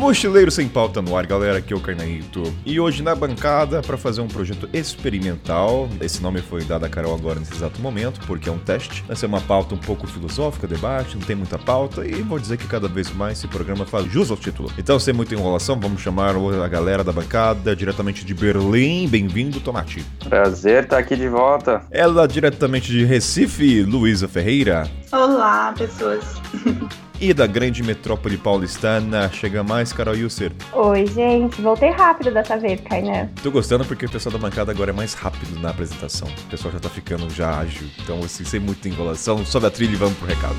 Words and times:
Mochileiro 0.00 0.50
Sem 0.50 0.66
Pauta 0.66 1.02
no 1.02 1.14
ar, 1.14 1.26
galera, 1.26 1.58
aqui 1.58 1.74
é 1.74 1.76
o 1.76 1.80
Carnaíto. 1.80 2.42
E 2.64 2.80
hoje 2.80 3.02
na 3.02 3.14
bancada 3.14 3.82
para 3.82 3.98
fazer 3.98 4.22
um 4.22 4.26
projeto 4.26 4.66
experimental. 4.72 5.90
Esse 6.00 6.22
nome 6.22 6.40
foi 6.40 6.64
dado 6.64 6.86
a 6.86 6.88
Carol 6.88 7.14
agora 7.14 7.38
nesse 7.38 7.52
exato 7.52 7.82
momento, 7.82 8.18
porque 8.26 8.48
é 8.48 8.52
um 8.52 8.58
teste. 8.58 9.04
Vai 9.06 9.14
ser 9.14 9.26
uma 9.26 9.42
pauta 9.42 9.74
um 9.74 9.78
pouco 9.78 10.06
filosófica, 10.06 10.66
debate, 10.66 11.18
não 11.18 11.22
tem 11.22 11.36
muita 11.36 11.58
pauta. 11.58 12.06
E 12.06 12.14
vou 12.22 12.38
dizer 12.38 12.56
que 12.56 12.66
cada 12.66 12.88
vez 12.88 13.12
mais 13.12 13.36
esse 13.36 13.46
programa 13.46 13.84
faz 13.84 14.10
jus 14.10 14.30
ao 14.30 14.38
título. 14.38 14.72
Então, 14.78 14.98
sem 14.98 15.12
muita 15.12 15.34
enrolação, 15.34 15.78
vamos 15.78 16.00
chamar 16.00 16.34
a 16.34 16.68
galera 16.68 17.04
da 17.04 17.12
bancada 17.12 17.76
diretamente 17.76 18.24
de 18.24 18.32
Berlim. 18.32 19.06
Bem-vindo, 19.06 19.60
Tomate. 19.60 20.02
Prazer 20.26 20.84
estar 20.84 20.96
aqui 20.96 21.14
de 21.14 21.28
volta. 21.28 21.82
Ela 21.90 22.26
diretamente 22.26 22.90
de 22.90 23.04
Recife, 23.04 23.82
Luísa 23.82 24.26
Ferreira. 24.26 24.90
Olá, 25.12 25.74
pessoas. 25.76 26.24
E 27.20 27.34
da 27.34 27.46
grande 27.46 27.82
metrópole 27.82 28.38
paulistana, 28.38 29.30
chega 29.30 29.62
mais 29.62 29.92
Carol 29.92 30.16
Yusser. 30.16 30.52
Oi, 30.72 31.06
gente. 31.06 31.60
Voltei 31.60 31.90
rápido 31.90 32.32
dessa 32.32 32.56
vez, 32.56 32.80
Kainan. 32.80 33.28
Tô 33.42 33.50
gostando 33.50 33.84
porque 33.84 34.06
o 34.06 34.10
pessoal 34.10 34.32
da 34.32 34.38
bancada 34.38 34.72
agora 34.72 34.90
é 34.90 34.94
mais 34.94 35.12
rápido 35.12 35.60
na 35.60 35.68
apresentação. 35.68 36.26
O 36.26 36.50
pessoal 36.50 36.72
já 36.72 36.80
tá 36.80 36.88
ficando 36.88 37.28
já 37.28 37.58
ágil. 37.58 37.86
Então, 38.02 38.20
assim, 38.20 38.42
sem 38.42 38.58
muita 38.58 38.88
enrolação, 38.88 39.44
sobe 39.44 39.66
a 39.66 39.70
trilha 39.70 39.92
e 39.92 39.96
vamos 39.96 40.16
pro 40.16 40.26
recado. 40.26 40.56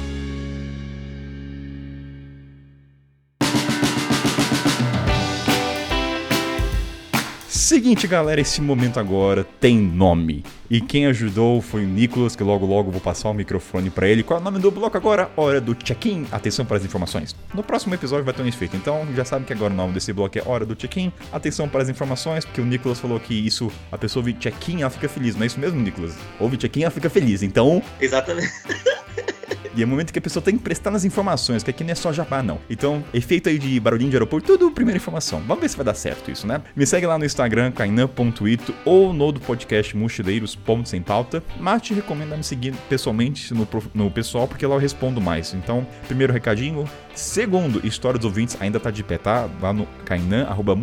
Seguinte, 7.72 8.06
galera, 8.06 8.42
esse 8.42 8.62
momento 8.62 9.00
agora 9.00 9.46
tem 9.46 9.80
nome. 9.80 10.44
E 10.70 10.82
quem 10.82 11.06
ajudou 11.06 11.62
foi 11.62 11.86
o 11.86 11.88
Nicolas, 11.88 12.36
que 12.36 12.44
logo 12.44 12.66
logo 12.66 12.92
vou 12.92 13.00
passar 13.00 13.30
o 13.30 13.34
microfone 13.34 13.90
para 13.90 14.10
ele. 14.10 14.24
Qual 14.24 14.38
é 14.38 14.42
o 14.42 14.44
nome 14.44 14.60
do 14.60 14.70
bloco 14.70 14.98
agora? 14.98 15.32
Hora 15.38 15.62
do 15.62 15.74
check-in. 15.74 16.28
Atenção 16.34 16.66
para 16.66 16.76
as 16.76 16.84
informações. 16.84 17.34
No 17.54 17.64
próximo 17.64 17.96
episódio 17.96 18.26
vai 18.26 18.34
ter 18.34 18.42
um 18.42 18.46
efeito, 18.46 18.76
então 18.76 19.08
já 19.16 19.24
sabe 19.24 19.46
que 19.46 19.54
agora 19.54 19.72
o 19.74 19.78
nome 19.78 19.94
desse 19.94 20.12
bloco 20.12 20.38
é 20.38 20.44
Hora 20.46 20.66
do 20.66 20.76
check-in. 20.76 21.14
Atenção 21.32 21.70
para 21.70 21.82
as 21.82 21.88
informações, 21.88 22.44
porque 22.44 22.60
o 22.60 22.66
Nicolas 22.66 23.00
falou 23.00 23.18
que 23.22 23.34
isso, 23.34 23.72
a 23.90 23.98
pessoa 23.98 24.22
ouve 24.22 24.34
check-in, 24.34 24.82
ela 24.82 24.90
fica 24.90 25.08
feliz. 25.08 25.38
Não 25.38 25.44
é 25.44 25.46
isso 25.46 25.58
mesmo, 25.58 25.80
Nicolas? 25.80 26.14
Ouve 26.42 26.58
check-in, 26.58 26.82
ela 26.82 26.92
fica 26.92 27.10
feliz. 27.10 27.42
Então. 27.42 27.82
Exatamente. 28.02 28.52
E 29.76 29.82
é 29.82 29.86
o 29.86 29.88
momento 29.88 30.12
que 30.12 30.20
a 30.20 30.22
pessoa 30.22 30.44
tem 30.44 30.58
que 30.58 30.64
prestar 30.64 30.92
nas 30.92 31.06
informações, 31.06 31.64
que 31.64 31.70
aqui 31.70 31.84
não 31.84 31.92
é 31.92 31.96
só 31.96 32.12
jabá, 32.12 32.44
não. 32.44 32.60
Então, 32.70 33.04
efeito 33.14 33.50
aí 33.50 33.58
de 33.58 33.80
barulhinho 33.80 34.10
de 34.10 34.16
aeroporto, 34.16 34.48
tudo 34.48 34.72
primeira 34.72 34.98
informação. 34.98 35.42
Vamos 35.42 35.62
ver 35.62 35.70
se 35.70 35.78
vai 35.78 35.86
dar 35.86 35.94
certo 35.94 36.30
isso, 36.30 36.46
né? 36.46 36.62
Me 36.76 36.86
segue 36.86 37.06
lá 37.06 37.18
no 37.18 37.26
Instagram, 37.26 37.72
kainan.ito, 37.72 38.74
ou 38.86 39.14
no 39.14 39.32
do 39.32 39.40
podcast 39.40 39.96
mochileiros.sem 39.96 41.02
pauta. 41.02 41.44
Mas 41.60 41.82
te 41.82 41.94
recomendo 41.94 42.36
me 42.36 42.44
seguir 42.44 42.74
pessoalmente 42.90 43.54
no, 43.54 43.68
no 43.94 44.12
pessoal, 44.12 44.48
porque 44.48 44.66
lá 44.66 44.76
eu 44.76 44.80
respondo 44.80 45.22
mais. 45.22 45.54
Então, 45.54 45.88
primeiro 46.08 46.34
recadinho. 46.34 46.88
Segundo, 47.14 47.86
história 47.86 48.18
dos 48.18 48.26
ouvintes 48.26 48.58
ainda 48.60 48.80
tá 48.80 48.90
de 48.90 49.04
pé, 49.04 49.18
tá? 49.18 49.50
Lá 49.62 49.74
no 49.74 49.86
kainan, 50.06 50.46
arroba. 50.46 50.78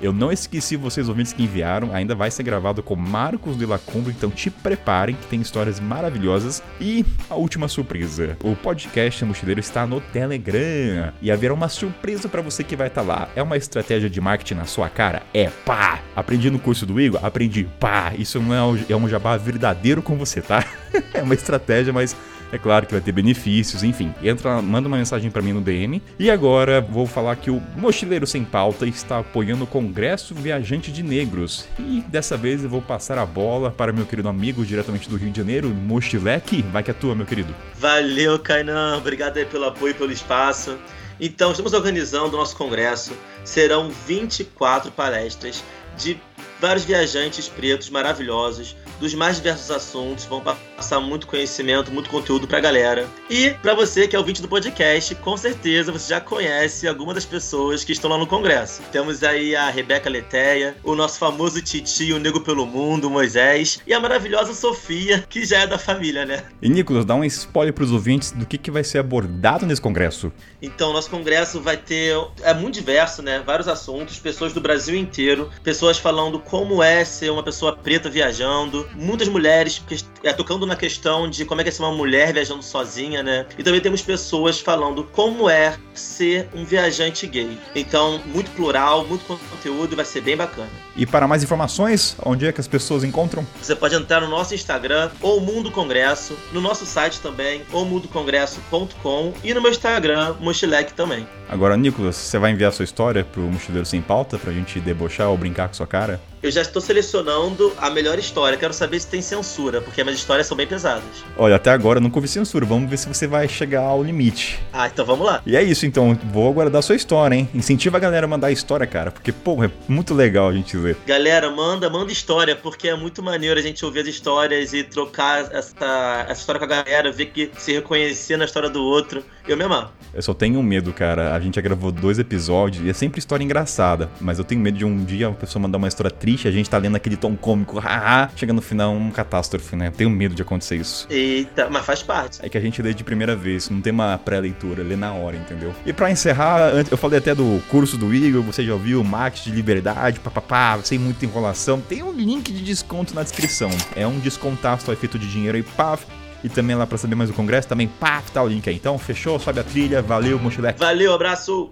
Eu 0.00 0.12
não 0.12 0.30
esqueci 0.30 0.76
vocês 0.76 1.08
ouvintes 1.08 1.32
que 1.32 1.42
enviaram, 1.42 1.94
ainda 1.94 2.14
vai 2.14 2.30
ser 2.30 2.42
gravado 2.42 2.82
com 2.82 2.94
Marcos 2.96 3.56
de 3.56 3.66
Lacumba, 3.66 4.10
então 4.10 4.30
te 4.30 4.50
preparem 4.50 5.14
que 5.14 5.26
tem 5.26 5.40
histórias 5.40 5.80
maravilhosas. 5.80 6.62
E 6.80 7.04
a 7.28 7.34
última 7.34 7.68
surpresa: 7.68 8.36
o 8.42 8.54
podcast 8.54 9.24
Mochileiro 9.24 9.60
está 9.60 9.86
no 9.86 10.00
Telegram 10.00 11.12
e 11.20 11.30
haverá 11.30 11.54
uma 11.54 11.68
surpresa 11.68 12.28
para 12.28 12.42
você 12.42 12.62
que 12.62 12.76
vai 12.76 12.88
estar 12.88 13.02
tá 13.02 13.06
lá. 13.06 13.28
É 13.34 13.42
uma 13.42 13.56
estratégia 13.56 14.10
de 14.10 14.20
marketing 14.20 14.54
na 14.54 14.66
sua 14.66 14.88
cara? 14.88 15.22
É 15.32 15.48
pá! 15.64 16.00
Aprendi 16.14 16.50
no 16.50 16.58
curso 16.58 16.84
do 16.84 17.00
Igor? 17.00 17.24
Aprendi 17.24 17.68
pá! 17.78 18.12
Isso 18.18 18.40
não 18.40 18.80
é 18.88 18.96
um 18.96 19.08
jabá 19.08 19.36
verdadeiro 19.36 20.02
com 20.02 20.16
você, 20.16 20.40
tá? 20.40 20.64
é 21.14 21.22
uma 21.22 21.34
estratégia, 21.34 21.92
mas 21.92 22.16
é 22.52 22.58
claro 22.58 22.86
que 22.86 22.92
vai 22.92 23.00
ter 23.00 23.12
benefícios, 23.12 23.84
enfim. 23.84 24.12
Entra, 24.22 24.60
manda 24.60 24.88
uma 24.88 24.96
mensagem 24.96 25.30
para 25.30 25.40
mim 25.40 25.52
no 25.52 25.60
DM. 25.60 26.02
E 26.18 26.30
agora 26.30 26.80
vou 26.80 27.06
falar 27.06 27.36
que 27.36 27.50
o 27.50 27.62
Mochileiro 27.76 28.26
Sem 28.26 28.44
Pauta 28.44 28.86
está 28.86 29.20
apoiando 29.20 29.64
o 29.64 29.66
Congresso 29.66 30.34
Viajante 30.34 30.90
de 30.90 31.02
Negros. 31.02 31.66
E 31.78 32.02
dessa 32.08 32.36
vez 32.36 32.64
eu 32.64 32.70
vou 32.70 32.82
passar 32.82 33.18
a 33.18 33.26
bola 33.26 33.70
para 33.70 33.92
meu 33.92 34.04
querido 34.04 34.28
amigo 34.28 34.64
diretamente 34.64 35.08
do 35.08 35.16
Rio 35.16 35.30
de 35.30 35.38
Janeiro, 35.38 35.68
Mochileque. 35.68 36.62
Vai 36.62 36.82
que 36.82 36.90
é 36.90 36.94
tua, 36.94 37.14
meu 37.14 37.26
querido. 37.26 37.54
Valeu, 37.76 38.38
Kainan. 38.38 38.96
Obrigado 38.98 39.36
aí 39.36 39.44
pelo 39.44 39.66
apoio 39.66 39.92
e 39.92 39.94
pelo 39.94 40.12
espaço. 40.12 40.76
Então, 41.20 41.50
estamos 41.50 41.72
organizando 41.72 42.34
o 42.34 42.38
nosso 42.38 42.56
congresso. 42.56 43.12
Serão 43.44 43.90
24 44.06 44.90
palestras 44.90 45.62
de 45.96 46.18
vários 46.60 46.84
viajantes 46.84 47.48
pretos 47.48 47.90
maravilhosos 47.90 48.74
dos 49.00 49.14
mais 49.14 49.36
diversos 49.36 49.70
assuntos, 49.70 50.26
vão 50.26 50.40
passar 50.40 51.00
muito 51.00 51.26
conhecimento, 51.26 51.90
muito 51.90 52.10
conteúdo 52.10 52.46
pra 52.46 52.60
galera. 52.60 53.08
E 53.28 53.50
para 53.62 53.74
você 53.74 54.06
que 54.06 54.14
é 54.14 54.18
ouvinte 54.18 54.42
do 54.42 54.48
podcast, 54.48 55.14
com 55.16 55.36
certeza 55.36 55.90
você 55.90 56.10
já 56.10 56.20
conhece 56.20 56.86
alguma 56.86 57.14
das 57.14 57.24
pessoas 57.24 57.82
que 57.82 57.92
estão 57.92 58.10
lá 58.10 58.18
no 58.18 58.26
congresso. 58.26 58.82
Temos 58.92 59.24
aí 59.24 59.56
a 59.56 59.70
Rebeca 59.70 60.10
Leteia, 60.10 60.76
o 60.84 60.94
nosso 60.94 61.18
famoso 61.18 61.62
Titi, 61.62 62.12
o 62.12 62.18
Nego 62.18 62.40
pelo 62.40 62.66
Mundo, 62.66 63.10
Moisés, 63.10 63.80
e 63.86 63.94
a 63.94 64.00
maravilhosa 64.00 64.52
Sofia, 64.52 65.24
que 65.28 65.44
já 65.44 65.60
é 65.60 65.66
da 65.66 65.78
família, 65.78 66.26
né? 66.26 66.44
E 66.60 66.68
Nicolas, 66.68 67.04
dá 67.04 67.14
um 67.14 67.24
spoiler 67.24 67.72
pros 67.72 67.90
ouvintes 67.90 68.32
do 68.32 68.44
que, 68.44 68.58
que 68.58 68.70
vai 68.70 68.84
ser 68.84 68.98
abordado 68.98 69.64
nesse 69.64 69.80
congresso. 69.80 70.30
Então, 70.60 70.92
nosso 70.92 71.08
congresso 71.08 71.60
vai 71.60 71.76
ter. 71.76 72.14
É 72.42 72.52
muito 72.52 72.74
diverso, 72.74 73.22
né? 73.22 73.42
Vários 73.44 73.68
assuntos, 73.68 74.18
pessoas 74.18 74.52
do 74.52 74.60
Brasil 74.60 74.94
inteiro, 74.94 75.50
pessoas 75.62 75.98
falando 75.98 76.38
como 76.38 76.82
é 76.82 77.04
ser 77.04 77.30
uma 77.30 77.42
pessoa 77.42 77.74
preta 77.76 78.10
viajando, 78.10 78.88
muitas 78.94 79.28
mulheres 79.28 79.82
é, 80.22 80.32
tocando 80.32 80.66
na 80.66 80.76
questão 80.76 81.28
de 81.28 81.44
como 81.44 81.60
é 81.60 81.64
que 81.64 81.70
é 81.70 81.72
ser 81.72 81.82
uma 81.82 81.92
mulher 81.92 82.32
viajando 82.32 82.62
sozinha, 82.62 83.22
né? 83.22 83.46
E 83.58 83.62
também 83.62 83.80
temos 83.80 84.02
pessoas 84.02 84.60
falando 84.60 85.04
como 85.04 85.48
é 85.48 85.76
ser 85.94 86.48
um 86.54 86.64
viajante 86.64 87.26
gay. 87.26 87.58
Então, 87.74 88.20
muito 88.26 88.50
plural, 88.52 89.06
muito 89.06 89.24
conteúdo, 89.26 89.96
vai 89.96 90.04
ser 90.04 90.20
bem 90.20 90.36
bacana. 90.36 90.70
E 91.00 91.06
para 91.06 91.26
mais 91.26 91.42
informações, 91.42 92.14
onde 92.22 92.46
é 92.46 92.52
que 92.52 92.60
as 92.60 92.68
pessoas 92.68 93.04
encontram? 93.04 93.46
Você 93.62 93.74
pode 93.74 93.94
entrar 93.94 94.20
no 94.20 94.28
nosso 94.28 94.54
Instagram, 94.54 95.08
ou 95.22 95.40
Mundo 95.40 95.70
Congresso, 95.70 96.36
no 96.52 96.60
nosso 96.60 96.84
site 96.84 97.20
também, 97.20 97.62
ou 97.72 97.86
mundocongresso.com 97.86 99.32
e 99.42 99.54
no 99.54 99.62
meu 99.62 99.70
Instagram, 99.70 100.34
Mochileque 100.40 100.92
também. 100.92 101.26
Agora, 101.48 101.74
Nicolas, 101.74 102.16
você 102.16 102.38
vai 102.38 102.52
enviar 102.52 102.70
sua 102.70 102.84
história 102.84 103.24
pro 103.24 103.40
Mochileiro 103.40 103.86
Sem 103.86 104.02
Pauta 104.02 104.38
pra 104.38 104.52
gente 104.52 104.78
debochar 104.78 105.30
ou 105.30 105.38
brincar 105.38 105.68
com 105.68 105.74
sua 105.74 105.86
cara? 105.86 106.20
Eu 106.42 106.50
já 106.50 106.62
estou 106.62 106.80
selecionando 106.80 107.72
a 107.76 107.90
melhor 107.90 108.18
história. 108.18 108.56
Quero 108.56 108.72
saber 108.72 108.98
se 109.00 109.08
tem 109.08 109.20
censura, 109.20 109.80
porque 109.80 110.02
minhas 110.02 110.18
histórias 110.18 110.46
são 110.46 110.56
bem 110.56 110.66
pesadas. 110.66 111.02
Olha, 111.36 111.56
até 111.56 111.70
agora 111.70 111.98
eu 111.98 112.02
nunca 112.02 112.16
ouvi 112.16 112.28
censura. 112.28 112.64
Vamos 112.64 112.88
ver 112.88 112.96
se 112.96 113.08
você 113.08 113.26
vai 113.26 113.46
chegar 113.46 113.82
ao 113.82 114.02
limite. 114.02 114.58
Ah, 114.72 114.86
então 114.86 115.04
vamos 115.04 115.26
lá. 115.26 115.42
E 115.44 115.54
é 115.54 115.62
isso, 115.62 115.84
então. 115.84 116.18
Vou 116.32 116.48
aguardar 116.48 116.78
a 116.78 116.82
sua 116.82 116.96
história, 116.96 117.34
hein? 117.34 117.48
Incentiva 117.52 117.98
a 117.98 118.00
galera 118.00 118.24
a 118.24 118.28
mandar 118.28 118.46
a 118.46 118.52
história, 118.52 118.86
cara. 118.86 119.10
Porque, 119.10 119.32
pô, 119.32 119.62
é 119.62 119.70
muito 119.86 120.14
legal 120.14 120.48
a 120.48 120.52
gente 120.52 120.78
ver. 120.92 120.96
Galera, 121.06 121.50
manda, 121.50 121.88
manda 121.88 122.12
história, 122.12 122.56
porque 122.56 122.88
é 122.88 122.94
muito 122.94 123.22
maneiro 123.22 123.58
a 123.58 123.62
gente 123.62 123.84
ouvir 123.84 124.00
as 124.00 124.08
histórias 124.08 124.72
e 124.72 124.82
trocar 124.82 125.52
essa, 125.52 126.26
essa 126.28 126.40
história 126.40 126.58
com 126.58 126.64
a 126.64 126.82
galera, 126.82 127.12
ver 127.12 127.26
que 127.26 127.50
se 127.56 127.72
reconhecer 127.72 128.36
na 128.36 128.44
história 128.44 128.68
do 128.68 128.82
outro. 128.82 129.24
Eu 129.46 129.56
me 129.56 129.64
amar. 129.64 129.92
Eu 130.12 130.22
só 130.22 130.34
tenho 130.34 130.62
medo, 130.62 130.92
cara. 130.92 131.34
A 131.34 131.40
gente 131.40 131.56
já 131.56 131.60
gravou 131.60 131.90
dois 131.90 132.18
episódios 132.18 132.84
e 132.84 132.90
é 132.90 132.92
sempre 132.92 133.18
história 133.18 133.42
engraçada. 133.42 134.10
Mas 134.20 134.38
eu 134.38 134.44
tenho 134.44 134.60
medo 134.60 134.78
de 134.78 134.84
um 134.84 135.04
dia 135.04 135.28
uma 135.28 135.34
pessoa 135.34 135.62
mandar 135.62 135.78
uma 135.78 135.88
história 135.88 136.10
triste, 136.10 136.46
a 136.46 136.50
gente 136.50 136.68
tá 136.68 136.78
lendo 136.78 136.96
aquele 136.96 137.16
tom 137.16 137.36
cômico, 137.36 137.78
haha, 137.78 138.30
chega 138.36 138.52
no 138.52 138.60
final 138.60 138.92
um 138.92 139.10
catástrofe, 139.10 139.76
né? 139.76 139.88
Eu 139.88 139.92
tenho 139.92 140.10
medo 140.10 140.34
de 140.34 140.42
acontecer 140.42 140.76
isso. 140.76 141.06
Eita, 141.10 141.68
mas 141.70 141.84
faz 141.84 142.02
parte. 142.02 142.38
É 142.44 142.48
que 142.48 142.58
a 142.58 142.60
gente 142.60 142.80
lê 142.82 142.92
de 142.92 143.02
primeira 143.02 143.34
vez, 143.34 143.70
não 143.70 143.80
tem 143.80 143.92
uma 143.92 144.18
pré-leitura, 144.18 144.82
lê 144.82 144.96
na 144.96 145.12
hora, 145.12 145.36
entendeu? 145.36 145.74
E 145.86 145.92
para 145.92 146.10
encerrar, 146.10 146.72
eu 146.90 146.96
falei 146.96 147.18
até 147.18 147.34
do 147.34 147.62
curso 147.70 147.96
do 147.96 148.14
Igor, 148.14 148.42
você 148.42 148.64
já 148.64 148.72
ouviu, 148.72 149.02
Max 149.02 149.44
de 149.44 149.50
Liberdade, 149.50 150.20
papapá, 150.20 150.76
sem 150.84 150.98
muita 150.98 151.24
enrolação. 151.24 151.80
Tem 151.80 152.02
um 152.02 152.12
link 152.12 152.52
de 152.52 152.62
desconto 152.62 153.14
na 153.14 153.22
descrição. 153.22 153.70
É 153.94 154.06
um 154.06 154.18
descontaço 154.18 154.94
feito 154.96 155.18
de 155.18 155.30
dinheiro 155.30 155.56
aí, 155.56 155.62
paf 155.62 156.04
e 156.42 156.48
também 156.48 156.74
lá 156.74 156.86
para 156.86 156.98
saber 156.98 157.14
mais 157.14 157.30
do 157.30 157.36
congresso, 157.36 157.68
também 157.68 157.86
pá, 157.86 158.22
tá 158.32 158.42
o 158.42 158.48
link 158.48 158.68
aí. 158.68 158.76
Então, 158.76 158.98
fechou, 158.98 159.38
sobe 159.38 159.60
a 159.60 159.64
trilha, 159.64 160.02
valeu, 160.02 160.38
mochileque. 160.38 160.80
Valeu, 160.80 161.12
abraço. 161.12 161.70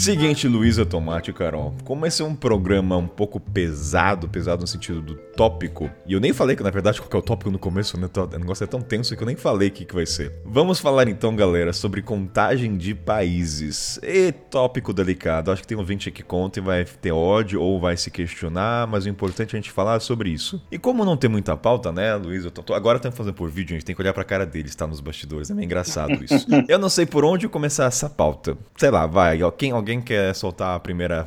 Seguinte, 0.00 0.48
Luísa 0.48 0.86
Tomate 0.86 1.28
e 1.28 1.34
Carol. 1.34 1.74
Como 1.84 2.06
esse 2.06 2.22
é 2.22 2.24
um 2.24 2.34
programa 2.34 2.96
um 2.96 3.06
pouco 3.06 3.38
pesado, 3.38 4.30
pesado 4.30 4.62
no 4.62 4.66
sentido 4.66 5.02
do 5.02 5.14
tópico, 5.14 5.90
e 6.06 6.14
eu 6.14 6.20
nem 6.20 6.32
falei 6.32 6.56
que 6.56 6.62
na 6.62 6.70
verdade 6.70 7.02
qual 7.02 7.10
é 7.12 7.16
o 7.18 7.22
tópico 7.22 7.50
no 7.50 7.58
começo, 7.58 8.00
né? 8.00 8.08
O 8.16 8.38
negócio 8.38 8.64
é 8.64 8.66
tão 8.66 8.80
tenso 8.80 9.14
que 9.14 9.22
eu 9.22 9.26
nem 9.26 9.36
falei 9.36 9.68
o 9.68 9.70
que, 9.70 9.84
que 9.84 9.94
vai 9.94 10.06
ser. 10.06 10.32
Vamos 10.42 10.80
falar 10.80 11.06
então, 11.06 11.36
galera, 11.36 11.74
sobre 11.74 12.00
contagem 12.00 12.78
de 12.78 12.94
países. 12.94 14.00
E 14.02 14.32
tópico 14.32 14.94
delicado. 14.94 15.52
Acho 15.52 15.60
que 15.60 15.68
tem 15.68 15.76
um 15.76 15.80
ouvinte 15.80 16.10
que 16.10 16.22
conta 16.22 16.60
e 16.60 16.62
vai 16.62 16.82
ter 16.82 17.12
ódio 17.12 17.60
ou 17.60 17.78
vai 17.78 17.94
se 17.94 18.10
questionar, 18.10 18.86
mas 18.86 19.04
o 19.04 19.10
importante 19.10 19.54
é 19.54 19.58
a 19.58 19.60
gente 19.60 19.70
falar 19.70 20.00
sobre 20.00 20.30
isso. 20.30 20.62
E 20.72 20.78
como 20.78 21.04
não 21.04 21.16
tem 21.16 21.28
muita 21.28 21.54
pauta, 21.58 21.92
né, 21.92 22.14
Luísa? 22.16 22.50
Tô... 22.50 22.72
Agora 22.72 22.96
estamos 22.96 23.18
fazendo 23.18 23.34
por 23.34 23.50
vídeo, 23.50 23.74
a 23.74 23.78
gente 23.78 23.84
tem 23.84 23.94
que 23.94 24.00
olhar 24.00 24.14
pra 24.14 24.24
cara 24.24 24.46
deles, 24.46 24.74
tá? 24.74 24.86
Nos 24.86 25.00
bastidores. 25.00 25.50
É 25.50 25.54
meio 25.54 25.66
engraçado 25.66 26.24
isso. 26.24 26.46
eu 26.68 26.78
não 26.78 26.88
sei 26.88 27.04
por 27.04 27.22
onde 27.22 27.46
começar 27.48 27.84
essa 27.84 28.08
pauta. 28.08 28.56
Sei 28.78 28.90
lá, 28.90 29.06
vai. 29.06 29.42
Alguém, 29.42 29.72
alguém 29.90 30.00
quer 30.00 30.34
soltar 30.34 30.76
a 30.76 30.80
primeira 30.80 31.26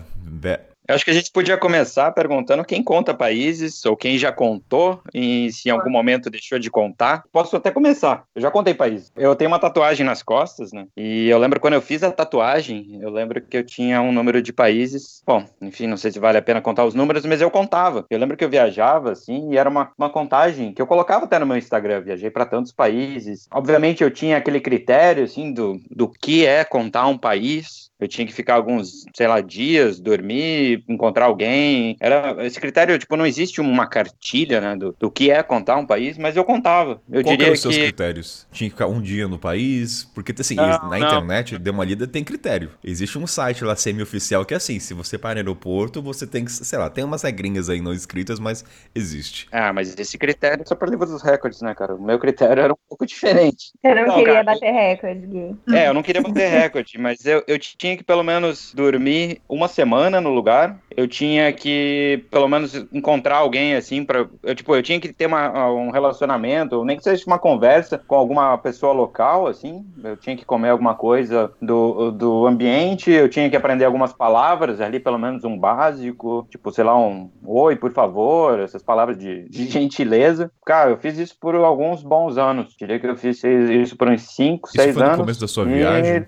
Eu 0.87 0.95
acho 0.95 1.05
que 1.05 1.11
a 1.11 1.13
gente 1.13 1.31
podia 1.31 1.57
começar 1.57 2.11
perguntando 2.11 2.63
quem 2.65 2.83
conta 2.83 3.13
países 3.13 3.85
ou 3.85 3.95
quem 3.95 4.17
já 4.17 4.33
contou 4.33 5.01
e 5.13 5.49
se 5.51 5.69
em 5.69 5.71
algum 5.71 5.89
momento 5.89 6.29
deixou 6.29 6.59
de 6.59 6.69
contar. 6.69 7.23
Posso 7.31 7.55
até 7.55 7.71
começar. 7.71 8.25
Eu 8.35 8.41
já 8.41 8.51
contei 8.51 8.73
países. 8.73 9.09
Eu 9.15 9.33
tenho 9.33 9.49
uma 9.49 9.59
tatuagem 9.59 10.05
nas 10.05 10.21
costas, 10.21 10.73
né? 10.73 10.85
E 10.97 11.29
eu 11.29 11.37
lembro 11.37 11.59
quando 11.59 11.75
eu 11.75 11.81
fiz 11.81 12.03
a 12.03 12.11
tatuagem, 12.11 12.99
eu 13.01 13.09
lembro 13.09 13.41
que 13.41 13.55
eu 13.55 13.65
tinha 13.65 14.01
um 14.01 14.11
número 14.11 14.41
de 14.41 14.51
países. 14.51 15.23
Bom, 15.25 15.45
enfim, 15.61 15.87
não 15.87 15.95
sei 15.95 16.11
se 16.11 16.19
vale 16.19 16.37
a 16.37 16.41
pena 16.41 16.61
contar 16.61 16.83
os 16.83 16.93
números, 16.93 17.25
mas 17.25 17.39
eu 17.39 17.49
contava. 17.49 18.05
Eu 18.09 18.19
lembro 18.19 18.35
que 18.35 18.43
eu 18.43 18.49
viajava 18.49 19.13
assim 19.13 19.53
e 19.53 19.57
era 19.57 19.69
uma, 19.69 19.91
uma 19.97 20.09
contagem 20.09 20.73
que 20.73 20.81
eu 20.81 20.87
colocava 20.87 21.23
até 21.23 21.39
no 21.39 21.45
meu 21.45 21.57
Instagram. 21.57 21.95
Eu 21.95 22.03
viajei 22.03 22.29
para 22.29 22.45
tantos 22.45 22.73
países. 22.73 23.47
Obviamente 23.51 24.03
eu 24.03 24.11
tinha 24.11 24.35
aquele 24.35 24.59
critério 24.59 25.23
assim 25.23 25.53
do, 25.53 25.79
do 25.89 26.09
que 26.09 26.45
é 26.45 26.65
contar 26.65 27.07
um 27.07 27.17
país. 27.17 27.82
Eu 28.03 28.07
tinha 28.07 28.25
que 28.27 28.33
ficar 28.33 28.55
alguns, 28.55 29.05
sei 29.15 29.27
lá, 29.27 29.41
dias, 29.41 29.99
dormir, 29.99 30.83
encontrar 30.87 31.25
alguém. 31.25 31.95
Era 31.99 32.45
esse 32.45 32.59
critério, 32.59 32.97
tipo, 32.99 33.15
não 33.15 33.25
existe 33.25 33.61
uma 33.61 33.87
cartilha, 33.87 34.59
né, 34.61 34.75
do, 34.75 34.95
do 34.99 35.11
que 35.11 35.31
é 35.31 35.41
contar 35.43 35.77
um 35.77 35.85
país, 35.85 36.17
mas 36.17 36.35
eu 36.35 36.43
contava. 36.43 37.01
Eu 37.11 37.23
Qual 37.23 37.31
diria 37.31 37.45
eram 37.45 37.53
os 37.53 37.59
que 37.59 37.61
seus 37.61 37.77
critérios? 37.77 38.47
Tinha 38.51 38.69
que 38.69 38.75
ficar 38.75 38.87
um 38.87 39.01
dia 39.01 39.27
no 39.27 39.39
país? 39.39 40.03
Porque, 40.13 40.33
assim, 40.37 40.55
Não, 40.55 40.67
na 40.89 40.99
não. 40.99 41.05
internet, 41.05 41.57
deu 41.57 41.73
uma 41.73 41.85
lida, 41.85 42.07
tem 42.07 42.23
critério. 42.23 42.71
Existe 42.83 43.17
um 43.17 43.27
site 43.27 43.63
lá 43.63 43.75
semi-oficial 43.75 44.45
que 44.45 44.53
é 44.53 44.57
assim, 44.57 44.79
se 44.79 44.93
você 44.93 45.17
para 45.17 45.35
no 45.35 45.39
aeroporto, 45.39 46.01
você 46.01 46.27
tem 46.27 46.45
que, 46.45 46.51
sei 46.51 46.77
lá, 46.77 46.89
tem 46.89 47.03
umas 47.03 47.21
regrinhas 47.23 47.69
aí 47.69 47.81
não 47.81 47.93
escritas, 47.93 48.39
mas 48.39 48.63
existe. 48.93 49.47
Ah, 49.51 49.71
mas 49.71 49.95
esse 49.97 50.17
critério 50.17 50.63
é 50.63 50.65
só 50.65 50.75
para 50.75 50.89
livro 50.89 51.05
dos 51.05 51.21
recordes, 51.21 51.61
né, 51.61 51.73
cara? 51.75 51.95
O 51.95 52.03
meu 52.03 52.19
critério 52.19 52.61
era 52.61 52.73
um 52.73 52.77
pouco 52.89 53.05
diferente. 53.05 53.71
Eu 53.83 53.95
não, 53.95 54.07
Não, 54.07 54.15
queria 54.15 54.33
cara, 54.33 54.43
bater 54.43 54.71
recorde, 54.71 55.27
Gui. 55.27 55.55
É, 55.71 55.87
eu 55.87 55.93
não 55.93 56.01
queria 56.03 56.21
bater 56.21 56.49
recorde, 56.49 56.97
mas 56.97 57.25
eu, 57.25 57.43
eu 57.47 57.59
tinha 57.59 57.92
que 57.97 58.03
pelo 58.03 58.23
menos 58.23 58.73
dormir 58.73 59.41
uma 59.47 59.67
semana 59.67 60.19
no 60.21 60.29
lugar. 60.29 60.77
Eu 60.95 61.07
tinha 61.07 61.51
que 61.51 62.23
pelo 62.29 62.47
menos 62.47 62.75
encontrar 62.91 63.37
alguém 63.37 63.75
assim 63.75 64.03
para, 64.05 64.27
eu 64.43 64.55
tipo, 64.55 64.75
eu 64.75 64.83
tinha 64.83 64.99
que 64.99 65.11
ter 65.11 65.25
uma, 65.25 65.69
um 65.71 65.89
relacionamento, 65.89 66.85
nem 66.85 66.97
que 66.97 67.03
seja 67.03 67.23
uma 67.25 67.39
conversa 67.39 67.97
com 67.97 68.15
alguma 68.15 68.57
pessoa 68.57 68.93
local 68.93 69.47
assim. 69.47 69.83
Eu 70.03 70.15
tinha 70.17 70.35
que 70.35 70.45
comer 70.45 70.69
alguma 70.69 70.93
coisa 70.95 71.51
do, 71.61 72.11
do 72.11 72.45
ambiente, 72.45 73.09
eu 73.11 73.27
tinha 73.27 73.49
que 73.49 73.55
aprender 73.55 73.85
algumas 73.85 74.13
palavras 74.13 74.79
ali, 74.81 74.99
pelo 74.99 75.17
menos 75.17 75.43
um 75.43 75.57
básico, 75.57 76.47
tipo, 76.49 76.71
sei 76.71 76.83
lá, 76.83 76.97
um 76.97 77.29
oi, 77.45 77.75
por 77.75 77.91
favor, 77.91 78.59
essas 78.59 78.83
palavras 78.83 79.17
de, 79.17 79.47
de 79.49 79.65
gentileza. 79.71 80.51
Cara, 80.65 80.91
eu 80.91 80.97
fiz 80.97 81.17
isso 81.17 81.35
por 81.39 81.55
alguns 81.55 82.03
bons 82.03 82.37
anos. 82.37 82.75
Diria 82.77 82.99
que 82.99 83.07
eu 83.07 83.15
fiz 83.15 83.43
isso 83.43 83.97
por 83.97 84.07
uns 84.07 84.21
5, 84.35 84.67
Isso 84.67 84.77
6 84.77 84.93
foi 84.93 85.01
no 85.01 85.07
anos. 85.07 85.19
começo 85.21 85.41
da 85.41 85.47
sua 85.47 85.65
E, 85.65 85.73
viagem? 85.73 86.25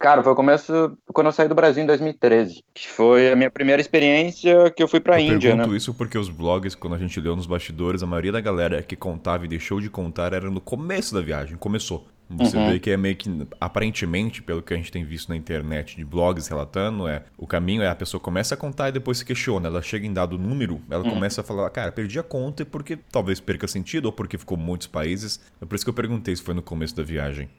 Cara, 0.00 0.22
foi 0.22 0.32
o 0.32 0.36
começo 0.36 0.96
quando 1.12 1.26
eu 1.26 1.32
saí 1.32 1.46
do 1.46 1.54
Brasil 1.54 1.82
em 1.84 1.86
2013, 1.86 2.64
que 2.72 2.88
foi 2.88 3.30
a 3.30 3.36
minha 3.36 3.50
primeira 3.50 3.82
experiência 3.82 4.70
que 4.70 4.82
eu 4.82 4.88
fui 4.88 4.98
pra 4.98 5.20
Eu 5.20 5.34
Índia, 5.34 5.50
né? 5.50 5.56
pergunto 5.58 5.76
isso 5.76 5.92
porque 5.92 6.16
os 6.16 6.30
blogs, 6.30 6.74
quando 6.74 6.94
a 6.94 6.98
gente 6.98 7.20
leu 7.20 7.36
nos 7.36 7.44
bastidores, 7.44 8.02
a 8.02 8.06
maioria 8.06 8.32
da 8.32 8.40
galera 8.40 8.82
que 8.82 8.96
contava 8.96 9.44
e 9.44 9.48
deixou 9.48 9.78
de 9.78 9.90
contar 9.90 10.32
era 10.32 10.50
no 10.50 10.58
começo 10.58 11.14
da 11.14 11.20
viagem. 11.20 11.58
Começou. 11.58 12.08
Você 12.30 12.56
Uhum. 12.56 12.64
vê 12.64 12.78
que 12.78 12.90
é 12.90 12.96
meio 12.96 13.14
que, 13.14 13.28
aparentemente, 13.60 14.40
pelo 14.42 14.62
que 14.62 14.72
a 14.72 14.76
gente 14.78 14.90
tem 14.90 15.04
visto 15.04 15.28
na 15.28 15.36
internet 15.36 15.96
de 15.96 16.04
blogs 16.04 16.48
relatando, 16.48 17.06
é 17.06 17.24
o 17.36 17.46
caminho 17.46 17.82
é 17.82 17.88
a 17.88 17.94
pessoa 17.94 18.20
começa 18.22 18.54
a 18.54 18.56
contar 18.56 18.88
e 18.88 18.92
depois 18.92 19.18
se 19.18 19.24
questiona. 19.24 19.66
Ela 19.68 19.82
chega 19.82 20.06
em 20.06 20.12
dado 20.14 20.38
número, 20.38 20.80
ela 20.88 21.04
Uhum. 21.04 21.10
começa 21.10 21.42
a 21.42 21.44
falar, 21.44 21.68
cara, 21.68 21.92
perdi 21.92 22.18
a 22.18 22.22
conta 22.22 22.62
e 22.62 22.64
porque 22.64 22.96
talvez 22.96 23.38
perca 23.38 23.68
sentido 23.68 24.06
ou 24.06 24.12
porque 24.12 24.38
ficou 24.38 24.56
muitos 24.56 24.86
países. 24.86 25.40
É 25.60 25.66
por 25.66 25.74
isso 25.74 25.84
que 25.84 25.90
eu 25.90 25.94
perguntei 25.94 26.34
se 26.34 26.42
foi 26.42 26.54
no 26.54 26.62
começo 26.62 26.96
da 26.96 27.02
viagem. 27.02 27.50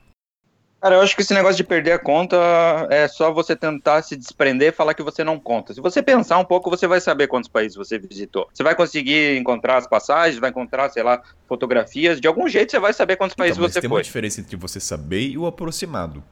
Cara, 0.81 0.95
eu 0.95 1.01
acho 1.01 1.15
que 1.15 1.21
esse 1.21 1.33
negócio 1.33 1.57
de 1.57 1.63
perder 1.63 1.91
a 1.91 1.99
conta 1.99 2.35
é 2.89 3.07
só 3.07 3.31
você 3.31 3.55
tentar 3.55 4.01
se 4.01 4.15
desprender 4.15 4.69
e 4.69 4.71
falar 4.75 4.95
que 4.95 5.03
você 5.03 5.23
não 5.23 5.39
conta. 5.39 5.75
Se 5.75 5.79
você 5.79 6.01
pensar 6.01 6.39
um 6.39 6.43
pouco, 6.43 6.71
você 6.71 6.87
vai 6.87 6.99
saber 6.99 7.27
quantos 7.27 7.47
países 7.47 7.75
você 7.77 7.99
visitou. 7.99 8.49
Você 8.51 8.63
vai 8.63 8.73
conseguir 8.73 9.37
encontrar 9.37 9.77
as 9.77 9.85
passagens, 9.85 10.39
vai 10.39 10.49
encontrar, 10.49 10.89
sei 10.89 11.03
lá, 11.03 11.21
fotografias. 11.47 12.19
De 12.19 12.27
algum 12.27 12.47
jeito 12.49 12.71
você 12.71 12.79
vai 12.79 12.93
saber 12.93 13.15
quantos 13.15 13.35
países 13.35 13.57
Então, 13.57 13.63
mas 13.67 13.73
você 13.73 13.81
tem 13.81 13.89
foi. 13.89 13.97
uma 13.99 14.03
diferença 14.03 14.41
entre 14.41 14.55
você 14.55 14.79
saber 14.79 15.21
e 15.21 15.37
o 15.37 15.45
aproximado. 15.45 16.23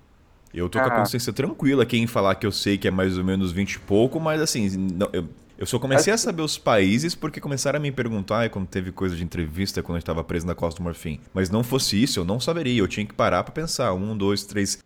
Eu 0.51 0.67
tô 0.67 0.79
com 0.79 0.85
a 0.85 0.87
Ah. 0.87 0.99
consciência 1.01 1.31
tranquila 1.31 1.85
quem 1.85 2.07
falar 2.07 2.33
que 2.33 2.47
eu 2.47 2.51
sei 2.51 2.75
que 2.75 2.87
é 2.87 2.91
mais 2.91 3.19
ou 3.19 3.23
menos 3.23 3.51
20 3.51 3.73
e 3.73 3.79
pouco, 3.79 4.19
mas 4.19 4.41
assim, 4.41 4.67
não- 4.75 5.09
eu, 5.13 5.25
eu 5.59 5.65
só 5.65 5.77
comecei 5.77 6.13
a 6.13 6.17
saber 6.17 6.41
os 6.41 6.57
países 6.57 7.13
porque 7.13 7.41
começaram 7.41 7.77
a 7.77 7.81
me 7.81 7.91
perguntar 7.91 8.49
quando 8.49 8.65
teve 8.65 8.93
coisa 8.93 9.13
de 9.13 9.25
entrevista 9.25 9.83
quando 9.83 9.97
eu 9.97 9.99
estava 9.99 10.23
preso 10.23 10.47
na 10.47 10.55
Costa 10.55 10.79
do 10.79 10.85
Marfim. 10.85 11.19
Mas 11.33 11.49
não 11.49 11.63
fosse 11.63 12.01
isso, 12.01 12.17
eu 12.17 12.23
não 12.23 12.39
saberia. 12.39 12.81
Eu 12.81 12.87
tinha 12.87 13.05
que 13.05 13.13
parar 13.13 13.43
pra 13.43 13.51
pensar. 13.51 13.93
Um, 13.93 14.15
dois, 14.15 14.45
três. 14.45 14.79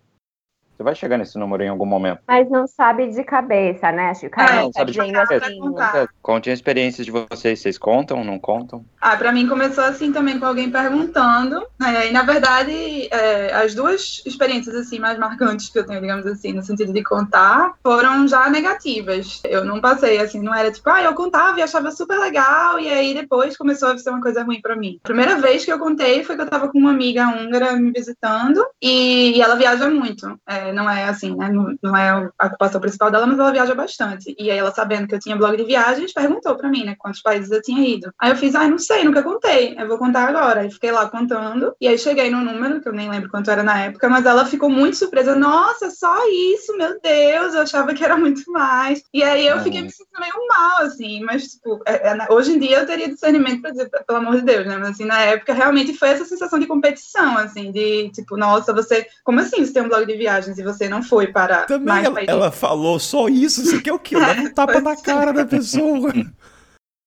Você 0.75 0.83
vai 0.83 0.95
chegar 0.95 1.17
nesse 1.17 1.37
número 1.37 1.63
em 1.63 1.69
algum 1.69 1.85
momento. 1.85 2.19
Mas 2.27 2.49
não 2.49 2.65
sabe 2.67 3.07
de 3.07 3.23
cabeça, 3.23 3.91
né? 3.91 4.09
Acho 4.09 4.21
que 4.21 4.27
o 4.27 4.31
Ah, 4.35 4.53
não, 4.55 4.71
sabe 4.73 4.91
de 4.91 4.97
cabeça. 5.11 5.45
assim. 5.45 6.07
Contem 6.21 6.51
a 6.51 6.53
experiência 6.53 7.03
de 7.03 7.11
vocês. 7.11 7.59
Vocês 7.59 7.77
contam, 7.77 8.23
não 8.23 8.39
contam? 8.39 8.83
Ah, 8.99 9.15
pra 9.15 9.31
mim 9.31 9.47
começou 9.47 9.83
assim 9.83 10.11
também 10.11 10.39
com 10.39 10.45
alguém 10.45 10.69
perguntando. 10.71 11.63
né, 11.79 12.07
E 12.09 12.11
na 12.11 12.23
verdade, 12.23 13.07
é, 13.11 13.53
as 13.53 13.73
duas 13.75 14.21
experiências 14.25 14.75
assim 14.75 14.99
mais 14.99 15.17
marcantes 15.17 15.69
que 15.69 15.77
eu 15.79 15.85
tenho, 15.85 16.01
digamos 16.01 16.25
assim, 16.25 16.53
no 16.53 16.63
sentido 16.63 16.91
de 16.93 17.03
contar, 17.03 17.73
foram 17.83 18.27
já 18.27 18.49
negativas. 18.49 19.41
Eu 19.43 19.63
não 19.65 19.79
passei 19.79 20.19
assim, 20.19 20.41
não 20.41 20.53
era 20.53 20.71
tipo, 20.71 20.89
ah, 20.89 21.01
eu 21.03 21.13
contava 21.13 21.59
e 21.59 21.63
achava 21.63 21.91
super 21.91 22.17
legal, 22.17 22.79
e 22.79 22.89
aí 22.89 23.13
depois 23.13 23.55
começou 23.57 23.89
a 23.89 23.97
ser 23.97 24.09
uma 24.09 24.21
coisa 24.21 24.43
ruim 24.43 24.61
pra 24.61 24.75
mim. 24.75 24.99
A 25.03 25.07
primeira 25.07 25.37
vez 25.37 25.63
que 25.65 25.71
eu 25.71 25.79
contei 25.79 26.23
foi 26.23 26.35
que 26.35 26.41
eu 26.41 26.49
tava 26.49 26.67
com 26.69 26.77
uma 26.79 26.91
amiga 26.91 27.27
húngara 27.27 27.73
me 27.73 27.91
visitando, 27.91 28.65
e, 28.81 29.37
e 29.37 29.41
ela 29.41 29.55
viaja 29.55 29.89
muito. 29.89 30.39
É, 30.47 30.62
não 30.71 30.89
é 30.89 31.05
assim, 31.05 31.35
né? 31.35 31.49
Não, 31.49 31.75
não 31.81 31.95
é 31.97 32.31
a 32.37 32.47
ocupação 32.47 32.79
principal 32.79 33.11
dela, 33.11 33.25
mas 33.27 33.39
ela 33.39 33.51
viaja 33.51 33.75
bastante. 33.75 34.35
E 34.37 34.49
aí 34.51 34.57
ela, 34.57 34.71
sabendo 34.71 35.07
que 35.07 35.15
eu 35.15 35.19
tinha 35.19 35.35
blog 35.35 35.55
de 35.57 35.63
viagens, 35.63 36.13
perguntou 36.13 36.55
pra 36.55 36.69
mim, 36.69 36.83
né, 36.85 36.95
quantos 36.97 37.21
países 37.21 37.51
eu 37.51 37.61
tinha 37.61 37.87
ido. 37.87 38.11
Aí 38.19 38.31
eu 38.31 38.35
fiz, 38.35 38.55
ah, 38.55 38.67
não 38.67 38.77
sei, 38.77 39.03
nunca 39.03 39.23
contei. 39.23 39.75
Eu 39.77 39.87
vou 39.87 39.97
contar 39.97 40.27
agora. 40.29 40.61
Aí 40.61 40.71
fiquei 40.71 40.91
lá 40.91 41.09
contando. 41.09 41.75
E 41.81 41.87
aí 41.87 41.97
cheguei 41.97 42.29
no 42.29 42.41
número, 42.41 42.81
que 42.81 42.87
eu 42.87 42.93
nem 42.93 43.09
lembro 43.09 43.29
quanto 43.29 43.49
era 43.51 43.63
na 43.63 43.79
época, 43.79 44.07
mas 44.09 44.25
ela 44.25 44.45
ficou 44.45 44.69
muito 44.69 44.97
surpresa. 44.97 45.35
Nossa, 45.35 45.89
só 45.91 46.15
isso, 46.29 46.75
meu 46.77 46.99
Deus, 47.01 47.53
eu 47.55 47.61
achava 47.61 47.93
que 47.93 48.03
era 48.03 48.15
muito 48.17 48.49
mais. 48.51 49.01
E 49.13 49.23
aí 49.23 49.47
eu 49.47 49.59
fiquei 49.61 49.81
me 49.81 49.89
sentindo 49.89 50.19
meio 50.19 50.47
mal, 50.47 50.79
assim, 50.83 51.21
mas, 51.23 51.43
tipo, 51.43 51.81
é- 51.85 52.09
é, 52.09 52.27
hoje 52.31 52.53
em 52.53 52.59
dia 52.59 52.79
eu 52.79 52.85
teria 52.85 53.09
discernimento 53.09 53.61
pra 53.61 53.71
dizer, 53.71 53.89
pelo 53.89 54.19
amor 54.19 54.35
de 54.35 54.41
Deus, 54.41 54.65
né? 54.65 54.77
Mas 54.77 54.89
assim, 54.89 55.05
na 55.05 55.19
época 55.21 55.53
realmente 55.53 55.93
foi 55.97 56.09
essa 56.09 56.25
sensação 56.25 56.59
de 56.59 56.67
competição, 56.67 57.37
assim, 57.37 57.71
de 57.71 58.09
tipo, 58.11 58.37
nossa, 58.37 58.73
você. 58.73 59.07
Como 59.23 59.39
assim 59.39 59.65
você 59.65 59.73
tem 59.73 59.83
um 59.83 59.87
blog 59.87 60.05
de 60.05 60.17
viagens 60.17 60.52
e 60.57 60.63
você 60.63 60.87
não 60.89 61.01
foi 61.03 61.27
para 61.27 61.63
Também 61.63 61.87
mais 61.87 62.05
ela, 62.05 62.15
países? 62.15 62.33
ela 62.33 62.51
falou 62.51 62.99
só 62.99 63.27
isso. 63.27 63.65
Você 63.65 63.81
quer 63.81 63.93
o 63.93 63.99
quê? 63.99 64.15
Dá 64.19 64.31
um 64.33 64.53
tapa 64.53 64.79
na 64.79 64.95
cara 64.95 65.31
da 65.33 65.45
pessoa. 65.45 66.11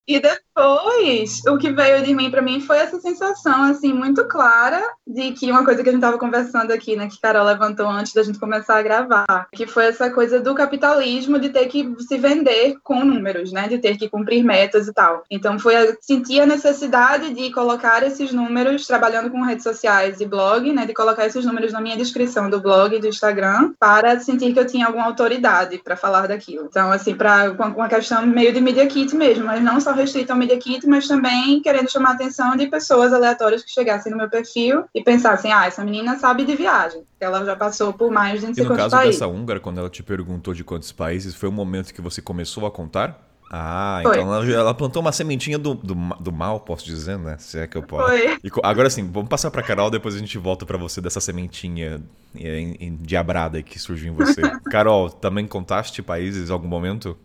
E 0.08 0.20
depois, 0.20 1.42
o 1.48 1.58
que 1.58 1.72
veio 1.72 2.02
de 2.04 2.14
mim 2.14 2.30
para 2.30 2.40
mim 2.40 2.60
foi 2.60 2.78
essa 2.78 3.00
sensação, 3.00 3.64
assim, 3.64 3.92
muito 3.92 4.24
clara 4.28 4.80
de 5.06 5.32
que 5.32 5.50
uma 5.50 5.64
coisa 5.64 5.82
que 5.82 5.88
a 5.88 5.92
gente 5.92 6.00
estava 6.00 6.18
conversando 6.18 6.70
aqui, 6.72 6.94
né, 6.94 7.08
que 7.08 7.20
Carol 7.20 7.44
levantou 7.44 7.88
antes 7.88 8.12
da 8.12 8.22
gente 8.22 8.38
começar 8.38 8.78
a 8.78 8.82
gravar, 8.82 9.48
que 9.52 9.66
foi 9.66 9.86
essa 9.86 10.08
coisa 10.10 10.40
do 10.40 10.54
capitalismo 10.54 11.40
de 11.40 11.48
ter 11.48 11.66
que 11.66 11.92
se 11.98 12.16
vender 12.18 12.76
com 12.84 13.04
números, 13.04 13.52
né, 13.52 13.66
de 13.66 13.78
ter 13.78 13.96
que 13.96 14.08
cumprir 14.08 14.44
metas 14.44 14.86
e 14.86 14.92
tal. 14.92 15.24
Então, 15.28 15.58
foi 15.58 15.76
a, 15.76 15.96
sentir 16.00 16.40
a 16.40 16.46
necessidade 16.46 17.34
de 17.34 17.50
colocar 17.52 18.02
esses 18.04 18.32
números, 18.32 18.86
trabalhando 18.86 19.30
com 19.30 19.42
redes 19.42 19.64
sociais 19.64 20.20
e 20.20 20.26
blog, 20.26 20.72
né, 20.72 20.86
de 20.86 20.94
colocar 20.94 21.26
esses 21.26 21.44
números 21.44 21.72
na 21.72 21.80
minha 21.80 21.96
descrição 21.96 22.48
do 22.48 22.60
blog 22.60 22.94
e 22.94 23.00
do 23.00 23.08
Instagram, 23.08 23.72
para 23.78 24.20
sentir 24.20 24.52
que 24.52 24.60
eu 24.60 24.66
tinha 24.66 24.86
alguma 24.86 25.06
autoridade 25.06 25.78
para 25.78 25.96
falar 25.96 26.28
daquilo. 26.28 26.66
Então, 26.70 26.92
assim, 26.92 27.14
para 27.14 27.50
uma 27.50 27.88
questão 27.88 28.24
meio 28.24 28.52
de 28.52 28.60
media 28.60 28.86
kit 28.86 29.14
mesmo, 29.16 29.44
mas 29.44 29.62
não 29.62 29.80
só 29.80 29.95
restrito 29.96 30.32
ao 30.32 30.38
media 30.38 30.58
kit, 30.58 30.86
mas 30.86 31.08
também 31.08 31.60
querendo 31.60 31.90
chamar 31.90 32.10
a 32.10 32.12
atenção 32.14 32.56
de 32.56 32.66
pessoas 32.68 33.12
aleatórias 33.12 33.62
que 33.64 33.70
chegassem 33.70 34.12
no 34.12 34.18
meu 34.18 34.28
perfil 34.30 34.84
e 34.94 35.02
pensassem, 35.02 35.52
ah, 35.52 35.66
essa 35.66 35.84
menina 35.84 36.18
sabe 36.18 36.44
de 36.44 36.54
viagem, 36.54 37.02
ela 37.18 37.44
já 37.44 37.56
passou 37.56 37.92
por 37.92 38.10
mais 38.10 38.40
de 38.40 38.46
não 38.46 38.52
E 38.52 38.54
sei 38.56 38.64
no 38.64 38.76
caso 38.76 38.90
países. 38.96 39.18
dessa 39.20 39.26
húngara, 39.26 39.58
quando 39.60 39.78
ela 39.78 39.90
te 39.90 40.02
perguntou 40.02 40.54
de 40.54 40.62
quantos 40.62 40.92
países, 40.92 41.34
foi 41.34 41.48
o 41.48 41.52
momento 41.52 41.92
que 41.92 42.00
você 42.00 42.22
começou 42.22 42.66
a 42.66 42.70
contar? 42.70 43.22
Ah, 43.48 44.00
Foi. 44.02 44.18
então 44.18 44.34
ela, 44.34 44.44
ela 44.52 44.74
plantou 44.74 45.00
uma 45.00 45.12
sementinha 45.12 45.56
do, 45.56 45.72
do, 45.74 45.94
do 45.94 46.32
mal, 46.32 46.58
posso 46.58 46.84
dizer, 46.84 47.16
né? 47.16 47.36
Se 47.38 47.56
é 47.60 47.66
que 47.68 47.76
eu 47.76 47.82
posso. 47.84 48.08
Foi. 48.08 48.38
E 48.42 48.50
agora 48.64 48.90
sim, 48.90 49.08
vamos 49.08 49.28
passar 49.28 49.52
pra 49.52 49.62
Carol, 49.62 49.88
depois 49.88 50.16
a 50.16 50.18
gente 50.18 50.36
volta 50.36 50.66
pra 50.66 50.76
você 50.76 51.00
dessa 51.00 51.20
sementinha 51.20 52.02
en- 52.34 52.76
endiabrada 52.80 53.62
que 53.62 53.78
surgiu 53.78 54.12
em 54.12 54.16
você. 54.16 54.42
Carol, 54.68 55.08
também 55.08 55.46
contaste 55.46 56.02
países 56.02 56.50
em 56.50 56.52
algum 56.52 56.66
momento? 56.66 57.16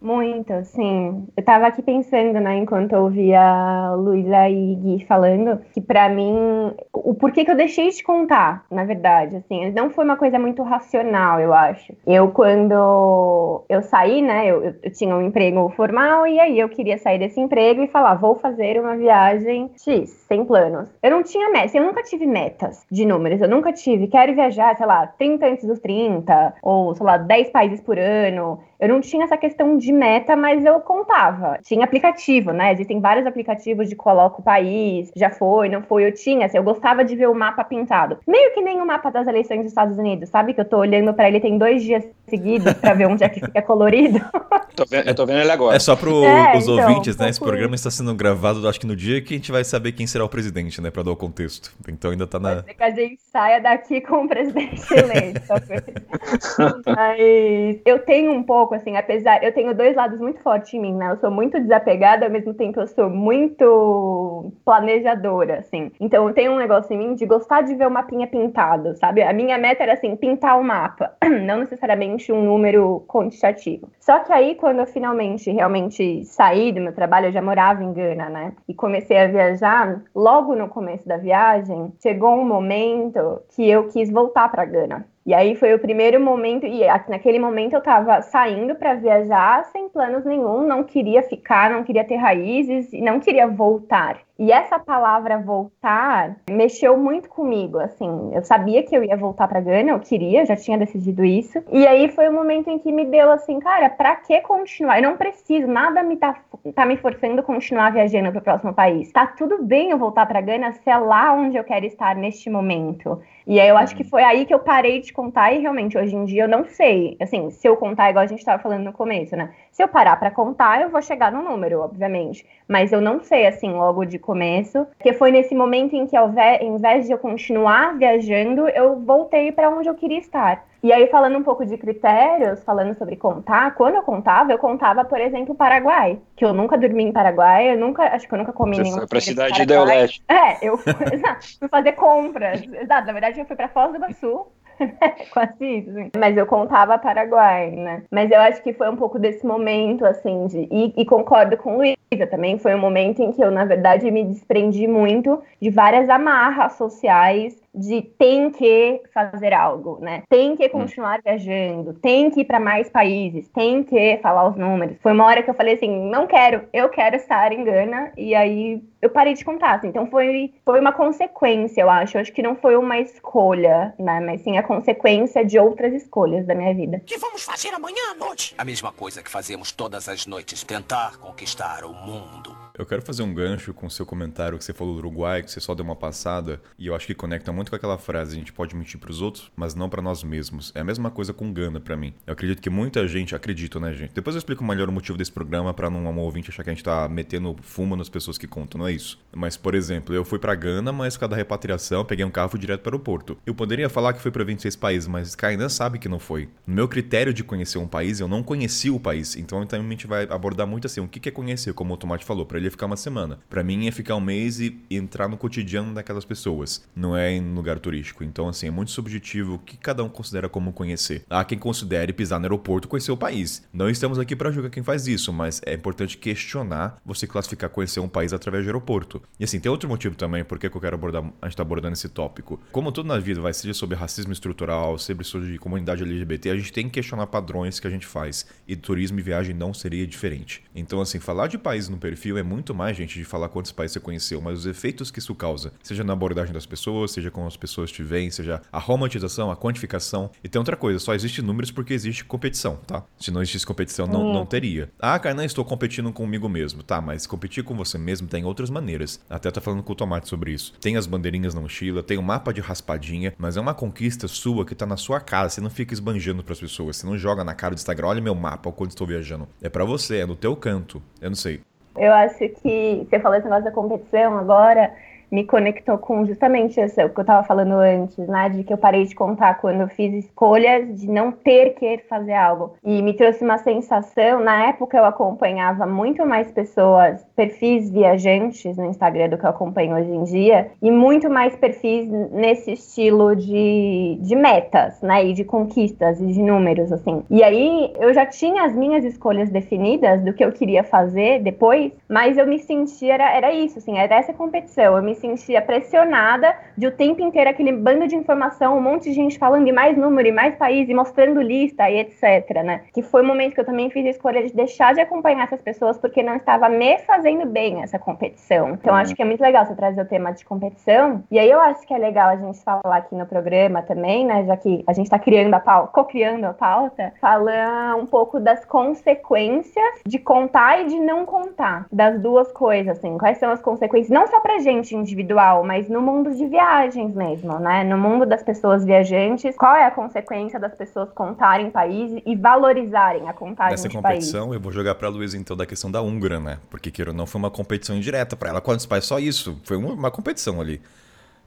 Muito, 0.00 0.52
sim. 0.64 1.26
Eu 1.36 1.42
tava 1.42 1.66
aqui 1.66 1.82
pensando, 1.82 2.38
né, 2.38 2.56
enquanto 2.56 2.92
eu 2.92 3.04
ouvia 3.04 3.94
Luísa 3.96 4.48
e 4.48 4.74
Gui 4.76 5.04
falando, 5.06 5.58
que 5.72 5.80
para 5.80 6.08
mim, 6.08 6.72
o 6.92 7.14
porquê 7.14 7.44
que 7.44 7.50
eu 7.50 7.56
deixei 7.56 7.88
de 7.88 8.02
contar, 8.04 8.66
na 8.70 8.84
verdade, 8.84 9.36
assim, 9.36 9.70
não 9.72 9.90
foi 9.90 10.04
uma 10.04 10.16
coisa 10.16 10.38
muito 10.38 10.62
racional, 10.62 11.40
eu 11.40 11.52
acho. 11.52 11.94
Eu, 12.06 12.30
quando 12.30 13.64
eu 13.68 13.82
saí, 13.82 14.20
né, 14.20 14.46
eu, 14.46 14.74
eu 14.82 14.92
tinha 14.92 15.16
um 15.16 15.22
emprego 15.22 15.68
formal 15.70 16.26
e 16.26 16.38
aí 16.38 16.58
eu 16.58 16.68
queria 16.68 16.98
sair 16.98 17.18
desse 17.18 17.40
emprego 17.40 17.82
e 17.82 17.88
falar, 17.88 18.14
vou 18.14 18.34
fazer 18.34 18.78
uma 18.78 18.96
viagem 18.96 19.70
X, 19.82 20.10
sem 20.28 20.44
planos. 20.44 20.88
Eu 21.02 21.10
não 21.10 21.22
tinha 21.22 21.50
metas, 21.50 21.74
eu 21.74 21.82
nunca 21.82 22.02
tive 22.02 22.26
metas 22.26 22.84
de 22.90 23.06
números, 23.06 23.40
eu 23.40 23.48
nunca 23.48 23.72
tive, 23.72 24.08
quero 24.08 24.34
viajar, 24.34 24.76
sei 24.76 24.86
lá, 24.86 25.06
30 25.06 25.46
antes 25.46 25.66
dos 25.66 25.80
30, 25.80 26.54
ou, 26.62 26.94
sei 26.94 27.06
lá, 27.06 27.16
10 27.16 27.50
países 27.50 27.80
por 27.80 27.98
ano. 27.98 28.60
Eu 28.78 28.88
não 28.88 29.00
tinha 29.00 29.24
essa 29.24 29.36
questão 29.36 29.78
de 29.78 29.92
meta, 29.96 30.36
mas 30.36 30.64
eu 30.64 30.80
contava. 30.80 31.58
Tinha 31.62 31.84
aplicativo, 31.84 32.52
né? 32.52 32.72
Existem 32.72 33.00
vários 33.00 33.26
aplicativos 33.26 33.88
de 33.88 33.96
coloca 33.96 34.40
o 34.40 34.44
país, 34.44 35.10
já 35.16 35.30
foi, 35.30 35.68
não 35.68 35.82
foi, 35.82 36.04
eu 36.04 36.12
tinha. 36.12 36.46
Assim, 36.46 36.58
eu 36.58 36.62
gostava 36.62 37.04
de 37.04 37.16
ver 37.16 37.28
o 37.28 37.34
mapa 37.34 37.64
pintado. 37.64 38.18
Meio 38.26 38.52
que 38.52 38.60
nem 38.60 38.80
o 38.80 38.86
mapa 38.86 39.10
das 39.10 39.26
eleições 39.26 39.60
dos 39.60 39.68
Estados 39.68 39.96
Unidos, 39.96 40.28
sabe? 40.28 40.52
Que 40.52 40.60
eu 40.60 40.64
tô 40.64 40.78
olhando 40.78 41.12
para 41.14 41.28
ele 41.28 41.40
tem 41.40 41.56
dois 41.56 41.82
dias 41.82 42.04
seguidos 42.28 42.72
para 42.74 42.92
ver 42.94 43.06
onde 43.06 43.24
é 43.24 43.28
que 43.28 43.40
fica 43.40 43.62
colorido. 43.62 44.20
tô 44.76 44.84
vendo, 44.84 45.08
eu 45.08 45.14
tô 45.14 45.24
vendo 45.24 45.40
ele 45.40 45.50
agora. 45.50 45.76
É 45.76 45.78
só 45.78 45.96
para 45.96 46.10
é, 46.10 46.56
os 46.56 46.64
então, 46.68 46.78
ouvintes, 46.78 47.16
né? 47.16 47.28
Esse 47.30 47.40
programa 47.40 47.74
está 47.74 47.90
sendo 47.90 48.14
gravado, 48.14 48.68
acho 48.68 48.78
que 48.78 48.86
no 48.86 48.94
dia 48.94 49.22
que 49.22 49.34
a 49.34 49.36
gente 49.36 49.50
vai 49.50 49.64
saber 49.64 49.92
quem 49.92 50.06
será 50.06 50.24
o 50.24 50.28
presidente, 50.28 50.80
né? 50.80 50.90
Para 50.90 51.04
dar 51.04 51.12
o 51.12 51.16
contexto. 51.16 51.72
Então 51.88 52.10
ainda 52.10 52.26
tá 52.26 52.38
na. 52.38 52.62
Que 52.62 52.82
a 52.82 52.90
gente 52.90 53.22
saia 53.32 53.60
daqui 53.60 54.00
com 54.02 54.24
o 54.24 54.28
presidente 54.28 54.82
eleito. 54.92 55.40
mas 56.86 57.80
eu 57.86 57.98
tenho 58.00 58.32
um 58.32 58.42
pouco 58.42 58.66
pouco, 58.66 58.74
assim, 58.74 58.96
apesar. 58.96 59.42
Eu 59.42 59.52
tenho 59.52 59.74
dois 59.76 59.94
lados 59.94 60.18
muito 60.18 60.40
fortes 60.42 60.72
em 60.74 60.80
mim, 60.80 60.94
né? 60.94 61.10
Eu 61.10 61.16
sou 61.18 61.30
muito 61.30 61.60
desapegada, 61.60 62.26
ao 62.26 62.32
mesmo 62.32 62.54
tempo 62.54 62.80
eu 62.80 62.86
sou 62.86 63.08
muito 63.08 64.52
planejadora, 64.64 65.58
assim. 65.58 65.92
Então 66.00 66.26
eu 66.26 66.34
tenho 66.34 66.52
um 66.52 66.56
negócio 66.56 66.92
em 66.92 66.98
mim 66.98 67.14
de 67.14 67.26
gostar 67.26 67.62
de 67.62 67.74
ver 67.74 67.86
o 67.86 67.90
mapinha 67.90 68.26
pintado, 68.26 68.96
sabe? 68.96 69.22
A 69.22 69.32
minha 69.32 69.58
meta 69.58 69.82
era, 69.82 69.92
assim, 69.92 70.16
pintar 70.16 70.58
o 70.58 70.64
mapa, 70.64 71.12
não 71.42 71.60
necessariamente 71.60 72.32
um 72.32 72.42
número 72.42 73.04
quantitativo. 73.06 73.88
Só 74.00 74.20
que 74.20 74.32
aí, 74.32 74.54
quando 74.54 74.80
eu 74.80 74.86
finalmente, 74.86 75.50
realmente 75.50 76.24
saí 76.24 76.72
do 76.72 76.80
meu 76.80 76.92
trabalho, 76.92 77.26
eu 77.26 77.32
já 77.32 77.42
morava 77.42 77.84
em 77.84 77.92
Gana, 77.92 78.28
né? 78.28 78.52
E 78.68 78.74
comecei 78.74 79.18
a 79.18 79.28
viajar, 79.28 80.02
logo 80.14 80.54
no 80.54 80.68
começo 80.68 81.06
da 81.06 81.16
viagem, 81.16 81.92
chegou 82.02 82.34
um 82.34 82.44
momento 82.44 83.42
que 83.54 83.68
eu 83.68 83.88
quis 83.88 84.10
voltar 84.10 84.50
para 84.50 84.64
Gana. 84.64 85.06
E 85.26 85.34
aí 85.34 85.56
foi 85.56 85.74
o 85.74 85.78
primeiro 85.78 86.20
momento, 86.20 86.64
e 86.64 86.86
naquele 87.08 87.38
momento 87.38 87.72
eu 87.72 87.80
estava 87.80 88.22
saindo 88.22 88.76
para 88.76 88.94
viajar 88.94 89.64
sem 89.64 89.88
planos 89.88 90.24
nenhum, 90.24 90.64
não 90.64 90.84
queria 90.84 91.20
ficar, 91.22 91.68
não 91.70 91.82
queria 91.82 92.04
ter 92.04 92.14
raízes 92.14 92.92
e 92.92 93.00
não 93.00 93.18
queria 93.18 93.48
voltar. 93.48 94.25
E 94.38 94.52
essa 94.52 94.78
palavra 94.78 95.38
voltar 95.38 96.36
mexeu 96.50 96.98
muito 96.98 97.26
comigo, 97.28 97.78
assim, 97.78 98.30
eu 98.34 98.42
sabia 98.44 98.82
que 98.82 98.94
eu 98.94 99.02
ia 99.02 99.16
voltar 99.16 99.48
para 99.48 99.60
Gana, 99.60 99.92
eu 99.92 99.98
queria, 99.98 100.44
já 100.44 100.54
tinha 100.54 100.76
decidido 100.76 101.24
isso. 101.24 101.62
E 101.72 101.86
aí 101.86 102.08
foi 102.10 102.28
o 102.28 102.32
momento 102.32 102.68
em 102.68 102.78
que 102.78 102.92
me 102.92 103.06
deu 103.06 103.30
assim, 103.30 103.58
cara, 103.58 103.88
para 103.88 104.14
que 104.16 104.38
continuar? 104.42 104.98
Eu 104.98 105.08
não 105.08 105.16
preciso, 105.16 105.66
nada 105.66 106.02
me 106.02 106.16
tá, 106.16 106.36
tá 106.74 106.84
me 106.84 106.98
forçando 106.98 107.40
a 107.40 107.42
continuar 107.42 107.92
viajando 107.92 108.30
para 108.30 108.40
o 108.40 108.44
próximo 108.44 108.74
país. 108.74 109.10
Tá 109.10 109.26
tudo 109.26 109.62
bem 109.62 109.90
eu 109.90 109.98
voltar 109.98 110.26
para 110.26 110.42
Gana 110.42 110.72
se 110.72 110.90
é 110.90 110.98
lá 110.98 111.32
onde 111.32 111.56
eu 111.56 111.64
quero 111.64 111.86
estar 111.86 112.14
neste 112.14 112.50
momento. 112.50 113.18
E 113.46 113.60
aí 113.60 113.68
eu 113.68 113.78
acho 113.78 113.94
que 113.94 114.02
foi 114.02 114.24
aí 114.24 114.44
que 114.44 114.52
eu 114.52 114.58
parei 114.58 115.00
de 115.00 115.12
contar 115.12 115.52
e 115.52 115.60
realmente 115.60 115.96
hoje 115.96 116.14
em 116.16 116.24
dia 116.24 116.42
eu 116.42 116.48
não 116.48 116.64
sei, 116.64 117.16
assim, 117.20 117.48
se 117.48 117.66
eu 117.66 117.76
contar 117.76 118.10
igual 118.10 118.24
a 118.24 118.26
gente 118.26 118.40
estava 118.40 118.60
falando 118.60 118.82
no 118.82 118.92
começo, 118.92 119.36
né? 119.36 119.54
Se 119.70 119.82
eu 119.82 119.88
parar 119.88 120.16
para 120.16 120.32
contar, 120.32 120.82
eu 120.82 120.90
vou 120.90 121.00
chegar 121.00 121.30
no 121.30 121.42
número, 121.42 121.80
obviamente, 121.80 122.44
mas 122.68 122.92
eu 122.92 123.00
não 123.00 123.22
sei 123.22 123.46
assim 123.46 123.72
logo 123.72 124.04
de 124.04 124.18
começo, 124.26 124.84
porque 124.96 125.12
foi 125.12 125.30
nesse 125.30 125.54
momento 125.54 125.94
em 125.94 126.06
que 126.06 126.16
ao 126.16 126.28
invés 126.60 127.06
de 127.06 127.12
eu 127.12 127.18
continuar 127.18 127.96
viajando, 127.96 128.68
eu 128.68 128.96
voltei 129.00 129.52
para 129.52 129.70
onde 129.70 129.88
eu 129.88 129.94
queria 129.94 130.18
estar. 130.18 130.66
E 130.82 130.92
aí, 130.92 131.08
falando 131.08 131.38
um 131.38 131.42
pouco 131.42 131.64
de 131.64 131.76
critérios, 131.76 132.62
falando 132.62 132.94
sobre 132.94 133.16
contar, 133.16 133.74
quando 133.74 133.96
eu 133.96 134.02
contava, 134.02 134.52
eu 134.52 134.58
contava, 134.58 135.04
por 135.04 135.20
exemplo, 135.20 135.54
Paraguai, 135.54 136.18
que 136.36 136.44
eu 136.44 136.52
nunca 136.52 136.76
dormi 136.78 137.04
em 137.04 137.12
Paraguai, 137.12 137.72
eu 137.72 137.78
nunca, 137.78 138.04
acho 138.14 138.28
que 138.28 138.34
eu 138.34 138.38
nunca 138.38 138.52
comi 138.52 138.78
nenhum. 138.78 138.98
Foi 138.98 139.06
pra 139.06 139.20
cidade 139.20 139.64
do 139.64 139.84
Leste. 139.84 140.22
É, 140.28 140.58
eu 140.64 140.76
fui, 140.76 140.92
fui 141.58 141.68
fazer 141.68 141.92
compras. 141.92 142.62
Exato, 142.62 143.06
na 143.06 143.12
verdade, 143.12 143.40
eu 143.40 143.46
fui 143.46 143.56
pra 143.56 143.68
Foz 143.68 143.90
do 143.90 143.96
Iguaçu, 143.96 144.46
Quase 145.32 145.64
isso. 145.64 145.90
Assim. 145.90 146.10
Mas 146.16 146.36
eu 146.36 146.46
contava 146.46 146.98
Paraguai, 146.98 147.70
né? 147.70 148.02
Mas 148.10 148.30
eu 148.30 148.40
acho 148.40 148.62
que 148.62 148.72
foi 148.72 148.88
um 148.90 148.96
pouco 148.96 149.18
desse 149.18 149.46
momento, 149.46 150.04
assim, 150.04 150.46
de. 150.46 150.68
E, 150.70 150.92
e 150.96 151.04
concordo 151.04 151.56
com 151.56 151.76
Luísa 151.76 152.26
também. 152.30 152.58
Foi 152.58 152.74
um 152.74 152.78
momento 152.78 153.20
em 153.22 153.32
que 153.32 153.42
eu, 153.42 153.50
na 153.50 153.64
verdade, 153.64 154.10
me 154.10 154.24
desprendi 154.24 154.86
muito 154.86 155.42
de 155.60 155.70
várias 155.70 156.08
amarras 156.08 156.74
sociais 156.74 157.56
de 157.76 158.02
tem 158.02 158.50
que 158.50 159.02
fazer 159.12 159.52
algo, 159.52 159.98
né? 160.00 160.22
Tem 160.28 160.56
que 160.56 160.66
hum. 160.66 160.70
continuar 160.70 161.20
viajando, 161.22 161.92
tem 161.94 162.30
que 162.30 162.40
ir 162.40 162.44
para 162.44 162.58
mais 162.58 162.88
países, 162.88 163.48
tem 163.48 163.84
que 163.84 164.18
falar 164.22 164.48
os 164.48 164.56
números. 164.56 164.96
Foi 165.02 165.12
uma 165.12 165.24
hora 165.24 165.42
que 165.42 165.50
eu 165.50 165.54
falei 165.54 165.74
assim, 165.74 166.10
não 166.10 166.26
quero, 166.26 166.64
eu 166.72 166.88
quero 166.88 167.16
estar 167.16 167.52
em 167.52 167.62
Gana 167.64 168.12
e 168.16 168.34
aí 168.34 168.82
eu 169.02 169.10
parei 169.10 169.34
de 169.34 169.44
contar. 169.44 169.74
Assim. 169.74 169.88
Então 169.88 170.06
foi, 170.08 170.54
foi 170.64 170.80
uma 170.80 170.92
consequência, 170.92 171.80
eu 171.80 171.90
acho. 171.90 172.16
Eu 172.16 172.20
acho 172.20 172.32
que 172.32 172.42
não 172.42 172.56
foi 172.56 172.76
uma 172.76 172.98
escolha, 172.98 173.94
né? 173.98 174.20
Mas 174.20 174.42
sim 174.42 174.56
a 174.56 174.62
consequência 174.62 175.44
de 175.44 175.58
outras 175.58 175.92
escolhas 175.92 176.46
da 176.46 176.54
minha 176.54 176.74
vida. 176.74 176.98
O 176.98 177.00
que 177.00 177.18
vamos 177.18 177.44
fazer 177.44 177.68
amanhã 177.68 178.12
à 178.12 178.14
noite? 178.14 178.54
A 178.56 178.64
mesma 178.64 178.92
coisa 178.92 179.22
que 179.22 179.30
fazemos 179.30 179.72
todas 179.72 180.08
as 180.08 180.26
noites, 180.26 180.62
tentar 180.64 181.18
conquistar 181.18 181.84
o 181.84 181.92
mundo. 181.92 182.56
Eu 182.78 182.84
quero 182.84 183.00
fazer 183.00 183.22
um 183.22 183.32
gancho 183.32 183.72
com 183.72 183.86
o 183.86 183.90
seu 183.90 184.04
comentário 184.04 184.58
que 184.58 184.64
você 184.64 184.74
falou 184.74 184.92
do 184.92 184.98
Uruguai, 184.98 185.42
que 185.42 185.50
você 185.50 185.60
só 185.60 185.74
deu 185.74 185.82
uma 185.82 185.96
passada, 185.96 186.60
e 186.78 186.86
eu 186.86 186.94
acho 186.94 187.06
que 187.06 187.14
conecta 187.14 187.50
muito 187.50 187.65
com 187.70 187.76
aquela 187.76 187.98
frase: 187.98 188.34
a 188.34 188.38
gente 188.38 188.52
pode 188.52 188.74
mentir 188.74 188.98
para 188.98 189.10
os 189.10 189.20
outros, 189.20 189.50
mas 189.56 189.74
não 189.74 189.88
para 189.88 190.02
nós 190.02 190.22
mesmos. 190.22 190.72
É 190.74 190.80
a 190.80 190.84
mesma 190.84 191.10
coisa 191.10 191.32
com 191.32 191.52
Gana 191.52 191.80
para 191.80 191.96
mim. 191.96 192.14
Eu 192.26 192.32
acredito 192.32 192.60
que 192.60 192.70
muita 192.70 193.06
gente, 193.06 193.34
acredito, 193.34 193.78
né, 193.78 193.92
gente? 193.92 194.12
Depois 194.14 194.34
eu 194.34 194.38
explico 194.38 194.64
melhor 194.64 194.88
o 194.88 194.92
motivo 194.92 195.18
desse 195.18 195.32
programa 195.32 195.72
para 195.72 195.90
não 195.90 196.06
um 196.06 196.18
ouvinte 196.18 196.50
achar 196.50 196.62
que 196.64 196.70
a 196.70 196.72
gente 196.72 196.84
tá 196.84 197.08
metendo 197.08 197.56
fumo 197.62 197.96
nas 197.96 198.08
pessoas 198.08 198.38
que 198.38 198.46
contam, 198.46 198.80
não 198.80 198.88
é 198.88 198.92
isso. 198.92 199.18
Mas, 199.34 199.56
por 199.56 199.74
exemplo, 199.74 200.14
eu 200.14 200.24
fui 200.24 200.38
para 200.38 200.54
Gana, 200.54 200.92
mas 200.92 201.14
por 201.14 201.20
causa 201.20 201.30
da 201.30 201.36
repatriação, 201.36 202.04
peguei 202.04 202.24
um 202.24 202.30
carro 202.30 202.50
fui 202.50 202.60
direto 202.60 202.80
para 202.80 202.90
o 202.90 202.94
aeroporto. 202.94 203.36
Eu 203.46 203.54
poderia 203.54 203.88
falar 203.88 204.12
que 204.12 204.20
foi 204.20 204.30
para 204.30 204.44
26 204.44 204.76
países, 204.76 205.08
mas 205.08 205.34
Kainan 205.34 205.68
sabe 205.68 205.98
que 205.98 206.08
não 206.08 206.18
foi. 206.18 206.48
No 206.66 206.74
meu 206.74 206.88
critério 206.88 207.32
de 207.32 207.44
conhecer 207.44 207.78
um 207.78 207.86
país, 207.86 208.20
eu 208.20 208.28
não 208.28 208.42
conheci 208.42 208.90
o 208.90 208.98
país. 208.98 209.36
Então, 209.36 209.62
então 209.62 209.80
a 209.80 209.82
gente 209.82 210.06
vai 210.06 210.24
abordar 210.30 210.66
muito 210.66 210.86
assim, 210.86 211.00
o 211.00 211.08
que 211.08 211.28
é 211.28 211.32
conhecer, 211.32 211.72
como 211.72 211.94
o 211.94 211.96
Tomate 211.96 212.24
falou, 212.24 212.46
para 212.46 212.58
ele 212.58 212.70
ficar 212.70 212.86
uma 212.86 212.96
semana. 212.96 213.38
Para 213.48 213.62
mim 213.62 213.86
é 213.86 213.90
ficar 213.90 214.16
um 214.16 214.20
mês 214.20 214.60
e 214.60 214.80
entrar 214.90 215.28
no 215.28 215.36
cotidiano 215.36 215.94
daquelas 215.94 216.24
pessoas, 216.24 216.86
não 216.94 217.16
é 217.16 217.38
lugar 217.56 217.78
turístico. 217.78 218.24
Então, 218.24 218.48
assim, 218.48 218.66
é 218.66 218.70
muito 218.70 218.90
subjetivo 218.90 219.54
o 219.54 219.58
que 219.58 219.76
cada 219.76 220.02
um 220.02 220.08
considera 220.08 220.48
como 220.48 220.72
conhecer. 220.72 221.24
Há 221.28 221.44
quem 221.44 221.58
considere 221.58 222.12
pisar 222.12 222.38
no 222.38 222.46
aeroporto 222.46 222.88
conhecer 222.88 223.12
o 223.12 223.16
país. 223.16 223.66
Não 223.72 223.90
estamos 223.90 224.18
aqui 224.18 224.34
para 224.34 224.50
julgar 224.50 224.70
quem 224.70 224.82
faz 224.82 225.06
isso, 225.06 225.32
mas 225.32 225.60
é 225.64 225.74
importante 225.74 226.16
questionar 226.16 227.00
você 227.04 227.26
classificar 227.26 227.70
conhecer 227.70 228.00
um 228.00 228.08
país 228.08 228.32
através 228.32 228.64
do 228.64 228.68
aeroporto. 228.68 229.22
E 229.38 229.44
assim, 229.44 229.60
tem 229.60 229.70
outro 229.70 229.88
motivo 229.88 230.14
também 230.14 230.44
por 230.44 230.58
que 230.58 230.66
eu 230.66 230.80
quero 230.80 230.94
abordar, 230.94 231.22
a 231.22 231.46
gente 231.46 231.52
está 231.52 231.62
abordando 231.62 231.94
esse 231.94 232.08
tópico. 232.08 232.60
Como 232.72 232.92
tudo 232.92 233.06
na 233.06 233.18
vida 233.18 233.40
vai 233.40 233.52
ser 233.52 233.74
sobre 233.74 233.96
racismo 233.96 234.32
estrutural, 234.32 234.98
sobre 234.98 235.24
sobre 235.24 235.58
comunidade 235.58 236.02
LGBT, 236.02 236.50
a 236.50 236.56
gente 236.56 236.72
tem 236.72 236.86
que 236.86 236.92
questionar 236.92 237.26
padrões 237.26 237.78
que 237.80 237.86
a 237.86 237.90
gente 237.90 238.06
faz. 238.06 238.46
E 238.66 238.76
turismo 238.76 239.18
e 239.18 239.22
viagem 239.22 239.54
não 239.54 239.74
seria 239.74 240.06
diferente. 240.06 240.62
Então, 240.74 241.00
assim, 241.00 241.18
falar 241.18 241.46
de 241.48 241.58
país 241.58 241.88
no 241.88 241.98
perfil 241.98 242.38
é 242.38 242.42
muito 242.42 242.74
mais, 242.74 242.96
gente, 242.96 243.18
de 243.18 243.24
falar 243.24 243.48
quantos 243.48 243.72
países 243.72 243.94
você 243.94 244.00
conheceu, 244.00 244.40
mas 244.40 244.60
os 244.60 244.66
efeitos 244.66 245.10
que 245.10 245.18
isso 245.18 245.34
causa, 245.34 245.72
seja 245.82 246.04
na 246.04 246.12
abordagem 246.12 246.52
das 246.52 246.66
pessoas, 246.66 247.10
seja 247.10 247.30
como 247.46 247.48
as 247.48 247.56
pessoas 247.56 247.92
te 247.92 248.02
veem, 248.02 248.30
seja 248.30 248.60
a 248.72 248.78
romantização, 248.78 249.50
a 249.50 249.56
quantificação. 249.56 250.30
E 250.42 250.48
tem 250.48 250.58
outra 250.58 250.76
coisa, 250.76 250.98
só 250.98 251.14
existe 251.14 251.40
números 251.40 251.70
porque 251.70 251.94
existe 251.94 252.24
competição, 252.24 252.76
tá? 252.76 253.04
Se 253.18 253.30
não 253.30 253.40
existisse 253.40 253.66
competição, 253.66 254.06
não, 254.06 254.32
não 254.32 254.44
teria. 254.44 254.90
Ah, 255.00 255.18
Kainan, 255.18 255.44
estou 255.44 255.64
competindo 255.64 256.12
comigo 256.12 256.48
mesmo. 256.48 256.82
Tá, 256.82 257.00
mas 257.00 257.26
competir 257.26 257.64
com 257.64 257.74
você 257.74 257.98
mesmo 257.98 258.26
tem 258.26 258.44
outras 258.44 258.70
maneiras. 258.70 259.20
Até 259.30 259.50
tá 259.50 259.60
falando 259.60 259.82
com 259.82 259.92
o 259.92 259.96
Tomate 259.96 260.28
sobre 260.28 260.52
isso. 260.52 260.74
Tem 260.80 260.96
as 260.96 261.06
bandeirinhas 261.06 261.54
na 261.54 261.60
mochila, 261.60 262.02
tem 262.02 262.16
o 262.16 262.20
um 262.20 262.24
mapa 262.24 262.52
de 262.52 262.60
raspadinha, 262.60 263.34
mas 263.38 263.56
é 263.56 263.60
uma 263.60 263.74
conquista 263.74 264.26
sua 264.28 264.64
que 264.64 264.74
tá 264.74 264.86
na 264.86 264.96
sua 264.96 265.20
casa. 265.20 265.50
Você 265.50 265.60
não 265.60 265.70
fica 265.70 265.94
esbanjando 265.94 266.42
para 266.42 266.52
as 266.52 266.60
pessoas, 266.60 266.96
você 266.96 267.06
não 267.06 267.16
joga 267.16 267.44
na 267.44 267.54
cara 267.54 267.74
do 267.74 267.78
Instagram, 267.78 268.08
olha 268.08 268.20
meu 268.20 268.34
mapa, 268.34 268.72
quando 268.72 268.90
estou 268.90 269.06
viajando. 269.06 269.48
É 269.62 269.68
para 269.68 269.84
você, 269.84 270.18
é 270.18 270.26
no 270.26 270.36
teu 270.36 270.56
canto. 270.56 271.02
Eu 271.20 271.30
não 271.30 271.36
sei. 271.36 271.60
Eu 271.96 272.12
acho 272.12 272.38
que 272.38 273.06
você 273.08 273.20
falou 273.20 273.38
esse 273.38 273.44
negócio 273.44 273.64
da 273.64 273.70
competição 273.70 274.36
agora. 274.36 274.92
Me 275.30 275.44
conectou 275.44 275.98
com 275.98 276.24
justamente 276.24 276.80
isso 276.80 276.94
que 276.94 277.20
eu 277.20 277.22
estava 277.22 277.42
falando 277.46 277.74
antes, 277.74 278.16
né? 278.28 278.48
De 278.48 278.64
que 278.64 278.72
eu 278.72 278.78
parei 278.78 279.04
de 279.04 279.14
contar 279.14 279.54
quando 279.54 279.80
eu 279.80 279.88
fiz 279.88 280.24
escolhas 280.24 281.00
de 281.00 281.08
não 281.08 281.32
ter 281.32 281.74
que 281.74 281.98
fazer 282.08 282.34
algo. 282.34 282.74
E 282.84 283.02
me 283.02 283.14
trouxe 283.14 283.44
uma 283.44 283.58
sensação, 283.58 284.40
na 284.40 284.68
época 284.68 284.96
eu 284.96 285.04
acompanhava 285.04 285.86
muito 285.86 286.24
mais 286.24 286.50
pessoas, 286.50 287.24
perfis 287.34 287.90
viajantes 287.90 288.76
no 288.76 288.86
Instagram 288.86 289.30
do 289.30 289.38
que 289.38 289.44
eu 289.44 289.50
acompanho 289.50 289.96
hoje 289.96 290.10
em 290.10 290.24
dia, 290.24 290.70
e 290.80 290.90
muito 290.90 291.28
mais 291.28 291.56
perfis 291.56 292.08
nesse 292.30 292.72
estilo 292.72 293.34
de, 293.34 294.18
de 294.20 294.36
metas, 294.36 295.00
né? 295.02 295.24
E 295.24 295.32
de 295.32 295.44
conquistas 295.44 296.20
e 296.20 296.26
de 296.26 296.42
números, 296.42 296.92
assim. 296.92 297.22
E 297.30 297.42
aí 297.42 297.92
eu 297.98 298.12
já 298.14 298.26
tinha 298.26 298.64
as 298.64 298.74
minhas 298.74 299.04
escolhas 299.04 299.50
definidas 299.50 300.22
do 300.22 300.32
que 300.32 300.44
eu 300.44 300.52
queria 300.52 300.84
fazer 300.84 301.40
depois, 301.42 301.92
mas 302.08 302.38
eu 302.38 302.46
me 302.46 302.58
sentia, 302.58 303.14
era, 303.14 303.34
era 303.34 303.52
isso, 303.52 303.78
assim, 303.78 303.98
era 303.98 304.14
essa 304.14 304.32
competição. 304.32 304.96
Eu 304.96 305.02
me 305.02 305.15
sentia 305.16 305.60
pressionada 305.60 306.54
de 306.76 306.86
o 306.86 306.92
tempo 306.92 307.22
inteiro 307.22 307.50
aquele 307.50 307.72
bando 307.72 308.06
de 308.06 308.16
informação, 308.16 308.76
um 308.76 308.80
monte 308.80 309.04
de 309.04 309.12
gente 309.12 309.38
falando 309.38 309.66
e 309.68 309.72
mais 309.72 309.96
número, 309.96 310.28
e 310.28 310.32
mais 310.32 310.54
país, 310.56 310.88
e 310.88 310.94
mostrando 310.94 311.40
lista 311.40 311.88
e 311.90 311.98
etc, 311.98 312.62
né? 312.64 312.82
Que 312.92 313.02
foi 313.02 313.22
o 313.22 313.26
momento 313.26 313.54
que 313.54 313.60
eu 313.60 313.64
também 313.64 313.90
fiz 313.90 314.06
a 314.06 314.10
escolha 314.10 314.42
de 314.42 314.54
deixar 314.54 314.94
de 314.94 315.00
acompanhar 315.00 315.44
essas 315.44 315.60
pessoas 315.60 315.98
porque 315.98 316.22
não 316.22 316.36
estava 316.36 316.68
me 316.68 316.98
fazendo 316.98 317.46
bem 317.46 317.82
essa 317.82 317.98
competição. 317.98 318.70
Então 318.70 318.92
uhum. 318.92 319.00
acho 319.00 319.14
que 319.14 319.22
é 319.22 319.24
muito 319.24 319.40
legal 319.40 319.64
você 319.64 319.74
trazer 319.74 320.00
o 320.00 320.06
tema 320.06 320.32
de 320.32 320.44
competição. 320.44 321.24
E 321.30 321.38
aí 321.38 321.50
eu 321.50 321.60
acho 321.60 321.86
que 321.86 321.94
é 321.94 321.98
legal 321.98 322.28
a 322.30 322.36
gente 322.36 322.62
falar 322.62 322.96
aqui 322.96 323.14
no 323.14 323.26
programa 323.26 323.82
também, 323.82 324.24
né? 324.24 324.44
Já 324.44 324.56
que 324.56 324.84
a 324.86 324.92
gente 324.92 325.06
está 325.06 325.18
criando 325.18 325.54
a 325.54 325.60
pauta, 325.60 325.92
co-criando 325.92 326.46
a 326.46 326.52
pauta, 326.52 327.12
falar 327.20 327.96
um 327.96 328.06
pouco 328.06 328.38
das 328.40 328.64
consequências 328.64 330.00
de 330.06 330.18
contar 330.18 330.82
e 330.82 330.86
de 330.86 330.98
não 330.98 331.24
contar. 331.24 331.86
Das 331.92 332.20
duas 332.20 332.50
coisas, 332.52 332.98
assim. 332.98 333.18
Quais 333.18 333.38
são 333.38 333.50
as 333.50 333.60
consequências, 333.60 334.10
não 334.10 334.26
só 334.26 334.40
pra 334.40 334.58
gente 334.58 334.94
individual, 335.06 335.64
mas 335.64 335.88
no 335.88 336.00
mundo 336.00 336.34
de 336.34 336.46
viagens 336.46 337.14
mesmo, 337.14 337.58
né? 337.58 337.84
No 337.84 337.96
mundo 337.96 338.26
das 338.26 338.42
pessoas 338.42 338.84
viajantes, 338.84 339.56
qual 339.56 339.76
é 339.76 339.86
a 339.86 339.90
consequência 339.90 340.58
das 340.58 340.74
pessoas 340.74 341.10
contarem 341.12 341.70
país 341.70 342.20
e 342.26 342.34
valorizarem 342.34 343.28
a 343.28 343.32
contagem 343.32 343.70
Nessa 343.70 343.88
competição, 343.88 344.52
eu 344.52 344.60
vou 344.60 344.72
jogar 344.72 344.96
pra 344.96 345.08
Luísa, 345.08 345.38
então, 345.38 345.56
da 345.56 345.64
questão 345.64 345.90
da 345.90 346.02
Húngara, 346.02 346.40
né? 346.40 346.58
Porque, 346.68 346.90
queira 346.90 347.12
não, 347.12 347.26
foi 347.26 347.38
uma 347.38 347.50
competição 347.50 347.96
indireta 347.96 348.36
para 348.36 348.50
ela. 348.50 348.60
Quantos 348.60 348.84
pais? 348.84 349.04
Só 349.04 349.18
isso. 349.18 349.60
Foi 349.64 349.76
uma, 349.76 349.92
uma 349.92 350.10
competição 350.10 350.60
ali. 350.60 350.80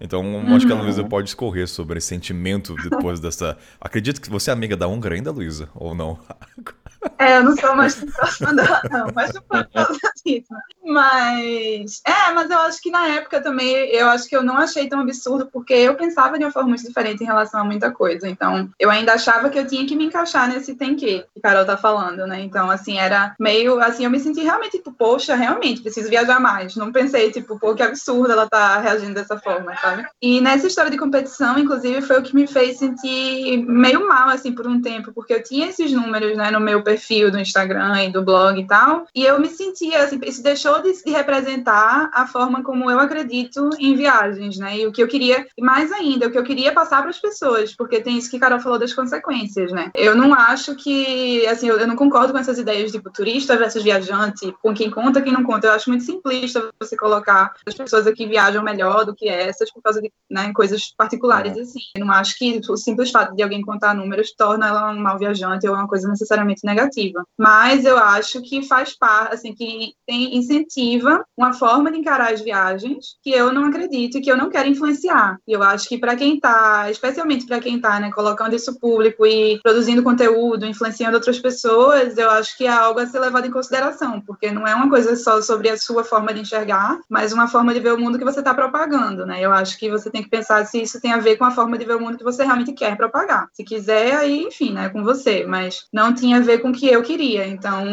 Então, 0.01 0.21
uhum. 0.21 0.55
acho 0.55 0.65
que 0.65 0.71
a 0.71 0.75
uhum. 0.75 0.83
Luísa 0.83 1.03
pode 1.03 1.29
escorrer 1.29 1.67
sobre 1.67 1.97
esse 1.97 2.07
sentimento 2.07 2.73
depois 2.89 3.19
dessa. 3.19 3.57
Acredito 3.81 4.21
que 4.21 4.29
você 4.29 4.49
é 4.49 4.53
amiga 4.53 4.77
da 4.77 4.87
Húngara 4.87 5.15
ainda, 5.15 5.31
Luísa? 5.31 5.69
Ou 5.75 5.93
não? 5.93 6.17
É, 7.17 7.37
eu 7.37 7.43
não 7.43 7.55
sou 7.55 7.75
mais 7.75 7.95
próxima 7.95 8.53
dela, 8.53 8.81
não, 8.91 9.07
mas 9.13 9.33
não 9.33 9.41
por 9.41 9.67
causa 9.69 9.99
disso. 10.25 10.47
Mas, 10.83 12.01
é, 12.05 12.33
mas 12.33 12.49
eu 12.49 12.57
acho 12.59 12.81
que 12.81 12.89
na 12.89 13.07
época 13.07 13.41
também, 13.41 13.73
eu 13.91 14.07
acho 14.09 14.27
que 14.27 14.35
eu 14.35 14.43
não 14.43 14.57
achei 14.57 14.87
tão 14.87 15.01
absurdo, 15.01 15.49
porque 15.51 15.73
eu 15.73 15.95
pensava 15.95 16.37
de 16.37 16.45
uma 16.45 16.51
forma 16.51 16.69
muito 16.69 16.85
diferente 16.85 17.23
em 17.23 17.27
relação 17.27 17.61
a 17.61 17.63
muita 17.63 17.91
coisa. 17.91 18.27
Então, 18.27 18.69
eu 18.79 18.89
ainda 18.89 19.13
achava 19.13 19.49
que 19.49 19.59
eu 19.59 19.67
tinha 19.67 19.85
que 19.85 19.95
me 19.95 20.05
encaixar 20.05 20.47
nesse 20.49 20.75
tem 20.75 20.95
que, 20.95 21.25
que 21.33 21.41
Carol 21.41 21.65
tá 21.65 21.77
falando, 21.77 22.25
né? 22.25 22.41
Então, 22.41 22.69
assim, 22.71 22.97
era 22.97 23.35
meio, 23.39 23.79
assim, 23.79 24.03
eu 24.05 24.09
me 24.09 24.19
senti 24.19 24.41
realmente, 24.41 24.77
tipo, 24.77 24.91
poxa, 24.91 25.35
realmente, 25.35 25.81
preciso 25.81 26.09
viajar 26.09 26.39
mais. 26.39 26.75
Não 26.75 26.91
pensei, 26.91 27.31
tipo, 27.31 27.59
pô, 27.59 27.75
que 27.75 27.83
absurdo 27.83 28.31
ela 28.31 28.47
tá 28.47 28.79
reagindo 28.79 29.13
dessa 29.13 29.37
forma, 29.37 29.75
sabe? 29.77 30.05
E 30.21 30.41
nessa 30.41 30.67
história 30.67 30.91
de 30.91 30.97
competição, 30.97 31.57
inclusive, 31.59 32.01
foi 32.01 32.19
o 32.19 32.23
que 32.23 32.35
me 32.35 32.47
fez 32.47 32.77
sentir 32.77 33.65
meio 33.67 34.07
mal, 34.07 34.29
assim, 34.29 34.53
por 34.53 34.67
um 34.67 34.81
tempo, 34.81 35.11
porque 35.13 35.33
eu 35.33 35.43
tinha 35.43 35.67
esses 35.67 35.91
números, 35.91 36.35
né, 36.37 36.49
no 36.51 36.59
meu 36.59 36.81
perfil 36.89 37.31
do 37.31 37.39
Instagram 37.39 38.03
e 38.03 38.11
do 38.11 38.23
blog 38.23 38.59
e 38.59 38.67
tal, 38.67 39.05
e 39.13 39.23
eu 39.23 39.39
me 39.39 39.47
sentia, 39.47 40.03
assim, 40.03 40.19
isso 40.25 40.41
deixou 40.41 40.81
de, 40.81 40.91
de 41.03 41.11
representar 41.11 42.09
a 42.13 42.25
forma 42.25 42.63
como 42.63 42.89
eu 42.89 42.99
acredito 42.99 43.69
em 43.79 43.95
viagens, 43.95 44.57
né, 44.57 44.77
e 44.77 44.87
o 44.87 44.91
que 44.91 45.01
eu 45.01 45.07
queria, 45.07 45.45
mais 45.59 45.91
ainda, 45.91 46.27
o 46.27 46.31
que 46.31 46.37
eu 46.37 46.43
queria 46.43 46.71
passar 46.71 47.01
para 47.01 47.09
as 47.09 47.19
pessoas, 47.19 47.75
porque 47.75 48.01
tem 48.01 48.17
isso 48.17 48.29
que 48.29 48.39
Carol 48.39 48.59
falou 48.59 48.79
das 48.79 48.93
consequências, 48.93 49.71
né. 49.71 49.91
Eu 49.93 50.15
não 50.15 50.33
acho 50.33 50.75
que, 50.75 51.45
assim, 51.47 51.67
eu, 51.67 51.79
eu 51.79 51.87
não 51.87 51.95
concordo 51.95 52.33
com 52.33 52.39
essas 52.39 52.57
ideias 52.57 52.91
de 52.91 52.97
tipo, 52.97 53.11
turista 53.11 53.55
versus 53.57 53.83
viajante, 53.83 54.53
com 54.61 54.73
quem 54.73 54.89
conta, 54.89 55.21
quem 55.21 55.33
não 55.33 55.43
conta. 55.43 55.67
Eu 55.67 55.73
acho 55.73 55.89
muito 55.89 56.03
simplista 56.03 56.69
você 56.79 56.95
colocar 56.95 57.53
as 57.65 57.73
pessoas 57.73 58.07
aqui 58.07 58.25
viajam 58.25 58.63
melhor 58.63 59.05
do 59.05 59.15
que 59.15 59.27
essas 59.27 59.71
por 59.71 59.81
causa 59.81 60.01
de 60.01 60.11
né, 60.29 60.51
coisas 60.53 60.93
particulares, 60.97 61.57
é. 61.57 61.61
assim. 61.61 61.79
Eu 61.95 62.05
não 62.05 62.13
acho 62.13 62.37
que 62.37 62.61
o 62.69 62.77
simples 62.77 63.11
fato 63.11 63.35
de 63.35 63.43
alguém 63.43 63.61
contar 63.61 63.93
números 63.93 64.31
torna 64.31 64.67
ela 64.67 64.91
um 64.91 64.99
mau 64.99 65.17
viajante 65.17 65.67
ou 65.67 65.75
uma 65.75 65.87
coisa 65.87 66.07
necessariamente 66.07 66.65
negativa 66.65 66.78
negativa. 66.79 67.23
Mas 67.37 67.85
eu 67.85 67.97
acho 67.97 68.41
que 68.41 68.67
faz 68.67 68.97
parte, 68.97 69.35
assim, 69.35 69.53
que 69.53 69.93
tem, 70.07 70.37
incentiva 70.37 71.23
uma 71.37 71.53
forma 71.53 71.91
de 71.91 71.97
encarar 71.97 72.33
as 72.33 72.41
viagens 72.41 73.17
que 73.21 73.31
eu 73.31 73.51
não 73.51 73.65
acredito 73.65 74.17
e 74.17 74.21
que 74.21 74.31
eu 74.31 74.37
não 74.37 74.49
quero 74.49 74.69
influenciar. 74.69 75.37
E 75.47 75.53
eu 75.53 75.63
acho 75.63 75.87
que 75.87 75.97
para 75.97 76.15
quem 76.15 76.35
está, 76.35 76.89
especialmente 76.89 77.45
para 77.45 77.59
quem 77.59 77.75
está, 77.75 77.99
né, 77.99 78.11
colocando 78.11 78.55
isso 78.55 78.79
público 78.79 79.25
e 79.25 79.59
produzindo 79.61 80.03
conteúdo, 80.03 80.65
influenciando 80.65 81.15
outras 81.15 81.39
pessoas, 81.39 82.17
eu 82.17 82.29
acho 82.29 82.57
que 82.57 82.65
é 82.65 82.69
algo 82.69 82.99
a 82.99 83.05
ser 83.05 83.19
levado 83.19 83.47
em 83.47 83.51
consideração, 83.51 84.21
porque 84.21 84.51
não 84.51 84.67
é 84.67 84.73
uma 84.73 84.89
coisa 84.89 85.15
só 85.15 85.41
sobre 85.41 85.69
a 85.69 85.77
sua 85.77 86.03
forma 86.03 86.33
de 86.33 86.41
enxergar, 86.41 86.99
mas 87.09 87.33
uma 87.33 87.47
forma 87.47 87.73
de 87.73 87.79
ver 87.79 87.93
o 87.93 87.99
mundo 87.99 88.17
que 88.17 88.25
você 88.25 88.39
está 88.39 88.53
propagando, 88.53 89.25
né? 89.25 89.39
Eu 89.41 89.51
acho 89.51 89.77
que 89.77 89.89
você 89.89 90.09
tem 90.09 90.23
que 90.23 90.29
pensar 90.29 90.65
se 90.65 90.81
isso 90.81 91.01
tem 91.01 91.11
a 91.11 91.17
ver 91.17 91.37
com 91.37 91.45
a 91.45 91.51
forma 91.51 91.77
de 91.77 91.85
ver 91.85 91.95
o 91.95 91.99
mundo 91.99 92.17
que 92.17 92.23
você 92.23 92.43
realmente 92.43 92.73
quer 92.73 92.95
propagar. 92.95 93.47
Se 93.53 93.63
quiser, 93.63 94.15
aí, 94.15 94.43
enfim, 94.43 94.73
né, 94.73 94.85
é 94.85 94.89
com 94.89 95.03
você, 95.03 95.45
mas 95.45 95.85
não 95.93 96.13
tinha 96.13 96.37
a 96.37 96.41
ver 96.41 96.59
com 96.59 96.68
que 96.71 96.87
eu 96.87 97.01
queria. 97.01 97.47
Então, 97.47 97.83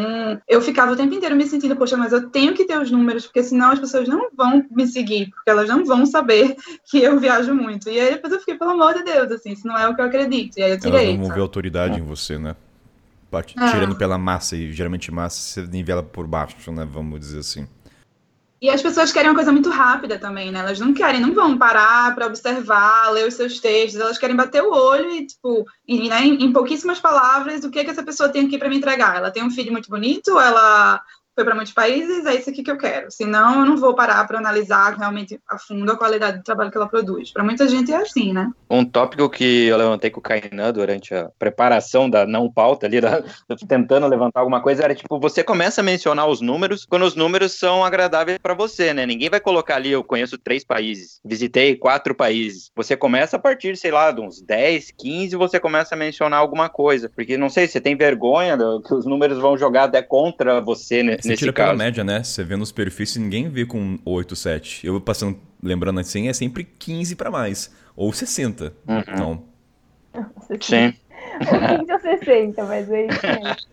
eu 0.47 0.61
ficava 0.61 0.91
o 0.91 0.95
tempo 0.95 1.13
inteiro 1.13 1.35
me 1.35 1.45
sentindo, 1.45 1.75
poxa, 1.75 1.97
mas 1.97 2.11
eu 2.11 2.29
tenho 2.29 2.53
que 2.53 2.65
ter 2.65 2.79
os 2.79 2.91
números, 2.91 3.25
porque 3.25 3.43
senão 3.43 3.71
as 3.71 3.79
pessoas 3.79 4.07
não 4.07 4.29
vão 4.35 4.65
me 4.71 4.87
seguir, 4.87 5.29
porque 5.29 5.49
elas 5.49 5.69
não 5.69 5.85
vão 5.85 6.05
saber 6.05 6.55
que 6.89 7.01
eu 7.01 7.19
viajo 7.19 7.53
muito. 7.53 7.89
E 7.89 7.99
aí 7.99 8.11
depois 8.11 8.33
eu 8.33 8.39
fiquei, 8.39 8.55
pelo 8.55 8.71
amor 8.71 8.93
de 8.93 9.03
Deus, 9.03 9.31
assim, 9.31 9.51
isso 9.51 9.67
não 9.67 9.77
é 9.77 9.87
o 9.87 9.95
que 9.95 10.01
eu 10.01 10.05
acredito. 10.05 10.57
E 10.57 10.63
aí 10.63 10.71
eu 10.71 10.79
tirei. 10.79 11.09
Elas 11.09 11.27
vão 11.27 11.35
ver 11.35 11.41
autoridade 11.41 11.95
é. 11.95 11.99
em 11.99 12.03
você, 12.03 12.37
né? 12.37 12.55
Tirando 13.43 13.93
é. 13.93 13.97
pela 13.97 14.17
massa, 14.17 14.55
e 14.55 14.71
geralmente 14.71 15.11
massa 15.11 15.39
você 15.39 15.61
nivela 15.67 16.01
por 16.01 16.25
baixo, 16.25 16.71
né? 16.71 16.87
Vamos 16.89 17.19
dizer 17.19 17.39
assim. 17.39 17.67
E 18.59 18.69
as 18.69 18.81
pessoas 18.81 19.11
querem 19.11 19.29
uma 19.29 19.35
coisa 19.35 19.51
muito 19.51 19.69
rápida 19.69 20.17
também, 20.17 20.51
né? 20.51 20.59
Elas 20.59 20.79
não 20.79 20.93
querem, 20.93 21.21
não 21.21 21.33
vão 21.33 21.57
parar 21.57 22.13
para 22.15 22.25
observar, 22.25 23.11
ler 23.11 23.27
os 23.27 23.35
seus 23.35 23.59
textos, 23.59 24.01
elas 24.01 24.17
querem 24.17 24.35
bater 24.35 24.63
o 24.63 24.71
olho 24.71 25.11
e, 25.11 25.27
tipo, 25.27 25.63
e, 25.87 26.09
né, 26.09 26.25
em, 26.25 26.51
pouquíssimas 26.51 26.99
palavras, 26.99 27.63
o 27.63 27.69
que, 27.69 27.79
é 27.79 27.83
que 27.83 27.91
essa 27.91 28.03
pessoa 28.03 28.29
tem 28.29 28.47
aqui 28.47 28.57
para 28.57 28.69
me 28.69 28.77
entregar? 28.77 29.15
Ela 29.15 29.29
tem 29.29 29.43
um 29.43 29.51
feed 29.51 29.69
muito 29.69 29.89
bonito, 29.89 30.39
ela 30.39 30.99
foi 31.37 31.45
para 31.45 31.53
muitos 31.53 31.73
países, 31.73 32.25
é 32.25 32.33
isso 32.33 32.49
aqui 32.49 32.63
que 32.63 32.71
eu 32.71 32.79
quero. 32.79 33.11
Senão, 33.11 33.59
eu 33.59 33.65
não 33.67 33.77
vou 33.77 33.93
parar 33.93 34.25
para 34.25 34.39
analisar 34.39 34.97
realmente 34.97 35.39
a 35.47 35.59
fundo 35.59 35.91
a 35.91 35.95
qualidade 35.95 36.39
do 36.39 36.43
trabalho 36.43 36.71
que 36.71 36.77
ela 36.77 36.89
produz. 36.89 37.31
Para 37.31 37.43
muita 37.43 37.67
gente 37.67 37.93
é 37.93 37.97
assim, 37.97 38.33
né? 38.33 38.49
Um 38.67 38.83
tópico 38.83 39.29
que 39.29 39.67
eu 39.67 39.77
levantei 39.77 40.09
com 40.09 40.19
o 40.19 40.23
Kainan 40.23 40.73
durante 40.73 41.13
a 41.13 41.29
preparação 41.37 42.09
da 42.09 42.25
não 42.25 42.51
pauta 42.51 42.87
ali, 42.87 42.99
da, 42.99 43.21
tentando 43.67 44.07
levantar 44.07 44.39
alguma 44.39 44.61
coisa, 44.61 44.83
era 44.83 44.95
tipo, 44.95 45.19
você 45.19 45.43
começa 45.43 45.81
a 45.81 45.83
mencionar 45.83 46.27
os 46.27 46.41
números 46.41 46.87
quando 46.89 47.05
os 47.05 47.15
números 47.15 47.51
são 47.51 47.85
agradáveis 47.85 48.39
para 48.39 48.55
você, 48.55 48.91
né? 48.91 49.05
Ninguém 49.05 49.29
vai 49.29 49.39
colocar 49.39 49.75
ali, 49.75 49.91
eu 49.91 50.03
conheço 50.03 50.39
três 50.39 50.63
países, 50.63 51.21
visitei 51.23 51.75
quatro 51.75 52.15
países. 52.15 52.71
Você 52.75 52.97
começa 52.97 53.35
a 53.35 53.39
partir, 53.39 53.77
sei 53.77 53.91
lá, 53.91 54.11
de 54.11 54.21
uns 54.21 54.41
10, 54.41 54.91
15, 54.97 55.35
você 55.35 55.59
começa 55.59 55.93
a 55.93 55.97
mencionar 55.97 56.39
alguma 56.39 56.67
coisa. 56.67 57.11
Porque, 57.15 57.37
não 57.37 57.47
sei, 57.47 57.67
você 57.67 57.79
tem 57.79 57.95
vergonha 57.95 58.57
que 58.83 58.93
os 58.95 59.05
números 59.05 59.37
vão 59.37 59.55
jogar 59.55 59.83
até 59.83 60.01
contra 60.01 60.59
você, 60.59 61.03
né? 61.03 61.17
Você 61.27 61.35
tira 61.35 61.53
caso. 61.53 61.69
pela 61.69 61.77
média, 61.77 62.03
né? 62.03 62.23
Você 62.23 62.43
vê 62.43 62.55
nos 62.55 62.71
perfis 62.71 63.15
e 63.15 63.19
ninguém 63.19 63.49
vê 63.49 63.65
com 63.65 63.97
8, 64.05 64.35
7. 64.35 64.87
Eu 64.87 64.99
passando, 65.01 65.37
lembrando 65.61 65.99
assim, 65.99 66.27
é 66.27 66.33
sempre 66.33 66.63
15 66.63 67.15
para 67.15 67.29
mais. 67.31 67.73
Ou 67.95 68.11
60. 68.11 68.73
Uhum. 68.87 68.99
Então. 68.99 69.43
Sim. 70.61 70.93
Ou 71.41 71.77
15 71.79 71.91
ou 71.91 71.99
60, 71.99 72.63
mas 72.65 72.91
aí 72.91 73.07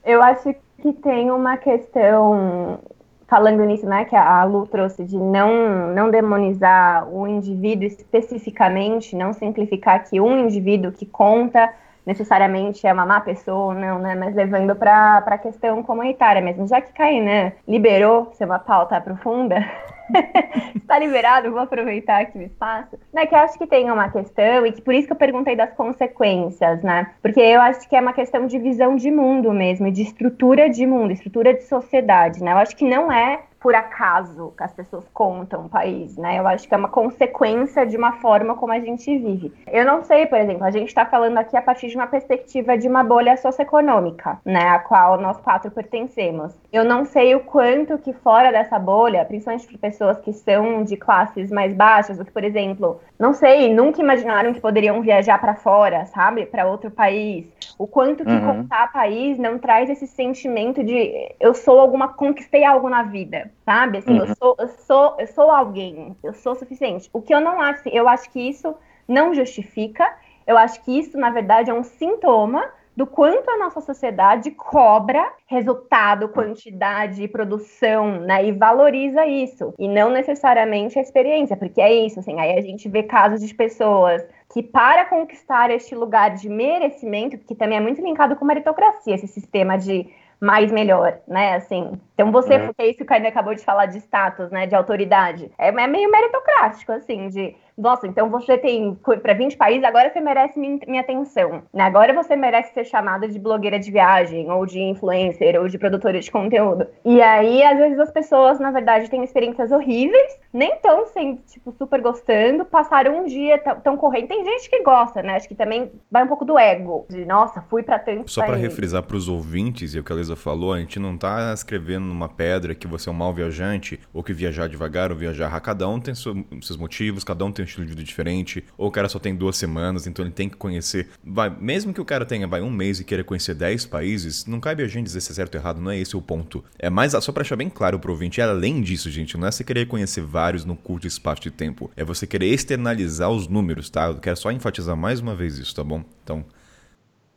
Eu 0.04 0.22
acho 0.22 0.54
que 0.82 0.92
tem 0.92 1.30
uma 1.30 1.56
questão 1.56 2.80
falando 3.26 3.64
nisso, 3.64 3.86
né, 3.86 4.04
que 4.04 4.14
a 4.14 4.44
Lu 4.44 4.66
trouxe 4.66 5.02
de 5.04 5.16
não, 5.16 5.92
não 5.94 6.10
demonizar 6.10 7.08
o 7.08 7.26
indivíduo 7.26 7.86
especificamente, 7.86 9.16
não 9.16 9.32
simplificar 9.32 10.04
que 10.04 10.20
um 10.20 10.46
indivíduo 10.46 10.92
que 10.92 11.06
conta 11.06 11.72
necessariamente 12.06 12.86
é 12.86 12.92
uma 12.92 13.06
má 13.06 13.20
pessoa, 13.20 13.74
não, 13.74 13.98
né? 13.98 14.14
Mas 14.14 14.34
levando 14.34 14.74
para 14.76 15.18
a 15.18 15.38
questão 15.38 15.82
comunitária 15.82 16.42
mesmo. 16.42 16.66
Já 16.66 16.80
que 16.80 16.92
Kainan 16.92 17.52
liberou 17.66 18.32
ser 18.34 18.44
uma 18.44 18.58
pauta 18.58 19.00
profunda, 19.00 19.64
está 20.76 20.98
liberado, 20.98 21.50
vou 21.50 21.60
aproveitar 21.60 22.20
aqui 22.20 22.38
o 22.38 22.42
espaço. 22.42 22.98
Né, 23.12 23.26
que 23.26 23.34
eu 23.34 23.38
acho 23.38 23.58
que 23.58 23.66
tem 23.66 23.90
uma 23.90 24.08
questão, 24.10 24.66
e 24.66 24.72
que 24.72 24.82
por 24.82 24.94
isso 24.94 25.06
que 25.06 25.12
eu 25.12 25.16
perguntei 25.16 25.56
das 25.56 25.72
consequências, 25.72 26.82
né? 26.82 27.10
Porque 27.22 27.40
eu 27.40 27.60
acho 27.60 27.88
que 27.88 27.96
é 27.96 28.00
uma 28.00 28.12
questão 28.12 28.46
de 28.46 28.58
visão 28.58 28.96
de 28.96 29.10
mundo 29.10 29.52
mesmo, 29.52 29.90
de 29.90 30.02
estrutura 30.02 30.68
de 30.68 30.86
mundo, 30.86 31.12
estrutura 31.12 31.54
de 31.54 31.62
sociedade, 31.64 32.42
né? 32.42 32.52
Eu 32.52 32.58
acho 32.58 32.76
que 32.76 32.84
não 32.84 33.10
é 33.10 33.40
por 33.64 33.74
acaso 33.74 34.52
que 34.54 34.62
as 34.62 34.74
pessoas 34.74 35.08
contam 35.14 35.64
o 35.64 35.68
país, 35.70 36.18
né? 36.18 36.38
Eu 36.38 36.46
acho 36.46 36.68
que 36.68 36.74
é 36.74 36.76
uma 36.76 36.90
consequência 36.90 37.86
de 37.86 37.96
uma 37.96 38.12
forma 38.12 38.54
como 38.56 38.74
a 38.74 38.78
gente 38.78 39.16
vive. 39.16 39.54
Eu 39.66 39.86
não 39.86 40.02
sei, 40.02 40.26
por 40.26 40.38
exemplo, 40.38 40.64
a 40.64 40.70
gente 40.70 40.88
está 40.88 41.06
falando 41.06 41.38
aqui 41.38 41.56
a 41.56 41.62
partir 41.62 41.88
de 41.88 41.96
uma 41.96 42.06
perspectiva 42.06 42.76
de 42.76 42.86
uma 42.86 43.02
bolha 43.02 43.34
socioeconômica, 43.38 44.38
né, 44.44 44.68
a 44.68 44.80
qual 44.80 45.18
nós 45.18 45.38
quatro 45.38 45.70
pertencemos. 45.70 46.52
Eu 46.70 46.84
não 46.84 47.06
sei 47.06 47.34
o 47.34 47.40
quanto 47.40 47.96
que 47.96 48.12
fora 48.12 48.52
dessa 48.52 48.78
bolha, 48.78 49.24
principalmente 49.24 49.66
para 49.66 49.78
pessoas 49.78 50.20
que 50.20 50.34
são 50.34 50.84
de 50.84 50.98
classes 50.98 51.50
mais 51.50 51.72
baixas, 51.72 52.18
ou 52.18 52.24
que, 52.26 52.32
por 52.32 52.44
exemplo, 52.44 53.00
não 53.18 53.32
sei, 53.32 53.72
nunca 53.72 53.98
imaginaram 53.98 54.52
que 54.52 54.60
poderiam 54.60 55.00
viajar 55.00 55.40
para 55.40 55.54
fora, 55.54 56.04
sabe, 56.04 56.44
para 56.44 56.66
outro 56.66 56.90
país. 56.90 57.46
O 57.78 57.86
quanto 57.86 58.24
que 58.24 58.30
uhum. 58.30 58.62
contar 58.62 58.92
país 58.92 59.38
não 59.38 59.58
traz 59.58 59.88
esse 59.88 60.06
sentimento 60.06 60.84
de 60.84 61.32
eu 61.40 61.54
sou 61.54 61.80
alguma, 61.80 62.08
conquistei 62.08 62.62
algo 62.64 62.90
na 62.90 63.04
vida, 63.04 63.50
sabe? 63.64 63.98
Assim, 63.98 64.18
uhum. 64.18 64.26
eu, 64.26 64.34
sou, 64.36 64.56
eu, 64.58 64.68
sou, 64.68 65.16
eu 65.18 65.26
sou 65.26 65.50
alguém, 65.50 66.16
eu 66.22 66.32
sou 66.32 66.54
suficiente. 66.54 67.08
O 67.12 67.20
que 67.20 67.34
eu 67.34 67.40
não 67.40 67.60
acho, 67.60 67.88
eu 67.88 68.08
acho 68.08 68.30
que 68.30 68.40
isso 68.40 68.74
não 69.06 69.34
justifica, 69.34 70.10
eu 70.46 70.56
acho 70.56 70.82
que 70.82 70.98
isso, 70.98 71.18
na 71.18 71.30
verdade, 71.30 71.70
é 71.70 71.74
um 71.74 71.82
sintoma 71.82 72.64
do 72.96 73.06
quanto 73.06 73.50
a 73.50 73.58
nossa 73.58 73.80
sociedade 73.80 74.52
cobra 74.52 75.32
resultado, 75.46 76.28
quantidade, 76.28 77.26
produção, 77.26 78.20
né? 78.20 78.46
E 78.46 78.52
valoriza 78.52 79.26
isso. 79.26 79.74
E 79.78 79.88
não 79.88 80.10
necessariamente 80.10 80.98
a 80.98 81.02
experiência, 81.02 81.56
porque 81.56 81.80
é 81.80 81.92
isso, 81.92 82.20
assim, 82.20 82.38
aí 82.38 82.56
a 82.56 82.60
gente 82.60 82.88
vê 82.88 83.02
casos 83.02 83.40
de 83.40 83.52
pessoas 83.52 84.24
que 84.52 84.62
para 84.62 85.06
conquistar 85.06 85.70
este 85.70 85.96
lugar 85.96 86.36
de 86.36 86.48
merecimento, 86.48 87.36
que 87.38 87.56
também 87.56 87.78
é 87.78 87.80
muito 87.80 88.00
linkado 88.00 88.36
com 88.36 88.44
meritocracia, 88.44 89.16
esse 89.16 89.26
sistema 89.26 89.76
de 89.76 90.08
mais 90.44 90.70
melhor, 90.70 91.18
né? 91.26 91.54
Assim, 91.54 91.98
então 92.12 92.30
você, 92.30 92.54
é. 92.54 92.70
é 92.76 92.88
isso 92.88 92.98
que 92.98 93.02
o 93.02 93.06
Caio 93.06 93.26
acabou 93.26 93.54
de 93.54 93.64
falar 93.64 93.86
de 93.86 93.98
status, 93.98 94.50
né? 94.50 94.66
De 94.66 94.74
autoridade. 94.74 95.50
É, 95.58 95.68
é 95.68 95.86
meio 95.86 96.10
meritocrático, 96.10 96.92
assim, 96.92 97.28
de 97.28 97.56
nossa, 97.76 98.06
então 98.06 98.30
você 98.30 98.56
tem 98.56 98.96
para 99.22 99.34
20 99.34 99.56
países, 99.56 99.84
agora 99.84 100.10
você 100.12 100.20
merece 100.20 100.58
minha, 100.58 101.00
atenção. 101.00 101.62
Né? 101.72 101.82
Agora 101.82 102.12
você 102.12 102.36
merece 102.36 102.72
ser 102.72 102.84
chamada 102.84 103.28
de 103.28 103.38
blogueira 103.38 103.78
de 103.78 103.90
viagem, 103.90 104.50
ou 104.50 104.64
de 104.64 104.80
influencer, 104.80 105.60
ou 105.60 105.68
de 105.68 105.76
produtora 105.76 106.20
de 106.20 106.30
conteúdo. 106.30 106.86
E 107.04 107.20
aí, 107.20 107.62
às 107.62 107.76
vezes, 107.78 107.98
as 107.98 108.10
pessoas, 108.10 108.60
na 108.60 108.70
verdade, 108.70 109.10
têm 109.10 109.24
experiências 109.24 109.72
horríveis, 109.72 110.38
nem 110.52 110.76
tão 110.76 111.06
sem, 111.06 111.36
tipo, 111.46 111.72
super 111.72 112.00
gostando, 112.00 112.64
passaram 112.64 113.20
um 113.20 113.24
dia, 113.24 113.58
tão 113.82 113.96
correndo. 113.96 114.28
Tem 114.28 114.44
gente 114.44 114.70
que 114.70 114.82
gosta, 114.82 115.22
né? 115.22 115.34
Acho 115.36 115.48
que 115.48 115.54
também 115.54 115.90
vai 116.10 116.22
um 116.22 116.28
pouco 116.28 116.44
do 116.44 116.58
ego, 116.58 117.06
de 117.10 117.24
nossa, 117.24 117.60
fui 117.62 117.82
para 117.82 117.98
tanto. 117.98 118.30
Só 118.30 118.44
para 118.44 118.56
refrisar 118.56 119.02
para 119.02 119.16
os 119.16 119.28
ouvintes, 119.28 119.94
e 119.94 119.98
o 119.98 120.04
que 120.04 120.12
a 120.12 120.16
Lisa 120.16 120.36
falou, 120.36 120.72
a 120.72 120.78
gente 120.78 120.98
não 120.98 121.18
tá 121.18 121.52
escrevendo 121.52 122.04
numa 122.04 122.28
pedra 122.28 122.74
que 122.74 122.86
você 122.86 123.08
é 123.08 123.12
um 123.12 123.16
mau 123.16 123.32
viajante, 123.32 124.00
ou 124.12 124.22
que 124.22 124.32
viajar 124.32 124.68
devagar 124.68 125.10
ou 125.10 125.16
viajar 125.16 125.54
Cada 125.60 125.88
um 125.88 125.98
tem 125.98 126.14
seus 126.14 126.76
motivos, 126.76 127.24
cada 127.24 127.44
um 127.44 127.50
tem 127.50 127.63
um 127.64 127.66
estilo 127.66 127.86
de 127.86 127.92
vida 127.92 128.04
diferente, 128.04 128.64
ou 128.76 128.88
o 128.88 128.90
cara 128.90 129.08
só 129.08 129.18
tem 129.18 129.34
duas 129.34 129.56
semanas, 129.56 130.06
então 130.06 130.24
ele 130.24 130.32
tem 130.32 130.48
que 130.48 130.56
conhecer. 130.56 131.08
Vai, 131.22 131.50
mesmo 131.50 131.92
que 131.92 132.00
o 132.00 132.04
cara 132.04 132.24
tenha 132.24 132.46
vai, 132.46 132.60
um 132.60 132.70
mês 132.70 133.00
e 133.00 133.04
queira 133.04 133.24
conhecer 133.24 133.54
10 133.54 133.86
países, 133.86 134.46
não 134.46 134.60
cabe 134.60 134.82
a 134.82 134.88
gente 134.88 135.06
dizer 135.06 135.20
se 135.20 135.32
é 135.32 135.34
certo 135.34 135.54
ou 135.54 135.60
errado, 135.60 135.80
não 135.80 135.90
é 135.90 135.98
esse 135.98 136.16
o 136.16 136.22
ponto. 136.22 136.64
É 136.78 136.90
mais 136.90 137.12
só 137.12 137.32
pra 137.32 137.42
deixar 137.42 137.56
bem 137.56 137.68
claro 137.68 137.98
pro 137.98 138.12
ouvinte, 138.12 138.40
é 138.40 138.44
além 138.44 138.80
disso, 138.80 139.10
gente, 139.10 139.36
não 139.36 139.46
é 139.46 139.50
você 139.50 139.64
querer 139.64 139.86
conhecer 139.86 140.22
vários 140.22 140.64
no 140.64 140.76
curto 140.76 141.06
espaço 141.06 141.42
de 141.42 141.50
tempo, 141.50 141.90
é 141.96 142.04
você 142.04 142.26
querer 142.26 142.46
externalizar 142.46 143.30
os 143.30 143.48
números, 143.48 143.88
tá? 143.88 144.06
Eu 144.06 144.16
quero 144.16 144.36
só 144.36 144.50
enfatizar 144.50 144.96
mais 144.96 145.20
uma 145.20 145.34
vez 145.34 145.58
isso, 145.58 145.74
tá 145.74 145.82
bom? 145.84 146.04
Então, 146.22 146.44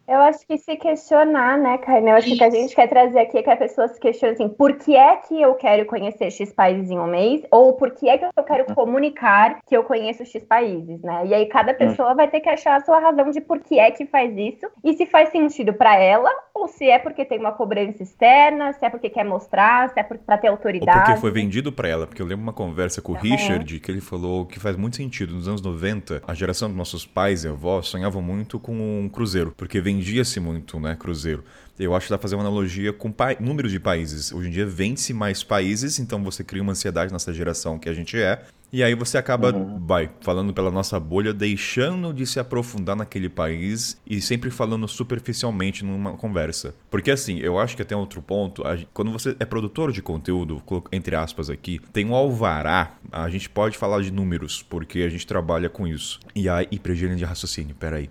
eu 0.08 0.20
acho 0.22 0.46
que 0.48 0.58
se 0.58 0.76
questionar, 0.78 1.58
né, 1.58 1.78
Karine? 1.80 2.12
Eu 2.12 2.16
acho 2.16 2.36
que 2.36 2.44
a 2.44 2.50
gente 2.50 2.74
quer 2.74 2.88
trazer 2.88 3.20
aqui 3.20 3.38
é 3.38 3.44
que 3.44 3.50
a 3.50 3.58
pessoa 3.58 3.88
se 3.90 4.00
questione 4.00 4.34
assim, 4.34 4.48
por 4.48 4.74
que 4.78 4.96
é 4.96 5.18
que 5.18 5.42
eu 5.42 5.54
quero 5.56 5.86
conhecer 5.86 6.32
X 6.32 6.54
países 6.54 6.90
em 6.90 6.98
um 6.98 7.08
mês? 7.08 7.42
Ou 7.52 7.74
por 7.74 7.92
que 7.92 8.08
é 8.08 8.18
que 8.18 8.26
eu 8.26 8.44
quero 8.44 8.74
comunicar 8.74 9.60
que 9.68 9.76
eu 9.76 9.84
conheço 9.84 10.26
X 10.26 10.44
países, 10.46 11.02
né? 11.02 11.28
E 11.28 11.34
aí 11.34 11.46
cada 11.48 11.74
hum. 11.74 11.76
pessoa 11.76 12.16
vai 12.16 12.30
ter 12.30 12.40
que 12.40 12.48
achar 12.48 12.78
a 12.78 12.86
sua 12.86 13.00
razão 13.00 13.32
de 13.32 13.42
por 13.42 13.60
que 13.60 13.80
é 13.80 13.92
que 13.92 14.06
faz 14.06 14.36
isso 14.38 14.68
e 14.84 14.94
se 14.94 15.06
faz 15.06 15.30
sentido 15.30 15.74
para 15.74 15.98
ela 15.98 16.32
ou 16.54 16.68
se 16.68 16.90
é 16.90 16.98
porque 16.98 17.26
tem 17.26 17.38
uma 17.38 17.52
cobrança 17.52 18.02
externa, 18.02 18.74
se 18.74 18.86
é 18.86 18.90
porque 18.90 19.10
quer 19.10 19.26
mostrar, 19.26 19.90
se 19.90 20.00
é 20.00 20.04
para 20.04 20.38
ter 20.38 20.48
autoridade. 20.48 20.98
Ou 20.98 21.06
porque 21.06 21.22
foi 21.22 21.32
vendido 21.32 21.72
para 21.72 21.88
ela, 21.88 22.08
porque 22.08 22.22
eu 22.22 22.26
lembro 22.26 22.44
uma 22.44 22.54
conversa 22.54 23.02
com 23.02 23.12
o 23.12 23.16
Richard 23.16 23.80
que 23.80 23.92
ele 23.92 24.02
falou 24.02 24.46
que 24.46 24.60
faz 24.60 24.76
muito 24.76 24.96
sentido. 24.96 25.36
Nos 25.36 25.48
anos 25.48 25.62
90, 25.62 26.24
a 26.26 26.34
geração 26.34 26.70
dos 26.70 26.78
nossos 26.78 27.06
pais 27.06 27.44
e 27.44 27.48
avós 27.48 27.88
sonhavam 27.88 28.22
muito 28.22 28.60
com 28.60 28.74
um 28.74 29.10
cruzeiro, 29.10 29.54
porque 29.56 29.80
vem 29.80 29.97
vendia-se 29.98 30.40
muito, 30.40 30.80
né, 30.80 30.96
cruzeiro. 30.96 31.44
Eu 31.80 31.96
acho 31.96 32.08
que 32.08 32.12
dá 32.12 32.18
pra 32.18 32.24
fazer 32.24 32.36
uma 32.36 32.44
analogia 32.44 32.92
com 32.92 33.14
números 33.40 33.72
de 33.72 33.80
países. 33.80 34.32
Hoje 34.32 34.48
em 34.48 34.52
dia 34.52 34.66
vende-se 34.66 35.14
mais 35.14 35.44
países, 35.44 36.00
então 36.00 36.24
você 36.24 36.44
cria 36.44 36.62
uma 36.62 36.72
ansiedade 36.72 37.14
nessa 37.14 37.32
geração 37.34 37.78
que 37.78 37.88
a 37.88 37.94
gente 37.94 38.18
é. 38.18 38.44
E 38.74 38.84
aí 38.84 38.96
você 38.96 39.18
acaba, 39.18 39.54
uhum. 39.54 39.80
vai, 39.86 40.10
falando 40.20 40.54
pela 40.54 40.70
nossa 40.70 41.00
bolha, 41.00 41.34
deixando 41.34 42.14
de 42.14 42.26
se 42.26 42.40
aprofundar 42.40 42.96
naquele 42.96 43.30
país 43.30 43.98
e 44.06 44.20
sempre 44.20 44.50
falando 44.50 44.88
superficialmente 44.88 45.86
numa 45.86 46.14
conversa. 46.14 46.76
Porque 46.90 47.12
assim, 47.12 47.38
eu 47.40 47.60
acho 47.60 47.76
que 47.76 47.82
até 47.82 47.96
outro 47.96 48.22
ponto, 48.22 48.64
quando 48.94 49.12
você 49.12 49.36
é 49.40 49.46
produtor 49.46 49.92
de 49.92 50.02
conteúdo, 50.02 50.62
entre 50.92 51.16
aspas 51.16 51.50
aqui, 51.50 51.80
tem 51.94 52.06
um 52.06 52.16
alvará, 52.16 52.98
a 53.12 53.30
gente 53.30 53.50
pode 53.50 53.78
falar 53.78 54.02
de 54.02 54.12
números, 54.12 54.62
porque 54.64 55.00
a 55.00 55.10
gente 55.10 55.26
trabalha 55.26 55.70
com 55.70 55.88
isso. 55.88 56.20
E 56.36 56.50
aí, 56.50 56.68
e 56.72 56.78
de 57.16 57.24
raciocínio, 57.24 57.76
peraí. 57.76 58.10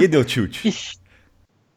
E 0.00 0.08
deu 0.08 0.24
tilt. 0.24 0.64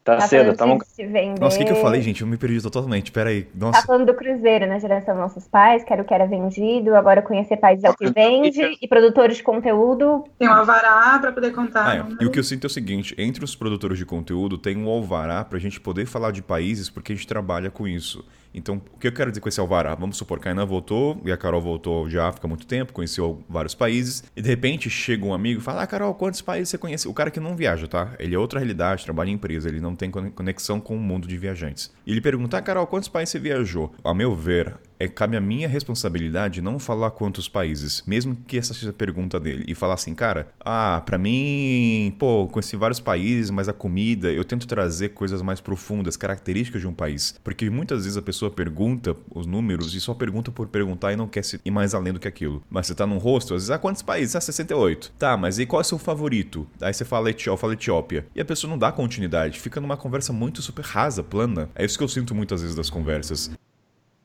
Tá, 0.04 0.16
tá 0.16 0.26
cedo, 0.26 0.56
tá 0.56 0.66
Nossa, 0.66 1.56
o 1.56 1.58
que, 1.60 1.64
que 1.64 1.70
eu 1.70 1.80
falei, 1.80 2.02
gente? 2.02 2.22
Eu 2.22 2.26
me 2.26 2.36
perdi 2.36 2.60
totalmente. 2.60 3.12
Pera 3.12 3.30
aí. 3.30 3.46
Nossa. 3.54 3.80
Tá 3.80 3.86
falando 3.86 4.04
do 4.04 4.14
Cruzeiro, 4.14 4.66
na 4.66 4.80
geração 4.80 5.14
dos 5.14 5.22
nossos 5.22 5.46
pais, 5.46 5.84
que 5.84 5.92
era 5.92 6.02
o 6.02 6.04
que 6.04 6.12
era 6.12 6.26
vendido, 6.26 6.96
agora 6.96 7.22
conhecer 7.22 7.56
países 7.56 7.84
é 7.84 7.90
o 7.90 7.94
que 7.94 8.10
vende, 8.10 8.78
e 8.82 8.88
produtores 8.88 9.36
de 9.36 9.44
conteúdo. 9.44 10.24
Tem 10.40 10.48
um 10.48 10.52
alvará 10.52 11.20
pra 11.20 11.30
poder 11.30 11.52
contar. 11.52 11.86
Ah, 11.86 11.96
é. 11.98 12.04
E 12.20 12.26
o 12.26 12.32
que 12.32 12.38
eu 12.38 12.42
sinto 12.42 12.64
é 12.64 12.66
o 12.66 12.70
seguinte: 12.70 13.14
entre 13.16 13.44
os 13.44 13.54
produtores 13.54 13.96
de 13.96 14.04
conteúdo, 14.04 14.58
tem 14.58 14.76
um 14.76 14.88
alvará 14.88 15.44
pra 15.44 15.60
gente 15.60 15.80
poder 15.80 16.04
falar 16.04 16.32
de 16.32 16.42
países, 16.42 16.90
porque 16.90 17.12
a 17.12 17.14
gente 17.14 17.28
trabalha 17.28 17.70
com 17.70 17.86
isso. 17.86 18.24
Então, 18.54 18.80
o 18.92 18.98
que 18.98 19.06
eu 19.06 19.12
quero 19.12 19.30
dizer 19.30 19.40
com 19.40 19.48
esse 19.48 19.60
alvará? 19.60 19.94
Vamos 19.94 20.16
supor 20.16 20.38
que 20.38 20.48
a 20.48 20.50
Ana 20.50 20.64
voltou 20.64 21.20
e 21.24 21.32
a 21.32 21.36
Carol 21.36 21.60
voltou 21.60 22.08
de 22.08 22.18
África 22.18 22.46
há 22.46 22.48
muito 22.48 22.66
tempo, 22.66 22.92
conheceu 22.92 23.42
vários 23.48 23.74
países, 23.74 24.22
e 24.36 24.42
de 24.42 24.48
repente 24.48 24.90
chega 24.90 25.24
um 25.24 25.32
amigo 25.32 25.60
e 25.60 25.62
fala: 25.62 25.82
Ah, 25.82 25.86
Carol, 25.86 26.14
quantos 26.14 26.40
países 26.40 26.68
você 26.68 26.78
conhece? 26.78 27.08
O 27.08 27.14
cara 27.14 27.30
que 27.30 27.40
não 27.40 27.56
viaja, 27.56 27.86
tá? 27.86 28.14
Ele 28.18 28.34
é 28.34 28.38
outra 28.38 28.58
realidade, 28.58 29.04
trabalha 29.04 29.30
em 29.30 29.34
empresa, 29.34 29.68
ele 29.68 29.80
não 29.80 29.96
tem 29.96 30.10
conexão 30.10 30.80
com 30.80 30.96
o 30.96 31.00
mundo 31.00 31.26
de 31.26 31.36
viajantes. 31.36 31.92
E 32.06 32.12
ele 32.12 32.20
pergunta: 32.20 32.58
Ah, 32.58 32.62
Carol, 32.62 32.86
quantos 32.86 33.08
países 33.08 33.30
você 33.30 33.38
viajou? 33.38 33.92
A 34.04 34.14
meu 34.14 34.34
ver, 34.34 34.74
é 35.02 35.08
cabe 35.08 35.36
a 35.36 35.40
minha 35.40 35.68
responsabilidade 35.68 36.62
não 36.62 36.78
falar 36.78 37.10
quantos 37.10 37.48
países, 37.48 38.04
mesmo 38.06 38.36
que 38.46 38.56
essa 38.56 38.72
seja 38.72 38.90
a 38.90 38.92
pergunta 38.92 39.40
dele, 39.40 39.64
e 39.66 39.74
falar 39.74 39.94
assim, 39.94 40.14
cara, 40.14 40.48
ah, 40.60 41.02
para 41.04 41.18
mim, 41.18 42.14
pô, 42.18 42.46
conheci 42.46 42.76
vários 42.76 43.00
países, 43.00 43.50
mas 43.50 43.68
a 43.68 43.72
comida, 43.72 44.30
eu 44.30 44.44
tento 44.44 44.66
trazer 44.66 45.10
coisas 45.10 45.42
mais 45.42 45.60
profundas, 45.60 46.16
características 46.16 46.80
de 46.80 46.86
um 46.86 46.92
país, 46.92 47.34
porque 47.42 47.68
muitas 47.68 48.04
vezes 48.04 48.16
a 48.16 48.22
pessoa 48.22 48.50
pergunta 48.50 49.16
os 49.34 49.44
números 49.44 49.92
e 49.94 50.00
só 50.00 50.14
pergunta 50.14 50.52
por 50.52 50.68
perguntar 50.68 51.12
e 51.12 51.16
não 51.16 51.26
quer 51.26 51.42
ir 51.64 51.70
mais 51.70 51.94
além 51.94 52.12
do 52.12 52.20
que 52.20 52.28
aquilo. 52.28 52.62
Mas 52.70 52.86
você 52.86 52.94
tá 52.94 53.04
num 53.04 53.18
rosto, 53.18 53.54
às 53.54 53.62
vezes, 53.62 53.70
ah, 53.70 53.78
quantos 53.78 54.02
países? 54.02 54.36
Ah, 54.36 54.40
68. 54.40 55.12
Tá, 55.18 55.36
mas 55.36 55.58
e 55.58 55.66
qual 55.66 55.80
é 55.80 55.84
o 55.84 55.84
seu 55.84 55.98
favorito? 55.98 56.66
Aí 56.80 56.94
você 56.94 57.04
fala 57.04 57.30
Etiópia, 57.30 57.60
fala 57.60 57.72
Etiópia. 57.72 58.26
E 58.34 58.40
a 58.40 58.44
pessoa 58.44 58.70
não 58.70 58.78
dá 58.78 58.92
continuidade, 58.92 59.58
fica 59.58 59.80
numa 59.80 59.96
conversa 59.96 60.32
muito 60.32 60.62
super 60.62 60.84
rasa, 60.84 61.24
plana. 61.24 61.68
É 61.74 61.84
isso 61.84 61.98
que 61.98 62.04
eu 62.04 62.08
sinto 62.08 62.34
muitas 62.34 62.60
vezes 62.60 62.76
das 62.76 62.88
conversas. 62.88 63.50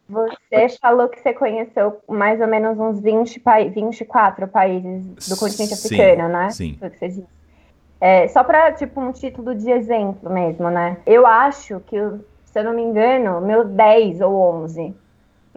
Você 0.10 0.70
falou 0.82 1.10
que 1.10 1.20
você 1.20 1.34
conheceu 1.34 2.00
mais 2.08 2.40
ou 2.40 2.48
menos 2.48 2.80
uns 2.80 3.02
20 3.02 3.40
pa 3.40 3.60
24 3.64 4.48
países 4.48 5.28
do 5.28 5.38
continente 5.38 5.76
sim, 5.76 5.88
africano, 5.88 6.30
né? 6.30 6.50
Sim. 6.50 6.80
É, 8.00 8.28
só 8.28 8.44
para 8.44 8.72
tipo 8.72 9.02
um 9.02 9.12
título 9.12 9.54
de 9.54 9.70
exemplo 9.70 10.30
mesmo, 10.30 10.70
né? 10.70 10.98
Eu 11.06 11.26
acho 11.26 11.80
que, 11.82 11.98
se 12.46 12.60
eu 12.60 12.64
não 12.64 12.74
me 12.74 12.84
engano, 12.84 13.42
meu 13.42 13.66
10 13.66 14.22
ou 14.22 14.34
11 14.64 14.96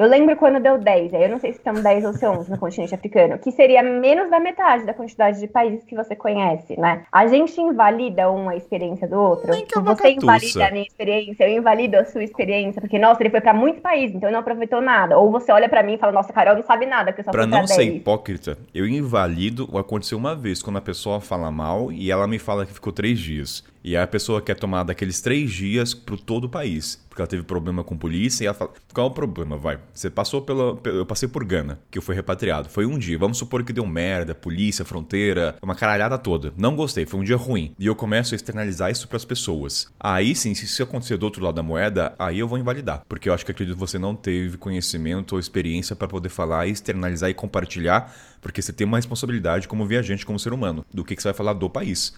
eu 0.01 0.09
lembro 0.09 0.35
quando 0.37 0.59
deu 0.61 0.79
10, 0.79 1.13
aí 1.13 1.25
eu 1.25 1.29
não 1.29 1.39
sei 1.39 1.53
se 1.53 1.61
são 1.63 1.75
10 1.75 2.05
ou 2.07 2.13
se 2.15 2.27
11 2.27 2.51
no 2.51 2.59
continente 2.59 2.95
africano, 2.95 3.39
que 3.39 3.53
seria 3.53 3.83
menos 3.83 4.31
da 4.31 4.41
metade 4.41 4.87
da 4.87 4.95
quantidade 4.95 5.39
de 5.39 5.47
países 5.47 5.85
que 5.85 5.95
você 5.95 6.17
conhece, 6.17 6.79
né? 6.81 7.03
A 7.13 7.27
gente 7.27 7.61
invalida 7.61 8.31
uma 8.31 8.57
experiência 8.57 9.07
do 9.07 9.21
outro. 9.21 9.53
É 9.53 9.81
você 9.81 10.13
invalida 10.13 10.67
a 10.67 10.71
minha 10.71 10.87
experiência, 10.87 11.45
eu 11.45 11.59
invalido 11.59 11.99
a 11.99 12.05
sua 12.07 12.25
experiência, 12.25 12.81
porque, 12.81 12.99
nossa, 12.99 13.23
ele 13.23 13.31
foi 13.31 13.43
pra 13.43 13.53
muitos 13.53 13.83
países, 13.83 14.17
então 14.17 14.29
ele 14.29 14.33
não 14.33 14.41
aproveitou 14.41 14.81
nada. 14.81 15.19
Ou 15.19 15.31
você 15.31 15.53
olha 15.53 15.69
pra 15.69 15.83
mim 15.83 15.95
e 15.95 15.99
fala, 15.99 16.13
nossa, 16.13 16.33
Carol 16.33 16.57
não 16.57 16.63
sabe 16.63 16.87
nada, 16.87 17.13
que 17.13 17.21
eu 17.21 17.25
só 17.25 17.31
Pra 17.31 17.47
não 17.47 17.67
ser 17.67 17.83
hipócrita, 17.83 18.57
eu 18.75 18.87
invalido 18.87 19.69
o 19.71 19.77
aconteceu 19.77 20.17
uma 20.17 20.35
vez, 20.35 20.63
quando 20.63 20.77
a 20.79 20.83
pessoa 20.83 21.21
fala 21.21 21.51
mal 21.51 21.93
e 21.93 22.11
ela 22.11 22.27
me 22.27 22.39
fala 22.39 22.65
que 22.65 22.73
ficou 22.73 22.93
três 22.93 23.19
dias. 23.19 23.63
E 23.83 23.97
a 23.97 24.07
pessoa 24.07 24.43
quer 24.43 24.55
tomar 24.55 24.85
daqueles 24.85 25.21
três 25.21 25.51
dias 25.51 25.95
pro 25.95 26.17
todo 26.17 26.45
o 26.45 26.49
país. 26.49 27.01
Porque 27.09 27.21
ela 27.21 27.29
teve 27.29 27.43
problema 27.43 27.83
com 27.83 27.97
polícia 27.97 28.45
e 28.45 28.47
ela 28.47 28.55
fala: 28.55 28.73
qual 28.93 29.09
é 29.09 29.11
o 29.11 29.13
problema? 29.13 29.57
Vai. 29.57 29.79
Você 29.93 30.09
passou 30.09 30.43
pela. 30.43 30.79
Eu 30.85 31.05
passei 31.05 31.29
por 31.29 31.45
Gana, 31.45 31.81
que 31.91 31.99
eu 31.99 32.03
fui 32.03 32.15
repatriado. 32.15 32.69
Foi 32.69 32.87
um 32.87 32.99
dia. 32.99 33.19
Vamos 33.19 33.39
supor 33.39 33.65
que 33.65 33.73
deu 33.73 33.85
merda, 33.85 34.35
polícia, 34.35 34.85
fronteira, 34.85 35.57
uma 35.61 35.75
caralhada 35.75 36.17
toda. 36.17 36.53
Não 36.57 36.77
gostei, 36.77 37.05
foi 37.07 37.19
um 37.19 37.25
dia 37.25 37.37
ruim. 37.37 37.75
E 37.79 37.87
eu 37.87 37.97
começo 37.97 38.35
a 38.35 38.37
externalizar 38.37 38.91
isso 38.91 39.09
pras 39.09 39.25
pessoas. 39.25 39.89
Aí 39.99 40.35
sim, 40.35 40.55
se 40.55 40.67
isso 40.67 40.83
acontecer 40.83 41.17
do 41.17 41.25
outro 41.25 41.43
lado 41.43 41.57
da 41.57 41.63
moeda, 41.63 42.15
aí 42.19 42.39
eu 42.39 42.47
vou 42.47 42.59
invalidar. 42.59 43.03
Porque 43.09 43.29
eu 43.29 43.35
acho 43.35 43.45
que 43.45 43.51
acredito 43.51 43.75
que 43.75 43.81
você 43.81 43.99
não 43.99 44.15
teve 44.15 44.57
conhecimento 44.57 45.33
ou 45.33 45.41
experiência 45.41 45.97
para 45.97 46.07
poder 46.07 46.29
falar, 46.29 46.69
externalizar 46.69 47.29
e 47.29 47.35
compartilhar. 47.35 48.15
Porque 48.41 48.63
você 48.63 48.73
tem 48.73 48.87
uma 48.87 48.99
responsabilidade 48.99 49.67
como 49.67 49.85
viajante, 49.85 50.25
como 50.25 50.39
ser 50.39 50.53
humano, 50.53 50.85
do 50.93 51.05
que, 51.05 51.17
que 51.17 51.23
você 51.23 51.29
vai 51.29 51.35
falar 51.35 51.55
do 51.55 51.69
país. 51.69 52.15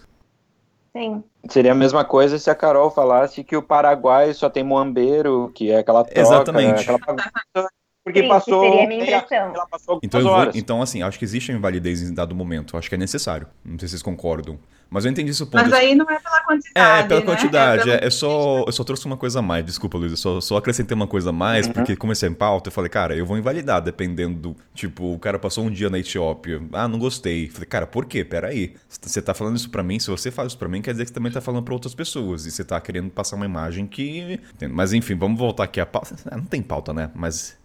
Sim. 0.95 1.23
Seria 1.49 1.71
a 1.71 1.75
mesma 1.75 2.05
coisa 2.05 2.37
se 2.37 2.49
a 2.49 2.55
Carol 2.55 2.91
falasse 2.91 3.43
que 3.43 3.57
o 3.57 3.63
Paraguai 3.63 4.33
só 4.33 4.49
tem 4.49 4.63
moambeiro, 4.63 5.51
que 5.53 5.71
é 5.71 5.79
aquela 5.79 6.03
troca, 6.03 6.19
Exatamente. 6.19 6.89
aquela 6.89 6.99
porque 8.03 8.21
Sim, 8.21 8.27
passou 8.27 8.61
seria 8.63 8.83
a 8.83 8.87
minha 8.87 9.03
impressão. 9.03 9.53
ela 9.55 9.67
passou 9.67 9.99
Então, 10.03 10.21
vou- 10.21 10.31
horas. 10.31 10.55
então, 10.55 10.81
assim, 10.81 11.01
acho 11.01 11.17
que 11.17 11.25
existe 11.25 11.51
a 11.51 11.55
invalidez 11.55 12.01
em 12.01 12.13
dado 12.13 12.35
momento. 12.35 12.75
Acho 12.77 12.89
que 12.89 12.95
é 12.95 12.97
necessário. 12.97 13.47
Não 13.63 13.79
sei 13.79 13.87
se 13.87 13.91
vocês 13.93 14.01
concordam. 14.03 14.59
Mas 14.89 15.05
eu 15.05 15.11
entendi 15.11 15.31
esse 15.31 15.43
ponto. 15.43 15.55
Mas 15.55 15.73
aí 15.73 15.95
não 15.95 16.05
é 16.07 16.19
pela 16.19 16.39
quantidade. 16.43 16.71
É, 16.75 17.03
pela 17.07 17.19
né? 17.21 17.25
quantidade. 17.25 17.89
É 17.89 17.95
É, 17.95 18.05
é 18.05 18.09
só, 18.11 18.63
eu 18.67 18.71
só 18.71 18.83
trouxe 18.83 19.07
uma 19.07 19.17
coisa 19.17 19.39
a 19.39 19.41
mais, 19.41 19.65
desculpa, 19.65 19.97
Luiz. 19.97 20.11
Eu 20.11 20.17
só, 20.17 20.39
só 20.39 20.57
acrescentei 20.57 20.93
uma 20.93 21.07
coisa 21.07 21.31
a 21.31 21.33
mais, 21.33 21.65
Uhum. 21.65 21.73
porque 21.73 21.95
comecei 21.95 22.29
em 22.29 22.33
pauta, 22.33 22.67
eu 22.67 22.71
falei, 22.71 22.91
cara, 22.91 23.15
eu 23.15 23.25
vou 23.25 23.35
invalidar, 23.35 23.81
dependendo 23.81 24.37
do. 24.51 24.55
Tipo, 24.75 25.11
o 25.15 25.17
cara 25.17 25.39
passou 25.39 25.63
um 25.65 25.71
dia 25.71 25.89
na 25.89 25.97
Etiópia. 25.97 26.61
Ah, 26.73 26.87
não 26.87 26.99
gostei. 26.99 27.49
Falei, 27.49 27.65
cara, 27.67 27.87
por 27.87 28.05
quê? 28.05 28.23
Peraí. 28.23 28.75
Você 28.87 29.19
tá 29.19 29.33
falando 29.33 29.55
isso 29.55 29.71
pra 29.71 29.81
mim? 29.81 29.97
Se 29.99 30.11
você 30.11 30.29
fala 30.29 30.47
isso 30.47 30.57
pra 30.59 30.67
mim, 30.69 30.79
quer 30.79 30.91
dizer 30.91 31.05
que 31.05 31.09
você 31.09 31.13
também 31.15 31.31
tá 31.31 31.41
falando 31.41 31.63
pra 31.63 31.73
outras 31.73 31.95
pessoas. 31.95 32.45
E 32.45 32.51
você 32.51 32.63
tá 32.63 32.79
querendo 32.79 33.09
passar 33.09 33.35
uma 33.35 33.45
imagem 33.45 33.87
que. 33.87 34.39
Mas 34.69 34.93
enfim, 34.93 35.15
vamos 35.15 35.39
voltar 35.39 35.63
aqui 35.63 35.79
à 35.79 35.85
pauta. 35.87 36.13
Ah, 36.29 36.37
Não 36.37 36.45
tem 36.45 36.61
pauta, 36.61 36.93
né? 36.93 37.09
Mas. 37.15 37.57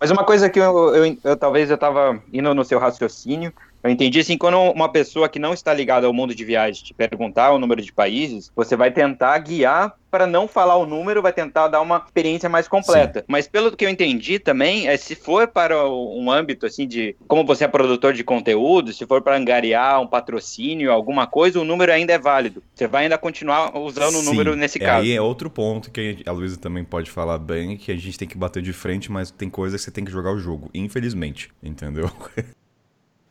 Mas 0.00 0.10
uma 0.10 0.24
coisa 0.24 0.48
que 0.48 0.58
eu, 0.58 0.94
eu- 0.94 1.16
eu- 1.22 1.36
talvez 1.36 1.70
eu 1.70 1.78
tava 1.78 2.22
indo 2.32 2.54
no 2.54 2.64
seu 2.64 2.78
raciocínio, 2.78 3.52
eu 3.82 3.90
entendi 3.90 4.20
assim, 4.20 4.36
quando 4.36 4.58
uma 4.58 4.90
pessoa 4.90 5.28
que 5.28 5.38
não 5.38 5.54
está 5.54 5.72
ligada 5.72 6.06
ao 6.06 6.12
mundo 6.12 6.34
de 6.34 6.44
viagem 6.44 6.84
te 6.84 6.94
perguntar 6.94 7.52
o 7.52 7.58
número 7.58 7.80
de 7.80 7.92
países, 7.92 8.50
você 8.54 8.76
vai 8.76 8.90
tentar 8.90 9.38
guiar 9.38 9.94
para 10.10 10.26
não 10.26 10.48
falar 10.48 10.76
o 10.76 10.84
número, 10.84 11.22
vai 11.22 11.32
tentar 11.32 11.68
dar 11.68 11.80
uma 11.80 12.02
experiência 12.04 12.48
mais 12.48 12.66
completa. 12.66 13.24
Mas 13.28 13.46
pelo 13.46 13.74
que 13.74 13.84
eu 13.84 13.88
entendi 13.88 14.38
também, 14.38 14.88
é 14.88 14.96
se 14.96 15.14
for 15.14 15.46
para 15.46 15.88
um 15.88 16.30
âmbito 16.30 16.66
assim 16.66 16.86
de 16.86 17.14
como 17.28 17.44
você 17.44 17.64
é 17.64 17.68
produtor 17.68 18.12
de 18.12 18.24
conteúdo, 18.24 18.92
se 18.92 19.06
for 19.06 19.22
para 19.22 19.36
angariar 19.36 20.00
um 20.02 20.06
patrocínio, 20.06 20.90
alguma 20.90 21.26
coisa, 21.26 21.60
o 21.60 21.64
número 21.64 21.92
ainda 21.92 22.12
é 22.12 22.18
válido. 22.18 22.62
Você 22.74 22.88
vai 22.88 23.04
ainda 23.04 23.16
continuar 23.16 23.76
usando 23.78 24.16
o 24.16 24.20
Sim, 24.20 24.26
número 24.26 24.56
nesse 24.56 24.82
é, 24.82 24.84
caso. 24.84 25.02
Aí 25.04 25.12
é 25.12 25.20
outro 25.20 25.48
ponto 25.48 25.90
que 25.90 26.18
a 26.26 26.32
Luísa 26.32 26.58
também 26.58 26.84
pode 26.84 27.10
falar 27.10 27.38
bem, 27.38 27.76
que 27.76 27.92
a 27.92 27.96
gente 27.96 28.18
tem 28.18 28.26
que 28.26 28.36
bater 28.36 28.62
de 28.62 28.72
frente, 28.72 29.12
mas 29.12 29.30
tem 29.30 29.48
coisa 29.48 29.76
que 29.76 29.82
você 29.82 29.92
tem 29.92 30.04
que 30.04 30.10
jogar 30.10 30.32
o 30.32 30.38
jogo, 30.38 30.68
infelizmente. 30.74 31.50
Entendeu? 31.62 32.10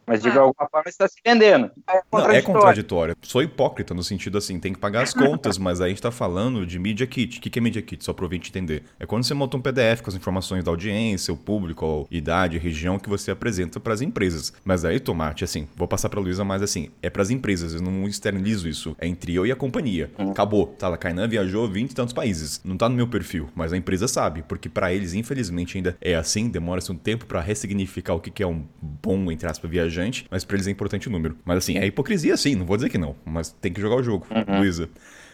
Mas 0.10 0.24
de 0.24 0.30
Ah. 0.30 0.40
alguma 0.40 0.68
forma 0.70 0.84
você 0.86 0.90
está 0.90 1.08
se 1.08 1.18
vendendo. 1.24 1.70
É 1.88 2.02
Não, 2.12 2.32
é 2.32 2.42
contraditório. 2.42 3.16
Sou 3.22 3.44
hipócrita 3.44 3.94
no 3.94 4.04
sentido 4.04 4.40
assim, 4.40 4.60
tem 4.60 4.74
que 4.74 4.80
pagar 4.80 5.04
as 5.04 5.14
contas, 5.14 5.58
mas 5.60 5.80
aí 5.82 5.86
a 5.86 5.90
gente 5.90 6.02
tá 6.02 6.10
falando 6.10 6.66
de 6.66 6.80
Media 6.80 7.06
Kit. 7.06 7.38
O 7.38 7.42
que 7.42 7.50
que 7.50 7.60
é 7.60 7.62
Media 7.62 7.82
Kit? 7.82 8.04
Só 8.04 8.12
pra 8.12 8.26
ouvinte 8.26 8.50
entender. 8.50 8.84
É 9.00 9.06
quando 9.06 9.24
você 9.24 9.36
monta 9.36 9.56
um 9.56 9.62
PDF 9.62 10.02
com 10.02 10.10
as 10.10 10.16
informações 10.16 10.64
da 10.64 10.72
audiência, 10.72 11.32
o 11.32 11.38
público, 11.38 12.08
a 12.12 12.16
idade, 12.16 12.58
região 12.58 12.98
que 12.98 13.08
você 13.08 13.30
apresenta 13.30 13.80
pras 13.80 14.02
empresas. 14.02 14.52
Mas 14.66 14.84
aí, 14.84 15.00
Tomate, 15.00 15.44
assim, 15.44 15.68
vou 15.76 15.88
passar 15.88 16.10
pra 16.10 16.20
Luísa, 16.20 16.44
mas 16.44 16.64
assim, 16.64 16.90
é 17.04 17.10
pras 17.10 17.30
empresas, 17.30 17.76
eu 17.76 17.82
não 17.82 18.08
externalizo 18.08 18.68
isso. 18.68 18.96
É 19.00 19.06
entre 19.08 19.36
eu 19.36 19.46
e 19.46 19.52
a 19.52 19.56
companhia. 19.56 20.10
Acabou. 20.18 20.68
Tá, 20.80 20.88
a 20.92 20.98
Kainan 20.98 21.28
viajou 21.28 21.68
20 21.68 21.92
e 21.92 21.96
tantos 21.96 22.14
países. 22.14 22.60
Não 22.66 22.76
tá 22.76 22.90
no 22.90 22.96
meu 22.96 23.08
perfil, 23.08 23.48
mas 23.54 23.72
a 23.72 23.78
empresa 23.78 24.08
sabe, 24.08 24.42
porque 24.48 24.68
pra 24.70 24.92
eles, 24.92 25.14
infelizmente, 25.14 25.78
ainda 25.78 25.96
é 26.02 26.16
assim, 26.16 26.50
demora-se 26.50 26.92
um 26.92 26.96
tempo 26.96 27.26
pra 27.28 27.42
ressignificar 27.42 28.16
o 28.16 28.20
que 28.20 28.32
que 28.32 28.42
é 28.42 28.48
um 28.48 28.64
bom, 28.82 29.32
entre 29.32 29.48
aspas, 29.48 29.70
viajante, 29.70 29.99
mas 30.30 30.44
pra 30.44 30.56
eles 30.56 30.68
é 30.68 30.72
importante 30.72 31.08
o 31.08 31.12
número. 31.12 31.38
Mas 31.46 31.60
assim, 31.60 31.78
é 31.78 31.86
hipocrisia 31.86 32.36
sim, 32.38 32.56
não 32.56 32.66
vou 32.66 32.78
dizer 32.78 32.90
que 32.90 32.98
não, 32.98 33.16
mas 33.26 33.50
tem 33.52 33.72
que 33.72 33.82
jogar 33.82 33.96
o 33.96 34.04
jogo. 34.04 34.26
Luísa, 34.60 34.90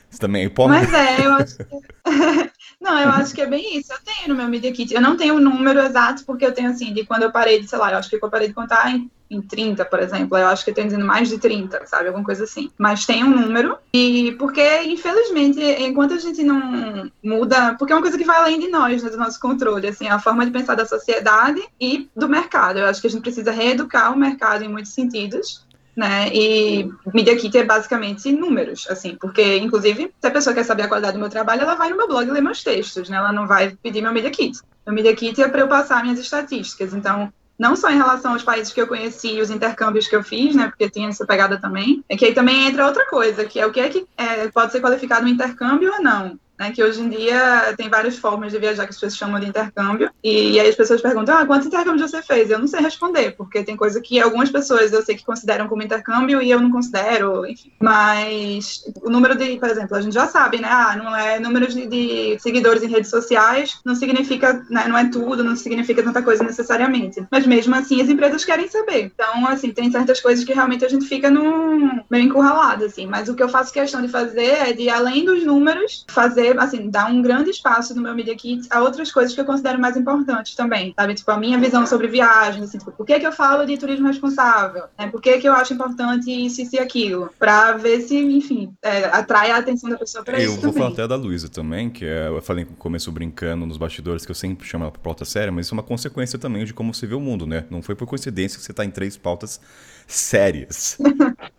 você 0.10 0.20
também 0.20 0.44
é 0.44 0.46
hipócrita? 0.46 0.82
Mas 0.82 0.94
é, 0.94 1.26
eu 1.26 1.34
acho 1.34 1.58
que. 1.58 1.66
não, 2.80 3.00
eu 3.00 3.10
acho 3.10 3.34
que 3.34 3.42
é 3.42 3.48
bem 3.48 3.78
isso. 3.78 3.92
Eu 3.92 4.00
tenho 4.04 4.30
no 4.30 4.36
meu 4.36 4.48
Media 4.48 4.72
Kit. 4.72 4.94
Eu 4.94 5.02
não 5.02 5.18
tenho 5.18 5.36
o 5.36 5.40
número 5.40 5.80
exato, 5.80 6.24
porque 6.26 6.46
eu 6.46 6.54
tenho 6.54 6.70
assim, 6.70 6.94
de 6.94 7.06
quando 7.06 7.24
eu 7.24 7.32
parei 7.32 7.60
de, 7.60 7.68
sei 7.68 7.78
lá, 7.78 7.92
eu 7.92 7.98
acho 7.98 8.10
que 8.10 8.16
eu 8.16 8.30
parei 8.30 8.48
de 8.48 8.54
contar 8.54 8.92
em, 8.92 9.10
em 9.30 9.42
30, 9.42 9.84
por 9.86 10.00
exemplo. 10.00 10.38
Eu 10.38 10.48
acho 10.48 10.64
que 10.64 10.70
eu 10.70 10.74
tenho 10.74 10.88
dizendo 10.88 11.06
mais 11.06 11.28
de 11.28 11.38
30, 11.38 11.86
sabe? 11.86 12.08
Alguma 12.08 12.24
coisa 12.24 12.44
assim. 12.44 12.70
Mas 12.78 13.06
tem 13.06 13.24
um 13.24 13.30
número. 13.30 13.78
E 13.94 14.34
porque, 14.40 14.84
infelizmente, 14.84 15.60
enquanto 15.60 16.14
a 16.14 16.20
gente 16.20 16.44
não 16.44 17.12
muda. 17.24 17.76
Porque 17.78 17.92
é 17.92 17.96
uma 17.96 18.02
coisa 18.02 18.18
que 18.18 18.24
vai 18.24 18.38
além 18.38 18.60
de 18.60 18.70
nós, 18.70 19.04
né, 19.04 19.10
do 19.10 19.18
nosso 19.18 19.40
controle, 19.40 19.88
assim, 19.88 20.08
a 20.08 20.20
forma 20.20 20.46
de 20.46 20.52
pensar 20.52 20.76
da 20.76 20.86
sociedade 20.86 21.62
e 21.80 22.10
do 22.16 22.30
mercado. 22.30 22.80
Eu 22.80 22.86
acho 22.86 23.02
que 23.02 23.08
a 23.08 23.10
gente 23.10 23.24
precisa 23.24 23.52
reeducar 23.52 24.14
o 24.14 24.18
mercado 24.18 24.64
em 24.64 24.70
muitos 24.70 24.94
sentidos 24.94 25.65
né? 25.96 26.30
E 26.34 26.90
Media 27.14 27.36
Kit 27.36 27.58
é 27.58 27.64
basicamente 27.64 28.32
números, 28.32 28.86
assim, 28.90 29.16
porque, 29.20 29.58
inclusive, 29.58 30.14
se 30.20 30.28
a 30.28 30.32
pessoa 30.32 30.54
quer 30.54 30.64
saber 30.64 30.84
a 30.84 30.88
qualidade 30.88 31.14
do 31.14 31.20
meu 31.20 31.30
trabalho, 31.30 31.62
ela 31.62 31.76
vai 31.76 31.90
no 31.90 31.98
meu 31.98 32.08
blog 32.08 32.30
ler 32.30 32.42
meus 32.42 32.64
textos, 32.64 33.10
né? 33.10 33.18
Ela 33.18 33.32
não 33.32 33.48
vai 33.48 33.76
pedir 33.82 34.02
meu 34.02 34.12
Media 34.12 34.32
Kit. 34.32 34.60
Meu 34.86 34.94
Media 34.94 35.16
Kit 35.16 35.42
é 35.42 35.48
para 35.48 35.62
eu 35.62 35.68
passar 35.68 36.04
minhas 36.04 36.20
estatísticas. 36.20 36.94
Então, 36.94 37.32
não 37.58 37.76
só 37.76 37.90
em 37.90 37.98
relação 37.98 38.34
aos 38.34 38.44
países 38.44 38.74
que 38.74 38.82
eu 38.82 38.88
conheci 38.88 39.40
os 39.40 39.50
intercâmbios 39.50 40.08
que 40.08 40.16
eu 40.16 40.24
fiz, 40.24 40.56
né? 40.56 40.68
Porque 40.68 40.90
tinha 40.90 41.10
essa 41.10 41.26
pegada 41.26 41.60
também. 41.60 42.04
É 42.10 42.18
que 42.18 42.26
aí 42.26 42.34
também 42.34 42.68
entra 42.68 42.86
outra 42.86 43.06
coisa, 43.08 43.46
que 43.46 43.60
é 43.60 43.66
o 43.66 43.72
que 43.72 43.80
é 43.80 43.90
que 43.90 44.06
é, 44.18 44.48
pode 44.50 44.72
ser 44.72 44.82
qualificado 44.82 45.26
um 45.26 45.30
intercâmbio 45.30 45.94
ou 45.94 46.02
não. 46.02 46.38
Né, 46.58 46.72
que 46.72 46.82
hoje 46.84 47.02
em 47.02 47.10
dia 47.10 47.74
tem 47.78 47.90
várias 47.90 48.18
formas 48.18 48.52
de 48.52 48.60
viajar 48.60 48.84
que 48.84 48.92
as 48.92 48.96
pessoas 48.96 49.18
chamam 49.18 49.40
de 49.40 49.48
intercâmbio. 49.48 50.10
E, 50.24 50.54
e 50.54 50.60
aí 50.60 50.70
as 50.70 50.76
pessoas 50.76 51.02
perguntam: 51.02 51.38
ah, 51.38 51.46
quantos 51.46 51.68
intercâmbios 51.68 52.10
você 52.10 52.22
fez? 52.22 52.50
Eu 52.50 52.60
não 52.60 52.68
sei 52.68 52.80
responder, 52.80 53.36
porque 53.36 53.64
tem 53.64 53.76
coisa 53.76 54.00
que 54.00 54.22
algumas 54.22 54.50
pessoas 54.50 54.94
eu 54.94 55.04
sei 55.04 55.16
que 55.16 55.26
consideram 55.26 55.68
como 55.68 55.84
intercâmbio 55.84 56.42
e 56.42 56.50
eu 56.50 56.60
não 56.60 56.72
considero, 56.72 57.46
enfim. 57.46 57.72
Mas 57.82 58.84
o 59.02 59.10
número 59.10 59.36
de, 59.36 59.58
por 59.58 59.70
exemplo, 59.70 59.98
a 59.98 60.02
gente 60.02 60.14
já 60.14 60.28
sabe, 60.28 60.60
né? 60.60 60.68
Ah, 60.72 60.96
não 60.96 61.16
é 61.16 61.40
número 61.40 61.68
de, 61.68 61.88
de 61.88 62.40
seguidores 62.40 62.84
em 62.84 62.88
redes 62.88 63.10
sociais, 63.10 63.80
não 63.84 63.96
significa, 63.96 64.66
né, 64.70 64.88
não 64.88 64.98
é 64.98 65.10
tudo, 65.10 65.44
não 65.44 65.56
significa 65.56 66.04
tanta 66.04 66.22
coisa 66.22 66.44
necessariamente. 66.44 67.26
Mas 67.30 67.46
mesmo 67.46 67.76
assim, 67.76 68.02
as 68.02 68.10
empresas 68.10 68.46
querem 68.46 68.68
saber. 68.70 69.12
Então, 69.14 69.48
assim, 69.48 69.72
tem 69.72 69.92
certas 69.92 70.20
coisas 70.22 70.46
que 70.46 70.54
realmente 70.54 70.86
a 70.86 70.90
gente 70.90 71.06
fica 71.06 71.30
num, 71.30 72.02
meio 72.10 72.26
encurralado, 72.26 72.86
assim. 72.86 73.08
Mas 73.08 73.28
o 73.28 73.36
que 73.36 73.44
eu 73.44 73.50
faço 73.50 73.74
questão 73.74 74.02
de 74.02 74.08
fazer 74.08 74.70
é 74.70 74.74
de, 74.74 74.90
além 74.90 75.26
dos 75.26 75.44
números, 75.44 76.06
fazer 76.10 76.45
assim, 76.58 76.90
dar 76.90 77.10
um 77.12 77.22
grande 77.22 77.50
espaço 77.50 77.96
no 77.96 78.02
meu 78.02 78.16
Media 78.16 78.36
Kit 78.36 78.68
a 78.70 78.82
outras 78.82 79.12
coisas 79.12 79.34
que 79.34 79.42
eu 79.42 79.46
considero 79.46 79.80
mais 79.80 79.98
importantes 79.98 80.56
também, 80.56 80.94
sabe? 80.98 81.14
Tipo, 81.14 81.32
a 81.32 81.38
minha 81.38 81.58
visão 81.58 81.86
sobre 81.86 82.08
viagens, 82.08 82.64
assim, 82.64 82.78
tipo, 82.78 82.92
por 82.92 83.06
que 83.06 83.20
que 83.20 83.26
eu 83.28 83.32
falo 83.32 83.66
de 83.66 83.78
turismo 83.78 84.08
responsável? 84.08 84.84
Né? 84.98 85.08
Por 85.08 85.22
que 85.22 85.38
que 85.38 85.48
eu 85.48 85.54
acho 85.54 85.74
importante 85.74 86.30
isso, 86.30 86.62
isso 86.62 86.76
e 86.76 86.80
aquilo? 86.80 87.30
Pra 87.40 87.74
ver 87.74 88.02
se, 88.02 88.18
enfim, 88.18 88.74
é, 88.82 89.06
atrai 89.06 89.52
a 89.52 89.58
atenção 89.58 89.90
da 89.90 89.98
pessoa 89.98 90.24
pra 90.24 90.38
Eu 90.40 90.44
isso 90.44 90.52
vou 90.54 90.62
também. 90.62 90.78
falar 90.78 90.94
até 90.94 91.08
da 91.08 91.16
Luísa 91.16 91.50
também, 91.50 91.90
que 91.90 92.06
é, 92.06 92.28
eu 92.28 92.42
falei 92.42 92.66
no 92.66 92.72
começo 92.72 93.12
brincando 93.12 93.66
nos 93.66 93.78
bastidores, 93.78 94.26
que 94.26 94.32
eu 94.32 94.36
sempre 94.36 94.68
chamo 94.68 94.84
ela 94.84 94.92
pra 94.92 95.02
pauta 95.02 95.26
séria, 95.26 95.52
mas 95.52 95.66
isso 95.66 95.76
é 95.76 95.78
uma 95.78 95.84
consequência 95.84 96.38
também 96.40 96.66
de 96.66 96.74
como 96.74 96.94
você 96.94 97.06
vê 97.08 97.16
o 97.16 97.20
mundo, 97.20 97.46
né? 97.46 97.66
Não 97.70 97.82
foi 97.82 97.96
por 97.96 98.08
coincidência 98.08 98.58
que 98.58 98.66
você 98.66 98.74
tá 98.74 98.84
em 98.84 98.92
três 98.92 99.18
pautas 99.18 99.60
sérias. 100.08 100.98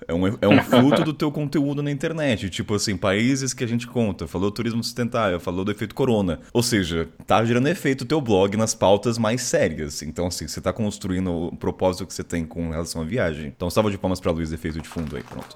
É 0.08 0.14
um, 0.14 0.26
é 0.26 0.48
um 0.48 0.62
fruto 0.62 1.02
do 1.02 1.12
teu 1.12 1.32
conteúdo 1.32 1.82
na 1.82 1.90
internet. 1.90 2.48
Tipo 2.48 2.74
assim, 2.74 2.96
países 2.96 3.52
que 3.52 3.64
a 3.64 3.66
gente 3.66 3.86
conta. 3.86 4.26
Falou 4.26 4.50
turismo 4.50 4.82
sustentável, 4.82 5.40
falou 5.40 5.64
do 5.64 5.70
efeito 5.70 5.94
corona. 5.94 6.40
Ou 6.52 6.62
seja, 6.62 7.08
tá 7.26 7.44
gerando 7.44 7.68
efeito 7.68 8.02
o 8.02 8.04
teu 8.06 8.20
blog 8.20 8.56
nas 8.56 8.74
pautas 8.74 9.18
mais 9.18 9.42
sérias. 9.42 10.02
Então, 10.02 10.26
assim, 10.26 10.46
você 10.46 10.60
tá 10.60 10.72
construindo 10.72 11.32
o 11.32 11.56
propósito 11.56 12.06
que 12.06 12.14
você 12.14 12.24
tem 12.24 12.44
com 12.44 12.70
relação 12.70 13.02
à 13.02 13.04
viagem. 13.04 13.52
Então, 13.54 13.68
salva 13.68 13.90
de 13.90 13.98
palmas 13.98 14.20
pra 14.20 14.30
Luísa, 14.32 14.54
efeito 14.54 14.80
de 14.80 14.88
fundo 14.88 15.16
aí, 15.16 15.22
pronto. 15.22 15.54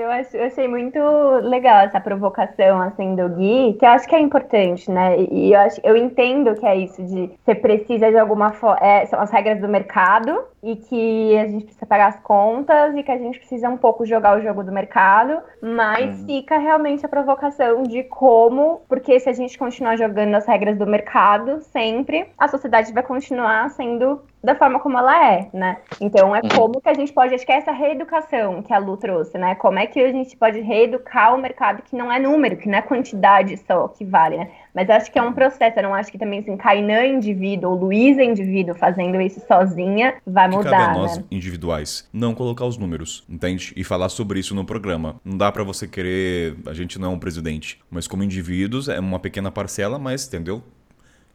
Eu, 0.00 0.10
acho, 0.10 0.34
eu 0.34 0.46
achei 0.46 0.66
muito 0.66 0.98
legal 1.42 1.80
essa 1.80 2.00
provocação 2.00 2.80
assim 2.80 3.14
do 3.14 3.28
Gui, 3.28 3.74
que 3.78 3.84
eu 3.84 3.90
acho 3.90 4.08
que 4.08 4.14
é 4.14 4.20
importante, 4.20 4.90
né? 4.90 5.20
E 5.20 5.52
eu, 5.52 5.60
acho, 5.60 5.78
eu 5.84 5.94
entendo 5.94 6.54
que 6.54 6.64
é 6.64 6.74
isso 6.74 7.02
de 7.04 7.30
você 7.44 7.54
precisa 7.54 8.10
de 8.10 8.16
alguma 8.16 8.52
forma. 8.52 8.78
É, 8.80 9.04
são 9.04 9.20
as 9.20 9.30
regras 9.30 9.60
do 9.60 9.68
mercado 9.68 10.42
e 10.62 10.76
que 10.76 11.36
a 11.36 11.46
gente 11.46 11.64
precisa 11.64 11.84
pagar 11.84 12.08
as 12.08 12.20
contas 12.20 12.94
e 12.96 13.02
que 13.02 13.10
a 13.10 13.18
gente 13.18 13.38
precisa 13.38 13.68
um 13.68 13.76
pouco 13.76 14.06
jogar 14.06 14.38
o 14.38 14.42
jogo 14.42 14.62
do 14.62 14.72
mercado, 14.72 15.42
mas 15.60 16.24
fica 16.24 16.56
realmente 16.56 17.04
a 17.04 17.08
provocação 17.08 17.82
de 17.82 18.02
como, 18.04 18.80
porque 18.88 19.20
se 19.20 19.28
a 19.28 19.32
gente 19.34 19.58
continuar 19.58 19.96
jogando 19.96 20.34
as 20.34 20.46
regras 20.46 20.78
do 20.78 20.86
mercado 20.86 21.60
sempre, 21.60 22.26
a 22.38 22.48
sociedade 22.48 22.92
vai 22.92 23.02
continuar 23.02 23.68
sendo 23.70 24.22
da 24.42 24.54
forma 24.54 24.78
como 24.78 24.98
ela 24.98 25.32
é, 25.32 25.48
né? 25.52 25.78
Então 26.00 26.34
é 26.34 26.40
como 26.54 26.80
que 26.80 26.88
a 26.88 26.94
gente 26.94 27.12
pode, 27.12 27.34
acho 27.34 27.44
que 27.44 27.52
é 27.52 27.56
essa 27.56 27.72
reeducação 27.72 28.62
que 28.62 28.72
a 28.72 28.78
Lu 28.78 28.96
trouxe, 28.96 29.36
né? 29.38 29.54
Como 29.54 29.78
é 29.78 29.86
que 29.86 30.00
a 30.00 30.10
gente 30.10 30.36
pode 30.36 30.60
reeducar 30.60 31.34
o 31.34 31.38
mercado 31.38 31.82
que 31.82 31.96
não 31.96 32.10
é 32.10 32.18
número, 32.18 32.56
que 32.56 32.68
não 32.68 32.78
é 32.78 32.82
quantidade 32.82 33.56
só 33.66 33.88
que 33.88 34.04
vale, 34.04 34.36
né? 34.38 34.50
Mas 34.74 34.88
acho 34.88 35.10
que 35.10 35.18
é 35.18 35.22
um 35.22 35.32
processo, 35.32 35.78
eu 35.78 35.82
não 35.82 35.94
acho 35.94 36.10
que 36.10 36.18
também 36.18 36.40
assim, 36.40 36.56
Kainan 36.56 37.04
indivíduo 37.04 37.70
ou 37.70 37.76
Luísa 37.76 38.22
indivíduo 38.22 38.74
fazendo 38.74 39.20
isso 39.20 39.40
sozinha 39.46 40.14
vai 40.26 40.48
Que 40.48 40.56
mudar, 40.56 40.70
cabe 40.70 40.82
a 40.82 40.94
nós, 40.94 41.18
né? 41.18 41.24
individuais, 41.30 42.08
não 42.12 42.34
colocar 42.34 42.64
os 42.64 42.76
números, 42.76 43.24
entende? 43.28 43.72
E 43.76 43.84
falar 43.84 44.08
sobre 44.08 44.38
isso 44.38 44.54
no 44.54 44.64
programa. 44.64 45.16
Não 45.24 45.36
dá 45.36 45.50
pra 45.50 45.64
você 45.64 45.88
querer. 45.88 46.56
A 46.66 46.72
gente 46.72 46.98
não 46.98 47.10
é 47.10 47.14
um 47.14 47.18
presidente. 47.18 47.80
Mas 47.90 48.06
como 48.06 48.22
indivíduos, 48.22 48.88
é 48.88 48.98
uma 49.00 49.18
pequena 49.18 49.50
parcela, 49.50 49.98
mas, 49.98 50.26
entendeu? 50.26 50.62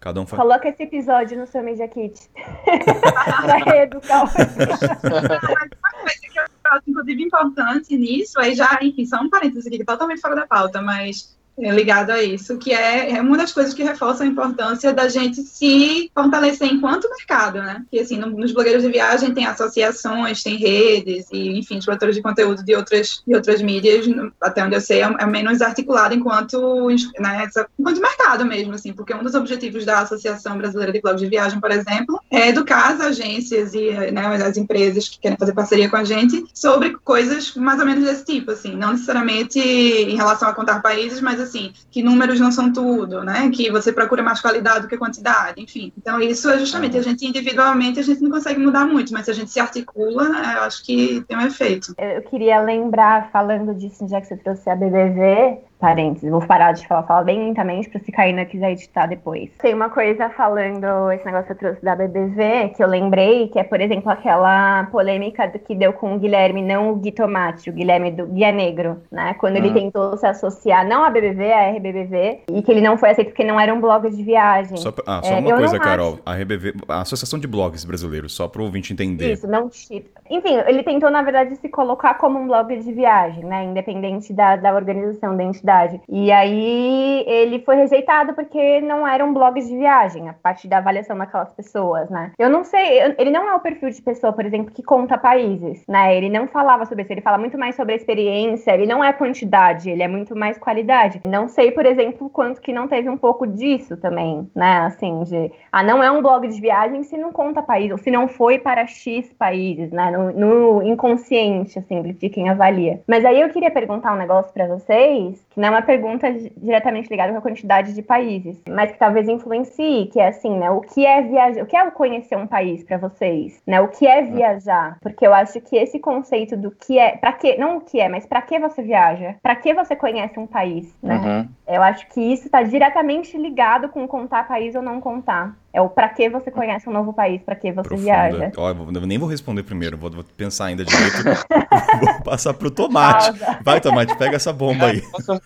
Cada 0.05 0.21
um 0.21 0.27
faz. 0.27 0.39
Coloca 0.39 0.69
esse 0.69 0.83
episódio 0.83 1.35
no 1.35 1.47
seu 1.47 1.63
Media 1.63 1.87
Kit. 1.87 2.29
pra 2.35 3.57
reeducar 3.57 4.23
o 4.23 4.27
coisa 4.29 4.45
que 4.55 6.37
eu 6.37 6.43
acho, 6.65 6.83
inclusive, 6.87 7.23
importante 7.23 7.97
nisso, 7.97 8.39
aí 8.39 8.53
já, 8.53 8.77
enfim, 8.83 9.03
só 9.03 9.17
um 9.17 9.31
parênteses 9.31 9.65
aqui, 9.65 9.83
totalmente 9.83 10.21
fora 10.21 10.35
da 10.35 10.45
pauta, 10.45 10.79
mas 10.79 11.35
é, 11.35 11.44
ligado 11.57 12.11
a 12.11 12.21
isso, 12.21 12.57
que 12.57 12.73
é, 12.73 13.11
é 13.11 13.21
uma 13.21 13.37
das 13.37 13.51
coisas 13.51 13.73
que 13.73 13.83
reforça 13.83 14.23
a 14.23 14.27
importância 14.27 14.93
da 14.93 15.07
gente 15.07 15.41
se 15.41 16.11
fortalecer 16.13 16.67
enquanto 16.71 17.09
mercado, 17.09 17.61
né? 17.61 17.83
Que, 17.89 17.99
assim, 17.99 18.17
no, 18.17 18.29
nos 18.29 18.51
blogueiros 18.51 18.83
de 18.83 18.89
viagem 18.89 19.33
tem 19.33 19.45
associações, 19.45 20.43
tem 20.43 20.57
redes, 20.57 21.27
e, 21.31 21.57
enfim, 21.57 21.77
os 21.77 21.85
produtores 21.85 22.15
de 22.15 22.21
conteúdo 22.21 22.63
de 22.63 22.75
outras, 22.75 23.23
de 23.25 23.35
outras 23.35 23.61
mídias, 23.61 24.05
até 24.41 24.63
onde 24.63 24.75
eu 24.75 24.81
sei, 24.81 25.01
é, 25.01 25.15
é 25.19 25.25
menos 25.25 25.61
articulado 25.61 26.13
enquanto, 26.13 26.89
né, 27.19 27.47
enquanto 27.79 28.01
mercado 28.01 28.45
mesmo, 28.45 28.73
assim, 28.73 28.93
porque 28.93 29.13
um 29.13 29.23
dos 29.23 29.35
objetivos 29.35 29.85
da 29.85 29.99
Associação 29.99 30.57
Brasileira 30.57 30.91
de 30.91 31.01
Blogs 31.01 31.21
de 31.21 31.29
Viagem, 31.29 31.59
por 31.59 31.71
exemplo, 31.71 32.19
é 32.29 32.49
educar 32.49 32.93
as 32.93 33.01
agências 33.01 33.73
e 33.73 33.91
né, 34.11 34.25
as 34.27 34.57
empresas 34.57 35.07
que 35.07 35.19
querem 35.19 35.37
fazer 35.37 35.53
parceria 35.53 35.89
com 35.89 35.95
a 35.95 36.03
gente 36.03 36.43
sobre 36.53 36.97
coisas 37.03 37.53
mais 37.55 37.79
ou 37.79 37.85
menos 37.85 38.03
desse 38.03 38.25
tipo, 38.25 38.51
assim, 38.51 38.75
não 38.75 38.91
necessariamente 38.91 39.59
em 39.59 40.15
relação 40.15 40.49
a 40.49 40.53
contar 40.53 40.81
países, 40.81 41.21
mas 41.21 41.39
assim, 41.45 41.73
que 41.89 42.03
números 42.03 42.39
não 42.39 42.51
são 42.51 42.71
tudo, 42.71 43.23
né? 43.23 43.49
Que 43.53 43.71
você 43.71 43.91
procura 43.91 44.21
mais 44.21 44.41
qualidade 44.41 44.81
do 44.81 44.87
que 44.87 44.97
quantidade, 44.97 45.61
enfim. 45.61 45.91
Então, 45.97 46.19
isso 46.19 46.49
é 46.49 46.57
justamente 46.59 46.97
a 46.97 47.01
gente 47.01 47.25
individualmente 47.25 47.99
a 47.99 48.03
gente 48.03 48.21
não 48.21 48.31
consegue 48.31 48.59
mudar 48.59 48.85
muito, 48.85 49.13
mas 49.13 49.25
se 49.25 49.31
a 49.31 49.33
gente 49.33 49.51
se 49.51 49.59
articula, 49.59 50.25
eu 50.25 50.61
acho 50.63 50.83
que 50.83 51.23
tem 51.27 51.37
um 51.37 51.41
efeito. 51.41 51.93
Eu 51.97 52.21
queria 52.23 52.61
lembrar, 52.61 53.29
falando 53.31 53.73
disso, 53.73 54.07
já 54.07 54.19
que 54.21 54.27
você 54.27 54.37
trouxe 54.37 54.69
a 54.69 54.75
BBV, 54.75 55.59
parênteses, 55.79 56.29
vou 56.29 56.45
parar 56.45 56.71
de 56.71 56.87
falar, 56.87 57.03
falar 57.03 57.23
bem 57.23 57.39
lentamente 57.39 57.89
para 57.89 57.99
se 57.99 58.11
Caína 58.11 58.45
quiser 58.45 58.71
editar 58.71 59.05
depois. 59.07 59.49
Tem 59.61 59.73
uma 59.73 59.89
coisa 59.89 60.29
falando, 60.29 61.11
esse 61.11 61.25
negócio 61.25 61.47
que 61.47 61.51
eu 61.53 61.57
trouxe 61.57 61.83
da 61.83 61.95
BBV, 61.95 62.69
que 62.75 62.83
eu 62.83 62.87
lembrei, 62.87 63.47
que 63.49 63.59
é, 63.59 63.63
por 63.63 63.79
exemplo, 63.81 64.09
aquela 64.09 64.85
polêmica 64.85 65.47
do 65.47 65.59
que 65.59 65.75
deu 65.75 65.93
com 65.93 66.15
o 66.15 66.19
Guilherme, 66.19 66.61
não 66.61 66.91
o 66.91 66.95
Gui 66.95 67.11
Tomate, 67.11 67.69
o 67.69 67.73
Guilherme 67.73 68.11
do 68.11 68.25
Guia 68.27 68.51
Negro, 68.51 69.01
né? 69.11 69.35
Quando 69.39 69.57
ele 69.57 69.67
Uhum. 69.67 69.73
tentou 69.73 70.17
se 70.17 70.25
associar, 70.25 70.87
não 70.87 71.03
à 71.03 71.09
BBV, 71.09 71.51
à 71.51 71.69
RBBV, 71.71 72.41
e 72.49 72.61
que 72.61 72.71
ele 72.71 72.81
não 72.81 72.97
foi 72.97 73.09
aceito 73.09 73.27
porque 73.29 73.43
não 73.43 73.59
era 73.59 73.73
um 73.73 73.81
blog 73.81 74.09
de 74.09 74.23
viagem. 74.23 74.77
Só, 74.77 74.91
pra- 74.91 75.03
ah, 75.07 75.21
só 75.23 75.33
É, 75.35 75.39
uma 75.39 75.55
coisa, 75.55 75.79
Carol. 75.79 76.19
A 76.25 76.33
RBV, 76.35 76.73
a 76.87 77.01
Associação 77.01 77.37
de 77.37 77.47
Blogs 77.47 77.83
Brasileiros, 77.85 78.33
só 78.33 78.47
pro 78.47 78.63
ouvinte 78.63 78.93
entender. 78.93 79.33
Isso, 79.33 79.47
não 79.47 79.69
chip. 79.69 80.09
Enfim, 80.29 80.55
ele 80.65 80.81
tentou, 80.83 81.11
na 81.11 81.21
verdade, 81.21 81.55
se 81.57 81.69
colocar 81.69 82.15
como 82.15 82.39
um 82.39 82.47
blog 82.47 82.75
de 82.77 82.91
viagem, 82.93 83.43
né? 83.43 83.63
Independente 83.65 84.33
da, 84.33 84.55
da 84.55 84.73
organização, 84.73 85.35
da 85.35 85.43
entidade. 85.43 85.64
E 86.07 86.31
aí 86.31 87.23
ele 87.27 87.59
foi 87.59 87.75
rejeitado 87.75 88.33
porque 88.33 88.81
não 88.81 89.07
era 89.07 89.25
um 89.25 89.33
blog 89.33 89.59
de 89.59 89.77
viagem, 89.77 90.29
a 90.29 90.33
partir 90.33 90.67
da 90.67 90.77
avaliação 90.77 91.17
daquelas 91.17 91.51
pessoas, 91.53 92.09
né? 92.09 92.31
Eu 92.37 92.49
não 92.49 92.63
sei, 92.63 92.99
ele 93.17 93.31
não 93.31 93.49
é 93.49 93.55
o 93.55 93.59
perfil 93.59 93.89
de 93.89 94.01
pessoa, 94.01 94.31
por 94.33 94.45
exemplo, 94.45 94.73
que 94.73 94.83
conta 94.83 95.17
países, 95.17 95.83
né? 95.87 96.15
Ele 96.15 96.29
não 96.29 96.47
falava 96.47 96.85
sobre 96.85 97.03
isso, 97.03 97.13
ele 97.13 97.21
fala 97.21 97.37
muito 97.37 97.57
mais 97.57 97.75
sobre 97.75 97.93
a 97.93 97.97
experiência, 97.97 98.71
ele 98.71 98.85
não 98.85 99.03
é 99.03 99.11
quantidade, 99.13 99.89
ele 99.89 100.03
é 100.03 100.07
muito 100.07 100.35
mais 100.35 100.57
qualidade. 100.57 101.21
Não 101.27 101.47
sei, 101.47 101.71
por 101.71 101.85
exemplo, 101.85 102.29
quanto 102.29 102.61
que 102.61 102.73
não 102.73 102.87
teve 102.87 103.09
um 103.09 103.17
pouco 103.17 103.47
disso 103.47 103.97
também, 103.97 104.49
né? 104.55 104.79
Assim, 104.85 105.23
de 105.23 105.51
ah, 105.71 105.83
não 105.83 106.03
é 106.03 106.11
um 106.11 106.21
blog 106.21 106.47
de 106.47 106.61
viagem 106.61 107.03
se 107.03 107.17
não 107.17 107.31
conta 107.31 107.61
país, 107.61 107.91
ou 107.91 107.97
se 107.97 108.11
não 108.11 108.27
foi 108.27 108.59
para 108.59 108.85
X 108.85 109.31
países, 109.33 109.91
né? 109.91 110.11
No, 110.11 110.31
no 110.31 110.83
inconsciente, 110.83 111.79
assim, 111.79 112.01
de 112.01 112.29
quem 112.29 112.49
avalia. 112.49 113.01
Mas 113.07 113.25
aí 113.25 113.41
eu 113.41 113.49
queria 113.49 113.71
perguntar 113.71 114.13
um 114.13 114.17
negócio 114.17 114.53
para 114.53 114.67
vocês, 114.67 115.45
que 115.55 115.59
não 115.61 115.69
é 115.69 115.71
uma 115.71 115.81
pergunta 115.81 116.31
di- 116.31 116.51
diretamente 116.57 117.09
ligada 117.09 117.31
com 117.31 117.39
a 117.39 117.41
quantidade 117.41 117.93
de 117.93 118.01
países, 118.03 118.61
mas 118.69 118.91
que 118.91 118.99
talvez 118.99 119.27
influencie, 119.27 120.07
que 120.07 120.19
é 120.19 120.27
assim, 120.27 120.55
né? 120.57 120.69
O 120.69 120.81
que 120.81 121.05
é 121.05 121.21
viajar? 121.21 121.63
O 121.63 121.65
que 121.65 121.75
é 121.75 121.89
conhecer 121.91 122.37
um 122.37 122.45
país 122.45 122.83
para 122.83 122.97
vocês, 122.97 123.61
né? 123.65 123.79
O 123.81 123.87
que 123.87 124.05
é 124.05 124.21
viajar? 124.21 124.97
Porque 125.01 125.25
eu 125.25 125.33
acho 125.33 125.59
que 125.61 125.77
esse 125.77 125.97
conceito 125.97 126.57
do 126.57 126.69
que 126.71 126.99
é, 126.99 127.15
para 127.15 127.31
que, 127.31 127.57
não 127.57 127.77
o 127.77 127.81
que 127.81 127.99
é, 127.99 128.09
mas 128.09 128.25
para 128.25 128.41
que 128.41 128.59
você 128.59 128.83
viaja? 128.83 129.35
Para 129.41 129.55
que 129.55 129.73
você 129.73 129.95
conhece 129.95 130.37
um 130.37 130.45
país, 130.45 130.93
né? 131.01 131.15
Uhum. 131.15 131.49
Eu 131.67 131.81
acho 131.81 132.07
que 132.09 132.21
isso 132.21 132.45
está 132.45 132.61
diretamente 132.61 133.37
ligado 133.37 133.89
com 133.89 134.07
contar 134.07 134.47
país 134.47 134.75
ou 134.75 134.81
não 134.81 134.99
contar. 134.99 135.55
É 135.75 135.81
o 135.81 135.89
para 135.89 136.07
que 136.07 136.29
você 136.29 136.49
conhece 136.49 136.87
um 136.87 136.93
novo 136.93 137.11
país, 137.11 137.43
para 137.43 137.53
que 137.53 137.69
você 137.69 137.97
viaja. 137.97 138.49
Ó, 138.55 138.69
eu 138.71 139.05
nem 139.05 139.17
vou 139.17 139.27
responder 139.27 139.61
primeiro, 139.61 139.97
vou, 139.97 140.09
vou 140.09 140.23
pensar 140.23 140.67
ainda 140.67 140.85
direito. 140.85 141.17
vou 141.99 142.23
passar 142.23 142.53
pro 142.53 142.71
Tomate. 142.71 143.37
Pausa. 143.37 143.59
Vai, 143.61 143.81
Tomate, 143.81 144.17
pega 144.17 144.37
essa 144.37 144.53
bomba 144.53 144.85
aí. 144.85 145.01
Posso- 145.01 145.41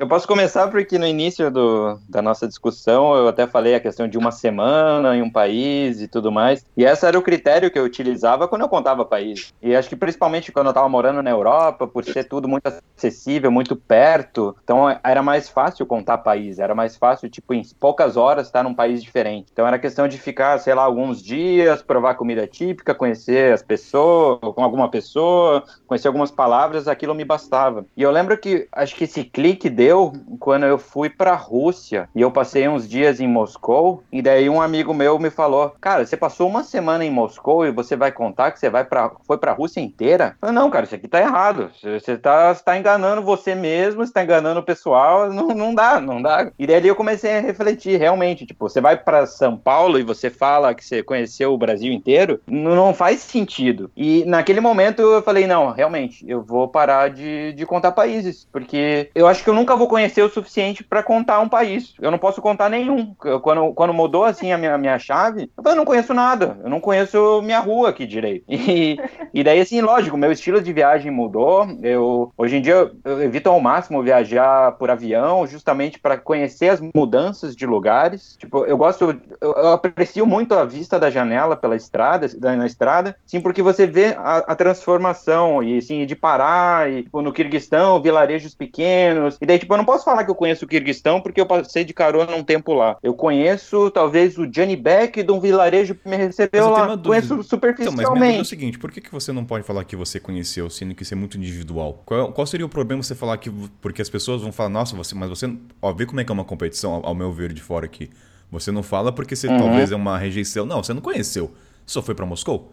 Eu 0.00 0.08
posso 0.08 0.26
começar 0.26 0.66
porque 0.68 0.96
no 0.96 1.06
início 1.06 1.50
do, 1.50 1.98
da 2.08 2.22
nossa 2.22 2.48
discussão 2.48 3.14
eu 3.14 3.28
até 3.28 3.46
falei 3.46 3.74
a 3.74 3.80
questão 3.80 4.08
de 4.08 4.16
uma 4.16 4.32
semana 4.32 5.14
em 5.14 5.20
um 5.20 5.30
país 5.30 6.00
e 6.00 6.08
tudo 6.08 6.32
mais. 6.32 6.64
E 6.74 6.84
esse 6.84 7.04
era 7.04 7.18
o 7.18 7.22
critério 7.22 7.70
que 7.70 7.78
eu 7.78 7.84
utilizava 7.84 8.48
quando 8.48 8.62
eu 8.62 8.68
contava 8.70 9.04
país. 9.04 9.52
E 9.60 9.76
acho 9.76 9.90
que 9.90 9.96
principalmente 9.96 10.50
quando 10.50 10.68
eu 10.68 10.70
estava 10.70 10.88
morando 10.88 11.22
na 11.22 11.28
Europa, 11.28 11.86
por 11.86 12.02
ser 12.02 12.24
tudo 12.24 12.48
muito 12.48 12.66
acessível, 12.66 13.50
muito 13.50 13.76
perto, 13.76 14.56
então 14.64 14.86
era 15.04 15.22
mais 15.22 15.50
fácil 15.50 15.84
contar 15.84 16.16
país. 16.16 16.58
Era 16.58 16.74
mais 16.74 16.96
fácil, 16.96 17.28
tipo, 17.28 17.52
em 17.52 17.62
poucas 17.78 18.16
horas 18.16 18.46
estar 18.46 18.62
num 18.62 18.72
país 18.72 19.02
diferente. 19.02 19.48
Então 19.52 19.66
era 19.66 19.78
questão 19.78 20.08
de 20.08 20.16
ficar, 20.16 20.58
sei 20.60 20.72
lá, 20.72 20.82
alguns 20.82 21.22
dias, 21.22 21.82
provar 21.82 22.14
comida 22.14 22.46
típica, 22.46 22.94
conhecer 22.94 23.52
as 23.52 23.62
pessoas, 23.62 24.38
com 24.40 24.64
alguma 24.64 24.90
pessoa, 24.90 25.62
conhecer 25.86 26.08
algumas 26.08 26.30
palavras, 26.30 26.88
aquilo 26.88 27.14
me 27.14 27.22
bastava. 27.22 27.84
E 27.94 28.02
eu 28.02 28.10
lembro 28.10 28.38
que 28.38 28.66
acho 28.72 28.96
que 28.96 29.04
esse 29.04 29.24
clique 29.24 29.68
deu 29.68 29.89
quando 30.38 30.64
eu 30.64 30.78
fui 30.78 31.08
pra 31.08 31.34
Rússia 31.34 32.08
e 32.14 32.20
eu 32.20 32.30
passei 32.30 32.68
uns 32.68 32.88
dias 32.88 33.20
em 33.20 33.28
Moscou 33.28 34.02
e 34.12 34.22
daí 34.22 34.48
um 34.48 34.60
amigo 34.60 34.92
meu 34.94 35.18
me 35.18 35.30
falou: 35.30 35.74
"Cara, 35.80 36.04
você 36.04 36.16
passou 36.16 36.48
uma 36.48 36.62
semana 36.62 37.04
em 37.04 37.10
Moscou 37.10 37.66
e 37.66 37.70
você 37.70 37.96
vai 37.96 38.12
contar 38.12 38.50
que 38.50 38.58
você 38.58 38.70
vai 38.70 38.84
para 38.84 39.10
foi 39.26 39.38
pra 39.38 39.52
Rússia 39.52 39.80
inteira?" 39.80 40.36
Eu 40.42 40.52
não, 40.52 40.70
cara, 40.70 40.84
isso 40.84 40.94
aqui 40.94 41.08
tá 41.08 41.20
errado. 41.20 41.70
Você 41.82 42.16
tá, 42.16 42.54
você 42.54 42.62
tá 42.62 42.78
enganando 42.78 43.22
você 43.22 43.54
mesmo, 43.54 44.04
você 44.04 44.12
tá 44.12 44.22
enganando 44.22 44.60
o 44.60 44.64
pessoal, 44.64 45.30
não, 45.32 45.48
não 45.48 45.74
dá, 45.74 46.00
não 46.00 46.20
dá. 46.20 46.50
E 46.58 46.66
daí 46.66 46.86
eu 46.86 46.96
comecei 46.96 47.36
a 47.36 47.40
refletir, 47.40 47.98
realmente, 47.98 48.46
tipo, 48.46 48.68
você 48.68 48.80
vai 48.80 48.96
pra 48.96 49.26
São 49.26 49.56
Paulo 49.56 49.98
e 49.98 50.02
você 50.02 50.30
fala 50.30 50.74
que 50.74 50.84
você 50.84 51.02
conheceu 51.02 51.52
o 51.52 51.58
Brasil 51.58 51.92
inteiro, 51.92 52.40
não 52.46 52.94
faz 52.94 53.20
sentido. 53.20 53.90
E 53.96 54.24
naquele 54.26 54.60
momento 54.60 55.02
eu 55.02 55.22
falei, 55.22 55.46
não, 55.46 55.70
realmente, 55.70 56.24
eu 56.28 56.42
vou 56.42 56.68
parar 56.68 57.10
de, 57.10 57.52
de 57.52 57.66
contar 57.66 57.92
países, 57.92 58.46
porque 58.52 59.10
eu 59.14 59.26
acho 59.26 59.42
que 59.42 59.50
eu 59.50 59.54
nunca 59.54 59.76
vou 59.80 59.88
conhecer 59.88 60.22
o 60.22 60.28
suficiente 60.30 60.84
pra 60.84 61.02
contar 61.02 61.40
um 61.40 61.48
país. 61.48 61.94
Eu 62.00 62.10
não 62.10 62.18
posso 62.18 62.40
contar 62.42 62.68
nenhum. 62.68 63.14
Eu- 63.24 63.40
quando, 63.40 63.72
quando 63.74 63.94
mudou 63.94 64.24
assim 64.24 64.52
a 64.52 64.58
minha, 64.58 64.76
minha 64.78 64.98
chave, 64.98 65.50
eu 65.64 65.74
não 65.74 65.84
conheço 65.84 66.12
nada, 66.14 66.58
eu 66.62 66.68
não 66.70 66.80
conheço 66.80 67.40
minha 67.42 67.60
rua 67.60 67.88
aqui 67.90 68.06
direito. 68.06 68.44
E, 68.48 68.96
e 69.34 69.42
daí, 69.44 69.60
assim, 69.60 69.80
lógico, 69.80 70.16
meu 70.16 70.30
estilo 70.32 70.60
de 70.62 70.72
viagem 70.72 71.10
mudou. 71.10 71.66
Eu, 71.82 72.32
hoje 72.36 72.56
em 72.56 72.62
dia, 72.62 72.90
eu, 73.04 73.22
evito 73.22 73.48
ao 73.48 73.60
máximo 73.60 74.02
viajar 74.02 74.72
por 74.72 74.90
avião, 74.90 75.46
justamente 75.46 75.98
para 75.98 76.18
conhecer 76.18 76.68
as 76.68 76.80
mudanças 76.94 77.56
de 77.56 77.66
lugares. 77.66 78.36
Tipo, 78.38 78.64
eu 78.66 78.76
gosto, 78.76 79.04
eu, 79.40 79.52
eu 79.52 79.68
aprecio 79.72 80.26
muito 80.26 80.54
a 80.54 80.64
vista 80.64 80.98
da 80.98 81.10
janela 81.10 81.56
pela 81.56 81.76
estrada, 81.76 82.28
da- 82.38 82.56
na 82.56 82.66
estrada, 82.66 83.16
sim, 83.26 83.40
porque 83.40 83.62
você 83.62 83.86
vê 83.86 84.14
a, 84.18 84.38
a 84.38 84.54
transformação 84.56 85.62
e 85.62 85.78
assim, 85.78 86.04
de 86.06 86.14
parar 86.16 86.90
e 86.90 87.02
tipo, 87.04 87.22
no 87.22 87.32
Quirguistão, 87.32 88.00
vilarejos 88.02 88.54
pequenos. 88.54 89.36
E 89.40 89.46
daí, 89.46 89.58
tipo, 89.58 89.69
eu 89.74 89.78
não 89.78 89.84
posso 89.84 90.04
falar 90.04 90.24
que 90.24 90.30
eu 90.30 90.34
conheço 90.34 90.64
o 90.64 90.68
Quirguistão 90.68 91.20
porque 91.20 91.40
eu 91.40 91.46
passei 91.46 91.84
de 91.84 91.92
carona 91.92 92.34
um 92.34 92.42
tempo 92.44 92.72
lá. 92.74 92.96
Eu 93.02 93.14
conheço 93.14 93.90
talvez 93.90 94.38
o 94.38 94.46
Johnny 94.46 94.76
Beck 94.76 95.22
de 95.22 95.32
um 95.32 95.40
vilarejo 95.40 95.94
que 95.94 96.08
me 96.08 96.16
recebeu 96.16 96.70
lá. 96.70 96.96
Conheço 96.98 97.26
Então, 97.26 97.36
mas 97.38 97.46
superficialmente. 97.46 98.20
minha 98.20 98.38
é 98.38 98.40
o 98.40 98.44
seguinte, 98.44 98.78
por 98.78 98.90
que, 98.90 99.00
que 99.00 99.12
você 99.12 99.32
não 99.32 99.44
pode 99.44 99.64
falar 99.64 99.84
que 99.84 99.96
você 99.96 100.18
conheceu, 100.20 100.68
sendo 100.70 100.94
que 100.94 101.02
isso 101.02 101.14
é 101.14 101.16
muito 101.16 101.36
individual? 101.36 102.02
Qual, 102.04 102.32
qual 102.32 102.46
seria 102.46 102.66
o 102.66 102.68
problema 102.68 103.02
você 103.02 103.14
falar 103.14 103.36
que... 103.38 103.50
Porque 103.80 104.02
as 104.02 104.08
pessoas 104.08 104.42
vão 104.42 104.52
falar, 104.52 104.68
nossa, 104.68 104.96
você, 104.96 105.14
mas 105.14 105.28
você... 105.28 105.52
Ó, 105.80 105.92
vê 105.92 106.06
como 106.06 106.20
é 106.20 106.24
que 106.24 106.30
é 106.30 106.34
uma 106.34 106.44
competição, 106.44 106.92
ao, 106.94 107.06
ao 107.06 107.14
meu 107.14 107.32
ver 107.32 107.52
de 107.52 107.62
fora 107.62 107.86
aqui. 107.86 108.10
Você 108.50 108.72
não 108.72 108.82
fala 108.82 109.12
porque 109.12 109.36
você 109.36 109.48
Uhum. 109.48 109.58
talvez 109.58 109.92
é 109.92 109.96
uma 109.96 110.18
rejeição. 110.18 110.66
Não, 110.66 110.82
você 110.82 110.92
não 110.92 111.00
conheceu. 111.00 111.52
Só 111.86 112.02
foi 112.02 112.14
pra 112.14 112.26
Moscou. 112.26 112.72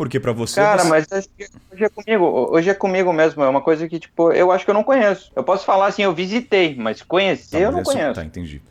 Porque 0.00 0.18
pra 0.18 0.32
você... 0.32 0.58
Cara, 0.58 0.82
você- 0.82 0.88
mas 0.88 1.06
que 1.36 1.46
hoje 1.70 1.84
é 1.84 1.88
comigo, 1.90 2.24
hoje 2.50 2.70
é 2.70 2.74
comigo 2.74 3.12
mesmo, 3.12 3.42
é 3.44 3.48
uma 3.50 3.60
coisa 3.60 3.86
que, 3.86 4.00
tipo, 4.00 4.32
eu 4.32 4.50
acho 4.50 4.64
que 4.64 4.70
eu 4.70 4.74
não 4.74 4.82
conheço. 4.82 5.30
Eu 5.36 5.44
posso 5.44 5.62
falar 5.66 5.88
assim, 5.88 6.02
eu 6.02 6.14
visitei, 6.14 6.74
mas 6.74 7.00
Tá, 7.00 7.04
conhecer 7.06 7.58
eu 7.58 7.64
mas 7.66 7.72
não 7.72 7.80
é 7.80 7.84
só- 7.84 7.92
conheço. 7.92 8.14
Tá, 8.14 8.24
entendi. 8.24 8.62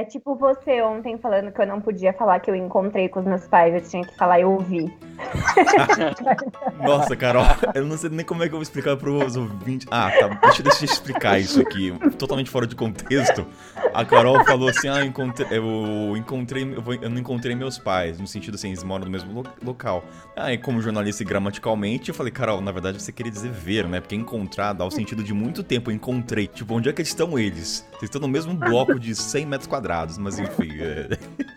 É 0.00 0.02
É 0.02 0.04
tipo 0.06 0.34
você 0.34 0.80
ontem 0.80 1.18
falando 1.18 1.52
que 1.52 1.60
eu 1.60 1.66
não 1.66 1.78
podia 1.78 2.14
falar 2.14 2.40
que 2.40 2.50
eu 2.50 2.54
encontrei 2.54 3.06
com 3.10 3.20
os 3.20 3.26
meus 3.26 3.46
pais, 3.46 3.74
eu 3.74 3.82
tinha 3.82 4.02
que 4.02 4.16
falar 4.16 4.40
eu 4.40 4.58
vi. 4.58 4.90
Nossa, 6.80 7.14
Carol, 7.14 7.44
eu 7.74 7.84
não 7.84 7.98
sei 7.98 8.08
nem 8.08 8.24
como 8.24 8.42
é 8.42 8.48
que 8.48 8.54
eu 8.54 8.56
vou 8.56 8.62
explicar 8.62 8.96
para 8.96 9.10
os 9.10 9.36
ouvintes. 9.36 9.86
Ah, 9.90 10.10
tá. 10.18 10.28
Deixa, 10.28 10.62
deixa 10.62 10.84
eu 10.86 10.86
explicar 10.86 11.38
isso 11.38 11.60
aqui, 11.60 11.92
totalmente 12.16 12.48
fora 12.48 12.66
de 12.66 12.74
contexto. 12.74 13.46
A 13.92 14.02
Carol 14.02 14.42
falou 14.46 14.70
assim: 14.70 14.88
ah, 14.88 15.00
eu 15.00 15.04
encontrei, 15.04 15.46
eu, 15.50 16.16
encontrei 16.16 16.62
eu, 16.74 16.80
vou, 16.80 16.94
eu 16.94 17.10
não 17.10 17.18
encontrei 17.18 17.54
meus 17.54 17.76
pais, 17.76 18.18
no 18.18 18.26
sentido 18.26 18.54
assim, 18.54 18.68
eles 18.68 18.82
moram 18.82 19.04
no 19.04 19.10
mesmo 19.10 19.30
lo 19.30 19.44
local. 19.62 20.02
Aí, 20.34 20.56
como 20.56 20.80
jornalista 20.80 21.22
gramaticalmente, 21.24 22.08
eu 22.08 22.14
falei, 22.14 22.32
Carol, 22.32 22.62
na 22.62 22.72
verdade 22.72 23.02
você 23.02 23.12
queria 23.12 23.30
dizer 23.30 23.50
ver, 23.50 23.86
né? 23.86 24.00
Porque 24.00 24.14
encontrar 24.14 24.72
dá 24.72 24.86
o 24.86 24.90
sentido 24.90 25.22
de 25.22 25.34
muito 25.34 25.62
tempo. 25.62 25.90
Eu 25.90 25.94
encontrei. 25.94 26.46
Tipo, 26.46 26.74
onde 26.74 26.88
é 26.88 26.92
que 26.92 27.02
estão 27.02 27.38
eles? 27.38 27.86
Eles 27.92 28.04
estão 28.04 28.20
no 28.20 28.28
mesmo 28.28 28.54
bloco 28.54 28.98
de 28.98 29.14
100 29.14 29.44
metros 29.44 29.68
quadrados, 29.68 29.89
mas 30.18 30.38
enfim. 30.38 30.70
É... 30.80 31.08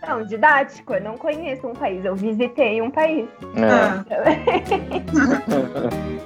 Não, 0.06 0.24
didático. 0.26 0.94
Eu 0.94 1.02
não 1.02 1.16
conheço 1.16 1.66
um 1.66 1.72
país, 1.72 2.04
eu 2.04 2.14
visitei 2.14 2.82
um 2.82 2.90
país. 2.90 3.26
É. 3.56 4.04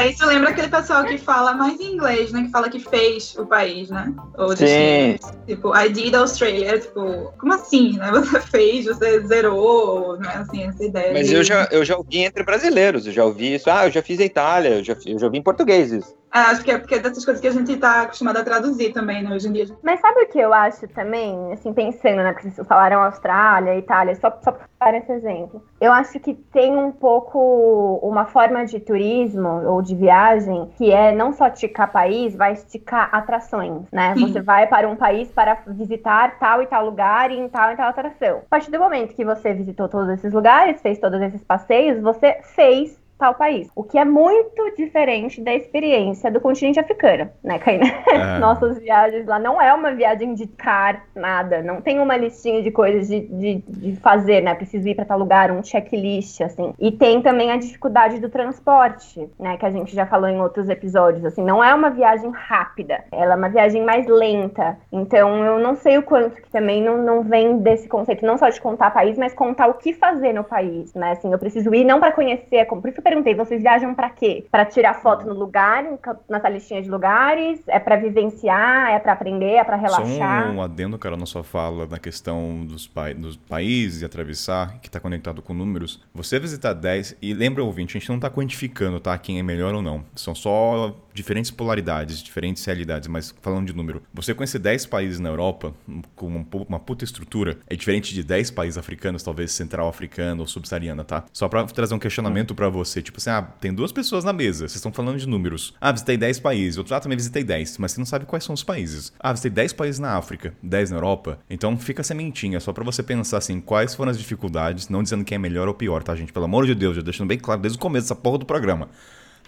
É, 0.00 0.08
isso 0.08 0.24
lembra 0.24 0.48
aquele 0.48 0.68
pessoal 0.68 1.04
que 1.04 1.18
fala 1.18 1.52
mais 1.52 1.78
em 1.78 1.92
inglês, 1.92 2.32
né? 2.32 2.44
Que 2.44 2.50
fala 2.50 2.70
que 2.70 2.80
fez 2.80 3.36
o 3.36 3.44
país, 3.44 3.90
né? 3.90 4.10
Ou 4.38 4.56
Sim. 4.56 5.18
Tipo, 5.46 5.76
I 5.76 5.90
did 5.90 6.14
Australia. 6.14 6.78
Tipo, 6.78 7.34
como 7.38 7.52
assim, 7.52 7.98
né? 7.98 8.10
Você 8.12 8.40
fez, 8.40 8.86
você 8.86 9.20
zerou, 9.26 10.16
né? 10.16 10.28
Assim, 10.36 10.62
essa 10.62 10.84
ideia. 10.84 11.12
Mas 11.12 11.28
de- 11.28 11.34
eu 11.34 11.44
já, 11.44 11.68
eu 11.70 11.84
já 11.84 11.98
ouvi 11.98 12.18
entre 12.18 12.42
brasileiros, 12.42 13.06
eu 13.06 13.12
já 13.12 13.24
ouvi 13.26 13.54
isso. 13.54 13.68
Ah, 13.68 13.86
eu 13.86 13.90
já 13.90 14.02
fiz 14.02 14.18
a 14.20 14.24
Itália, 14.24 14.78
eu 14.78 14.84
já, 14.84 14.96
eu 15.04 15.18
já 15.18 15.26
ouvi 15.26 15.36
em 15.36 15.42
português 15.42 15.92
isso. 15.92 16.14
É, 16.32 16.38
acho 16.38 16.64
que 16.64 16.70
é 16.70 16.78
porque 16.78 16.94
é 16.94 16.98
dessas 17.00 17.24
coisas 17.24 17.40
que 17.40 17.48
a 17.48 17.50
gente 17.50 17.76
tá 17.76 18.02
acostumado 18.02 18.38
a 18.38 18.44
traduzir 18.44 18.92
também, 18.92 19.22
né? 19.22 19.34
Hoje 19.34 19.48
em 19.48 19.52
dia. 19.52 19.66
Mas 19.82 20.00
sabe 20.00 20.22
o 20.22 20.28
que 20.28 20.38
eu 20.38 20.54
acho 20.54 20.86
também, 20.88 21.52
assim, 21.52 21.72
pensando, 21.72 22.16
né? 22.16 22.32
Porque 22.32 22.50
vocês 22.50 22.66
falaram 22.66 23.02
Austrália, 23.02 23.76
Itália, 23.76 24.14
só, 24.14 24.30
só 24.42 24.52
para 24.52 24.92
dar 24.92 24.94
esse 24.94 25.12
exemplo. 25.12 25.62
Eu 25.80 25.92
acho 25.92 26.20
que 26.20 26.34
tem 26.34 26.76
um 26.76 26.92
pouco 26.92 27.98
uma 28.02 28.26
forma 28.26 28.64
de 28.64 28.78
turismo 28.78 29.48
ou 29.66 29.82
de 29.82 29.94
viagem 29.94 30.70
que 30.76 30.92
é 30.92 31.12
não 31.12 31.32
só 31.32 31.48
esticar 31.48 31.90
país, 31.90 32.36
vai 32.36 32.52
esticar 32.52 33.08
atrações, 33.12 33.82
né? 33.90 34.14
Sim. 34.14 34.28
Você 34.28 34.40
vai 34.40 34.68
para 34.68 34.88
um 34.88 34.96
país 34.96 35.30
para 35.32 35.58
visitar 35.66 36.38
tal 36.38 36.62
e 36.62 36.66
tal 36.66 36.84
lugar 36.84 37.30
e 37.32 37.38
em 37.38 37.48
tal 37.48 37.72
e 37.72 37.76
tal 37.76 37.88
atração. 37.88 38.38
A 38.38 38.50
partir 38.50 38.70
do 38.70 38.78
momento 38.78 39.14
que 39.14 39.24
você 39.24 39.52
visitou 39.52 39.88
todos 39.88 40.08
esses 40.10 40.32
lugares, 40.32 40.80
fez 40.80 40.98
todos 40.98 41.20
esses 41.20 41.42
passeios, 41.42 42.00
você 42.00 42.40
fez 42.54 42.99
tal 43.20 43.34
país. 43.34 43.70
O 43.76 43.84
que 43.84 43.98
é 43.98 44.04
muito 44.04 44.74
diferente 44.76 45.40
da 45.42 45.54
experiência 45.54 46.30
do 46.30 46.40
continente 46.40 46.80
africano, 46.80 47.30
né, 47.44 47.58
Caína? 47.58 47.84
É. 48.08 48.38
Nossas 48.40 48.78
viagens 48.78 49.26
lá 49.26 49.38
não 49.38 49.60
é 49.60 49.72
uma 49.72 49.92
viagem 49.92 50.34
de 50.34 50.46
car, 50.46 51.04
nada. 51.14 51.62
Não 51.62 51.82
tem 51.82 52.00
uma 52.00 52.16
listinha 52.16 52.62
de 52.62 52.70
coisas 52.70 53.06
de, 53.06 53.20
de, 53.20 53.54
de 53.68 53.96
fazer, 53.96 54.40
né? 54.40 54.54
Preciso 54.54 54.88
ir 54.88 54.94
para 54.94 55.04
tal 55.04 55.18
lugar, 55.18 55.50
um 55.50 55.62
checklist, 55.62 56.40
assim. 56.40 56.72
E 56.80 56.90
tem 56.90 57.20
também 57.20 57.52
a 57.52 57.58
dificuldade 57.58 58.18
do 58.18 58.30
transporte, 58.30 59.28
né? 59.38 59.58
Que 59.58 59.66
a 59.66 59.70
gente 59.70 59.94
já 59.94 60.06
falou 60.06 60.28
em 60.28 60.40
outros 60.40 60.68
episódios, 60.68 61.24
assim. 61.24 61.44
Não 61.44 61.62
é 61.62 61.74
uma 61.74 61.90
viagem 61.90 62.30
rápida, 62.30 63.04
ela 63.12 63.34
é 63.34 63.36
uma 63.36 63.50
viagem 63.50 63.84
mais 63.84 64.06
lenta. 64.06 64.78
Então 64.90 65.44
eu 65.44 65.58
não 65.58 65.76
sei 65.76 65.98
o 65.98 66.02
quanto 66.02 66.40
que 66.40 66.50
também 66.50 66.82
não, 66.82 66.96
não 67.02 67.22
vem 67.22 67.58
desse 67.58 67.86
conceito, 67.86 68.24
não 68.24 68.38
só 68.38 68.48
de 68.48 68.60
contar 68.60 68.90
país, 68.90 69.18
mas 69.18 69.34
contar 69.34 69.66
o 69.66 69.74
que 69.74 69.92
fazer 69.92 70.32
no 70.32 70.42
país, 70.42 70.94
né? 70.94 71.12
Assim, 71.12 71.30
eu 71.30 71.38
preciso 71.38 71.74
ir 71.74 71.84
não 71.84 72.00
para 72.00 72.12
conhecer, 72.12 72.64
como 72.64 72.80
por 72.80 72.88
isso 72.88 72.96
que 72.96 73.09
perguntei, 73.10 73.34
vocês 73.34 73.60
viajam 73.60 73.94
para 73.94 74.08
quê? 74.10 74.44
Para 74.50 74.64
tirar 74.64 74.94
foto 74.94 75.26
no 75.26 75.34
lugar, 75.34 75.84
nessa 76.28 76.48
listinha 76.48 76.80
de 76.80 76.88
lugares? 76.88 77.60
É 77.66 77.78
para 77.80 77.96
vivenciar? 77.96 78.90
É 78.92 78.98
para 78.98 79.12
aprender? 79.12 79.54
É 79.54 79.64
para 79.64 79.76
relaxar? 79.76 80.46
Só 80.46 80.52
um 80.52 80.62
adendo, 80.62 80.96
cara, 80.98 81.16
na 81.16 81.26
sua 81.26 81.42
fala 81.42 81.86
na 81.86 81.98
questão 81.98 82.64
dos, 82.64 82.86
pai, 82.86 83.12
dos 83.14 83.36
países 83.36 84.02
e 84.02 84.04
atravessar, 84.04 84.78
que 84.80 84.88
está 84.88 85.00
conectado 85.00 85.42
com 85.42 85.52
números. 85.52 86.00
Você 86.14 86.38
visitar 86.38 86.72
10, 86.72 87.16
e 87.20 87.34
lembra, 87.34 87.64
ouvinte, 87.64 87.96
a 87.96 88.00
gente 88.00 88.08
não 88.08 88.16
está 88.16 88.30
quantificando, 88.30 89.00
tá? 89.00 89.16
Quem 89.18 89.38
é 89.38 89.42
melhor 89.42 89.74
ou 89.74 89.82
não. 89.82 90.04
São 90.14 90.34
só 90.34 90.94
diferentes 91.12 91.50
polaridades, 91.50 92.22
diferentes 92.22 92.64
realidades, 92.64 93.08
mas 93.08 93.34
falando 93.42 93.66
de 93.66 93.74
número. 93.74 94.00
Você 94.14 94.32
conhecer 94.32 94.60
10 94.60 94.86
países 94.86 95.18
na 95.18 95.28
Europa, 95.28 95.74
com 96.14 96.26
uma 96.28 96.44
pu- 96.44 96.64
uma 96.68 96.78
puta 96.78 97.04
estrutura, 97.04 97.58
é 97.68 97.74
diferente 97.74 98.14
de 98.14 98.22
10 98.22 98.52
países 98.52 98.78
africanos, 98.78 99.22
talvez 99.22 99.50
central 99.50 99.88
africano 99.88 100.42
ou 100.42 100.46
subsaariana, 100.46 101.02
tá? 101.02 101.24
Só 101.32 101.48
pra 101.48 101.64
trazer 101.64 101.94
um 101.94 101.98
questionamento 101.98 102.54
pra 102.54 102.68
você, 102.68 102.99
tipo 103.02 103.18
assim, 103.18 103.30
ah, 103.30 103.42
tem 103.42 103.72
duas 103.72 103.92
pessoas 103.92 104.24
na 104.24 104.32
mesa, 104.32 104.60
vocês 104.60 104.76
estão 104.76 104.92
falando 104.92 105.18
de 105.18 105.28
números. 105.28 105.74
Ah, 105.80 105.92
visitei 105.92 106.16
10 106.16 106.40
países, 106.40 106.78
outro 106.78 106.94
ah, 106.94 107.00
também 107.00 107.16
visitei 107.16 107.44
10, 107.44 107.78
mas 107.78 107.92
você 107.92 108.00
não 108.00 108.06
sabe 108.06 108.26
quais 108.26 108.44
são 108.44 108.54
os 108.54 108.62
países. 108.62 109.12
Ah, 109.18 109.32
visitei 109.32 109.50
10 109.50 109.72
países 109.72 109.98
na 109.98 110.16
África, 110.16 110.54
10 110.62 110.90
na 110.90 110.96
Europa. 110.96 111.38
Então 111.48 111.76
fica 111.76 112.00
a 112.00 112.04
sementinha, 112.04 112.60
só 112.60 112.72
pra 112.72 112.84
você 112.84 113.02
pensar 113.02 113.38
assim, 113.38 113.60
quais 113.60 113.94
foram 113.94 114.10
as 114.10 114.18
dificuldades, 114.18 114.88
não 114.88 115.02
dizendo 115.02 115.24
quem 115.24 115.36
é 115.36 115.38
melhor 115.38 115.68
ou 115.68 115.74
pior, 115.74 116.02
tá, 116.02 116.14
gente? 116.14 116.32
Pelo 116.32 116.44
amor 116.44 116.66
de 116.66 116.74
Deus, 116.74 116.96
já 116.96 117.02
deixando 117.02 117.28
bem 117.28 117.38
claro 117.38 117.60
desde 117.60 117.78
o 117.78 117.80
começo 117.80 118.04
dessa 118.04 118.16
porra 118.16 118.38
do 118.38 118.46
programa. 118.46 118.88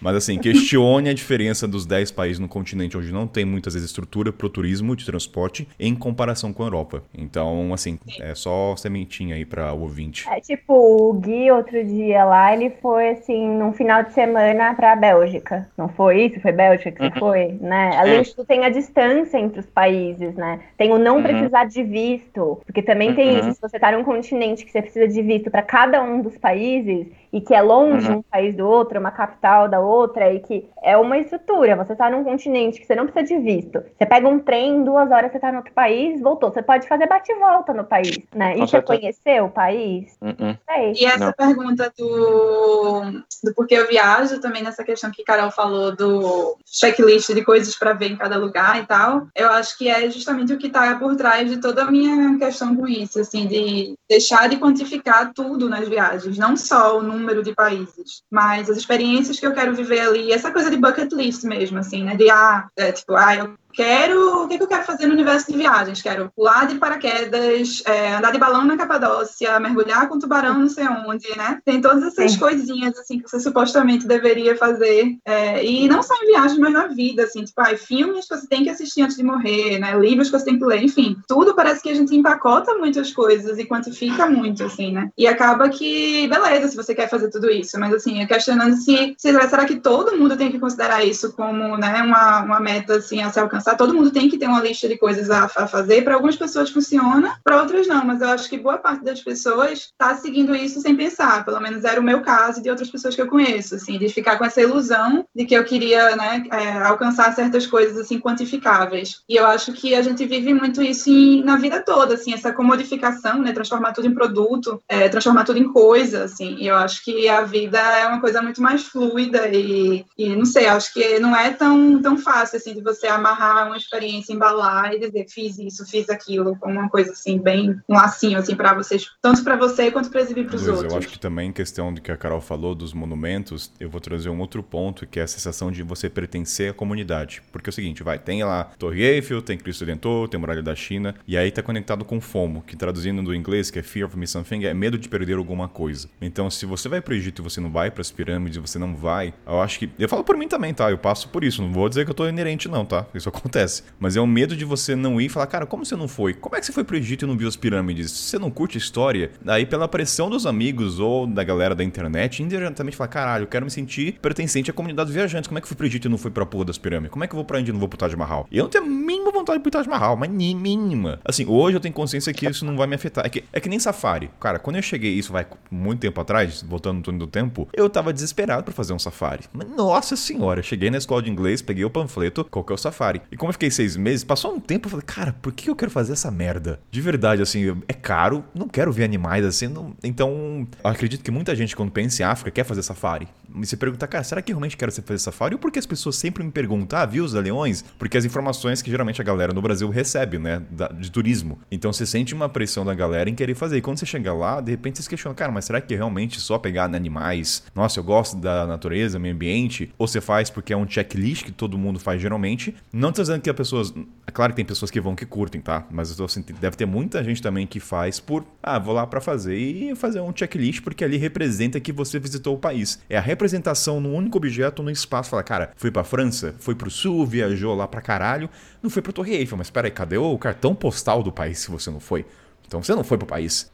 Mas 0.03 0.15
assim, 0.17 0.37
questione 0.37 1.09
a 1.09 1.13
diferença 1.13 1.65
dos 1.65 1.85
10 1.85 2.11
países 2.11 2.37
no 2.39 2.47
continente 2.49 2.97
onde 2.97 3.11
não 3.11 3.25
tem 3.25 3.45
muitas 3.45 3.73
vezes 3.73 3.89
estrutura 3.89 4.33
pro 4.33 4.49
turismo 4.49 4.95
de 4.95 5.05
transporte 5.05 5.67
em 5.79 5.95
comparação 5.95 6.51
com 6.51 6.61
a 6.63 6.65
Europa. 6.65 7.03
Então, 7.17 7.73
assim, 7.73 7.97
é 8.19 8.35
só 8.35 8.75
sementinha 8.75 9.35
aí 9.35 9.45
pra 9.45 9.71
ouvinte. 9.71 10.27
É 10.29 10.41
tipo, 10.41 10.73
o 10.73 11.13
Gui 11.13 11.49
outro 11.51 11.83
dia 11.85 12.25
lá, 12.25 12.53
ele 12.53 12.69
foi 12.81 13.09
assim, 13.11 13.47
num 13.47 13.71
final 13.71 14.03
de 14.03 14.11
semana 14.13 14.73
pra 14.73 14.93
Bélgica. 14.95 15.69
Não 15.77 15.87
foi 15.87 16.25
isso? 16.25 16.41
Foi 16.41 16.51
Bélgica 16.51 16.91
que 16.91 17.01
você 17.13 17.19
foi, 17.19 17.57
né? 17.61 17.95
Além 17.97 18.21
disso, 18.23 18.43
tem 18.45 18.65
a 18.65 18.69
distância 18.69 19.37
entre 19.37 19.61
os 19.61 19.65
países, 19.67 20.35
né? 20.35 20.59
Tem 20.77 20.91
o 20.91 20.97
não 20.97 21.17
Uhum. 21.17 21.23
precisar 21.23 21.63
de 21.65 21.81
visto, 21.81 22.59
porque 22.65 22.81
também 22.81 23.15
tem 23.15 23.29
Uhum. 23.33 23.39
isso. 23.39 23.53
Se 23.53 23.61
você 23.61 23.79
tá 23.79 23.91
num 23.91 24.03
continente 24.03 24.65
que 24.65 24.71
você 24.71 24.81
precisa 24.81 25.07
de 25.07 25.21
visto 25.21 25.49
pra 25.49 25.61
cada 25.61 26.03
um 26.03 26.21
dos 26.21 26.37
países 26.37 27.07
e 27.33 27.41
que 27.41 27.53
é 27.55 27.61
longe 27.61 28.07
Uhum. 28.07 28.17
um 28.19 28.21
país 28.21 28.55
do 28.55 28.67
outro, 28.67 28.99
uma 28.99 29.09
capital 29.09 29.67
da 29.67 29.79
outra, 29.79 30.31
e 30.31 30.39
que 30.39 30.69
é 30.83 30.95
uma 30.95 31.17
estrutura. 31.17 31.75
Você 31.75 31.95
tá 31.95 32.07
num 32.09 32.23
continente 32.23 32.79
que 32.79 32.85
você 32.85 32.93
não 32.95 33.07
precisa 33.07 33.35
de 33.35 33.43
visto. 33.43 33.83
Você 33.97 34.05
pega 34.05 34.27
um 34.29 34.37
trem, 34.37 34.75
em 34.77 34.83
duas 34.83 35.09
horas 35.09 35.31
você 35.31 35.39
tá 35.39 35.51
no 35.51 35.57
outro 35.57 35.73
país, 35.73 36.21
voltou. 36.21 36.51
Você 36.51 36.61
pode 36.61 36.87
fazer 36.87 37.07
bate 37.07 37.31
e 37.31 37.35
volta 37.39 37.73
no 37.73 37.83
país, 37.83 38.19
né? 38.35 38.55
E 38.55 38.59
você 38.59 38.81
conheceu 38.81 39.45
o 39.45 39.49
país? 39.49 40.15
Uh-uh. 40.21 40.57
Sei. 40.69 40.93
E 40.93 41.05
essa 41.05 41.25
Não. 41.25 41.33
pergunta 41.33 41.91
do, 41.97 43.01
do 43.43 43.53
porquê 43.55 43.75
eu 43.75 43.87
viajo, 43.87 44.39
também 44.39 44.61
nessa 44.61 44.83
questão 44.83 45.09
que 45.09 45.23
Carol 45.23 45.49
falou 45.49 45.95
do 45.95 46.55
checklist 46.65 47.33
de 47.33 47.43
coisas 47.43 47.75
para 47.75 47.93
ver 47.93 48.11
em 48.11 48.15
cada 48.15 48.37
lugar 48.37 48.79
e 48.79 48.85
tal, 48.85 49.27
eu 49.35 49.49
acho 49.49 49.75
que 49.77 49.89
é 49.89 50.07
justamente 50.09 50.53
o 50.53 50.57
que 50.57 50.67
está 50.67 50.95
por 50.95 51.15
trás 51.15 51.49
de 51.49 51.57
toda 51.57 51.83
a 51.83 51.91
minha 51.91 52.37
questão 52.37 52.75
com 52.75 52.87
isso, 52.87 53.19
assim, 53.19 53.47
de 53.47 53.95
deixar 54.13 54.47
de 54.47 54.57
quantificar 54.57 55.33
tudo 55.33 55.67
nas 55.67 55.87
viagens, 55.89 56.37
não 56.37 56.55
só 56.55 56.99
o 56.99 57.01
número 57.01 57.41
de 57.41 57.53
países, 57.53 58.21
mas 58.29 58.69
as 58.69 58.77
experiências 58.77 59.39
que 59.39 59.47
eu 59.47 59.53
quero 59.53 59.73
viver 59.73 60.01
ali, 60.01 60.31
essa 60.31 60.51
coisa 60.51 60.69
de 60.69 60.77
bucket 60.77 61.11
list 61.11 61.43
mesmo, 61.45 61.79
assim, 61.79 62.03
né, 62.03 62.15
de, 62.15 62.29
ah, 62.29 62.67
é, 62.77 62.91
tipo, 62.91 63.15
ah, 63.15 63.35
eu 63.35 63.55
quero. 63.73 64.43
O 64.43 64.47
que, 64.47 64.57
que 64.57 64.63
eu 64.63 64.67
quero 64.67 64.83
fazer 64.83 65.07
no 65.07 65.13
universo 65.13 65.51
de 65.51 65.57
viagens? 65.57 66.01
Quero 66.01 66.31
pular 66.35 66.67
de 66.67 66.75
paraquedas, 66.75 67.81
é, 67.85 68.15
andar 68.15 68.31
de 68.31 68.37
balão 68.37 68.65
na 68.65 68.77
Capadócia, 68.77 69.59
mergulhar 69.59 70.07
com 70.07 70.19
tubarão 70.19 70.59
não 70.59 70.69
sei 70.69 70.87
onde, 70.87 71.27
né? 71.35 71.59
Tem 71.65 71.81
todas 71.81 72.03
essas 72.03 72.33
Sim. 72.33 72.39
coisinhas 72.39 72.97
assim 72.97 73.19
que 73.19 73.29
você 73.29 73.39
supostamente 73.39 74.07
deveria 74.07 74.55
fazer. 74.55 75.17
é, 75.25 75.65
e 75.65 75.87
não 75.87 76.03
só 76.03 76.13
em 76.15 76.27
viagens, 76.27 76.59
mas 76.59 76.73
na 76.73 76.87
vida, 76.87 77.23
assim, 77.23 77.43
tipo, 77.43 77.59
ai, 77.61 77.75
filmes 77.77 78.27
que 78.27 78.35
você 78.35 78.47
tem 78.47 78.63
que 78.63 78.69
assistir 78.69 79.01
antes 79.01 79.17
de 79.17 79.23
morrer, 79.23 79.79
né? 79.79 79.97
Livros 79.97 80.29
que 80.29 80.37
você 80.37 80.45
tem 80.45 80.59
que 80.59 80.65
ler, 80.65 80.83
enfim. 80.83 81.17
Tudo 81.27 81.55
parece 81.55 81.81
que 81.81 81.89
a 81.89 81.95
gente 81.95 82.15
empacota 82.15 82.75
muitas 82.75 83.11
coisas 83.11 83.57
e 83.57 83.65
quantifica 83.65 84.27
muito, 84.27 84.63
assim, 84.63 84.91
né? 84.91 85.09
E 85.17 85.27
acaba 85.27 85.69
que, 85.69 86.27
beleza, 86.27 86.67
se 86.67 86.75
você 86.75 86.93
quer 86.93 87.09
fazer 87.09 87.29
tudo 87.29 87.49
isso, 87.49 87.79
mas 87.79 87.93
assim, 87.93 88.25
questionando 88.27 88.75
se, 88.75 89.15
se 89.17 89.31
será 89.49 89.65
que 89.65 89.79
todo 89.79 90.17
mundo 90.17 90.37
tem 90.37 90.51
que 90.51 90.59
considerar 90.59 91.03
isso 91.03 91.33
como, 91.33 91.77
né, 91.77 92.01
uma, 92.03 92.41
uma 92.41 92.59
meta 92.59 92.97
assim 92.97 93.21
a 93.21 93.29
se 93.29 93.39
alcançar? 93.39 93.62
Todo 93.77 93.93
mundo 93.93 94.11
tem 94.11 94.29
que 94.29 94.37
ter 94.37 94.47
uma 94.47 94.61
lista 94.61 94.87
de 94.87 94.97
coisas 94.97 95.29
a, 95.29 95.45
a 95.45 95.67
fazer. 95.67 96.03
Para 96.03 96.15
algumas 96.15 96.35
pessoas 96.35 96.69
funciona, 96.69 97.39
para 97.43 97.61
outras 97.61 97.87
não, 97.87 98.05
mas 98.05 98.21
eu 98.21 98.29
acho 98.29 98.49
que 98.49 98.57
boa 98.57 98.77
parte 98.77 99.03
das 99.03 99.21
pessoas 99.21 99.79
está 99.79 100.15
seguindo 100.15 100.55
isso 100.55 100.81
sem 100.81 100.95
pensar. 100.95 101.43
Pelo 101.45 101.59
menos 101.59 101.83
era 101.83 101.99
o 101.99 102.03
meu 102.03 102.21
caso 102.21 102.59
e 102.59 102.63
de 102.63 102.69
outras 102.69 102.89
pessoas 102.89 103.15
que 103.15 103.21
eu 103.21 103.27
conheço, 103.27 103.75
assim, 103.75 103.97
de 103.97 104.09
ficar 104.09 104.37
com 104.37 104.45
essa 104.45 104.61
ilusão 104.61 105.25
de 105.35 105.45
que 105.45 105.55
eu 105.55 105.63
queria, 105.63 106.15
né, 106.15 106.43
é, 106.51 106.71
alcançar 106.83 107.33
certas 107.33 107.65
coisas 107.65 107.97
assim 107.97 108.19
quantificáveis. 108.19 109.21
E 109.27 109.35
eu 109.35 109.45
acho 109.45 109.73
que 109.73 109.95
a 109.95 110.01
gente 110.01 110.25
vive 110.25 110.53
muito 110.53 110.81
isso 110.81 111.09
em- 111.09 111.43
na 111.43 111.57
vida 111.57 111.81
toda, 111.81 112.15
assim, 112.15 112.33
essa 112.33 112.51
comodificação, 112.53 113.39
né, 113.39 113.51
transformar 113.51 113.93
tudo 113.93 114.07
em 114.07 114.13
produto, 114.13 114.81
é, 114.87 115.09
transformar 115.09 115.43
tudo 115.43 115.59
em 115.59 115.71
coisa, 115.71 116.23
assim. 116.25 116.55
E 116.59 116.67
eu 116.67 116.75
acho 116.75 117.03
que 117.03 117.27
a 117.29 117.41
vida 117.41 117.79
é 117.79 118.07
uma 118.07 118.19
coisa 118.21 118.41
muito 118.41 118.61
mais 118.61 118.83
fluida 118.83 119.47
e, 119.47 120.05
e 120.17 120.35
não 120.35 120.45
sei, 120.45 120.67
acho 120.67 120.93
que 120.93 121.19
não 121.19 121.35
é 121.35 121.51
tão, 121.51 122.01
tão 122.01 122.17
fácil, 122.17 122.57
assim, 122.57 122.73
de 122.73 122.81
você 122.81 123.07
amarrar 123.07 123.52
uma 123.65 123.77
experiência, 123.77 124.33
embalar 124.33 124.93
e 124.93 124.99
dizer 124.99 125.25
fiz 125.29 125.57
isso, 125.57 125.85
fiz 125.85 126.09
aquilo, 126.09 126.57
uma 126.63 126.89
coisa 126.89 127.11
assim, 127.11 127.39
bem 127.39 127.79
um 127.87 127.95
lacinho 127.95 128.37
assim 128.37 128.55
para 128.55 128.73
vocês, 128.73 129.09
tanto 129.21 129.43
para 129.43 129.55
você 129.55 129.91
quanto 129.91 130.09
para 130.09 130.21
exibir 130.21 130.45
para 130.45 130.55
os 130.55 130.67
outros. 130.67 130.91
Eu 130.91 130.99
acho 130.99 131.07
que 131.07 131.19
também 131.19 131.49
em 131.49 131.53
questão 131.53 131.93
do 131.93 132.01
que 132.01 132.11
a 132.11 132.17
Carol 132.17 132.41
falou 132.41 132.75
dos 132.75 132.93
monumentos, 132.93 133.71
eu 133.79 133.89
vou 133.89 134.01
trazer 134.01 134.29
um 134.29 134.39
outro 134.39 134.61
ponto 134.61 135.07
que 135.07 135.19
é 135.19 135.23
a 135.23 135.27
sensação 135.27 135.71
de 135.71 135.83
você 135.83 136.09
pertencer 136.09 136.71
à 136.71 136.73
comunidade. 136.73 137.41
Porque 137.51 137.69
é 137.69 137.71
o 137.71 137.73
seguinte, 137.73 138.03
vai, 138.03 138.19
tem 138.19 138.43
lá 138.43 138.65
Torre 138.77 139.03
Eiffel, 139.03 139.41
tem 139.41 139.57
Cristo 139.57 139.85
Redentor, 139.85 140.27
tem 140.27 140.39
Muralha 140.39 140.61
da 140.61 140.75
China, 140.75 141.15
e 141.27 141.37
aí 141.37 141.51
tá 141.51 141.61
conectado 141.61 142.03
com 142.03 142.19
FOMO, 142.19 142.61
que 142.61 142.75
traduzindo 142.75 143.23
do 143.23 143.33
inglês, 143.33 143.69
que 143.71 143.79
é 143.79 143.83
Fear 143.83 144.07
of 144.07 144.17
Missing 144.17 144.33
Something, 144.33 144.65
é 144.65 144.73
medo 144.73 144.97
de 144.97 145.07
perder 145.07 145.37
alguma 145.37 145.67
coisa. 145.67 146.09
Então, 146.21 146.49
se 146.49 146.65
você 146.65 146.89
vai 146.89 147.01
pro 147.01 147.13
Egito 147.13 147.41
e 147.41 147.43
você 147.43 147.61
não 147.61 147.71
vai 147.71 147.91
para 147.91 148.01
as 148.01 148.11
pirâmides, 148.11 148.57
você 148.57 148.79
não 148.79 148.95
vai, 148.95 149.33
eu 149.45 149.61
acho 149.61 149.79
que 149.79 149.89
eu 149.97 150.09
falo 150.09 150.23
por 150.23 150.35
mim 150.35 150.47
também, 150.47 150.73
tá? 150.73 150.89
Eu 150.89 150.97
passo 150.97 151.29
por 151.29 151.43
isso, 151.43 151.61
não 151.61 151.71
vou 151.71 151.87
dizer 151.87 152.03
que 152.05 152.11
eu 152.11 152.15
tô 152.15 152.27
inerente 152.27 152.67
não, 152.67 152.85
tá? 152.85 153.05
Isso 153.13 153.29
acontece. 153.43 153.83
Mas 153.99 154.15
é 154.15 154.21
o 154.21 154.27
medo 154.27 154.55
de 154.55 154.63
você 154.63 154.95
não 154.95 155.19
ir 155.19 155.25
e 155.25 155.29
falar, 155.29 155.47
cara, 155.47 155.65
como 155.65 155.85
você 155.85 155.95
não 155.95 156.07
foi? 156.07 156.33
Como 156.33 156.55
é 156.55 156.59
que 156.59 156.65
você 156.65 156.71
foi 156.71 156.83
pro 156.83 156.95
Egito 156.95 157.25
e 157.25 157.27
não 157.27 157.37
viu 157.37 157.47
as 157.47 157.55
pirâmides? 157.55 158.09
Você 158.09 158.39
não 158.39 158.49
curte 158.49 158.77
história, 158.77 159.31
daí 159.43 159.65
pela 159.65 159.87
pressão 159.87 160.29
dos 160.29 160.45
amigos 160.45 160.99
ou 160.99 161.27
da 161.27 161.43
galera 161.43 161.75
da 161.75 161.83
internet, 161.83 162.41
indiretamente 162.41 162.95
falar, 162.95 163.09
caralho, 163.09 163.43
eu 163.43 163.47
quero 163.47 163.65
me 163.65 163.71
sentir 163.71 164.19
pertencente 164.21 164.71
à 164.71 164.73
comunidade 164.73 165.07
dos 165.07 165.15
viajantes. 165.15 165.47
Como 165.47 165.57
é 165.57 165.61
que 165.61 165.65
eu 165.65 165.67
fui 165.67 165.77
pro 165.77 165.85
Egito 165.85 166.07
e 166.07 166.09
não 166.09 166.17
fui 166.17 166.31
pra 166.31 166.45
porra 166.45 166.65
das 166.65 166.77
pirâmides? 166.77 167.11
Como 167.11 167.23
é 167.23 167.27
que 167.27 167.33
eu 167.33 167.37
vou 167.37 167.45
pra 167.45 167.59
Índia 167.59 167.71
e 167.71 167.73
não 167.73 167.79
vou 167.79 167.89
pro 167.89 167.97
Taj 167.97 168.15
Mahal? 168.15 168.47
Eu 168.51 168.63
não 168.63 168.69
tenho 168.69 168.85
a 168.85 168.87
mínima 168.87 169.31
vontade 169.31 169.57
de 169.57 169.61
ir 169.61 169.63
pro 169.63 169.71
Taj 169.71 169.87
Mahal, 169.87 170.15
mas 170.15 170.29
mínima. 170.29 171.19
Assim, 171.25 171.45
hoje 171.45 171.77
eu 171.77 171.81
tenho 171.81 171.93
consciência 171.93 172.33
que 172.33 172.45
isso 172.45 172.65
não 172.65 172.77
vai 172.77 172.87
me 172.87 172.95
afetar. 172.95 173.25
É 173.25 173.29
que, 173.29 173.43
é 173.51 173.59
que 173.59 173.69
nem 173.69 173.79
safari. 173.79 174.29
Cara, 174.39 174.59
quando 174.59 174.77
eu 174.77 174.81
cheguei, 174.81 175.13
isso 175.13 175.31
vai 175.31 175.45
muito 175.69 175.99
tempo 175.99 176.19
atrás, 176.21 176.63
voltando 176.63 176.97
no 176.97 177.03
túnel 177.03 177.19
do 177.19 177.27
tempo, 177.27 177.67
eu 177.73 177.89
tava 177.89 178.13
desesperado 178.13 178.63
para 178.63 178.73
fazer 178.73 178.93
um 178.93 178.99
safari. 178.99 179.43
Mas, 179.51 179.67
nossa 179.69 180.15
senhora, 180.15 180.61
cheguei 180.61 180.89
na 180.89 180.97
escola 180.97 181.21
de 181.21 181.29
inglês, 181.29 181.61
peguei 181.61 181.83
o 181.83 181.89
panfleto, 181.89 182.45
qual 182.45 182.63
que 182.63 182.71
é 182.71 182.75
o 182.75 182.77
safari. 182.77 183.21
E 183.33 183.35
como 183.35 183.49
eu 183.49 183.53
fiquei 183.53 183.71
seis 183.71 183.97
meses, 183.97 184.23
passou 184.23 184.53
um 184.53 184.59
tempo, 184.59 184.85
eu 184.85 184.91
falei, 184.91 185.05
cara, 185.07 185.35
por 185.41 185.51
que 185.51 185.67
eu 185.67 185.75
quero 185.75 185.89
fazer 185.89 186.13
essa 186.13 186.29
merda? 186.29 186.79
De 186.91 187.01
verdade, 187.01 187.41
assim, 187.41 187.75
é 187.87 187.93
caro, 187.93 188.43
não 188.53 188.67
quero 188.67 188.91
ver 188.91 189.03
animais 189.03 189.43
assim. 189.43 189.67
Não... 189.67 189.95
Então, 190.03 190.67
acredito 190.83 191.23
que 191.23 191.31
muita 191.31 191.55
gente, 191.55 191.75
quando 191.75 191.91
pensa 191.91 192.21
em 192.21 192.25
África, 192.25 192.51
quer 192.51 192.63
fazer 192.63 192.83
safari. 192.83 193.27
E 193.59 193.65
se 193.65 193.75
pergunta, 193.75 194.07
cara, 194.07 194.23
será 194.23 194.39
que 194.39 194.51
realmente 194.51 194.77
quero 194.77 194.91
fazer 194.91 195.17
safari? 195.17 195.55
Ou 195.55 195.59
porque 195.59 195.79
as 195.79 195.85
pessoas 195.85 196.15
sempre 196.15 196.43
me 196.43 196.51
perguntam, 196.51 196.99
ah, 196.99 197.07
viu 197.07 197.23
os 197.23 197.33
leões? 197.33 197.83
Porque 197.97 198.17
as 198.17 198.23
informações 198.23 198.83
que 198.83 198.91
geralmente 198.91 199.19
a 199.19 199.23
galera 199.23 199.51
no 199.51 199.63
Brasil 199.63 199.89
recebe, 199.89 200.37
né, 200.37 200.61
de 200.99 201.11
turismo. 201.11 201.59
Então 201.71 201.91
você 201.91 202.05
sente 202.05 202.35
uma 202.35 202.47
pressão 202.47 202.85
da 202.85 202.93
galera 202.93 203.31
em 203.31 203.35
querer 203.35 203.55
fazer. 203.55 203.77
E 203.77 203.81
quando 203.81 203.97
você 203.97 204.05
chega 204.05 204.31
lá, 204.31 204.61
de 204.61 204.69
repente 204.69 204.97
você 204.97 205.03
se 205.03 205.09
questiona, 205.09 205.33
cara, 205.35 205.51
mas 205.51 205.65
será 205.65 205.81
que 205.81 205.95
realmente 205.95 206.39
só 206.39 206.59
pegar 206.59 206.85
animais? 206.85 207.63
Nossa, 207.73 207.99
eu 207.99 208.03
gosto 208.03 208.37
da 208.37 208.67
natureza, 208.67 209.17
meio 209.17 209.33
ambiente. 209.33 209.91
Ou 209.97 210.07
você 210.07 210.21
faz 210.21 210.51
porque 210.51 210.71
é 210.71 210.77
um 210.77 210.87
checklist 210.87 211.45
que 211.45 211.51
todo 211.51 211.77
mundo 211.79 211.99
faz 211.99 212.21
geralmente. 212.21 212.75
Não 212.91 213.11
tô 213.23 213.31
dizendo 213.31 213.41
que 213.41 213.49
as 213.49 213.55
pessoas. 213.55 213.93
É 214.27 214.31
claro 214.31 214.51
que 214.51 214.57
tem 214.57 214.65
pessoas 214.65 214.91
que 214.91 214.99
vão 214.99 215.15
que 215.15 215.25
curtem, 215.25 215.61
tá? 215.61 215.85
Mas 215.89 216.17
eu 216.17 216.25
assim, 216.25 216.43
deve 216.59 216.75
ter 216.75 216.85
muita 216.85 217.23
gente 217.23 217.41
também 217.41 217.65
que 217.65 217.79
faz 217.79 218.19
por. 218.19 218.45
Ah, 218.61 218.77
vou 218.77 218.93
lá 218.93 219.07
para 219.07 219.21
fazer 219.21 219.55
e 219.55 219.95
fazer 219.95 220.19
um 220.21 220.35
checklist 220.35 220.81
porque 220.81 221.03
ali 221.03 221.17
representa 221.17 221.79
que 221.79 221.91
você 221.91 222.19
visitou 222.19 222.55
o 222.55 222.59
país. 222.59 222.99
É 223.09 223.17
a 223.17 223.21
representação 223.21 223.99
num 223.99 224.13
único 224.13 224.37
objeto 224.37 224.83
no 224.83 224.91
espaço. 224.91 225.29
Fala, 225.29 225.43
cara, 225.43 225.71
fui 225.75 225.89
pra 225.89 226.03
França, 226.03 226.55
foi 226.59 226.75
pro 226.75 226.91
sul, 226.91 227.25
viajou 227.25 227.75
lá 227.75 227.87
pra 227.87 228.01
caralho. 228.01 228.49
Não 228.81 228.89
foi 228.89 229.01
pro 229.01 229.13
Torre 229.13 229.33
Eiffel, 229.35 229.57
mas 229.57 229.69
peraí, 229.69 229.91
cadê 229.91 230.17
o 230.17 230.37
cartão 230.37 230.75
postal 230.75 231.23
do 231.23 231.31
país 231.31 231.59
se 231.59 231.71
você 231.71 231.89
não 231.89 231.99
foi? 231.99 232.25
Então 232.67 232.81
você 232.81 232.93
não 232.93 233.03
foi 233.03 233.17
pro 233.17 233.27
país. 233.27 233.71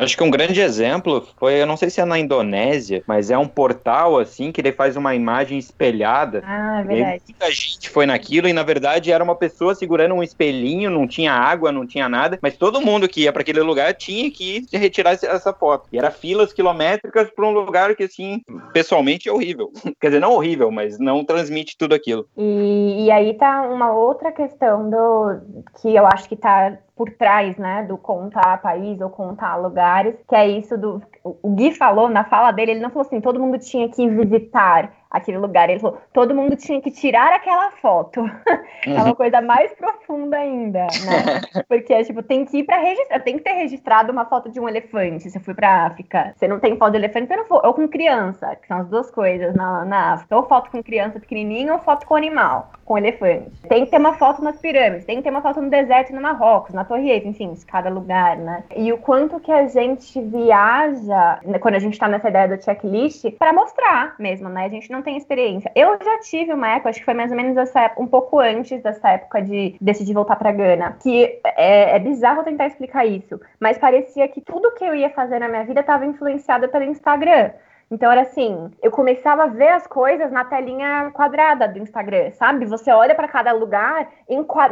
Acho 0.00 0.16
que 0.16 0.22
um 0.22 0.30
grande 0.30 0.60
exemplo 0.60 1.26
foi, 1.36 1.60
eu 1.60 1.66
não 1.66 1.76
sei 1.76 1.90
se 1.90 2.00
é 2.00 2.04
na 2.04 2.18
Indonésia, 2.18 3.02
mas 3.06 3.30
é 3.30 3.36
um 3.36 3.46
portal 3.46 4.18
assim 4.18 4.50
que 4.50 4.60
ele 4.60 4.72
faz 4.72 4.96
uma 4.96 5.14
imagem 5.14 5.58
espelhada. 5.58 6.42
Ah, 6.46 6.80
é 6.80 6.84
verdade. 6.84 7.22
muita 7.28 7.50
gente 7.50 7.90
foi 7.90 8.06
naquilo 8.06 8.48
e 8.48 8.52
na 8.52 8.62
verdade 8.62 9.12
era 9.12 9.22
uma 9.22 9.34
pessoa 9.34 9.74
segurando 9.74 10.14
um 10.14 10.22
espelhinho, 10.22 10.90
não 10.90 11.06
tinha 11.06 11.32
água, 11.32 11.70
não 11.70 11.86
tinha 11.86 12.08
nada, 12.08 12.38
mas 12.40 12.56
todo 12.56 12.80
mundo 12.80 13.08
que 13.08 13.22
ia 13.22 13.32
para 13.32 13.42
aquele 13.42 13.60
lugar 13.60 13.94
tinha 13.94 14.30
que 14.30 14.64
retirar 14.72 15.12
essa 15.12 15.52
foto. 15.52 15.88
E 15.92 15.98
era 15.98 16.10
filas 16.10 16.52
quilométricas 16.52 17.30
para 17.30 17.46
um 17.46 17.52
lugar 17.52 17.94
que 17.94 18.04
assim, 18.04 18.40
pessoalmente 18.72 19.28
é 19.28 19.32
horrível. 19.32 19.70
Quer 20.00 20.08
dizer, 20.08 20.20
não 20.20 20.32
horrível, 20.32 20.70
mas 20.70 20.98
não 20.98 21.24
transmite 21.24 21.76
tudo 21.76 21.94
aquilo. 21.94 22.26
E, 22.36 23.04
e 23.06 23.10
aí 23.10 23.34
tá 23.34 23.62
uma 23.62 23.92
outra 23.92 24.32
questão 24.32 24.88
do 24.88 25.40
que 25.80 25.94
eu 25.94 26.06
acho 26.06 26.28
que 26.28 26.36
tá 26.36 26.78
por 27.00 27.10
trás, 27.12 27.56
né, 27.56 27.82
do 27.84 27.96
contar 27.96 28.60
país 28.60 29.00
ou 29.00 29.08
contar 29.08 29.56
lugares, 29.56 30.14
que 30.28 30.34
é 30.34 30.46
isso 30.46 30.76
do 30.76 31.00
o 31.22 31.50
Gui 31.50 31.72
falou 31.72 32.08
na 32.08 32.24
fala 32.24 32.50
dele, 32.50 32.72
ele 32.72 32.80
não 32.80 32.90
falou 32.90 33.06
assim, 33.06 33.20
todo 33.20 33.40
mundo 33.40 33.58
tinha 33.58 33.88
que 33.88 34.08
visitar 34.08 34.92
aquele 35.10 35.38
lugar. 35.38 35.68
Ele 35.68 35.80
falou, 35.80 35.98
todo 36.12 36.34
mundo 36.34 36.56
tinha 36.56 36.80
que 36.80 36.90
tirar 36.90 37.32
aquela 37.32 37.70
foto. 37.72 38.20
é 38.86 39.02
uma 39.02 39.14
coisa 39.14 39.40
mais 39.40 39.72
profunda 39.72 40.36
ainda, 40.36 40.86
né? 41.04 41.62
Porque 41.68 41.92
é 41.92 42.04
tipo, 42.04 42.22
tem 42.22 42.44
que 42.44 42.58
ir 42.58 42.64
para 42.64 42.78
registrar, 42.78 43.20
tem 43.20 43.36
que 43.36 43.42
ter 43.42 43.52
registrado 43.52 44.12
uma 44.12 44.24
foto 44.24 44.48
de 44.48 44.60
um 44.60 44.68
elefante. 44.68 45.28
Se 45.28 45.36
eu 45.36 45.42
fui 45.42 45.54
para 45.54 45.86
África, 45.86 46.32
você 46.36 46.46
não 46.46 46.60
tem 46.60 46.76
foto 46.76 46.92
de 46.92 46.98
elefante, 46.98 47.26
você 47.26 47.36
não 47.36 47.44
for. 47.44 47.60
Ou 47.66 47.74
com 47.74 47.88
criança, 47.88 48.54
que 48.56 48.68
são 48.68 48.78
as 48.78 48.88
duas 48.88 49.10
coisas 49.10 49.54
na, 49.54 49.84
na 49.84 50.12
África. 50.14 50.36
Ou 50.36 50.46
foto 50.46 50.70
com 50.70 50.82
criança 50.82 51.18
pequenininha 51.18 51.72
ou 51.72 51.80
foto 51.80 52.06
com 52.06 52.14
animal, 52.14 52.70
com 52.84 52.96
elefante. 52.96 53.50
Tem 53.68 53.84
que 53.84 53.90
ter 53.90 53.98
uma 53.98 54.14
foto 54.14 54.42
nas 54.42 54.58
pirâmides, 54.58 55.04
tem 55.04 55.16
que 55.16 55.22
ter 55.22 55.30
uma 55.30 55.42
foto 55.42 55.60
no 55.60 55.68
deserto 55.68 56.12
no 56.12 56.20
Marrocos, 56.20 56.72
na 56.72 56.84
Torre 56.84 57.10
Eiffel, 57.10 57.30
enfim, 57.30 57.54
cada 57.66 57.90
lugar, 57.90 58.36
né? 58.36 58.62
E 58.76 58.92
o 58.92 58.98
quanto 58.98 59.40
que 59.40 59.50
a 59.50 59.66
gente 59.66 60.20
viaja, 60.20 61.09
né, 61.44 61.58
quando 61.58 61.74
a 61.74 61.78
gente 61.78 61.98
tá 61.98 62.08
nessa 62.08 62.28
ideia 62.28 62.48
do 62.48 62.62
checklist, 62.62 63.30
para 63.38 63.52
mostrar 63.52 64.14
mesmo, 64.18 64.48
né? 64.48 64.66
A 64.66 64.68
gente 64.68 64.90
não 64.90 65.02
tem 65.02 65.16
experiência. 65.16 65.70
Eu 65.74 65.98
já 66.02 66.18
tive 66.20 66.52
uma 66.52 66.68
época, 66.68 66.90
acho 66.90 66.98
que 67.00 67.04
foi 67.04 67.14
mais 67.14 67.30
ou 67.30 67.36
menos 67.36 67.56
essa 67.56 67.80
época, 67.80 68.02
um 68.02 68.06
pouco 68.06 68.38
antes 68.38 68.82
dessa 68.82 69.10
época 69.10 69.42
de 69.42 69.76
decidir 69.80 70.14
voltar 70.14 70.36
pra 70.36 70.52
Gana, 70.52 70.96
que 71.02 71.40
é, 71.44 71.96
é 71.96 71.98
bizarro 71.98 72.44
tentar 72.44 72.66
explicar 72.66 73.04
isso, 73.06 73.40
mas 73.58 73.78
parecia 73.78 74.28
que 74.28 74.40
tudo 74.40 74.74
que 74.74 74.84
eu 74.84 74.94
ia 74.94 75.10
fazer 75.10 75.38
na 75.38 75.48
minha 75.48 75.64
vida 75.64 75.80
estava 75.80 76.06
influenciado 76.06 76.68
pelo 76.68 76.84
Instagram. 76.84 77.50
Então 77.92 78.12
era 78.12 78.20
assim, 78.20 78.70
eu 78.80 78.90
começava 78.92 79.44
a 79.44 79.46
ver 79.48 79.70
as 79.70 79.84
coisas 79.84 80.30
na 80.30 80.44
telinha 80.44 81.10
quadrada 81.12 81.66
do 81.66 81.80
Instagram, 81.80 82.30
sabe? 82.32 82.64
Você 82.66 82.92
olha 82.92 83.16
para 83.16 83.26
cada 83.26 83.50
lugar 83.50 84.08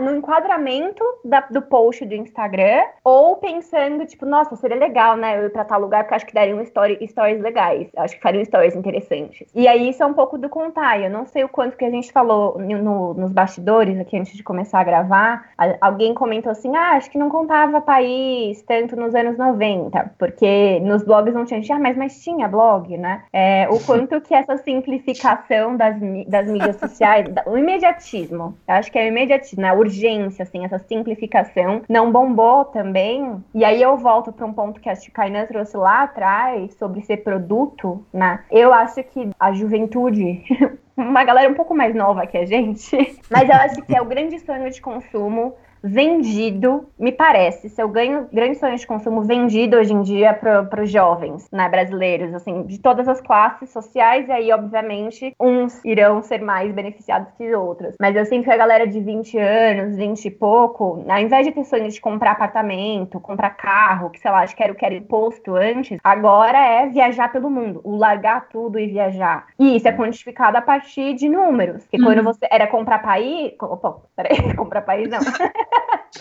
no 0.01 0.17
enquadramento 0.17 1.03
da, 1.25 1.41
do 1.41 1.61
post 1.63 2.07
do 2.07 2.15
Instagram, 2.15 2.85
ou 3.03 3.35
pensando, 3.37 4.07
tipo, 4.07 4.25
nossa, 4.25 4.55
seria 4.55 4.77
legal, 4.77 5.17
né? 5.17 5.37
Eu 5.37 5.47
ir 5.47 5.51
pra 5.51 5.65
tal 5.65 5.81
lugar, 5.81 6.05
porque 6.05 6.15
acho 6.15 6.27
que 6.27 6.33
daria 6.33 6.55
um 6.55 6.61
story, 6.63 6.97
stories 7.09 7.41
legais. 7.41 7.89
Acho 7.97 8.15
que 8.15 8.23
fariam 8.23 8.45
stories 8.45 8.77
interessantes. 8.77 9.51
E 9.53 9.67
aí 9.67 9.89
isso 9.89 10.01
é 10.01 10.07
um 10.07 10.15
pouco 10.15 10.39
do 10.39 10.49
contar. 10.49 11.01
Eu 11.01 11.11
não 11.11 11.27
sei 11.27 11.43
o 11.43 11.49
quanto 11.49 11.77
que 11.77 11.85
a 11.85 11.91
gente 11.91 12.13
falou 12.13 12.57
no, 12.57 13.15
nos 13.15 13.33
bastidores 13.33 13.99
aqui 13.99 14.17
antes 14.17 14.37
de 14.37 14.45
começar 14.45 14.79
a 14.79 14.85
gravar. 14.85 15.51
Alguém 15.81 16.15
comentou 16.15 16.53
assim: 16.53 16.77
ah, 16.77 16.93
acho 16.93 17.11
que 17.11 17.19
não 17.19 17.31
contava 17.31 17.81
país 17.81 18.63
tanto 18.63 18.95
nos 18.95 19.13
anos 19.13 19.37
90, 19.37 20.13
porque 20.17 20.79
nos 20.81 21.03
blogs 21.03 21.35
não 21.35 21.45
tinha. 21.45 21.59
Ah, 21.75 21.81
mas, 21.81 21.97
mas 21.97 22.23
tinha 22.23 22.47
blog, 22.47 22.97
né? 22.97 23.08
Né? 23.09 23.23
É, 23.33 23.69
o 23.71 23.81
quanto 23.85 24.21
que 24.21 24.35
essa 24.35 24.57
simplificação 24.59 25.77
das, 25.77 25.97
das 26.27 26.47
mídias 26.47 26.77
sociais, 26.77 27.27
o 27.47 27.57
imediatismo, 27.57 28.57
eu 28.69 28.75
acho 28.75 28.93
que 28.93 28.99
é 28.99 29.05
o 29.05 29.09
imediatismo, 29.09 29.63
né? 29.63 29.71
a 29.71 29.75
urgência, 29.75 30.43
assim, 30.43 30.65
essa 30.65 30.79
simplificação 30.79 31.83
não 31.89 32.13
bombou 32.13 32.67
também. 32.67 33.43
E 33.55 33.65
aí 33.65 33.81
eu 33.81 33.97
volto 33.97 34.33
para 34.33 34.47
um 34.47 34.53
ponto 34.53 34.81
que 34.81 34.91
a 34.91 34.97
Kainan 35.13 35.47
trouxe 35.47 35.77
lá 35.77 36.03
atrás 36.03 36.75
sobre 36.75 37.01
ser 37.03 37.19
produto, 37.19 38.05
né? 38.13 38.41
Eu 38.51 38.73
acho 38.73 39.03
que 39.05 39.31
a 39.39 39.53
juventude 39.53 40.43
uma 40.97 41.25
galera 41.25 41.51
um 41.51 41.55
pouco 41.55 41.75
mais 41.75 41.95
nova 41.95 42.27
que 42.27 42.37
a 42.37 42.45
gente, 42.45 42.97
mas 43.31 43.49
eu 43.49 43.55
acho 43.55 43.83
que 43.83 43.97
é 43.97 44.03
o 44.03 44.05
grande 44.05 44.39
sonho 44.41 44.71
de 44.71 44.81
consumo 44.81 45.55
vendido, 45.83 46.89
me 46.99 47.13
parece, 47.13 47.69
se 47.69 47.81
eu 47.81 47.89
ganho 47.89 48.29
grandes 48.33 48.59
sonhos 48.59 48.81
de 48.81 48.87
consumo 48.87 49.23
vendido 49.23 49.77
hoje 49.77 49.93
em 49.93 50.03
dia 50.03 50.35
para 50.35 50.83
os 50.83 50.91
jovens 50.91 51.49
né, 51.53 51.69
brasileiros, 51.69 52.35
assim, 52.35 52.63
de 52.65 52.79
todas 52.79 53.09
as 53.09 53.21
classes 53.21 53.71
sociais, 53.71 54.29
e 54.29 54.33
aí, 54.33 54.53
obviamente, 54.53 55.35
uns 55.41 55.85
irão 55.85 56.23
ser 56.23 56.41
mais 56.41 56.73
beneficiados 56.73 57.29
que 57.37 57.55
outros. 57.55 57.95
Mas 58.01 58.17
eu 58.17 58.25
sinto 58.25 58.45
que 58.45 58.51
a 58.51 58.57
galera 58.57 58.87
de 58.87 59.01
20 59.01 59.39
anos, 59.39 59.97
20 59.97 60.25
e 60.25 60.31
pouco, 60.31 61.05
ao 61.09 61.19
invés 61.19 61.47
de 61.47 61.53
ter 61.53 61.65
sonhos 61.65 61.95
de 61.95 62.01
comprar 62.01 62.33
apartamento, 62.33 63.21
comprar 63.21 63.51
carro, 63.51 64.11
que 64.11 64.21
sei 64.21 64.31
lá, 64.31 64.43
acho 64.43 64.57
que 64.57 64.63
era 64.63 64.73
o 64.73 64.77
que 64.77 64.85
era 64.85 64.95
imposto 64.95 65.55
antes, 65.55 65.99
agora 66.03 66.59
é 66.59 66.87
viajar 66.87 67.31
pelo 67.33 67.51
mundo, 67.51 67.81
o 67.85 67.97
largar 67.97 68.49
tudo 68.49 68.79
e 68.79 68.87
viajar. 68.87 69.47
E 69.59 69.77
isso 69.77 69.89
é 69.89 69.93
quantificado 69.93 70.57
a 70.57 70.63
partir 70.63 71.15
de 71.15 71.29
números. 71.29 71.87
Que 71.87 71.99
uhum. 71.99 72.05
quando 72.05 72.23
você 72.23 72.47
era 72.51 72.67
comprar 72.67 73.01
país. 73.01 73.53
Opa, 73.61 74.03
peraí, 74.17 74.37
comprar 74.57 74.83
país 74.83 75.09
não. 75.09 75.19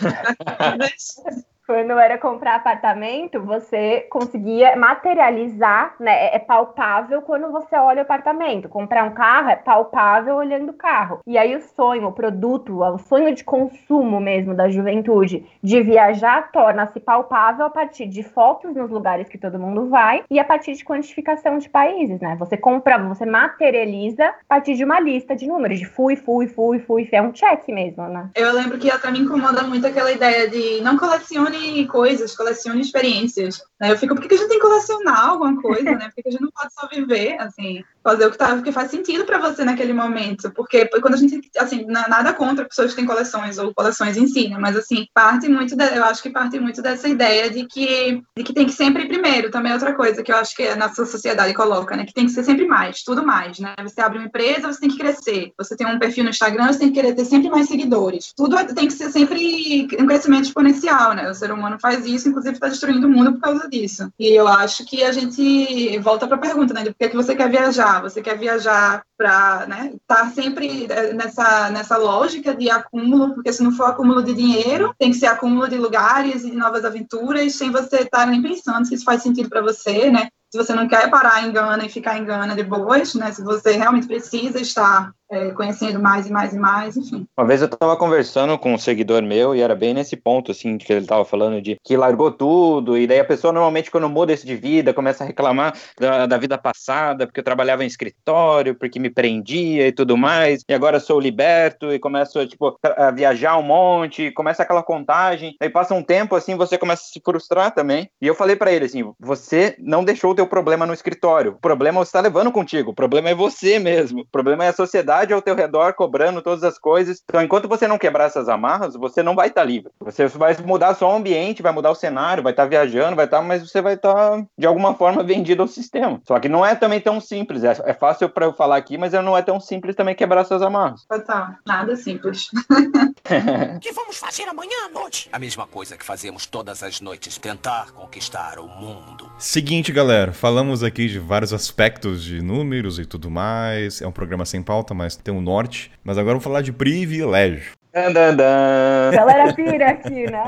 this, 0.78 1.20
quando 1.68 1.98
era 1.98 2.16
comprar 2.16 2.54
apartamento, 2.54 3.42
você 3.42 4.06
conseguia 4.08 4.74
materializar, 4.74 5.94
né? 6.00 6.28
É, 6.28 6.36
é 6.36 6.38
palpável 6.38 7.20
quando 7.20 7.52
você 7.52 7.76
olha 7.76 7.98
o 7.98 8.02
apartamento. 8.02 8.70
Comprar 8.70 9.04
um 9.04 9.12
carro 9.12 9.50
é 9.50 9.56
palpável 9.56 10.36
olhando 10.36 10.70
o 10.70 10.72
carro. 10.72 11.20
E 11.26 11.36
aí 11.36 11.54
o 11.54 11.60
sonho, 11.60 12.08
o 12.08 12.12
produto, 12.12 12.82
o 12.82 12.96
sonho 12.96 13.34
de 13.34 13.44
consumo 13.44 14.18
mesmo 14.18 14.54
da 14.54 14.70
juventude 14.70 15.44
de 15.62 15.82
viajar 15.82 16.50
torna-se 16.50 16.98
palpável 17.00 17.66
a 17.66 17.70
partir 17.70 18.06
de 18.06 18.22
fotos 18.22 18.74
nos 18.74 18.90
lugares 18.90 19.28
que 19.28 19.36
todo 19.36 19.58
mundo 19.58 19.90
vai 19.90 20.24
e 20.30 20.40
a 20.40 20.44
partir 20.44 20.72
de 20.72 20.82
quantificação 20.82 21.58
de 21.58 21.68
países, 21.68 22.18
né? 22.18 22.34
Você 22.38 22.56
compra, 22.56 22.96
você 22.96 23.26
materializa 23.26 24.24
a 24.24 24.34
partir 24.48 24.74
de 24.74 24.84
uma 24.84 24.98
lista 24.98 25.36
de 25.36 25.46
números, 25.46 25.78
de 25.78 25.84
fui, 25.84 26.16
fui, 26.16 26.46
fui, 26.46 26.78
fui, 26.78 27.06
é 27.12 27.20
um 27.20 27.30
check 27.30 27.68
mesmo, 27.68 28.08
né? 28.08 28.30
Eu 28.34 28.54
lembro 28.54 28.78
que 28.78 28.90
até 28.90 29.10
me 29.10 29.18
incomoda 29.18 29.64
muito 29.64 29.86
aquela 29.86 30.10
ideia 30.10 30.48
de 30.48 30.80
não 30.80 30.96
colecione 30.96 31.57
coisas, 31.86 32.36
colecione 32.36 32.80
experiências. 32.80 33.62
Né? 33.80 33.92
Eu 33.92 33.98
fico, 33.98 34.14
por 34.14 34.26
que 34.26 34.34
a 34.34 34.36
gente 34.36 34.48
tem 34.48 34.58
que 34.58 34.66
colecionar 34.66 35.28
alguma 35.30 35.60
coisa, 35.60 35.90
né? 35.92 36.10
Por 36.14 36.22
que 36.22 36.28
a 36.28 36.32
gente 36.32 36.42
não 36.42 36.50
pode 36.50 36.72
só 36.72 36.86
viver, 36.88 37.40
assim, 37.40 37.84
fazer 38.02 38.26
o 38.26 38.30
que, 38.30 38.38
tá, 38.38 38.54
o 38.54 38.62
que 38.62 38.72
faz 38.72 38.90
sentido 38.90 39.24
para 39.24 39.38
você 39.38 39.64
naquele 39.64 39.92
momento? 39.92 40.50
Porque 40.52 40.86
quando 40.86 41.14
a 41.14 41.16
gente, 41.16 41.40
assim, 41.58 41.84
nada 41.86 42.32
contra 42.32 42.64
pessoas 42.64 42.90
que 42.90 42.96
têm 42.96 43.06
coleções 43.06 43.58
ou 43.58 43.74
coleções 43.74 44.16
em 44.16 44.26
si, 44.26 44.48
né? 44.48 44.56
Mas, 44.58 44.76
assim, 44.76 45.06
parte 45.12 45.48
muito, 45.48 45.76
de, 45.76 45.84
eu 45.84 46.04
acho 46.04 46.22
que 46.22 46.30
parte 46.30 46.58
muito 46.58 46.80
dessa 46.80 47.08
ideia 47.08 47.50
de 47.50 47.66
que, 47.66 48.22
de 48.36 48.44
que 48.44 48.52
tem 48.52 48.66
que 48.66 48.72
sempre 48.72 49.04
ir 49.04 49.08
primeiro. 49.08 49.50
Também 49.50 49.72
é 49.72 49.74
outra 49.74 49.94
coisa 49.94 50.22
que 50.22 50.32
eu 50.32 50.36
acho 50.36 50.54
que 50.54 50.66
a 50.66 50.76
nossa 50.76 51.04
sociedade 51.04 51.54
coloca, 51.54 51.96
né? 51.96 52.04
Que 52.04 52.14
tem 52.14 52.26
que 52.26 52.32
ser 52.32 52.44
sempre 52.44 52.66
mais, 52.66 53.02
tudo 53.02 53.24
mais, 53.24 53.58
né? 53.58 53.74
Você 53.82 54.00
abre 54.00 54.18
uma 54.18 54.26
empresa, 54.26 54.72
você 54.72 54.80
tem 54.80 54.90
que 54.90 54.98
crescer. 54.98 55.52
Você 55.58 55.76
tem 55.76 55.86
um 55.86 55.98
perfil 55.98 56.24
no 56.24 56.30
Instagram, 56.30 56.72
você 56.72 56.78
tem 56.78 56.88
que 56.88 57.00
querer 57.00 57.14
ter 57.14 57.24
sempre 57.24 57.50
mais 57.50 57.68
seguidores. 57.68 58.32
Tudo 58.36 58.56
tem 58.74 58.86
que 58.86 58.92
ser 58.92 59.10
sempre 59.10 59.88
um 59.98 60.06
crescimento 60.06 60.44
exponencial, 60.44 61.14
né? 61.14 61.30
O 61.30 61.34
ser 61.34 61.52
humano 61.52 61.78
faz 61.80 62.06
isso, 62.06 62.28
inclusive 62.28 62.54
está 62.54 62.68
destruindo 62.68 63.06
o 63.06 63.10
mundo 63.10 63.32
por 63.32 63.40
causa 63.40 63.68
disso. 63.68 64.10
E 64.18 64.28
eu 64.28 64.48
acho 64.48 64.84
que 64.84 65.02
a 65.02 65.12
gente 65.12 65.98
volta 65.98 66.26
para 66.26 66.36
a 66.36 66.40
pergunta, 66.40 66.72
né? 66.74 66.82
De 66.82 66.90
por 66.90 66.98
que, 66.98 67.04
é 67.04 67.08
que 67.08 67.16
você 67.16 67.34
quer 67.34 67.50
viajar? 67.50 67.97
Você 68.00 68.22
quer 68.22 68.38
viajar 68.38 69.02
para 69.16 69.66
né, 69.66 69.92
estar 69.94 70.24
tá 70.24 70.30
sempre 70.30 70.86
é, 70.90 71.12
nessa, 71.12 71.70
nessa 71.70 71.96
lógica 71.96 72.54
de 72.54 72.70
acúmulo, 72.70 73.34
porque 73.34 73.52
se 73.52 73.62
não 73.62 73.72
for 73.72 73.84
acúmulo 73.84 74.22
de 74.22 74.34
dinheiro, 74.34 74.94
tem 74.98 75.10
que 75.10 75.16
ser 75.16 75.26
acúmulo 75.26 75.68
de 75.68 75.76
lugares 75.76 76.44
e 76.44 76.50
de 76.50 76.56
novas 76.56 76.84
aventuras, 76.84 77.54
sem 77.54 77.70
você 77.70 77.96
estar 77.96 78.20
tá 78.20 78.26
nem 78.26 78.42
pensando 78.42 78.86
se 78.86 78.94
isso 78.94 79.04
faz 79.04 79.22
sentido 79.22 79.48
para 79.48 79.62
você, 79.62 80.10
né? 80.10 80.28
Se 80.50 80.56
você 80.56 80.74
não 80.74 80.88
quer 80.88 81.10
parar 81.10 81.46
em 81.46 81.52
Gana 81.52 81.84
e 81.84 81.90
ficar 81.90 82.16
em 82.16 82.24
Gana 82.24 82.54
de 82.54 82.62
boas, 82.62 83.14
né? 83.14 83.32
Se 83.32 83.42
você 83.42 83.72
realmente 83.72 84.06
precisa 84.06 84.58
estar 84.58 85.12
é, 85.30 85.50
conhecendo 85.50 86.00
mais 86.00 86.26
e 86.26 86.32
mais 86.32 86.52
e 86.52 86.58
mais, 86.58 86.96
enfim. 86.96 87.26
Uma 87.36 87.46
vez 87.46 87.60
eu 87.60 87.66
estava 87.66 87.96
conversando 87.96 88.58
com 88.58 88.72
um 88.72 88.78
seguidor 88.78 89.22
meu 89.22 89.54
e 89.54 89.60
era 89.60 89.74
bem 89.74 89.94
nesse 89.94 90.16
ponto, 90.16 90.50
assim, 90.50 90.78
que 90.78 90.92
ele 90.92 91.02
estava 91.02 91.24
falando 91.24 91.60
de 91.60 91.76
que 91.84 91.96
largou 91.96 92.30
tudo, 92.30 92.96
e 92.96 93.06
daí 93.06 93.20
a 93.20 93.24
pessoa 93.24 93.52
normalmente 93.52 93.90
quando 93.90 94.08
muda 94.08 94.32
esse 94.32 94.46
de 94.46 94.56
vida, 94.56 94.94
começa 94.94 95.24
a 95.24 95.26
reclamar 95.26 95.76
da, 95.98 96.26
da 96.26 96.38
vida 96.38 96.56
passada, 96.56 97.26
porque 97.26 97.40
eu 97.40 97.44
trabalhava 97.44 97.84
em 97.84 97.86
escritório, 97.86 98.74
porque 98.74 98.98
me 98.98 99.10
prendia 99.10 99.88
e 99.88 99.92
tudo 99.92 100.16
mais, 100.16 100.62
e 100.68 100.74
agora 100.74 101.00
sou 101.00 101.20
liberto 101.20 101.92
e 101.92 101.98
começo, 101.98 102.46
tipo, 102.46 102.78
a 102.82 103.10
viajar 103.10 103.58
um 103.58 103.62
monte, 103.62 104.30
começa 104.32 104.62
aquela 104.62 104.82
contagem, 104.82 105.54
aí 105.60 105.68
passa 105.68 105.94
um 105.94 106.02
tempo, 106.02 106.34
assim, 106.34 106.56
você 106.56 106.78
começa 106.78 107.02
a 107.02 107.12
se 107.12 107.20
frustrar 107.24 107.74
também, 107.74 108.08
e 108.20 108.26
eu 108.26 108.34
falei 108.34 108.56
para 108.56 108.72
ele, 108.72 108.86
assim, 108.86 109.12
você 109.18 109.76
não 109.78 110.04
deixou 110.04 110.32
o 110.32 110.34
teu 110.34 110.46
problema 110.46 110.86
no 110.86 110.94
escritório, 110.94 111.52
o 111.52 111.60
problema 111.60 112.00
você 112.00 112.08
está 112.08 112.20
levando 112.20 112.50
contigo, 112.52 112.92
o 112.92 112.94
problema 112.94 113.28
é 113.28 113.34
você 113.34 113.78
mesmo, 113.78 114.20
o 114.22 114.26
problema 114.26 114.64
é 114.64 114.68
a 114.68 114.72
sociedade 114.72 115.17
sociedade 115.18 115.32
ao 115.32 115.42
teu 115.42 115.54
redor 115.54 115.94
cobrando 115.94 116.42
todas 116.42 116.62
as 116.62 116.78
coisas. 116.78 117.22
Então, 117.24 117.42
enquanto 117.42 117.68
você 117.68 117.88
não 117.88 117.98
quebrar 117.98 118.24
essas 118.24 118.48
amarras, 118.48 118.94
você 118.94 119.22
não 119.22 119.34
vai 119.34 119.48
estar 119.48 119.62
tá 119.62 119.66
livre. 119.66 119.90
Você 120.00 120.26
vai 120.28 120.56
mudar 120.64 120.94
só 120.94 121.12
o 121.12 121.16
ambiente, 121.16 121.62
vai 121.62 121.72
mudar 121.72 121.90
o 121.90 121.94
cenário, 121.94 122.42
vai 122.42 122.52
estar 122.52 122.64
tá 122.64 122.68
viajando, 122.68 123.16
vai 123.16 123.24
estar, 123.24 123.38
tá, 123.38 123.42
mas 123.42 123.68
você 123.68 123.80
vai 123.80 123.94
estar 123.94 124.14
tá, 124.14 124.44
de 124.56 124.66
alguma 124.66 124.94
forma 124.94 125.22
vendido 125.22 125.62
ao 125.62 125.68
sistema. 125.68 126.20
Só 126.26 126.38
que 126.38 126.48
não 126.48 126.64
é 126.64 126.74
também 126.74 127.00
tão 127.00 127.20
simples. 127.20 127.64
É, 127.64 127.76
é 127.84 127.94
fácil 127.94 128.28
para 128.28 128.46
eu 128.46 128.52
falar 128.52 128.76
aqui, 128.76 128.96
mas 128.98 129.12
não 129.12 129.36
é 129.36 129.42
tão 129.42 129.58
simples 129.58 129.96
também 129.96 130.14
quebrar 130.14 130.42
essas 130.42 130.62
amarras. 130.62 131.04
Total, 131.08 131.48
nada 131.66 131.96
simples. 131.96 132.48
O 133.28 133.80
que 133.80 133.92
vamos 133.92 134.16
fazer 134.16 134.44
amanhã 134.44 134.86
à 134.86 134.88
noite? 134.88 135.28
A 135.30 135.38
mesma 135.38 135.66
coisa 135.66 135.96
que 135.96 136.04
fazemos 136.04 136.46
todas 136.46 136.82
as 136.82 137.00
noites, 137.00 137.36
tentar 137.36 137.92
conquistar 137.92 138.58
o 138.58 138.66
mundo. 138.66 139.30
Seguinte, 139.38 139.92
galera, 139.92 140.32
falamos 140.32 140.82
aqui 140.82 141.08
de 141.08 141.18
vários 141.18 141.52
aspectos 141.52 142.24
de 142.24 142.40
números 142.40 142.98
e 142.98 143.04
tudo 143.04 143.30
mais. 143.30 144.00
É 144.00 144.06
um 144.06 144.12
programa 144.12 144.46
sem 144.46 144.62
pauta, 144.62 144.94
mas 144.94 145.07
tem 145.16 145.32
um 145.32 145.40
norte. 145.40 145.90
Mas 146.02 146.18
agora 146.18 146.34
vou 146.34 146.42
falar 146.42 146.62
de 146.62 146.72
privilégio. 146.72 147.77
Galera 147.92 149.54
pira 149.54 149.90
aqui, 149.90 150.30
né? 150.30 150.44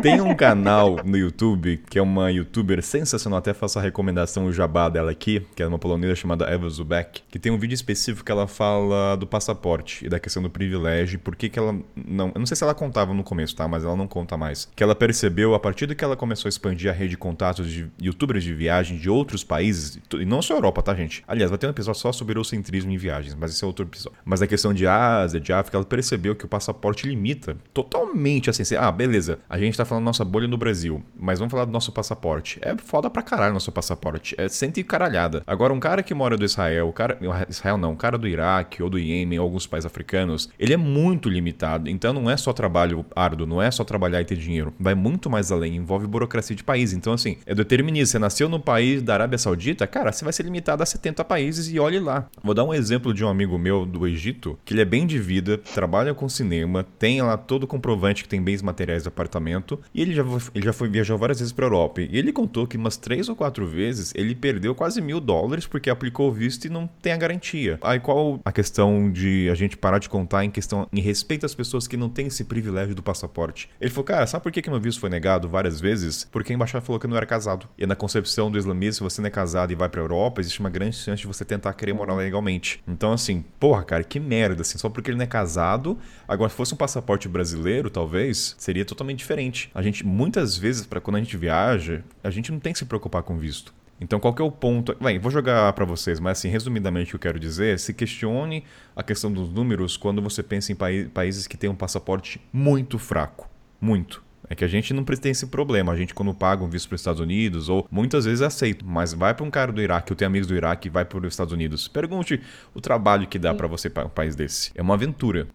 Tem 0.00 0.20
um 0.20 0.34
canal 0.34 0.96
no 1.04 1.16
YouTube 1.16 1.82
que 1.90 1.98
é 1.98 2.02
uma 2.02 2.30
youtuber 2.30 2.82
sensacional, 2.82 3.38
até 3.38 3.52
faço 3.52 3.78
a 3.78 3.82
recomendação 3.82 4.46
o 4.46 4.52
jabá 4.52 4.88
dela 4.88 5.10
aqui, 5.10 5.46
que 5.54 5.62
é 5.62 5.66
uma 5.66 5.78
polonesa 5.78 6.14
chamada 6.14 6.46
Eva 6.46 6.68
Zubek, 6.68 7.22
que 7.28 7.38
tem 7.38 7.50
um 7.50 7.58
vídeo 7.58 7.74
específico 7.74 8.24
que 8.24 8.32
ela 8.32 8.46
fala 8.46 9.16
do 9.16 9.26
passaporte 9.26 10.06
e 10.06 10.08
da 10.08 10.20
questão 10.20 10.42
do 10.42 10.48
privilégio, 10.48 11.18
por 11.18 11.34
que 11.34 11.50
ela 11.58 11.76
não, 11.96 12.28
eu 12.28 12.38
não 12.38 12.46
sei 12.46 12.56
se 12.56 12.62
ela 12.64 12.74
contava 12.74 13.12
no 13.12 13.24
começo, 13.24 13.54
tá, 13.56 13.66
mas 13.66 13.84
ela 13.84 13.96
não 13.96 14.06
conta 14.06 14.36
mais. 14.36 14.70
Que 14.76 14.82
ela 14.82 14.94
percebeu 14.94 15.54
a 15.54 15.60
partir 15.60 15.86
do 15.86 15.94
que 15.94 16.04
ela 16.04 16.16
começou 16.16 16.48
a 16.48 16.50
expandir 16.50 16.90
a 16.90 16.94
rede 16.94 17.10
de 17.10 17.16
contatos 17.16 17.68
de 17.68 17.90
youtubers 18.00 18.44
de 18.44 18.54
viagem 18.54 18.96
de 18.96 19.10
outros 19.10 19.42
países, 19.44 19.98
e 20.14 20.24
não 20.24 20.40
só 20.40 20.54
Europa, 20.54 20.82
tá, 20.82 20.94
gente? 20.94 21.24
Aliás, 21.26 21.50
vai 21.50 21.58
ter 21.58 21.66
um 21.66 21.70
episódio 21.70 22.00
só 22.00 22.12
sobre 22.12 22.32
eurocentrismo 22.32 22.90
em 22.92 22.96
viagens, 22.96 23.34
mas 23.34 23.50
esse 23.50 23.64
é 23.64 23.66
outro 23.66 23.84
episódio. 23.84 24.18
Mas 24.24 24.40
a 24.40 24.46
questão 24.46 24.72
de 24.72 24.86
Ásia, 24.86 25.40
de 25.40 25.52
África, 25.52 25.76
ela 25.76 25.84
percebeu 25.84 26.21
que 26.34 26.44
o 26.44 26.48
passaporte 26.48 27.06
limita 27.06 27.56
totalmente 27.72 28.50
assim, 28.50 28.62
ah, 28.76 28.90
beleza, 28.90 29.12
beleza, 29.12 29.38
a 29.48 29.58
gente 29.58 29.76
tá 29.76 29.84
falando 29.84 30.04
nossa 30.04 30.24
bolha 30.24 30.48
no 30.48 30.56
Brasil, 30.56 31.02
mas 31.18 31.38
vamos 31.38 31.50
falar 31.50 31.64
do 31.64 31.72
nosso 31.72 31.92
passaporte. 31.92 32.58
É 32.62 32.74
foda 32.76 33.10
pra 33.10 33.22
caralho 33.22 33.52
nosso 33.52 33.70
passaporte. 33.70 34.34
É 34.38 34.48
cento 34.48 34.78
e 34.78 34.84
caralhada. 34.84 35.42
Agora, 35.46 35.72
um 35.72 35.80
cara 35.80 36.02
que 36.02 36.14
mora 36.14 36.36
do 36.36 36.44
Israel, 36.44 36.88
o 36.88 36.92
cara. 36.92 37.18
Israel 37.48 37.76
não, 37.76 37.92
um 37.92 37.96
cara 37.96 38.18
do 38.18 38.26
Iraque 38.26 38.82
ou 38.82 38.90
do 38.90 38.98
Iêmen, 38.98 39.38
ou 39.38 39.44
alguns 39.44 39.66
países 39.66 39.86
africanos, 39.86 40.50
ele 40.58 40.72
é 40.72 40.76
muito 40.76 41.28
limitado. 41.28 41.88
Então 41.88 42.12
não 42.12 42.30
é 42.30 42.36
só 42.36 42.52
trabalho 42.52 43.04
árduo, 43.14 43.46
não 43.46 43.60
é 43.60 43.70
só 43.70 43.84
trabalhar 43.84 44.20
e 44.20 44.24
ter 44.24 44.36
dinheiro. 44.36 44.74
Vai 44.78 44.94
muito 44.94 45.28
mais 45.28 45.52
além, 45.52 45.76
envolve 45.76 46.06
burocracia 46.06 46.56
de 46.56 46.64
país. 46.64 46.92
Então, 46.92 47.12
assim, 47.12 47.36
é 47.46 47.54
determinista. 47.54 48.12
Você 48.12 48.18
nasceu 48.18 48.48
no 48.48 48.58
país 48.58 49.02
da 49.02 49.14
Arábia 49.14 49.38
Saudita, 49.38 49.86
cara, 49.86 50.12
você 50.12 50.24
vai 50.24 50.32
ser 50.32 50.42
limitado 50.42 50.82
a 50.82 50.86
70 50.86 51.24
países 51.24 51.72
e 51.72 51.78
olhe 51.78 51.98
lá. 51.98 52.28
Vou 52.42 52.54
dar 52.54 52.64
um 52.64 52.74
exemplo 52.74 53.14
de 53.14 53.24
um 53.24 53.28
amigo 53.28 53.58
meu 53.58 53.86
do 53.86 54.06
Egito, 54.06 54.58
que 54.64 54.74
ele 54.74 54.82
é 54.82 54.84
bem 54.84 55.06
de 55.06 55.18
vida, 55.18 55.58
trabalha 55.58 56.11
com 56.14 56.28
cinema, 56.28 56.84
tem 56.98 57.20
lá 57.22 57.36
todo 57.36 57.64
o 57.64 57.66
comprovante 57.66 58.22
que 58.22 58.28
tem 58.28 58.42
bens 58.42 58.62
materiais 58.62 59.06
apartamento 59.06 59.80
e 59.94 60.02
ele 60.02 60.14
já, 60.14 60.24
ele 60.54 60.64
já 60.64 60.72
foi 60.72 60.88
viajou 60.88 61.18
várias 61.18 61.38
vezes 61.38 61.52
para 61.52 61.66
Europa. 61.66 62.00
E 62.00 62.18
ele 62.18 62.32
contou 62.32 62.66
que 62.66 62.76
umas 62.76 62.96
três 62.96 63.28
ou 63.28 63.36
quatro 63.36 63.66
vezes 63.66 64.12
ele 64.14 64.34
perdeu 64.34 64.74
quase 64.74 65.00
mil 65.00 65.20
dólares 65.20 65.66
porque 65.66 65.90
aplicou 65.90 66.28
o 66.28 66.32
visto 66.32 66.64
e 66.64 66.70
não 66.70 66.86
tem 67.00 67.12
a 67.12 67.16
garantia. 67.16 67.78
Aí 67.82 68.00
qual 68.00 68.40
a 68.44 68.52
questão 68.52 69.10
de 69.10 69.48
a 69.50 69.54
gente 69.54 69.76
parar 69.76 69.98
de 69.98 70.08
contar 70.08 70.44
em 70.44 70.50
questão 70.50 70.88
em 70.92 71.00
respeito 71.00 71.46
às 71.46 71.54
pessoas 71.54 71.86
que 71.86 71.96
não 71.96 72.08
têm 72.08 72.26
esse 72.26 72.44
privilégio 72.44 72.94
do 72.94 73.02
passaporte? 73.02 73.68
Ele 73.80 73.90
falou, 73.90 74.04
cara, 74.04 74.26
sabe 74.26 74.42
por 74.42 74.52
que, 74.52 74.62
que 74.62 74.70
meu 74.70 74.80
visto 74.80 75.00
foi 75.00 75.10
negado 75.10 75.48
várias 75.48 75.80
vezes? 75.80 76.28
Porque 76.30 76.52
a 76.52 76.54
embaixada 76.54 76.84
falou 76.84 76.98
que 76.98 77.06
eu 77.06 77.10
não 77.10 77.16
era 77.16 77.26
casado. 77.26 77.68
E 77.78 77.86
na 77.86 77.94
concepção 77.94 78.50
do 78.50 78.58
islamismo, 78.58 78.94
se 78.94 79.00
você 79.02 79.20
não 79.20 79.28
é 79.28 79.30
casado 79.30 79.72
e 79.72 79.74
vai 79.74 79.88
para 79.88 80.00
Europa, 80.00 80.40
existe 80.40 80.60
uma 80.60 80.70
grande 80.70 80.96
chance 80.96 81.20
de 81.20 81.26
você 81.26 81.44
tentar 81.44 81.72
querer 81.74 81.92
morar 81.92 82.14
legalmente. 82.14 82.82
Então, 82.86 83.12
assim, 83.12 83.44
porra, 83.58 83.82
cara, 83.82 84.04
que 84.04 84.20
merda, 84.20 84.62
assim, 84.62 84.78
só 84.78 84.88
porque 84.88 85.10
ele 85.10 85.18
não 85.18 85.24
é 85.24 85.26
casado. 85.26 85.98
Agora, 86.26 86.50
se 86.50 86.56
fosse 86.56 86.74
um 86.74 86.76
passaporte 86.76 87.28
brasileiro, 87.28 87.90
talvez, 87.90 88.54
seria 88.58 88.84
totalmente 88.84 89.18
diferente. 89.18 89.70
A 89.74 89.82
gente, 89.82 90.06
muitas 90.06 90.56
vezes, 90.56 90.86
para 90.86 91.00
quando 91.00 91.16
a 91.16 91.18
gente 91.20 91.36
viaja, 91.36 92.02
a 92.22 92.30
gente 92.30 92.50
não 92.50 92.58
tem 92.58 92.72
que 92.72 92.78
se 92.78 92.84
preocupar 92.84 93.22
com 93.22 93.36
visto. 93.36 93.74
Então, 94.00 94.18
qual 94.18 94.34
que 94.34 94.42
é 94.42 94.44
o 94.44 94.50
ponto? 94.50 94.96
Bem, 95.00 95.18
vou 95.20 95.30
jogar 95.30 95.72
para 95.74 95.84
vocês, 95.84 96.18
mas 96.18 96.38
assim, 96.38 96.48
resumidamente 96.48 97.14
o 97.14 97.18
que 97.18 97.26
eu 97.26 97.30
quero 97.30 97.38
dizer 97.38 97.74
é 97.74 97.78
se 97.78 97.94
questione 97.94 98.64
a 98.96 99.02
questão 99.02 99.32
dos 99.32 99.48
números 99.48 99.96
quando 99.96 100.20
você 100.20 100.42
pensa 100.42 100.72
em 100.72 101.08
países 101.08 101.46
que 101.46 101.56
têm 101.56 101.70
um 101.70 101.74
passaporte 101.74 102.40
muito 102.52 102.98
fraco. 102.98 103.48
Muito. 103.80 104.22
É 104.48 104.56
que 104.56 104.64
a 104.64 104.68
gente 104.68 104.92
não 104.92 105.04
tem 105.04 105.30
esse 105.30 105.46
problema. 105.46 105.92
A 105.92 105.96
gente, 105.96 106.14
quando 106.14 106.34
paga 106.34 106.64
um 106.64 106.68
visto 106.68 106.88
para 106.88 106.96
os 106.96 107.00
Estados 107.00 107.20
Unidos, 107.20 107.68
ou 107.68 107.86
muitas 107.90 108.24
vezes 108.24 108.42
aceito, 108.42 108.84
mas 108.84 109.14
vai 109.14 109.34
para 109.34 109.46
um 109.46 109.50
cara 109.50 109.72
do 109.72 109.80
Iraque, 109.80 110.12
eu 110.12 110.16
tenho 110.16 110.28
amigos 110.28 110.48
do 110.48 110.54
Iraque 110.54 110.88
e 110.88 110.90
vai 110.90 111.04
para 111.04 111.18
os 111.18 111.32
Estados 111.32 111.52
Unidos. 111.52 111.86
Pergunte 111.86 112.40
o 112.74 112.80
trabalho 112.80 113.26
que 113.28 113.38
dá 113.38 113.54
para 113.54 113.68
você 113.68 113.88
para 113.88 114.06
um 114.06 114.10
país 114.10 114.34
desse. 114.34 114.72
É 114.74 114.82
uma 114.82 114.94
aventura. 114.94 115.46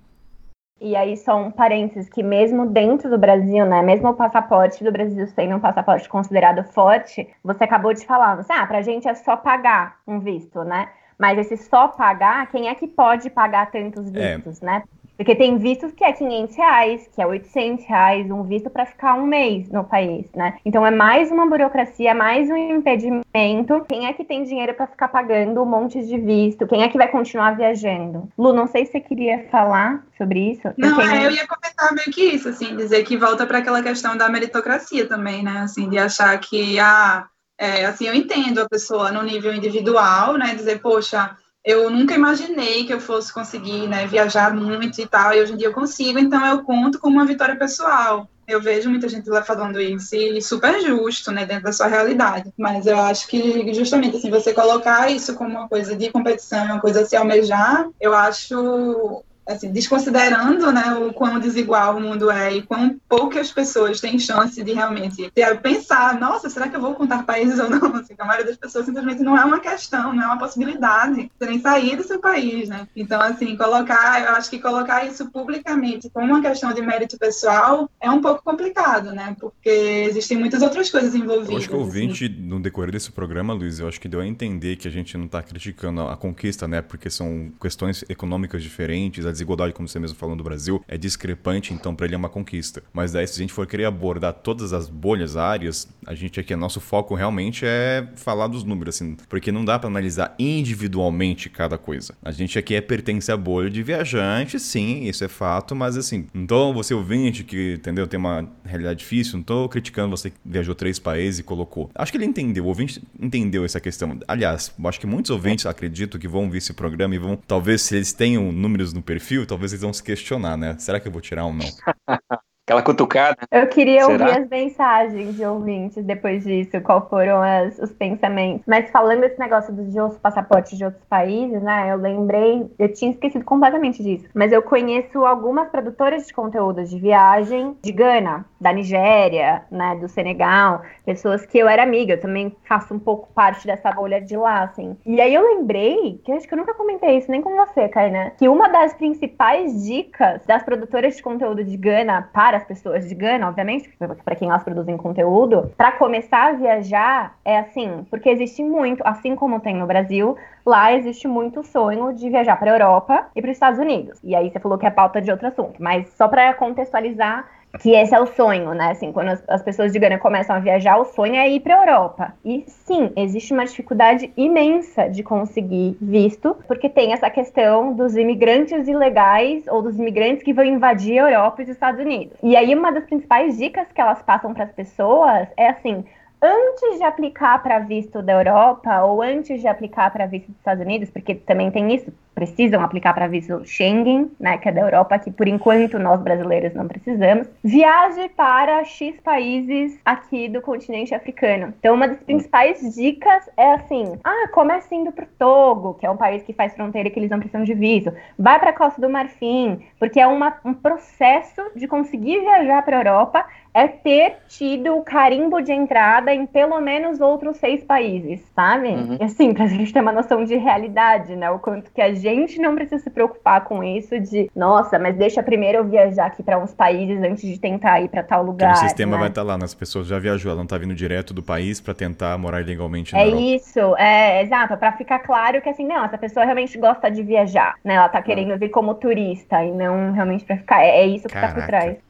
E 0.80 0.95
aí, 0.95 1.17
só 1.17 1.36
um 1.36 1.49
parênteses, 1.49 2.07
que 2.07 2.21
mesmo 2.21 2.67
dentro 2.67 3.09
do 3.09 3.17
Brasil, 3.17 3.65
né, 3.65 3.82
mesmo 3.82 4.09
o 4.09 4.13
passaporte 4.13 4.84
do 4.84 4.91
Brasil 4.91 5.25
sendo 5.28 5.55
um 5.55 5.59
passaporte 5.59 6.07
considerado 6.07 6.63
forte, 6.63 7.28
você 7.43 7.63
acabou 7.63 7.93
de 7.93 8.05
falar, 8.05 8.36
você, 8.36 8.53
ah, 8.53 8.65
pra 8.65 8.84
gente 8.84 9.07
é 9.07 9.15
só 9.15 9.36
pagar 9.36 9.97
um 10.07 10.19
visto, 10.19 10.63
né? 10.63 10.89
Mas 11.17 11.39
esse 11.39 11.57
só 11.57 11.88
pagar, 11.88 12.45
quem 12.51 12.67
é 12.67 12.75
que 12.75 12.88
pode 12.88 13.30
pagar 13.32 13.71
tantos 13.71 14.13
é. 14.13 14.36
vistos, 14.36 14.61
é. 14.61 14.65
né? 14.65 14.84
Porque 15.18 15.36
tem 15.36 15.57
vistos 15.57 15.91
que 15.93 16.03
é 16.03 16.13
500 16.13 16.55
reais, 16.55 17.09
que 17.13 17.22
é 17.22 17.26
800 17.26 17.86
reais, 17.86 18.30
um 18.30 18.43
visto 18.43 18.70
para 18.70 18.86
ficar 18.86 19.15
um 19.15 19.26
mês 19.26 19.68
no 19.70 19.84
país, 19.84 20.28
né? 20.36 20.57
Então 20.63 20.86
é 20.86 20.91
mais 20.91 21.32
uma 21.32 21.47
burocracia, 21.47 22.13
mais 22.13 22.49
um 22.49 22.55
impedimento. 22.55 23.84
Quem 23.89 24.05
é 24.05 24.13
que 24.13 24.24
tem 24.24 24.43
dinheiro 24.43 24.76
para 24.76 24.86
ficar 24.86 25.07
pagando 25.07 25.61
um 25.61 25.65
monte 25.65 26.05
de 26.05 26.20
visto? 26.20 26.68
Quem 26.68 26.84
é 26.84 26.88
que 26.88 26.97
vai 26.97 27.07
continuar 27.07 27.57
viajando? 27.57 28.30
Lu, 28.38 28.53
não 28.53 28.68
sei 28.68 28.86
se 28.86 28.91
você 28.91 28.99
queria 28.99 29.47
falar 29.49 30.05
sobre 30.18 30.51
isso. 30.51 30.70
Não, 30.78 31.01
eu, 31.01 31.09
tenho... 31.09 31.24
eu 31.24 31.32
ia 31.32 31.47
comentar 31.47 31.93
meio 31.93 32.11
que 32.11 32.24
isso, 32.24 32.49
assim, 32.49 32.76
dizer 32.76 33.03
que 33.03 33.18
volta 33.18 33.45
para 33.47 33.57
aquela 33.57 33.82
questão 33.82 34.15
da 34.15 34.30
meritocracia 34.30 35.07
também, 35.07 35.43
né? 35.43 35.61
Assim, 35.61 35.89
de 35.89 35.97
achar 35.97 36.38
que, 36.39 36.80
ah, 36.80 37.26
é, 37.57 37.86
assim, 37.86 38.05
eu 38.05 38.13
entendo 38.13 38.59
a 38.59 38.70
pessoa 38.70 39.11
no 39.11 39.24
nível 39.24 39.53
individual, 39.53 40.38
né? 40.38 40.53
Dizer, 40.53 40.80
poxa, 40.80 41.36
eu 41.68 41.89
nunca 41.89 42.15
imaginei 42.15 42.86
que 42.86 42.93
eu 42.93 42.99
fosse 43.01 43.34
conseguir 43.34 43.89
né, 43.89 44.07
viajar 44.07 44.55
muito 44.55 45.01
e 45.01 45.05
tal, 45.05 45.34
e 45.34 45.41
hoje 45.41 45.51
em 45.51 45.57
dia 45.57 45.68
eu 45.68 45.74
consigo, 45.74 46.18
então 46.18 46.43
eu 46.45 46.63
conto 46.63 46.97
como 46.97 47.18
uma 47.18 47.26
vitória 47.26 47.57
pessoal. 47.57 48.30
Eu 48.47 48.61
vejo 48.61 48.89
muita 48.89 49.09
gente 49.09 49.30
lá 49.30 49.43
falando 49.43 49.78
isso 49.82 50.15
e 50.15 50.41
super 50.41 50.80
justo, 50.80 51.30
né, 51.30 51.45
dentro 51.45 51.65
da 51.65 51.74
sua 51.74 51.88
realidade. 51.88 52.53
Mas 52.57 52.88
eu 52.88 52.97
acho 52.97 53.28
que 53.28 53.74
justamente 53.74 54.15
assim, 54.15 54.30
você 54.30 54.53
colocar 54.53 55.11
isso 55.11 55.36
como 55.36 55.49
uma 55.49 55.68
coisa 55.68 55.93
de 55.93 56.09
competição, 56.09 56.63
uma 56.63 56.80
coisa 56.80 57.01
a 57.01 57.05
se 57.05 57.18
almejar, 57.18 57.89
eu 57.99 58.13
acho 58.15 59.26
assim, 59.48 59.72
desconsiderando 59.72 60.72
né, 60.72 60.95
o 60.95 61.14
quão 61.14 61.39
desigual 61.39 61.98
o 61.98 62.02
mundo 62.02 62.30
é 62.30 62.54
e 62.54 62.62
quão 62.62 63.00
poucas 63.08 63.52
pessoas 63.52 64.00
têm 64.00 64.20
chance 64.20 64.62
de 64.62 64.74
realmente 64.74 65.32
pensar, 65.62 66.20
nossa, 66.20 66.50
será 66.50 66.68
que 66.68 66.76
eu 66.76 66.82
vou 66.82 66.93
contar 66.93 67.24
países 67.24 67.60
ou 67.60 67.70
não? 67.70 67.88
Assim, 67.98 68.14
a 68.18 68.26
maioria 68.26 68.45
das 68.45 68.58
pessoas 68.58 68.86
simplesmente 68.86 69.24
não 69.24 69.38
é 69.38 69.43
uma 69.43 69.60
questão, 69.60 70.14
não 70.14 70.24
é 70.24 70.26
uma 70.26 70.38
possibilidade 70.38 71.32
de 71.39 71.48
nem 71.48 71.60
sair 71.60 71.95
do 71.95 72.04
seu 72.04 72.20
país, 72.20 72.70
né? 72.70 72.88
Então, 72.95 73.20
assim, 73.22 73.56
colocar, 73.56 74.22
eu 74.22 74.32
acho 74.34 74.50
que 74.50 74.60
colocar 74.60 75.06
isso 75.06 75.30
publicamente 75.32 76.10
como 76.10 76.28
uma 76.28 76.41
questão 76.41 76.74
de 76.74 76.82
mérito 76.82 77.18
pessoal 77.18 77.89
é 78.00 78.10
um 78.10 78.22
pouco 78.22 78.43
complicado, 78.43 79.12
né? 79.12 79.36
Porque 79.39 79.70
existem 79.70 80.38
muitas 80.38 80.62
outras 80.62 80.89
coisas 80.89 81.16
envolvidas. 81.16 81.50
Eu 81.50 81.58
acho 81.58 81.70
que 81.70 81.76
o 81.76 81.80
ouvinte, 81.80 82.26
assim. 82.26 82.36
no 82.36 82.60
decorrer 82.60 82.91
desse 82.91 83.12
programa, 83.12 83.54
Luiz, 83.54 83.80
eu 83.80 83.88
acho 83.88 84.00
que 84.00 84.08
deu 84.08 84.20
a 84.20 84.28
entender 84.28 84.76
que 84.76 84.88
a 84.88 84.91
gente 84.91 85.18
não 85.18 85.26
está 85.26 85.41
criticando 85.41 86.02
a 86.02 86.16
conquista, 86.16 86.68
né? 86.68 86.82
Porque 86.82 87.10
são 87.10 87.52
questões 87.60 88.04
econômicas 88.10 88.62
diferentes, 88.62 89.26
desigualdade, 89.38 89.73
como 89.73 89.88
você 89.88 89.99
mesmo 89.99 90.17
falou, 90.17 90.35
no 90.35 90.43
Brasil 90.43 90.83
é 90.88 90.97
discrepante, 90.97 91.73
então 91.73 91.95
para 91.95 92.05
ele 92.05 92.15
é 92.15 92.17
uma 92.17 92.29
conquista. 92.29 92.83
Mas 92.91 93.11
daí, 93.11 93.27
se 93.27 93.35
a 93.35 93.41
gente 93.41 93.53
for 93.53 93.65
querer 93.65 93.85
abordar 93.85 94.33
todas 94.33 94.73
as 94.73 94.89
bolhas, 94.89 95.38
áreas, 95.38 95.88
a 96.05 96.13
gente 96.13 96.39
aqui, 96.39 96.55
nosso 96.55 96.79
foco 96.79 97.15
realmente 97.15 97.65
é 97.65 98.07
falar 98.15 98.47
dos 98.47 98.63
números, 98.63 98.95
assim, 98.95 99.15
porque 99.29 99.51
não 99.51 99.63
dá 99.63 99.77
para 99.77 99.88
analisar 99.88 100.35
individualmente 100.39 101.49
cada 101.49 101.77
coisa. 101.77 102.15
A 102.23 102.31
gente 102.31 102.57
aqui 102.57 102.75
é 102.75 102.81
pertence 102.81 103.31
à 103.31 103.38
bolha 103.38 103.69
de 103.69 103.83
viajante, 103.83 104.59
sim, 104.59 105.03
isso 105.03 105.23
é 105.23 105.27
fato, 105.27 105.75
mas 105.75 105.95
assim, 105.97 106.27
então 106.33 106.73
você 106.73 106.93
ouvinte 106.93 107.43
que, 107.43 107.75
entendeu, 107.75 108.07
tem 108.07 108.19
uma 108.19 108.49
realidade 108.65 108.99
difícil, 108.99 109.38
não 109.38 109.43
tô 109.43 109.69
criticando 109.69 110.15
você 110.15 110.29
que 110.29 110.38
viajou 110.43 110.73
três 110.73 110.99
países 110.99 111.39
e 111.39 111.43
colocou. 111.43 111.89
Acho 111.93 112.11
que 112.11 112.17
ele 112.17 112.25
entendeu, 112.25 112.65
o 112.65 112.67
ouvinte 112.67 113.01
entendeu 113.19 113.63
essa 113.63 113.79
questão. 113.79 114.17
Aliás, 114.27 114.73
acho 114.85 114.99
que 114.99 115.07
muitos 115.07 115.31
ouvintes 115.31 115.65
acredito 115.65 116.17
que 116.17 116.27
vão 116.27 116.49
ver 116.49 116.57
esse 116.57 116.73
programa 116.73 117.15
e 117.15 117.17
vão, 117.17 117.38
talvez 117.47 117.81
se 117.81 117.95
eles 117.95 118.13
tenham 118.13 118.51
números 118.51 118.93
no 118.93 119.01
perfil, 119.01 119.26
perfil, 119.28 119.45
talvez 119.45 119.73
eles 119.73 119.82
vão 119.82 119.91
se 119.91 120.01
questionar, 120.01 120.55
né? 120.55 120.78
Será 120.80 120.99
que 120.99 121.07
eu 121.07 121.11
vou 121.11 121.19
tirar 121.19 121.45
ou 121.45 121.53
não? 121.53 121.65
Aquela 122.68 122.84
cutucada. 122.84 123.38
Eu 123.49 123.65
queria 123.68 124.03
Será? 124.03 124.26
ouvir 124.26 124.41
as 124.41 124.49
mensagens 124.49 125.38
de 125.38 125.45
ouvintes 125.45 126.03
depois 126.03 126.43
disso, 126.43 126.82
qual 126.82 127.07
foram 127.07 127.41
as, 127.41 127.80
os 127.80 127.93
pensamentos. 127.93 128.65
Mas 128.68 128.91
falando 128.91 129.24
esse 129.24 129.39
negócio 129.39 129.74
dos 129.74 129.89
de 129.89 129.97
outros 129.97 130.20
passaportes 130.20 130.78
de 130.78 130.84
outros 130.84 131.01
países, 131.05 131.63
né? 131.63 131.89
Eu 131.89 131.95
lembrei, 131.95 132.70
eu 132.78 132.91
tinha 132.91 133.11
esquecido 133.11 133.45
completamente 133.45 134.03
disso. 134.03 134.26
Mas 134.34 134.51
eu 134.51 134.61
conheço 134.61 135.26
algumas 135.26 135.70
produtoras 135.70 136.28
de 136.28 136.34
conteúdo 136.34 136.84
de 136.84 136.99
viagem 136.99 137.78
de 137.82 137.91
Gana, 137.93 138.45
da 138.59 138.74
Nigéria, 138.74 139.63
né? 139.72 139.95
Do 139.95 140.09
Senegal, 140.09 140.82
pessoas 141.05 141.45
que 141.45 141.57
eu 141.57 141.70
era 141.70 141.84
amiga, 141.84 142.15
eu 142.15 142.20
também 142.20 142.53
faço 142.68 142.93
um 142.93 142.99
pouco 142.99 143.30
parte 143.34 143.65
dessa 143.65 143.93
bolha 143.93 144.20
de 144.20 144.36
lá, 144.36 144.63
assim. 144.63 144.97
E 145.05 145.22
aí 145.22 145.34
eu 145.34 145.41
lembrei, 145.41 146.20
que 146.22 146.34
acho 146.34 146.45
que 146.45 146.53
eu 146.53 146.57
nunca 146.57 146.74
comentei 146.74 147.18
isso 147.18 147.32
nem 147.32 147.41
com 147.41 147.55
você, 147.55 147.88
Kainé, 147.88 148.34
que 148.38 148.49
uma 148.49 148.68
das 148.68 148.93
principais 148.93 149.86
dicas 149.86 150.41
das 150.45 150.63
produtoras 150.63 151.15
de 151.15 151.24
conteúdo 151.24 151.63
de 151.63 151.78
Gana 151.78 152.30
para 152.34 152.57
as 152.58 152.66
pessoas 152.66 153.08
de 153.08 153.16
Gana, 153.16 153.47
obviamente, 153.47 153.89
para 154.24 154.36
quem 154.36 154.49
elas 154.49 154.64
produzem 154.64 154.97
conteúdo, 154.97 155.72
para 155.78 155.91
começar 155.93 156.49
a 156.49 156.51
viajar 156.53 157.36
é 157.45 157.60
assim, 157.60 158.05
porque 158.10 158.30
existe 158.30 158.64
muito, 158.64 159.01
assim 159.05 159.36
como 159.36 159.60
tem 159.60 159.76
no 159.76 159.88
Brasil, 159.88 160.36
lá 160.66 160.93
existe 160.93 161.28
muito 161.28 161.64
sonho 161.64 162.14
de 162.14 162.30
viajar 162.30 162.58
para 162.58 162.72
Europa 162.72 163.28
e 163.36 163.41
para 163.41 163.49
os 163.49 163.55
Estados 163.55 163.80
Unidos. 163.80 164.20
E 164.24 164.36
aí 164.36 164.49
você 164.49 164.60
falou 164.60 164.78
que 164.78 164.86
é 164.86 164.91
pauta 164.91 165.22
de 165.22 165.32
outro 165.32 165.47
assunto, 165.47 165.82
mas 165.82 166.10
só 166.10 166.28
para 166.28 166.53
contextualizar 166.53 167.45
que 167.80 167.91
esse 167.91 168.13
é 168.13 168.19
o 168.19 168.25
sonho, 168.28 168.73
né? 168.73 168.91
Assim, 168.91 169.11
quando 169.11 169.30
as, 169.30 169.43
as 169.47 169.61
pessoas 169.61 169.91
de 169.91 169.99
Gana 169.99 170.17
começam 170.17 170.55
a 170.55 170.59
viajar, 170.59 170.97
o 170.97 171.05
sonho 171.05 171.36
é 171.36 171.49
ir 171.49 171.59
para 171.59 171.75
a 171.75 171.86
Europa. 171.86 172.34
E 172.43 172.63
sim, 172.67 173.11
existe 173.15 173.53
uma 173.53 173.65
dificuldade 173.65 174.32
imensa 174.36 175.07
de 175.07 175.23
conseguir 175.23 175.97
visto, 176.01 176.55
porque 176.67 176.89
tem 176.89 177.13
essa 177.13 177.30
questão 177.30 177.93
dos 177.93 178.15
imigrantes 178.15 178.88
ilegais 178.88 179.65
ou 179.67 179.82
dos 179.82 179.97
imigrantes 179.97 180.43
que 180.43 180.53
vão 180.53 180.65
invadir 180.65 181.19
a 181.19 181.32
Europa 181.32 181.61
e 181.61 181.63
os 181.63 181.69
Estados 181.69 181.99
Unidos. 181.99 182.38
E 182.41 182.55
aí 182.55 182.73
uma 182.73 182.91
das 182.91 183.05
principais 183.05 183.57
dicas 183.57 183.88
que 183.93 184.01
elas 184.01 184.21
passam 184.21 184.53
para 184.53 184.65
as 184.65 184.71
pessoas 184.71 185.47
é 185.55 185.69
assim: 185.69 186.05
antes 186.41 186.97
de 186.97 187.03
aplicar 187.03 187.61
para 187.63 187.79
visto 187.79 188.21
da 188.21 188.33
Europa 188.33 189.03
ou 189.03 189.21
antes 189.21 189.59
de 189.61 189.67
aplicar 189.67 190.11
para 190.11 190.25
visto 190.25 190.47
dos 190.47 190.57
Estados 190.57 190.83
Unidos, 190.83 191.09
porque 191.09 191.35
também 191.35 191.71
tem 191.71 191.93
isso, 191.93 192.11
precisam 192.35 192.81
aplicar 192.81 193.13
para 193.15 193.27
visto 193.27 193.65
Schengen, 193.65 194.29
né, 194.39 194.57
que 194.59 194.69
é 194.69 194.71
da 194.71 194.81
Europa, 194.81 195.17
que 195.17 195.31
por 195.31 195.47
enquanto 195.47 195.97
nós 195.97 196.21
brasileiros 196.21 196.75
não 196.75 196.88
precisamos, 196.88 197.47
viaje 197.63 198.29
para 198.29 198.83
X 198.83 199.19
países 199.21 199.99
aqui 200.05 200.47
do 200.47 200.61
continente 200.61 201.15
africano. 201.15 201.73
Então, 201.79 201.95
uma 201.95 202.07
das 202.07 202.19
principais 202.19 202.93
dicas 202.93 203.49
é 203.57 203.73
assim: 203.73 204.19
ah, 204.23 204.47
comece 204.51 204.93
indo 204.93 205.11
para 205.11 205.25
o 205.25 205.29
Togo, 205.39 205.95
que 205.95 206.05
é 206.05 206.11
um 206.11 206.17
país 206.17 206.43
que 206.43 206.53
faz 206.53 206.75
fronteira 206.75 207.07
e 207.07 207.11
que 207.11 207.19
eles 207.19 207.31
não 207.31 207.39
precisam 207.39 207.63
de 207.63 207.73
visto. 207.73 208.13
Vai 208.38 208.59
para 208.59 208.69
a 208.69 208.73
Costa 208.73 209.01
do 209.01 209.09
Marfim, 209.09 209.79
porque 209.99 210.19
é 210.19 210.27
uma, 210.27 210.55
um 210.63 210.73
processo 210.73 211.71
de 211.75 211.88
conseguir 211.88 212.41
viajar 212.41 212.83
para 212.83 212.97
a 212.97 212.99
Europa 212.99 213.45
é 213.78 213.88
ter 213.88 214.38
tido 214.47 214.97
o 214.97 215.03
carimbo 215.03 215.61
de 215.61 215.71
entrada 215.71 216.34
em 216.34 216.47
pelo 216.47 216.82
menos 216.82 217.21
outros 217.21 217.57
seis 217.57 217.84
países, 217.84 218.41
sabe? 218.55 218.88
Uhum. 218.88 219.17
E 219.21 219.23
assim, 219.23 219.53
pra 219.53 219.67
gente 219.67 219.93
ter 219.93 220.01
uma 220.01 220.11
noção 220.11 220.43
de 220.43 220.55
realidade, 220.55 221.36
né? 221.36 221.51
O 221.51 221.59
quanto 221.59 221.91
que 221.91 222.01
a 222.01 222.11
gente 222.11 222.59
não 222.59 222.73
precisa 222.73 223.03
se 223.03 223.09
preocupar 223.11 223.65
com 223.65 223.84
isso 223.84 224.19
de, 224.19 224.49
nossa, 224.55 224.97
mas 224.97 225.15
deixa 225.15 225.43
primeiro 225.43 225.78
eu 225.78 225.84
viajar 225.84 226.25
aqui 226.25 226.41
para 226.41 226.57
uns 226.57 226.73
países 226.73 227.21
antes 227.21 227.47
de 227.47 227.59
tentar 227.59 228.01
ir 228.01 228.09
para 228.09 228.23
tal 228.23 228.41
lugar. 228.41 228.71
Porque 228.73 228.86
o 228.86 228.89
sistema 228.89 229.11
né? 229.11 229.19
vai 229.19 229.30
estar 229.30 229.41
tá 229.41 229.47
lá, 229.47 229.57
né? 229.59 229.65
as 229.65 229.75
pessoas 229.75 230.07
já 230.07 230.17
viajou, 230.17 230.51
ela 230.51 230.59
não 230.59 230.67
tá 230.67 230.80
vindo 230.80 230.95
direto 230.95 231.32
do 231.32 231.43
país 231.43 231.80
para 231.80 231.93
tentar 231.93 232.36
morar 232.39 232.61
ilegalmente 232.61 233.13
na 233.13 233.19
É 233.19 233.28
Europa. 233.28 233.43
isso, 233.43 233.95
é, 233.97 234.41
exato, 234.41 234.75
para 234.75 234.91
ficar 234.93 235.19
claro 235.19 235.61
que 235.61 235.69
assim, 235.69 235.86
não, 235.86 236.03
essa 236.03 236.17
pessoa 236.17 236.43
realmente 236.43 236.75
gosta 236.80 237.11
de 237.11 237.21
viajar, 237.21 237.75
né? 237.84 237.93
Ela 237.93 238.09
tá 238.09 238.23
querendo 238.23 238.53
ah. 238.53 238.57
vir 238.57 238.69
como 238.69 238.95
turista 238.95 239.63
e 239.63 239.71
não 239.71 240.13
realmente 240.13 240.43
para 240.43 240.57
ficar. 240.57 240.82
É, 240.82 241.01
é 241.01 241.05
isso 241.05 241.28
que 241.28 241.34
Caraca. 241.36 241.53
tá 241.53 241.61
por 241.61 241.67
trás. 241.67 242.07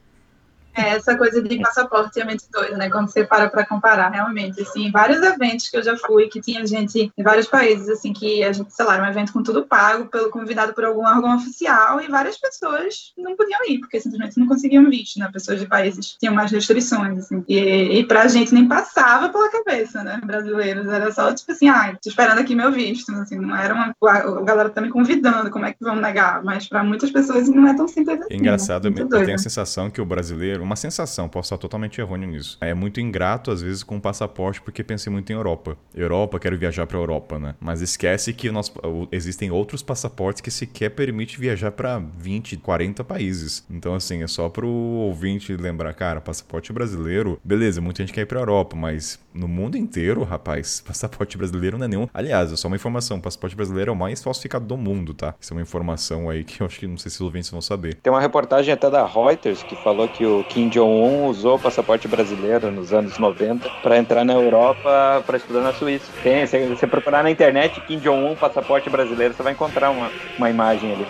É, 0.77 0.89
essa 0.89 1.17
coisa 1.17 1.41
de 1.41 1.59
passaporte 1.59 2.19
é 2.19 2.23
muito 2.23 2.43
doida, 2.51 2.77
né? 2.77 2.89
Quando 2.89 3.09
você 3.09 3.23
para 3.23 3.49
para 3.49 3.65
comparar, 3.65 4.09
realmente, 4.09 4.61
assim, 4.61 4.91
vários 4.91 5.21
eventos 5.23 5.69
que 5.69 5.77
eu 5.77 5.83
já 5.83 5.97
fui, 5.97 6.27
que 6.27 6.39
tinha 6.39 6.65
gente 6.67 7.11
em 7.17 7.23
vários 7.23 7.47
países, 7.47 7.89
assim, 7.89 8.13
que 8.13 8.43
a 8.43 8.53
gente, 8.53 8.71
sei 8.71 8.85
lá, 8.85 9.01
um 9.01 9.05
evento 9.05 9.33
com 9.33 9.41
tudo 9.41 9.65
pago, 9.65 10.05
pelo 10.05 10.29
convidado 10.29 10.73
por 10.73 10.85
algum 10.85 11.03
órgão 11.03 11.35
oficial, 11.35 11.99
e 11.99 12.07
várias 12.07 12.37
pessoas 12.37 13.11
não 13.17 13.35
podiam 13.35 13.59
ir, 13.67 13.79
porque 13.79 13.99
simplesmente 13.99 14.39
não 14.39 14.45
conseguiam 14.45 14.87
visto, 14.87 15.19
né? 15.19 15.27
Pessoas 15.33 15.59
de 15.59 15.65
países 15.65 16.15
tinham 16.19 16.35
mais 16.35 16.51
restrições, 16.51 17.17
assim. 17.17 17.43
E, 17.47 17.99
e 17.99 18.03
pra 18.05 18.27
gente 18.27 18.53
nem 18.53 18.67
passava 18.67 19.29
pela 19.29 19.49
cabeça, 19.49 20.03
né? 20.03 20.21
Brasileiros, 20.23 20.87
era 20.87 21.11
só, 21.11 21.33
tipo 21.33 21.51
assim, 21.51 21.69
ah, 21.69 21.97
tô 22.01 22.09
esperando 22.09 22.39
aqui 22.39 22.53
meu 22.53 22.71
visto, 22.71 23.11
assim, 23.13 23.39
não 23.39 23.55
era 23.55 23.73
uma... 23.73 23.95
A 24.07 24.41
galera 24.43 24.69
tá 24.69 24.79
me 24.79 24.89
convidando, 24.89 25.49
como 25.49 25.65
é 25.65 25.71
que 25.71 25.83
vamos 25.83 26.03
negar? 26.03 26.43
Mas 26.43 26.67
para 26.67 26.83
muitas 26.83 27.09
pessoas 27.09 27.49
não 27.49 27.67
é 27.67 27.75
tão 27.75 27.87
simples 27.87 28.19
assim. 28.21 28.33
É 28.33 28.37
engraçado, 28.37 28.91
né? 28.91 29.01
eu 29.01 29.07
tenho 29.07 29.35
a 29.35 29.39
sensação 29.39 29.89
que 29.89 29.99
o 29.99 30.05
brasileiro, 30.05 30.66
uma 30.67 30.75
sensação, 30.75 31.27
posso 31.27 31.47
estar 31.47 31.57
totalmente 31.57 31.99
errôneo 31.99 32.29
nisso. 32.29 32.57
É 32.61 32.73
muito 32.73 32.99
ingrato, 32.99 33.49
às 33.49 33.61
vezes, 33.61 33.83
com 33.83 33.97
o 33.97 34.01
passaporte, 34.01 34.61
porque 34.61 34.83
pensei 34.83 35.11
muito 35.11 35.31
em 35.31 35.35
Europa. 35.35 35.77
Europa, 35.95 36.39
quero 36.39 36.57
viajar 36.57 36.85
para 36.85 36.97
Europa, 36.97 37.39
né? 37.39 37.55
Mas 37.59 37.81
esquece 37.81 38.33
que 38.33 38.51
nós, 38.51 38.71
existem 39.11 39.49
outros 39.49 39.81
passaportes 39.81 40.41
que 40.41 40.51
sequer 40.51 40.89
permite 40.89 41.39
viajar 41.39 41.71
para 41.71 41.99
20, 41.99 42.57
40 42.57 43.03
países. 43.03 43.65
Então, 43.69 43.95
assim, 43.95 44.21
é 44.21 44.27
só 44.27 44.49
pro 44.49 44.67
ouvinte 44.67 45.55
lembrar, 45.55 45.93
cara, 45.93 46.21
passaporte 46.21 46.71
brasileiro, 46.73 47.39
beleza, 47.43 47.81
muita 47.81 48.03
gente 48.03 48.13
quer 48.13 48.21
ir 48.21 48.25
pra 48.25 48.39
Europa, 48.39 48.75
mas 48.75 49.19
no 49.33 49.47
mundo 49.47 49.77
inteiro, 49.77 50.23
rapaz, 50.23 50.81
passaporte 50.85 51.37
brasileiro 51.37 51.77
não 51.77 51.85
é 51.85 51.87
nenhum. 51.87 52.07
Aliás, 52.13 52.51
é 52.51 52.55
só 52.55 52.67
uma 52.67 52.75
informação: 52.75 53.19
passaporte 53.21 53.55
brasileiro 53.55 53.91
é 53.91 53.93
o 53.93 53.95
mais 53.95 54.21
falsificado 54.21 54.65
do 54.65 54.77
mundo, 54.77 55.13
tá? 55.13 55.33
Isso 55.39 55.53
é 55.53 55.55
uma 55.55 55.61
informação 55.61 56.29
aí 56.29 56.43
que 56.43 56.61
eu 56.61 56.67
acho 56.67 56.79
que 56.79 56.87
não 56.87 56.97
sei 56.97 57.09
se 57.09 57.17
os 57.17 57.21
ouvintes 57.21 57.49
vão 57.49 57.61
saber. 57.61 57.95
Tem 57.95 58.11
uma 58.11 58.21
reportagem 58.21 58.73
até 58.73 58.89
da 58.89 59.05
Reuters 59.05 59.63
que 59.63 59.75
falou 59.77 60.07
que 60.07 60.25
o 60.25 60.43
Kim 60.57 60.69
Jong-un 60.69 61.27
usou 61.27 61.57
o 61.57 61.59
passaporte 61.59 62.07
brasileiro 62.07 62.71
nos 62.71 62.91
anos 62.91 63.19
90 63.19 63.69
para 63.83 63.95
entrar 63.95 64.25
na 64.25 64.33
Europa 64.33 65.21
para 65.23 65.37
estudar 65.37 65.61
na 65.61 65.71
Suíça. 65.71 66.11
Tem, 66.23 66.47
se 66.47 66.65
você 66.65 66.87
procurar 66.87 67.21
na 67.21 67.29
internet 67.29 67.79
Kim 67.81 67.99
Jong-un 67.99 68.35
passaporte 68.35 68.89
brasileiro, 68.89 69.35
você 69.35 69.43
vai 69.43 69.53
encontrar 69.53 69.91
uma, 69.91 70.09
uma 70.35 70.49
imagem 70.49 70.93
ali. 70.93 71.05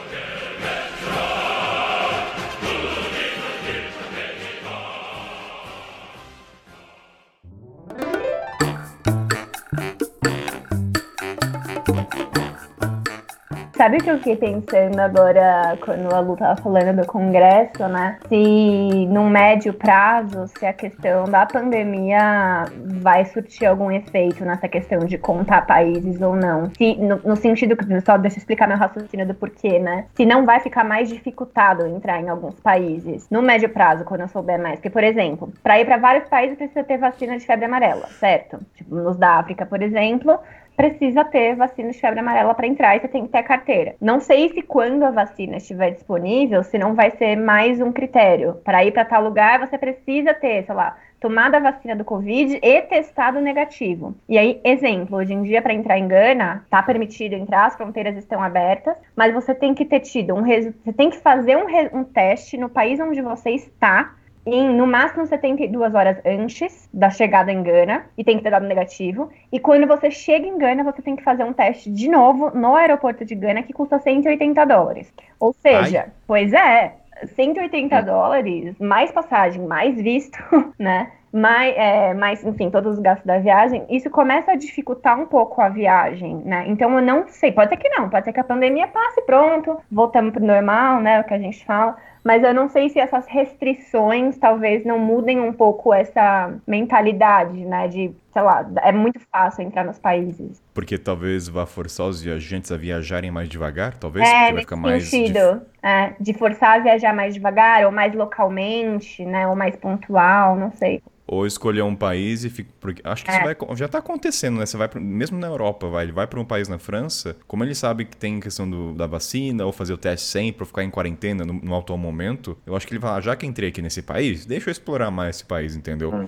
Sabe 13.88 14.00
o 14.00 14.04
que 14.04 14.12
eu 14.12 14.18
fiquei 14.18 14.36
pensando 14.36 15.00
agora 15.00 15.78
quando 15.80 16.14
a 16.14 16.20
Lu 16.20 16.36
tava 16.36 16.62
falando 16.62 17.00
do 17.00 17.08
Congresso, 17.08 17.88
né? 17.88 18.20
Se 18.28 19.06
num 19.06 19.30
médio 19.30 19.74
prazo, 19.74 20.46
se 20.48 20.66
a 20.66 20.74
questão 20.74 21.24
da 21.24 21.46
pandemia 21.46 22.66
vai 23.02 23.24
surtir 23.24 23.66
algum 23.66 23.90
efeito 23.90 24.44
nessa 24.44 24.68
questão 24.68 25.06
de 25.06 25.18
contar 25.18 25.66
países 25.66 26.22
ou 26.22 26.36
não. 26.36 26.70
Se, 26.78 26.98
no, 26.98 27.16
no 27.24 27.38
sentido 27.38 27.78
que, 27.78 28.02
só 28.02 28.18
deixa 28.18 28.36
eu 28.36 28.40
explicar 28.40 28.68
meu 28.68 28.76
raciocínio 28.76 29.26
do 29.26 29.34
porquê, 29.34 29.80
né? 29.80 30.08
Se 30.16 30.26
não 30.26 30.46
vai 30.46 30.60
ficar 30.60 30.84
mais 30.84 31.08
dificultado 31.08 31.88
entrar 31.88 32.20
em 32.20 32.28
alguns 32.28 32.60
países. 32.60 33.30
No 33.32 33.42
médio 33.42 33.70
prazo, 33.70 34.04
quando 34.04 34.20
eu 34.20 34.28
souber 34.28 34.62
mais. 34.62 34.76
Porque, 34.76 34.90
por 34.90 35.02
exemplo, 35.06 35.50
para 35.64 35.80
ir 35.80 35.86
para 35.86 35.96
vários 35.96 36.28
países 36.28 36.58
precisa 36.58 36.84
ter 36.84 36.98
vacina 36.98 37.38
de 37.38 37.46
febre 37.46 37.64
amarela, 37.64 38.08
certo? 38.20 38.60
Tipo, 38.76 38.96
nos 38.96 39.16
da 39.16 39.38
África, 39.40 39.66
por 39.66 39.82
exemplo, 39.82 40.38
precisa 40.78 41.26
ter 41.26 41.56
vacina 41.56 41.90
de 41.90 42.00
febre 42.00 42.20
amarela 42.20 42.54
para 42.54 42.68
entrar 42.68 42.96
e 42.96 43.00
você 43.00 43.08
tem 43.08 43.26
que 43.26 43.32
ter 43.32 43.42
carteira. 43.42 43.96
Não 44.00 44.20
sei 44.20 44.50
se 44.50 44.62
quando 44.62 45.04
a 45.04 45.10
vacina 45.10 45.58
estiver 45.58 45.90
disponível, 45.90 46.64
se 46.64 46.78
não 46.78 46.94
vai 46.94 47.10
ser 47.10 47.36
mais 47.36 47.82
um 47.82 47.92
critério. 47.92 48.62
Para 48.64 48.86
ir 48.86 48.92
para 48.92 49.04
tal 49.04 49.24
lugar, 49.24 49.60
você 49.60 49.76
precisa 49.76 50.36
ter, 50.36 50.64
sei 50.66 50.76
lá, 50.76 50.96
tomada 51.20 51.58
a 51.58 51.60
vacina 51.60 51.96
do 51.96 52.06
Covid 52.06 52.60
e 52.62 52.82
testado 52.84 53.42
negativo. 53.42 54.16
E 54.30 54.38
aí, 54.38 54.62
exemplo, 54.64 55.18
hoje 55.18 55.34
em 55.34 55.42
dia, 55.42 55.64
para 55.64 55.74
entrar 55.74 55.98
em 55.98 56.08
Gana, 56.08 56.64
tá 56.70 56.84
permitido 56.84 57.34
entrar, 57.34 57.66
as 57.66 57.76
fronteiras 57.76 58.16
estão 58.16 58.42
abertas, 58.42 58.96
mas 59.16 59.34
você 59.34 59.56
tem 59.56 59.74
que 59.74 59.84
ter 59.84 60.02
tido 60.02 60.36
um 60.36 60.42
resultado, 60.42 60.84
você 60.84 60.94
tem 60.94 61.10
que 61.10 61.18
fazer 61.18 61.58
um, 61.58 62.00
um 62.00 62.04
teste 62.04 62.56
no 62.56 62.70
país 62.70 63.00
onde 63.00 63.20
você 63.20 63.50
está 63.50 64.14
em 64.48 64.74
no 64.74 64.88
máximo 64.88 65.26
72 65.26 65.94
horas 65.94 66.18
antes 66.26 66.90
da 66.94 67.10
chegada 67.10 67.52
em 67.52 67.62
Gana 67.62 68.06
e 68.18 68.24
tem 68.24 68.38
que 68.38 68.44
ter 68.44 68.50
dado 68.50 68.66
negativo. 68.66 69.30
E 69.52 69.60
quando 69.60 69.86
você 69.86 70.10
chega 70.10 70.48
em 70.48 70.58
Gana, 70.58 70.84
você 70.84 71.02
tem 71.02 71.16
que 71.16 71.24
fazer 71.24 71.44
um 71.44 71.54
teste 71.54 71.92
de 71.92 72.08
novo 72.08 72.52
no 72.58 72.76
aeroporto 72.76 73.26
de 73.26 73.36
Gana 73.36 73.64
que 73.64 73.74
custa 73.74 74.00
180 74.00 74.66
dólares. 74.66 75.14
Ou 75.40 75.54
seja, 75.54 76.06
Ai. 76.08 76.12
pois 76.26 76.54
é, 76.54 76.94
180 77.36 78.02
dólares, 78.02 78.76
mais 78.80 79.12
passagem, 79.12 79.66
mais 79.66 79.96
visto, 79.96 80.38
né? 80.80 81.12
Mais, 81.34 81.76
é, 81.76 82.14
mais, 82.14 82.44
enfim, 82.44 82.70
todos 82.70 82.94
os 82.94 83.00
gastos 83.00 83.26
da 83.26 83.38
viagem, 83.38 83.86
isso 83.90 84.10
começa 84.10 84.54
a 84.54 84.56
dificultar 84.56 85.20
um 85.20 85.26
pouco 85.26 85.62
a 85.62 85.68
viagem, 85.68 86.38
né? 86.46 86.64
Então 86.68 86.96
eu 86.96 87.02
não 87.02 87.28
sei, 87.28 87.52
pode 87.52 87.70
ser 87.70 87.78
que 87.78 87.90
não, 87.90 88.10
pode 88.10 88.24
ser 88.24 88.34
que 88.34 88.40
a 88.40 88.46
pandemia 88.46 88.88
passe 88.88 89.22
pronto, 89.24 89.78
voltamos 89.92 90.32
pro 90.32 90.44
normal, 90.44 91.02
né? 91.02 91.20
O 91.20 91.26
que 91.26 91.34
a 91.34 91.38
gente 91.38 91.64
fala 91.66 91.98
mas 92.28 92.44
eu 92.44 92.54
não 92.54 92.68
sei 92.68 92.90
se 92.90 93.00
essas 93.00 93.26
restrições 93.26 94.38
talvez 94.38 94.84
não 94.84 95.00
mudem 95.00 95.40
um 95.40 95.54
pouco 95.54 95.94
essa 95.94 96.54
mentalidade, 96.68 97.64
né? 97.64 97.88
De, 97.88 98.12
sei 98.34 98.42
lá, 98.42 98.70
é 98.84 98.92
muito 98.92 99.18
fácil 99.32 99.64
entrar 99.64 99.86
nos 99.86 99.98
países. 99.98 100.62
Porque 100.74 100.98
talvez 100.98 101.48
vá 101.48 101.66
forçar 101.66 102.06
os 102.06 102.22
viajantes 102.22 102.70
a 102.70 102.76
viajarem 102.76 103.32
mais 103.32 103.48
devagar, 103.48 103.96
talvez? 103.96 104.28
É, 104.28 104.52
vai 104.52 104.60
ficar 104.60 104.76
mais 104.76 105.08
sentido. 105.08 105.62
É, 105.82 106.16
de 106.20 106.34
forçar 106.34 106.82
a 106.82 106.84
viajar 106.84 107.16
mais 107.16 107.34
devagar, 107.34 107.86
ou 107.86 107.94
mais 107.94 108.14
localmente, 108.14 109.24
né? 109.24 109.48
Ou 109.48 109.56
mais 109.56 109.78
pontual, 109.78 110.58
não 110.58 110.74
sei 110.74 111.02
ou 111.28 111.46
escolher 111.46 111.82
um 111.82 111.96
país 111.96 112.46
e 112.46 112.50
fica, 112.50 112.72
porque 112.80 113.02
acho 113.04 113.26
que 113.26 113.30
é. 113.30 113.36
isso 113.36 113.44
vai, 113.44 113.78
já 113.78 113.86
está 113.86 113.98
acontecendo, 113.98 114.58
né? 114.58 114.66
Você 114.66 114.78
vai 114.78 114.90
mesmo 114.96 115.38
na 115.38 115.48
Europa, 115.48 115.88
vai, 115.90 116.06
ele 116.06 116.14
vai 116.14 116.26
para 116.26 116.40
um 116.40 116.46
país 116.46 116.70
na 116.70 116.80
França, 116.80 117.36
como 117.46 117.64
ele 117.64 117.76
sabe 117.76 118.06
que 118.06 118.16
tem 118.16 118.40
questão 118.40 118.68
do, 118.68 118.94
da 118.94 119.06
vacina 119.06 119.66
ou 119.66 119.74
fazer 119.74 119.94
o 119.94 119.98
teste 119.98 120.26
sempre, 120.26 120.62
ou 120.62 120.66
ficar 120.66 120.84
em 120.84 120.90
quarentena 120.90 121.44
no, 121.44 121.54
no 121.54 121.78
atual 121.78 122.00
momento, 122.18 122.58
eu 122.66 122.76
acho 122.76 122.88
que 122.88 122.96
ele 122.96 123.06
ah, 123.06 123.22
já 123.22 123.36
que 123.36 123.46
entrei 123.46 123.70
aqui 123.70 123.82
nesse 123.82 124.02
país, 124.02 124.46
deixa 124.46 124.70
eu 124.70 124.72
explorar 124.72 125.12
mais 125.12 125.38
esse 125.38 125.46
país, 125.46 125.76
entendeu? 125.76 126.14
Hum. 126.14 126.28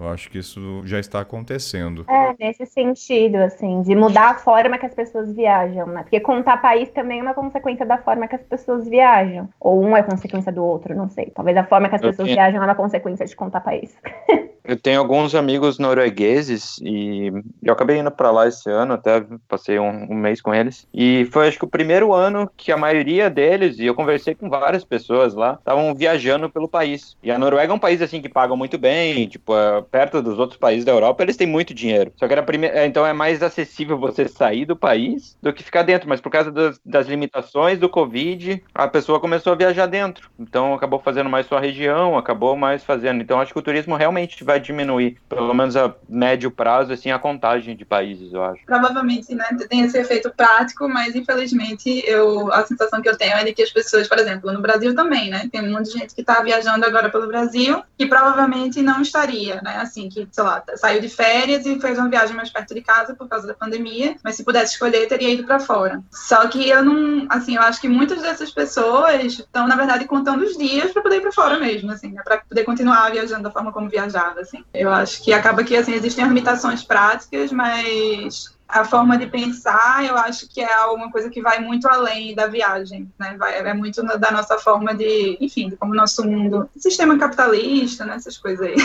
Eu 0.00 0.08
acho 0.08 0.30
que 0.30 0.38
isso 0.38 0.80
já 0.86 0.98
está 0.98 1.20
acontecendo. 1.20 2.06
É, 2.08 2.34
nesse 2.40 2.64
sentido, 2.64 3.36
assim, 3.36 3.82
de 3.82 3.94
mudar 3.94 4.30
a 4.30 4.34
forma 4.34 4.78
que 4.78 4.86
as 4.86 4.94
pessoas 4.94 5.30
viajam, 5.30 5.86
né? 5.88 6.02
Porque 6.02 6.18
contar 6.20 6.56
país 6.56 6.88
também 6.88 7.18
é 7.18 7.22
uma 7.22 7.34
consequência 7.34 7.84
da 7.84 7.98
forma 7.98 8.26
que 8.26 8.34
as 8.34 8.42
pessoas 8.42 8.88
viajam. 8.88 9.46
Ou 9.60 9.84
um 9.84 9.94
é 9.94 10.02
consequência 10.02 10.50
do 10.50 10.64
outro, 10.64 10.96
não 10.96 11.10
sei. 11.10 11.30
Talvez 11.34 11.54
a 11.54 11.64
forma 11.64 11.90
que 11.90 11.96
as 11.96 12.00
pessoas 12.00 12.28
viajam 12.28 12.62
é 12.62 12.64
uma 12.64 12.74
consequência 12.74 13.26
de 13.26 13.36
contar 13.36 13.60
país. 13.60 13.94
Eu 14.70 14.76
tenho 14.76 15.00
alguns 15.00 15.34
amigos 15.34 15.78
noruegueses 15.78 16.78
e 16.82 17.32
eu 17.62 17.72
acabei 17.72 17.98
indo 17.98 18.10
para 18.10 18.30
lá 18.30 18.46
esse 18.46 18.70
ano, 18.70 18.92
até 18.92 19.24
passei 19.48 19.78
um, 19.80 20.12
um, 20.12 20.14
mês 20.14 20.40
com 20.40 20.54
eles. 20.54 20.86
E 20.92 21.24
foi 21.32 21.48
acho 21.48 21.58
que 21.58 21.64
o 21.64 21.68
primeiro 21.68 22.12
ano 22.12 22.48
que 22.56 22.70
a 22.70 22.76
maioria 22.76 23.30
deles, 23.30 23.78
e 23.78 23.86
eu 23.86 23.94
conversei 23.94 24.34
com 24.34 24.48
várias 24.48 24.84
pessoas 24.84 25.34
lá, 25.34 25.54
estavam 25.54 25.94
viajando 25.94 26.48
pelo 26.48 26.68
país. 26.68 27.16
E 27.22 27.30
a 27.30 27.38
Noruega 27.38 27.72
é 27.72 27.74
um 27.74 27.80
país 27.80 28.02
assim 28.02 28.20
que 28.20 28.28
paga 28.28 28.54
muito 28.54 28.78
bem, 28.78 29.26
tipo, 29.26 29.56
é, 29.56 29.82
perto 29.90 30.22
dos 30.22 30.38
outros 30.38 30.58
países 30.58 30.84
da 30.84 30.92
Europa, 30.92 31.22
eles 31.22 31.36
têm 31.36 31.46
muito 31.46 31.74
dinheiro. 31.74 32.12
Só 32.16 32.26
que 32.26 32.32
era 32.32 32.42
primeira, 32.42 32.78
é, 32.78 32.86
então 32.86 33.06
é 33.06 33.12
mais 33.12 33.42
acessível 33.42 33.98
você 33.98 34.28
sair 34.28 34.64
do 34.64 34.76
país 34.76 35.36
do 35.42 35.52
que 35.52 35.62
ficar 35.62 35.82
dentro, 35.82 36.08
mas 36.08 36.20
por 36.20 36.30
causa 36.30 36.50
das, 36.50 36.80
das 36.84 37.06
limitações 37.06 37.78
do 37.78 37.88
Covid, 37.88 38.62
a 38.74 38.88
pessoa 38.88 39.20
começou 39.20 39.52
a 39.52 39.56
viajar 39.56 39.86
dentro. 39.86 40.30
Então 40.38 40.74
acabou 40.74 41.00
fazendo 41.00 41.28
mais 41.28 41.46
sua 41.46 41.60
região, 41.60 42.16
acabou 42.16 42.56
mais 42.56 42.84
fazendo. 42.84 43.22
Então 43.22 43.40
acho 43.40 43.52
que 43.52 43.58
o 43.58 43.62
turismo 43.62 43.96
realmente 43.96 44.44
vai 44.44 44.60
diminuir, 44.60 45.18
pelo 45.28 45.52
menos 45.54 45.76
a 45.76 45.94
médio 46.08 46.50
prazo, 46.50 46.92
assim, 46.92 47.10
a 47.10 47.18
contagem 47.18 47.76
de 47.76 47.84
países, 47.84 48.32
eu 48.32 48.42
acho. 48.44 48.64
Provavelmente, 48.64 49.34
né, 49.34 49.46
tem 49.68 49.82
esse 49.82 49.98
efeito 49.98 50.30
prático, 50.30 50.88
mas 50.88 51.14
infelizmente 51.14 52.02
eu, 52.06 52.52
a 52.52 52.64
sensação 52.64 53.02
que 53.02 53.08
eu 53.08 53.16
tenho 53.16 53.32
é 53.32 53.44
de 53.44 53.52
que 53.52 53.62
as 53.62 53.70
pessoas, 53.70 54.08
por 54.08 54.18
exemplo, 54.18 54.52
no 54.52 54.60
Brasil 54.60 54.94
também, 54.94 55.30
né, 55.30 55.48
tem 55.50 55.62
um 55.62 55.72
monte 55.72 55.92
de 55.92 55.98
gente 55.98 56.14
que 56.14 56.20
está 56.20 56.40
viajando 56.42 56.84
agora 56.84 57.10
pelo 57.10 57.26
Brasil 57.26 57.82
que 57.98 58.06
provavelmente 58.06 58.82
não 58.82 59.02
estaria, 59.02 59.60
né, 59.62 59.79
assim, 59.82 60.08
que, 60.08 60.28
sei 60.30 60.44
lá, 60.44 60.62
saiu 60.76 61.00
de 61.00 61.08
férias 61.08 61.66
e 61.66 61.80
fez 61.80 61.98
uma 61.98 62.08
viagem 62.08 62.34
mais 62.34 62.50
perto 62.50 62.74
de 62.74 62.80
casa 62.80 63.14
por 63.14 63.28
causa 63.28 63.46
da 63.46 63.54
pandemia, 63.54 64.16
mas 64.22 64.36
se 64.36 64.44
pudesse 64.44 64.74
escolher, 64.74 65.08
teria 65.08 65.30
ido 65.30 65.44
para 65.44 65.60
fora. 65.60 66.02
Só 66.10 66.46
que 66.48 66.68
eu 66.68 66.84
não, 66.84 67.26
assim, 67.28 67.56
eu 67.56 67.62
acho 67.62 67.80
que 67.80 67.88
muitas 67.88 68.22
dessas 68.22 68.50
pessoas 68.50 69.38
estão, 69.38 69.66
na 69.66 69.76
verdade, 69.76 70.04
contando 70.04 70.42
os 70.42 70.56
dias 70.56 70.92
para 70.92 71.02
poder 71.02 71.16
ir 71.16 71.22
para 71.22 71.32
fora 71.32 71.58
mesmo, 71.58 71.90
assim, 71.90 72.12
né, 72.12 72.22
para 72.24 72.38
poder 72.38 72.64
continuar 72.64 73.10
viajando 73.10 73.42
da 73.42 73.50
forma 73.50 73.72
como 73.72 73.88
viajava 73.88 74.40
assim. 74.40 74.64
Eu 74.72 74.90
acho 74.90 75.22
que 75.22 75.32
acaba 75.32 75.64
que 75.64 75.76
assim 75.76 75.92
existem 75.92 76.26
limitações 76.26 76.82
práticas, 76.82 77.52
mas 77.52 78.54
a 78.72 78.84
forma 78.84 79.18
de 79.18 79.26
pensar, 79.26 80.04
eu 80.04 80.16
acho 80.16 80.48
que 80.48 80.60
é 80.60 80.72
alguma 80.72 81.10
coisa 81.10 81.28
que 81.28 81.42
vai 81.42 81.60
muito 81.60 81.88
além 81.88 82.34
da 82.34 82.46
viagem, 82.46 83.10
né? 83.18 83.36
Vai, 83.38 83.58
é 83.58 83.74
muito 83.74 84.02
da 84.02 84.30
nossa 84.30 84.58
forma 84.58 84.94
de, 84.94 85.36
enfim, 85.40 85.68
de 85.68 85.76
como 85.76 85.92
o 85.92 85.96
nosso 85.96 86.24
mundo, 86.24 86.68
sistema 86.76 87.18
capitalista, 87.18 88.04
né? 88.04 88.14
essas 88.14 88.38
coisas 88.38 88.66
aí. 88.66 88.76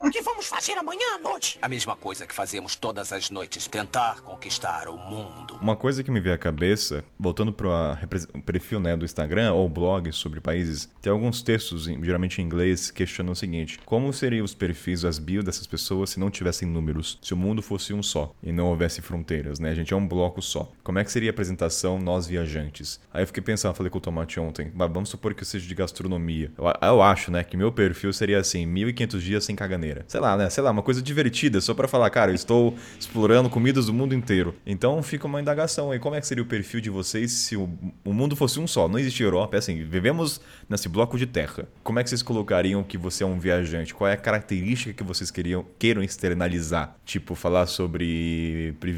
O 0.00 0.10
que 0.10 0.22
vamos 0.22 0.46
fazer 0.46 0.72
amanhã 0.72 1.16
à 1.16 1.18
noite? 1.18 1.58
A 1.62 1.68
mesma 1.68 1.96
coisa 1.96 2.26
que 2.26 2.34
fazemos 2.34 2.76
todas 2.76 3.12
as 3.12 3.30
noites, 3.30 3.66
tentar 3.66 4.20
conquistar 4.20 4.88
o 4.88 4.96
mundo. 4.96 5.58
Uma 5.60 5.76
coisa 5.76 6.02
que 6.02 6.10
me 6.10 6.20
veio 6.20 6.34
à 6.34 6.38
cabeça, 6.38 7.04
voltando 7.18 7.52
para 7.52 7.98
o 8.34 8.42
perfil 8.42 8.80
né, 8.80 8.96
do 8.96 9.04
Instagram 9.04 9.52
ou 9.52 9.68
blog 9.68 10.12
sobre 10.12 10.40
países, 10.40 10.88
tem 11.00 11.12
alguns 11.12 11.42
textos, 11.42 11.84
geralmente 11.84 12.40
em 12.40 12.44
inglês, 12.44 12.90
questionando 12.90 13.32
o 13.32 13.36
seguinte: 13.36 13.78
como 13.84 14.12
seriam 14.12 14.44
os 14.44 14.54
perfis, 14.54 15.04
as 15.04 15.18
bios 15.18 15.44
dessas 15.44 15.66
pessoas 15.66 16.10
se 16.10 16.20
não 16.20 16.30
tivessem 16.30 16.68
números, 16.68 17.18
se 17.22 17.32
o 17.32 17.36
mundo 17.36 17.62
fosse 17.62 17.92
um 17.92 18.02
só 18.02 18.34
e 18.42 18.52
não 18.52 18.66
houvesse 18.66 19.02
fronteiras, 19.04 19.58
né? 19.58 19.70
A 19.70 19.74
gente 19.74 19.92
é 19.92 19.96
um 19.96 20.06
bloco 20.06 20.42
só. 20.42 20.70
Como 20.82 20.98
é 20.98 21.04
que 21.04 21.12
seria 21.12 21.30
a 21.30 21.32
apresentação 21.32 21.98
nós 21.98 22.26
viajantes? 22.26 23.00
Aí 23.12 23.22
eu 23.22 23.26
fiquei 23.26 23.42
pensando, 23.42 23.74
falei 23.74 23.90
com 23.90 23.98
o 23.98 24.00
Tomate 24.00 24.40
ontem, 24.40 24.70
mas 24.74 24.90
vamos 24.92 25.08
supor 25.08 25.34
que 25.34 25.42
eu 25.42 25.46
seja 25.46 25.66
de 25.66 25.74
gastronomia. 25.74 26.50
Eu, 26.56 26.64
eu 26.88 27.02
acho, 27.02 27.30
né, 27.30 27.44
que 27.44 27.56
meu 27.56 27.70
perfil 27.70 28.12
seria 28.12 28.38
assim, 28.38 28.66
1500 28.66 29.22
dias 29.22 29.44
sem 29.44 29.54
caganeira. 29.54 30.04
Sei 30.08 30.20
lá, 30.20 30.36
né? 30.36 30.50
Sei 30.50 30.62
lá, 30.62 30.70
uma 30.70 30.82
coisa 30.82 31.02
divertida, 31.02 31.60
só 31.60 31.74
para 31.74 31.86
falar, 31.86 32.10
cara, 32.10 32.30
eu 32.30 32.34
estou 32.34 32.74
explorando 32.98 33.48
comidas 33.50 33.86
do 33.86 33.92
mundo 33.92 34.14
inteiro. 34.14 34.54
Então 34.66 35.02
fica 35.02 35.26
uma 35.26 35.40
indagação 35.40 35.90
aí, 35.90 35.98
como 35.98 36.16
é 36.16 36.20
que 36.20 36.26
seria 36.26 36.42
o 36.42 36.46
perfil 36.46 36.80
de 36.80 36.90
vocês 36.90 37.32
se 37.32 37.56
o, 37.56 37.68
o 38.04 38.12
mundo 38.12 38.34
fosse 38.34 38.58
um 38.58 38.66
só? 38.66 38.88
Não 38.88 38.98
existe 38.98 39.22
Europa, 39.22 39.56
é 39.56 39.58
assim, 39.58 39.84
vivemos 39.84 40.40
nesse 40.68 40.88
bloco 40.88 41.18
de 41.18 41.26
terra. 41.26 41.68
Como 41.82 41.98
é 41.98 42.02
que 42.02 42.08
vocês 42.08 42.22
colocariam 42.22 42.82
que 42.82 42.96
você 42.96 43.24
é 43.24 43.26
um 43.26 43.38
viajante? 43.38 43.94
Qual 43.94 44.08
é 44.08 44.14
a 44.14 44.16
característica 44.16 44.92
que 44.92 45.02
vocês 45.02 45.30
queriam, 45.30 45.64
queiram 45.78 46.02
externalizar? 46.02 46.96
Tipo, 47.04 47.34
falar 47.34 47.66
sobre 47.66 48.74
privilégio, 48.80 48.93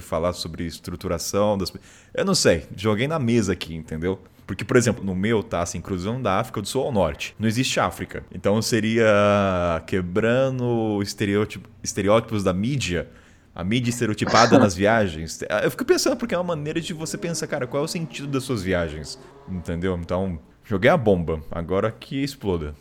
falar 0.00 0.32
sobre 0.32 0.64
estruturação 0.64 1.56
das. 1.56 1.72
Eu 2.14 2.24
não 2.24 2.34
sei, 2.34 2.66
joguei 2.76 3.06
na 3.08 3.18
mesa 3.18 3.52
aqui, 3.52 3.74
entendeu? 3.74 4.20
Porque, 4.48 4.64
por 4.64 4.78
exemplo, 4.78 5.04
no 5.04 5.14
meu 5.14 5.42
tá 5.42 5.60
assim, 5.60 5.78
cruzão 5.78 6.22
da 6.22 6.40
África 6.40 6.62
do 6.62 6.66
Sul 6.66 6.84
ao 6.84 6.90
Norte. 6.90 7.36
Não 7.38 7.46
existe 7.46 7.78
África. 7.78 8.24
Então 8.32 8.62
seria 8.62 9.82
quebrando 9.86 11.02
estereótipo, 11.02 11.68
estereótipos 11.82 12.42
da 12.42 12.54
mídia. 12.54 13.10
A 13.54 13.62
mídia 13.62 13.90
estereotipada 13.90 14.56
nas 14.58 14.74
viagens. 14.74 15.40
Eu 15.62 15.70
fico 15.70 15.84
pensando 15.84 16.16
porque 16.16 16.34
é 16.34 16.38
uma 16.38 16.56
maneira 16.56 16.80
de 16.80 16.94
você 16.94 17.18
pensar, 17.18 17.46
cara, 17.46 17.66
qual 17.66 17.82
é 17.82 17.84
o 17.84 17.88
sentido 17.88 18.26
das 18.26 18.44
suas 18.44 18.62
viagens? 18.62 19.18
Entendeu? 19.46 19.94
Então, 20.00 20.38
joguei 20.64 20.90
a 20.90 20.96
bomba. 20.96 21.42
Agora 21.50 21.92
que 21.92 22.22
exploda. 22.22 22.74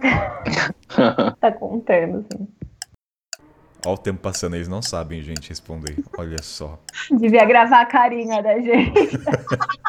tá 1.40 1.52
contando, 1.52 2.26
assim. 2.28 2.48
Olha 3.84 3.94
o 3.94 3.98
tempo 3.98 4.20
passando, 4.20 4.54
eles 4.54 4.68
não 4.68 4.80
sabem, 4.80 5.22
gente, 5.22 5.48
responder. 5.48 5.96
Olha 6.16 6.40
só. 6.40 6.78
Devia 7.10 7.44
gravar 7.44 7.80
a 7.80 7.86
carinha 7.86 8.42
da 8.42 8.58
gente. 8.60 9.18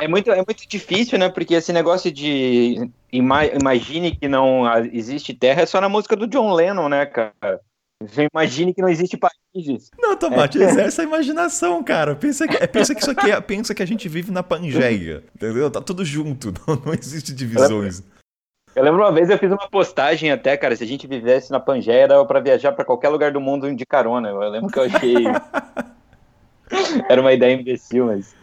É 0.02 0.08
muito, 0.08 0.32
é 0.32 0.38
muito 0.38 0.68
difícil, 0.68 1.20
né? 1.20 1.30
Porque 1.30 1.54
esse 1.54 1.72
negócio 1.72 2.12
de 2.12 2.90
ima 3.12 3.46
imagine 3.46 4.16
que 4.16 4.28
não 4.28 4.64
existe 4.92 5.34
terra 5.34 5.62
é 5.62 5.66
só 5.66 5.80
na 5.80 5.88
música 5.88 6.16
do 6.16 6.28
John 6.28 6.54
Lennon, 6.54 6.90
né, 6.90 7.06
cara? 7.06 7.62
Imagine 8.34 8.74
que 8.74 8.82
não 8.82 8.90
existe 8.90 9.18
países. 9.18 9.90
Não, 9.98 10.16
Tomate, 10.16 10.62
é. 10.62 10.66
exerce 10.66 11.02
a 11.02 11.04
imaginação, 11.04 11.84
cara. 11.84 12.16
Pensa 12.16 12.48
que, 12.48 12.68
pensa 12.68 12.94
que 12.94 13.02
isso 13.02 13.12
aqui 13.12 13.32
é, 13.32 13.40
pensa 13.40 13.74
que 13.74 13.82
a 13.82 13.86
gente 13.86 14.10
vive 14.10 14.32
na 14.32 14.44
Pangeia, 14.44 15.24
entendeu? 15.36 15.70
Tá 15.72 15.82
tudo 15.82 16.04
junto, 16.04 16.54
não, 16.68 16.76
não 16.86 16.94
existe 16.94 17.34
divisões. 17.34 18.04
Eu 18.76 18.84
lembro 18.84 19.02
uma 19.02 19.12
vez 19.12 19.30
eu 19.30 19.38
fiz 19.38 19.52
uma 19.52 19.70
postagem 19.70 20.32
até, 20.32 20.58
cara, 20.58 20.76
se 20.76 20.84
a 20.84 20.88
gente 20.88 21.06
vivesse 21.06 21.52
na 21.52 21.60
Pangeia, 21.60 22.08
dava 22.08 22.26
pra 22.26 22.40
viajar 22.40 22.72
para 22.72 22.86
qualquer 22.86 23.10
lugar 23.10 23.32
do 23.32 23.40
mundo 23.40 23.74
de 23.74 23.86
carona. 23.86 24.30
Eu 24.30 24.50
lembro 24.50 24.72
que 24.72 24.80
eu 24.80 24.84
achei. 24.84 25.16
Era 27.08 27.22
uma 27.22 27.34
ideia 27.34 27.54
imbecil, 27.54 28.08
mas. 28.08 28.36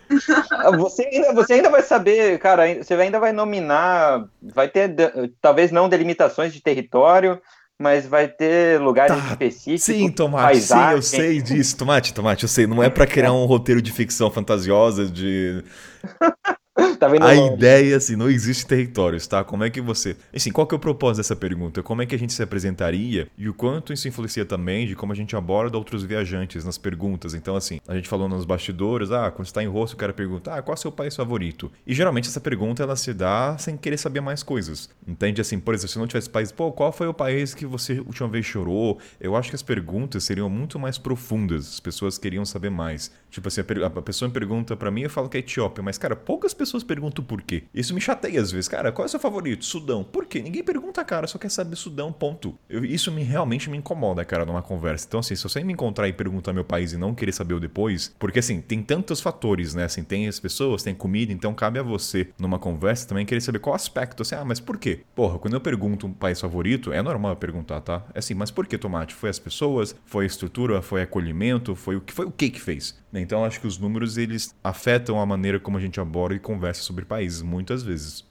Você 0.76 1.04
ainda, 1.04 1.32
você 1.32 1.54
ainda 1.54 1.70
vai 1.70 1.82
saber, 1.82 2.38
cara, 2.38 2.62
você 2.74 2.94
ainda 2.94 3.18
vai 3.18 3.32
nominar, 3.32 4.24
vai 4.42 4.68
ter, 4.68 4.92
talvez 5.40 5.70
não 5.70 5.88
delimitações 5.88 6.52
de 6.52 6.60
território, 6.60 7.40
mas 7.78 8.06
vai 8.06 8.28
ter 8.28 8.80
lugares 8.80 9.16
tá. 9.16 9.30
específicos. 9.30 9.84
Sim, 9.84 10.10
Tomate, 10.10 10.60
sim, 10.60 10.92
eu 10.92 11.02
sei 11.02 11.40
disso. 11.40 11.76
Tomate, 11.76 12.12
Tomate, 12.12 12.42
eu 12.44 12.48
sei. 12.48 12.66
Não 12.66 12.82
é 12.82 12.90
para 12.90 13.06
criar 13.06 13.32
um 13.32 13.46
roteiro 13.46 13.80
de 13.80 13.90
ficção 13.90 14.30
fantasiosa 14.30 15.06
de. 15.06 15.64
Tá 17.00 17.08
vendo 17.08 17.24
a 17.24 17.34
ideia, 17.34 17.96
assim, 17.96 18.14
não 18.14 18.28
existe 18.28 18.66
territórios, 18.66 19.26
tá? 19.26 19.42
Como 19.42 19.64
é 19.64 19.70
que 19.70 19.80
você. 19.80 20.16
Assim, 20.34 20.52
qual 20.52 20.66
que 20.66 20.74
é 20.74 20.76
o 20.76 20.78
propósito 20.78 21.18
dessa 21.18 21.36
pergunta? 21.36 21.82
Como 21.82 22.02
é 22.02 22.06
que 22.06 22.14
a 22.14 22.18
gente 22.18 22.32
se 22.32 22.42
apresentaria 22.42 23.28
e 23.38 23.48
o 23.48 23.54
quanto 23.54 23.92
isso 23.92 24.06
influencia 24.06 24.44
também 24.44 24.86
de 24.86 24.94
como 24.94 25.12
a 25.12 25.16
gente 25.16 25.34
aborda 25.34 25.78
outros 25.78 26.02
viajantes 26.02 26.64
nas 26.64 26.76
perguntas? 26.76 27.32
Então, 27.32 27.56
assim, 27.56 27.80
a 27.88 27.94
gente 27.94 28.08
falou 28.08 28.28
nos 28.28 28.44
bastidores, 28.44 29.10
ah, 29.10 29.30
quando 29.30 29.46
está 29.46 29.62
em 29.62 29.66
rosto, 29.66 29.94
o 29.94 29.96
cara 29.96 30.12
pergunta, 30.12 30.54
ah, 30.54 30.62
qual 30.62 30.74
é 30.74 30.78
o 30.78 30.80
seu 30.80 30.92
país 30.92 31.16
favorito? 31.16 31.72
E 31.86 31.94
geralmente 31.94 32.28
essa 32.28 32.40
pergunta 32.40 32.82
ela 32.82 32.96
se 32.96 33.14
dá 33.14 33.56
sem 33.58 33.76
querer 33.76 33.96
saber 33.96 34.20
mais 34.20 34.42
coisas. 34.42 34.90
Entende? 35.06 35.40
Assim, 35.40 35.58
por 35.58 35.74
exemplo, 35.74 35.92
se 35.92 35.98
não 35.98 36.06
tivesse 36.06 36.28
país, 36.28 36.52
pô, 36.52 36.70
qual 36.70 36.92
foi 36.92 37.06
o 37.06 37.14
país 37.14 37.54
que 37.54 37.64
você 37.64 38.00
última 38.00 38.28
vez 38.28 38.44
chorou? 38.44 38.98
Eu 39.20 39.36
acho 39.36 39.48
que 39.48 39.56
as 39.56 39.62
perguntas 39.62 40.24
seriam 40.24 40.50
muito 40.50 40.78
mais 40.78 40.98
profundas. 40.98 41.66
As 41.66 41.80
pessoas 41.80 42.18
queriam 42.18 42.44
saber 42.44 42.70
mais. 42.70 43.10
Tipo 43.30 43.48
assim, 43.48 43.60
a 43.60 44.02
pessoa 44.02 44.28
me 44.28 44.34
pergunta 44.34 44.76
para 44.76 44.90
mim, 44.90 45.02
eu 45.02 45.10
falo 45.10 45.28
que 45.28 45.36
é 45.36 45.40
Etiópia, 45.40 45.82
mas, 45.82 45.96
cara, 45.96 46.16
poucas 46.16 46.52
pessoas 46.52 46.82
perguntam 46.82 47.24
por 47.24 47.42
quê. 47.42 47.64
Isso 47.72 47.94
me 47.94 48.00
chateia 48.00 48.40
às 48.40 48.50
vezes. 48.50 48.68
Cara, 48.68 48.92
qual 48.92 49.04
é 49.04 49.06
o 49.06 49.10
seu 49.10 49.20
favorito? 49.20 49.64
Sudão. 49.64 50.02
Por 50.02 50.26
quê? 50.26 50.42
Ninguém 50.42 50.62
pergunta, 50.62 51.04
cara, 51.04 51.26
só 51.26 51.38
quer 51.38 51.50
saber 51.50 51.76
Sudão, 51.76 52.12
ponto. 52.12 52.58
Eu, 52.68 52.84
isso 52.84 53.10
me 53.12 53.22
realmente 53.22 53.70
me 53.70 53.78
incomoda, 53.78 54.24
cara, 54.24 54.44
numa 54.44 54.62
conversa. 54.62 55.06
Então, 55.08 55.20
assim, 55.20 55.34
se 55.34 55.42
você 55.42 55.62
me 55.62 55.72
encontrar 55.72 56.08
e 56.08 56.12
perguntar 56.12 56.52
meu 56.52 56.64
país 56.64 56.92
e 56.92 56.96
não 56.96 57.14
querer 57.14 57.32
saber 57.32 57.54
o 57.54 57.60
depois, 57.60 58.14
porque 58.18 58.38
assim, 58.38 58.60
tem 58.60 58.82
tantos 58.82 59.20
fatores, 59.20 59.74
né? 59.74 59.84
Assim, 59.84 60.02
tem 60.02 60.26
as 60.28 60.40
pessoas, 60.40 60.82
tem 60.82 60.94
comida, 60.94 61.32
então 61.32 61.54
cabe 61.54 61.78
a 61.78 61.82
você, 61.82 62.28
numa 62.38 62.58
conversa, 62.58 63.08
também 63.08 63.24
querer 63.24 63.40
saber 63.40 63.58
qual 63.58 63.74
aspecto. 63.74 64.22
Assim, 64.22 64.34
ah, 64.34 64.44
mas 64.44 64.60
por 64.60 64.76
quê? 64.78 65.00
Porra, 65.14 65.38
quando 65.38 65.54
eu 65.54 65.60
pergunto 65.60 66.06
um 66.06 66.12
país 66.12 66.40
favorito, 66.40 66.92
é 66.92 67.02
normal 67.02 67.32
eu 67.32 67.36
perguntar, 67.36 67.80
tá? 67.80 68.04
É 68.14 68.18
assim, 68.18 68.34
mas 68.34 68.50
por 68.50 68.66
que 68.66 68.76
tomate? 68.76 69.14
Foi 69.14 69.30
as 69.30 69.38
pessoas? 69.38 69.94
Foi 70.04 70.24
a 70.24 70.26
estrutura? 70.26 70.82
Foi 70.82 71.02
acolhimento? 71.02 71.74
Foi 71.74 71.96
o 71.96 72.00
que 72.00 72.12
foi 72.12 72.26
o 72.26 72.30
que 72.30 72.50
que 72.50 72.60
fez? 72.60 72.98
Então, 73.20 73.44
acho 73.44 73.60
que 73.60 73.66
os 73.66 73.78
números 73.78 74.16
eles 74.16 74.54
afetam 74.62 75.20
a 75.20 75.26
maneira 75.26 75.60
como 75.60 75.76
a 75.76 75.80
gente 75.80 76.00
aborda 76.00 76.34
e 76.34 76.40
conversa 76.40 76.82
sobre 76.82 77.04
países, 77.04 77.42
muitas 77.42 77.82
vezes. 77.82 78.28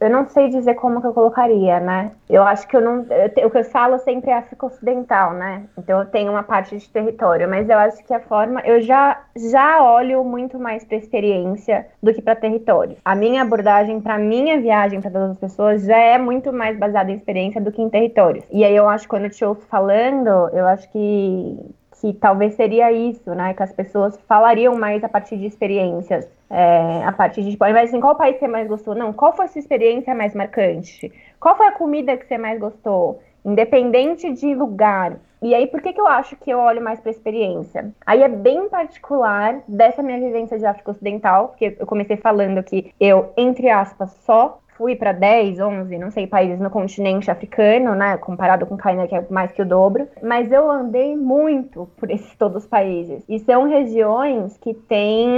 Eu 0.00 0.10
não 0.10 0.28
sei 0.28 0.48
dizer 0.48 0.74
como 0.74 1.00
que 1.00 1.06
eu 1.06 1.12
colocaria, 1.12 1.80
né? 1.80 2.12
Eu 2.28 2.42
acho 2.42 2.66
que 2.68 2.76
eu 2.76 2.80
não. 2.80 3.06
Eu, 3.36 3.46
o 3.46 3.50
que 3.50 3.58
eu 3.58 3.64
falo 3.64 3.98
sempre 3.98 4.30
é 4.30 4.34
África 4.34 4.66
Ocidental, 4.66 5.32
né? 5.32 5.64
Então 5.78 6.00
eu 6.00 6.06
tenho 6.06 6.30
uma 6.30 6.42
parte 6.42 6.76
de 6.76 6.88
território, 6.88 7.48
mas 7.48 7.68
eu 7.68 7.78
acho 7.78 8.04
que 8.04 8.12
a 8.12 8.20
forma. 8.20 8.60
Eu 8.60 8.80
já, 8.80 9.22
já 9.36 9.82
olho 9.82 10.22
muito 10.24 10.58
mais 10.58 10.84
para 10.84 10.96
experiência 10.96 11.86
do 12.02 12.12
que 12.12 12.20
para 12.20 12.36
território. 12.36 12.96
A 13.04 13.14
minha 13.14 13.42
abordagem 13.42 14.00
para 14.00 14.18
minha 14.18 14.60
viagem 14.60 15.00
para 15.00 15.10
todas 15.10 15.30
as 15.30 15.38
pessoas 15.38 15.84
já 15.84 15.98
é 15.98 16.18
muito 16.18 16.52
mais 16.52 16.78
baseada 16.78 17.10
em 17.10 17.16
experiência 17.16 17.60
do 17.60 17.72
que 17.72 17.80
em 17.80 17.88
territórios. 17.88 18.44
E 18.50 18.64
aí 18.64 18.76
eu 18.76 18.88
acho 18.88 19.04
que 19.04 19.10
quando 19.10 19.24
eu 19.24 19.30
te 19.30 19.44
ouço 19.44 19.62
falando, 19.66 20.28
eu 20.52 20.66
acho 20.66 20.90
que 20.90 21.74
que 22.00 22.12
talvez 22.12 22.54
seria 22.54 22.92
isso, 22.92 23.34
né? 23.34 23.54
Que 23.54 23.62
as 23.62 23.72
pessoas 23.72 24.18
falariam 24.28 24.76
mais 24.76 25.02
a 25.02 25.08
partir 25.08 25.36
de 25.36 25.46
experiências. 25.46 26.28
É, 26.48 27.02
a 27.04 27.12
partir 27.12 27.42
de, 27.42 27.50
tipo, 27.52 27.64
ao 27.64 27.70
invés 27.70 27.90
de 27.90 27.96
assim, 27.96 28.00
qual 28.00 28.14
país 28.14 28.38
você 28.38 28.46
mais 28.46 28.68
gostou? 28.68 28.94
Não, 28.94 29.12
qual 29.12 29.34
foi 29.34 29.46
a 29.46 29.48
sua 29.48 29.58
experiência 29.58 30.14
mais 30.14 30.34
marcante? 30.34 31.12
Qual 31.40 31.56
foi 31.56 31.66
a 31.66 31.72
comida 31.72 32.16
que 32.16 32.26
você 32.26 32.38
mais 32.38 32.60
gostou? 32.60 33.20
Independente 33.44 34.32
de 34.32 34.54
lugar. 34.54 35.16
E 35.42 35.54
aí, 35.54 35.66
por 35.66 35.80
que, 35.80 35.92
que 35.92 36.00
eu 36.00 36.06
acho 36.06 36.36
que 36.36 36.50
eu 36.50 36.58
olho 36.58 36.82
mais 36.82 37.00
para 37.00 37.10
experiência? 37.10 37.92
Aí 38.04 38.22
é 38.22 38.28
bem 38.28 38.68
particular 38.68 39.60
dessa 39.68 40.02
minha 40.02 40.18
vivência 40.18 40.58
de 40.58 40.66
África 40.66 40.90
Ocidental, 40.90 41.48
porque 41.48 41.76
eu 41.78 41.86
comecei 41.86 42.16
falando 42.16 42.62
que 42.62 42.92
eu, 42.98 43.32
entre 43.36 43.68
aspas, 43.68 44.10
só 44.24 44.60
fui 44.76 44.94
para 44.94 45.12
10, 45.12 45.58
11, 45.58 45.98
não 45.98 46.10
sei, 46.10 46.26
países 46.26 46.60
no 46.60 46.70
continente 46.70 47.30
africano, 47.30 47.94
né, 47.94 48.16
comparado 48.18 48.66
com 48.66 48.74
o 48.74 48.78
Caina, 48.78 49.06
que 49.06 49.14
é 49.14 49.24
mais 49.30 49.50
que 49.52 49.62
o 49.62 49.66
dobro, 49.66 50.06
mas 50.22 50.52
eu 50.52 50.70
andei 50.70 51.16
muito 51.16 51.88
por 51.96 52.10
esses 52.10 52.34
todos 52.36 52.64
os 52.64 52.68
países. 52.68 53.24
E 53.28 53.38
são 53.40 53.68
regiões 53.68 54.56
que 54.58 54.74
têm 54.74 55.28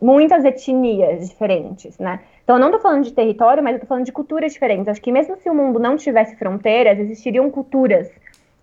muitas 0.00 0.44
etnias 0.44 1.28
diferentes, 1.28 1.98
né? 1.98 2.20
Então, 2.42 2.56
eu 2.56 2.60
não 2.60 2.68
estou 2.68 2.80
falando 2.80 3.02
de 3.02 3.12
território, 3.12 3.62
mas 3.62 3.74
eu 3.74 3.80
tô 3.80 3.86
falando 3.86 4.04
de 4.04 4.12
culturas 4.12 4.52
diferentes. 4.52 4.86
Acho 4.86 5.02
que 5.02 5.10
mesmo 5.10 5.36
se 5.36 5.50
o 5.50 5.54
mundo 5.54 5.80
não 5.80 5.96
tivesse 5.96 6.36
fronteiras, 6.36 6.96
existiriam 6.96 7.50
culturas 7.50 8.08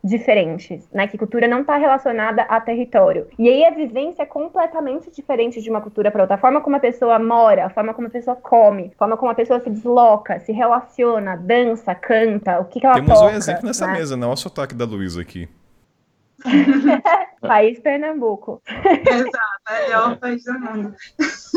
diferentes, 0.04 0.88
né? 0.92 1.08
Que 1.08 1.18
cultura 1.18 1.48
não 1.48 1.62
está 1.62 1.78
relacionada 1.78 2.42
a 2.44 2.60
território. 2.60 3.28
E 3.40 3.48
aí 3.48 3.64
a 3.64 3.72
vivência 3.72 4.24
é 4.24 4.26
completamente 4.26 5.10
diferente 5.10 5.62
de 5.62 5.70
uma 5.70 5.80
cultura 5.80 6.12
para 6.12 6.24
outra. 6.24 6.36
A 6.36 6.40
forma 6.40 6.60
como 6.60 6.76
a 6.76 6.80
pessoa 6.80 7.18
mora, 7.18 7.66
a 7.66 7.70
forma 7.70 7.94
como 7.94 8.08
a 8.08 8.12
pessoa 8.12 8.36
come, 8.36 8.92
a 8.94 8.98
forma 8.98 9.16
como 9.16 9.32
a 9.32 9.36
pessoa 9.36 9.60
se 9.62 9.70
desloca, 9.70 10.40
se 10.42 10.52
relaciona, 10.52 11.38
dança, 11.38 11.96
canta, 11.96 12.60
o 12.60 12.66
que, 12.66 12.82
que 12.82 12.86
ela 12.86 12.96
Temos 12.96 13.14
toca. 13.14 13.28
Temos 13.28 13.34
um 13.34 13.38
exemplo 13.38 13.68
nessa 13.68 13.88
né? 13.88 13.94
mesa, 13.94 14.18
né? 14.18 14.26
Olha 14.26 14.34
o 14.34 14.38
sotaque 14.38 14.76
da 14.76 14.86
Luísa 14.86 15.22
aqui. 15.22 15.48
país 17.42 17.80
Pernambuco. 17.80 18.62
Exato, 18.68 19.32
melhor 19.72 20.12
é 20.14 20.16
país 20.16 20.44
do 20.44 20.60
mundo. 20.60 20.96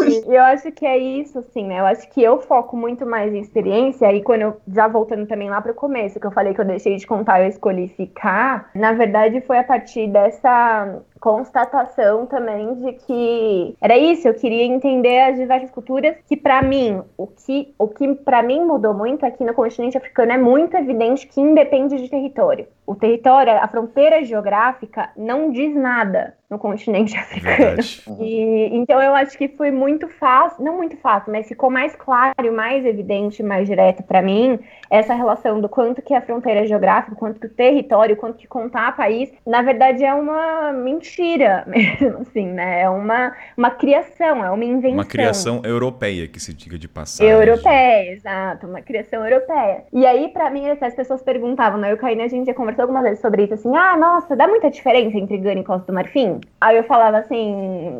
E 0.06 0.34
eu 0.34 0.42
acho 0.42 0.70
que 0.72 0.86
é 0.86 0.98
isso, 0.98 1.38
assim, 1.38 1.66
né? 1.66 1.80
Eu 1.80 1.86
acho 1.86 2.08
que 2.10 2.22
eu 2.22 2.40
foco 2.42 2.76
muito 2.76 3.06
mais 3.06 3.32
em 3.32 3.40
experiência, 3.40 4.12
e 4.12 4.22
quando 4.22 4.42
eu, 4.42 4.60
já 4.68 4.86
voltando 4.88 5.26
também 5.26 5.50
lá 5.50 5.60
para 5.60 5.72
o 5.72 5.74
começo, 5.74 6.20
que 6.20 6.26
eu 6.26 6.32
falei 6.32 6.54
que 6.54 6.60
eu 6.60 6.64
deixei 6.64 6.96
de 6.96 7.06
contar, 7.06 7.40
eu 7.40 7.48
escolhi 7.48 7.88
ficar, 7.88 8.70
na 8.74 8.92
verdade 8.92 9.40
foi 9.40 9.58
a 9.58 9.64
partir 9.64 10.08
dessa 10.08 11.00
constatação 11.20 12.26
também 12.26 12.74
de 12.74 12.92
que 12.92 13.76
era 13.80 13.96
isso, 13.96 14.28
eu 14.28 14.34
queria 14.34 14.64
entender 14.64 15.20
as 15.20 15.36
diversas 15.36 15.70
culturas, 15.70 16.16
que 16.26 16.36
para 16.36 16.62
mim, 16.62 17.02
o 17.16 17.26
que, 17.26 17.74
o 17.78 17.88
que 17.88 18.14
para 18.14 18.42
mim 18.42 18.64
mudou 18.64 18.94
muito 18.94 19.24
aqui 19.24 19.44
no 19.44 19.54
continente 19.54 19.96
africano 19.96 20.32
é 20.32 20.38
muito 20.38 20.76
evidente 20.76 21.26
que 21.26 21.40
independe 21.40 21.96
de 21.96 22.08
território. 22.08 22.66
O 22.86 22.94
território, 22.94 23.52
a 23.52 23.68
fronteira 23.68 24.24
geográfica 24.24 25.10
não 25.16 25.50
diz 25.50 25.74
nada 25.74 26.34
no 26.48 26.58
continente 26.58 27.16
africano. 27.18 27.78
E, 28.20 28.68
então 28.72 29.00
eu 29.02 29.14
acho 29.14 29.36
que 29.36 29.48
foi 29.48 29.70
muito 29.70 30.08
fácil, 30.08 30.64
não 30.64 30.76
muito 30.76 30.96
fácil, 30.96 31.32
mas 31.32 31.48
ficou 31.48 31.70
mais 31.70 31.94
claro, 31.96 32.52
mais 32.52 32.84
evidente, 32.84 33.42
mais 33.42 33.66
direto 33.68 34.02
para 34.02 34.22
mim 34.22 34.58
essa 34.90 35.14
relação 35.14 35.60
do 35.60 35.68
quanto 35.68 36.00
que 36.00 36.14
a 36.14 36.20
fronteira 36.20 36.66
geográfica, 36.66 37.16
quanto 37.16 37.40
que 37.40 37.46
o 37.46 37.50
território, 37.50 38.16
quanto 38.16 38.38
que 38.38 38.46
contar 38.46 38.96
país, 38.96 39.32
na 39.46 39.62
verdade 39.62 40.04
é 40.04 40.14
uma 40.14 40.72
mentira 40.72 41.64
mesmo, 41.66 42.18
assim, 42.18 42.46
né? 42.46 42.82
É 42.82 42.88
uma, 42.88 43.34
uma 43.56 43.70
criação, 43.70 44.44
é 44.44 44.50
uma 44.50 44.64
invenção. 44.64 44.94
Uma 44.94 45.04
criação 45.04 45.62
europeia, 45.64 46.28
que 46.28 46.38
se 46.38 46.54
diga 46.54 46.78
de 46.78 46.88
passagem. 46.88 47.32
Europeia, 47.32 48.12
exato, 48.12 48.66
uma 48.66 48.80
criação 48.80 49.24
europeia. 49.24 49.84
E 49.92 50.06
aí, 50.06 50.28
para 50.28 50.50
mim, 50.50 50.68
as 50.68 50.94
pessoas 50.94 51.22
perguntavam, 51.22 51.78
né? 51.78 51.92
Eu 51.92 51.96
caí, 51.96 52.20
a 52.20 52.28
gente 52.28 52.46
já 52.46 52.54
conversou 52.54 52.82
algumas 52.82 53.02
vezes 53.02 53.20
sobre 53.20 53.44
isso, 53.44 53.54
assim, 53.54 53.74
ah, 53.76 53.96
nossa, 53.96 54.36
dá 54.36 54.46
muita 54.46 54.70
diferença 54.70 55.16
entre 55.16 55.38
Gana 55.38 55.60
e 55.60 55.64
Costa 55.64 55.86
do 55.86 55.92
Marfim? 55.92 56.35
Aí 56.60 56.76
eu 56.76 56.84
falava 56.84 57.18
assim, 57.18 57.54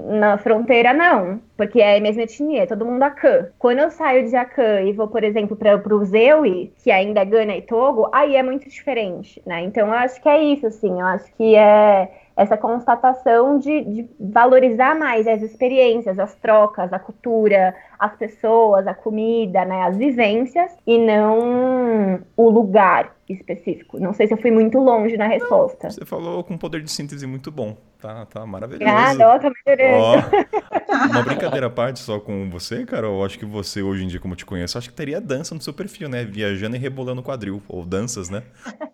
na 0.08 0.38
fronteira 0.38 0.92
não, 0.92 1.40
porque 1.56 1.80
é 1.80 1.96
a 1.96 2.00
mesma 2.00 2.22
etnia, 2.22 2.62
é 2.62 2.66
todo 2.66 2.84
mundo 2.84 3.02
Akan. 3.02 3.48
Quando 3.58 3.78
eu 3.80 3.90
saio 3.90 4.28
de 4.28 4.34
Akan 4.36 4.82
e 4.82 4.92
vou, 4.92 5.08
por 5.08 5.22
exemplo, 5.22 5.56
para 5.56 5.94
o 5.94 6.04
Zeui, 6.04 6.72
que 6.82 6.90
ainda 6.90 7.20
é 7.20 7.24
Gana 7.24 7.56
e 7.56 7.62
Togo, 7.62 8.08
aí 8.12 8.36
é 8.36 8.42
muito 8.42 8.68
diferente, 8.68 9.42
né? 9.46 9.62
Então 9.62 9.88
eu 9.88 9.94
acho 9.94 10.20
que 10.20 10.28
é 10.28 10.42
isso, 10.42 10.66
assim, 10.66 11.00
eu 11.00 11.06
acho 11.06 11.32
que 11.34 11.54
é 11.54 12.10
essa 12.36 12.56
constatação 12.56 13.58
de, 13.58 13.82
de, 13.82 14.10
valorizar 14.20 14.94
mais 14.94 15.26
as 15.26 15.40
experiências, 15.40 16.18
as 16.18 16.34
trocas, 16.34 16.92
a 16.92 16.98
cultura, 16.98 17.74
as 17.98 18.14
pessoas, 18.14 18.86
a 18.86 18.92
comida, 18.92 19.64
né, 19.64 19.84
as 19.84 19.96
vivências, 19.96 20.70
e 20.86 20.98
não 20.98 22.20
o 22.36 22.50
lugar 22.50 23.16
específico. 23.26 23.98
Não 23.98 24.12
sei 24.12 24.26
se 24.26 24.34
eu 24.34 24.38
fui 24.38 24.50
muito 24.50 24.78
longe 24.78 25.16
na 25.16 25.26
resposta. 25.26 25.84
Não, 25.84 25.90
você 25.90 26.04
falou 26.04 26.44
com 26.44 26.54
um 26.54 26.58
poder 26.58 26.82
de 26.82 26.90
síntese 26.90 27.26
muito 27.26 27.50
bom. 27.50 27.76
Tá, 27.98 28.26
tá 28.26 28.44
maravilhoso. 28.44 28.84
Ah, 28.86 29.14
não, 29.14 29.38
tá 29.40 29.50
melhorando. 29.66 30.04
Ó, 30.04 31.06
uma 31.10 31.22
brincadeira 31.22 31.66
à 31.66 31.70
parte 31.70 32.00
só 32.00 32.20
com 32.20 32.50
você, 32.50 32.84
cara. 32.84 33.06
Eu 33.06 33.24
acho 33.24 33.38
que 33.38 33.46
você, 33.46 33.82
hoje 33.82 34.04
em 34.04 34.08
dia, 34.08 34.20
como 34.20 34.34
eu 34.34 34.36
te 34.38 34.44
conheço, 34.44 34.76
acho 34.76 34.90
que 34.90 34.94
teria 34.94 35.20
dança 35.20 35.54
no 35.54 35.62
seu 35.62 35.72
perfil, 35.72 36.08
né? 36.08 36.22
Viajando 36.22 36.76
e 36.76 36.78
rebolando 36.78 37.22
o 37.22 37.24
quadril. 37.24 37.62
Ou 37.66 37.84
danças, 37.84 38.28
né? 38.28 38.42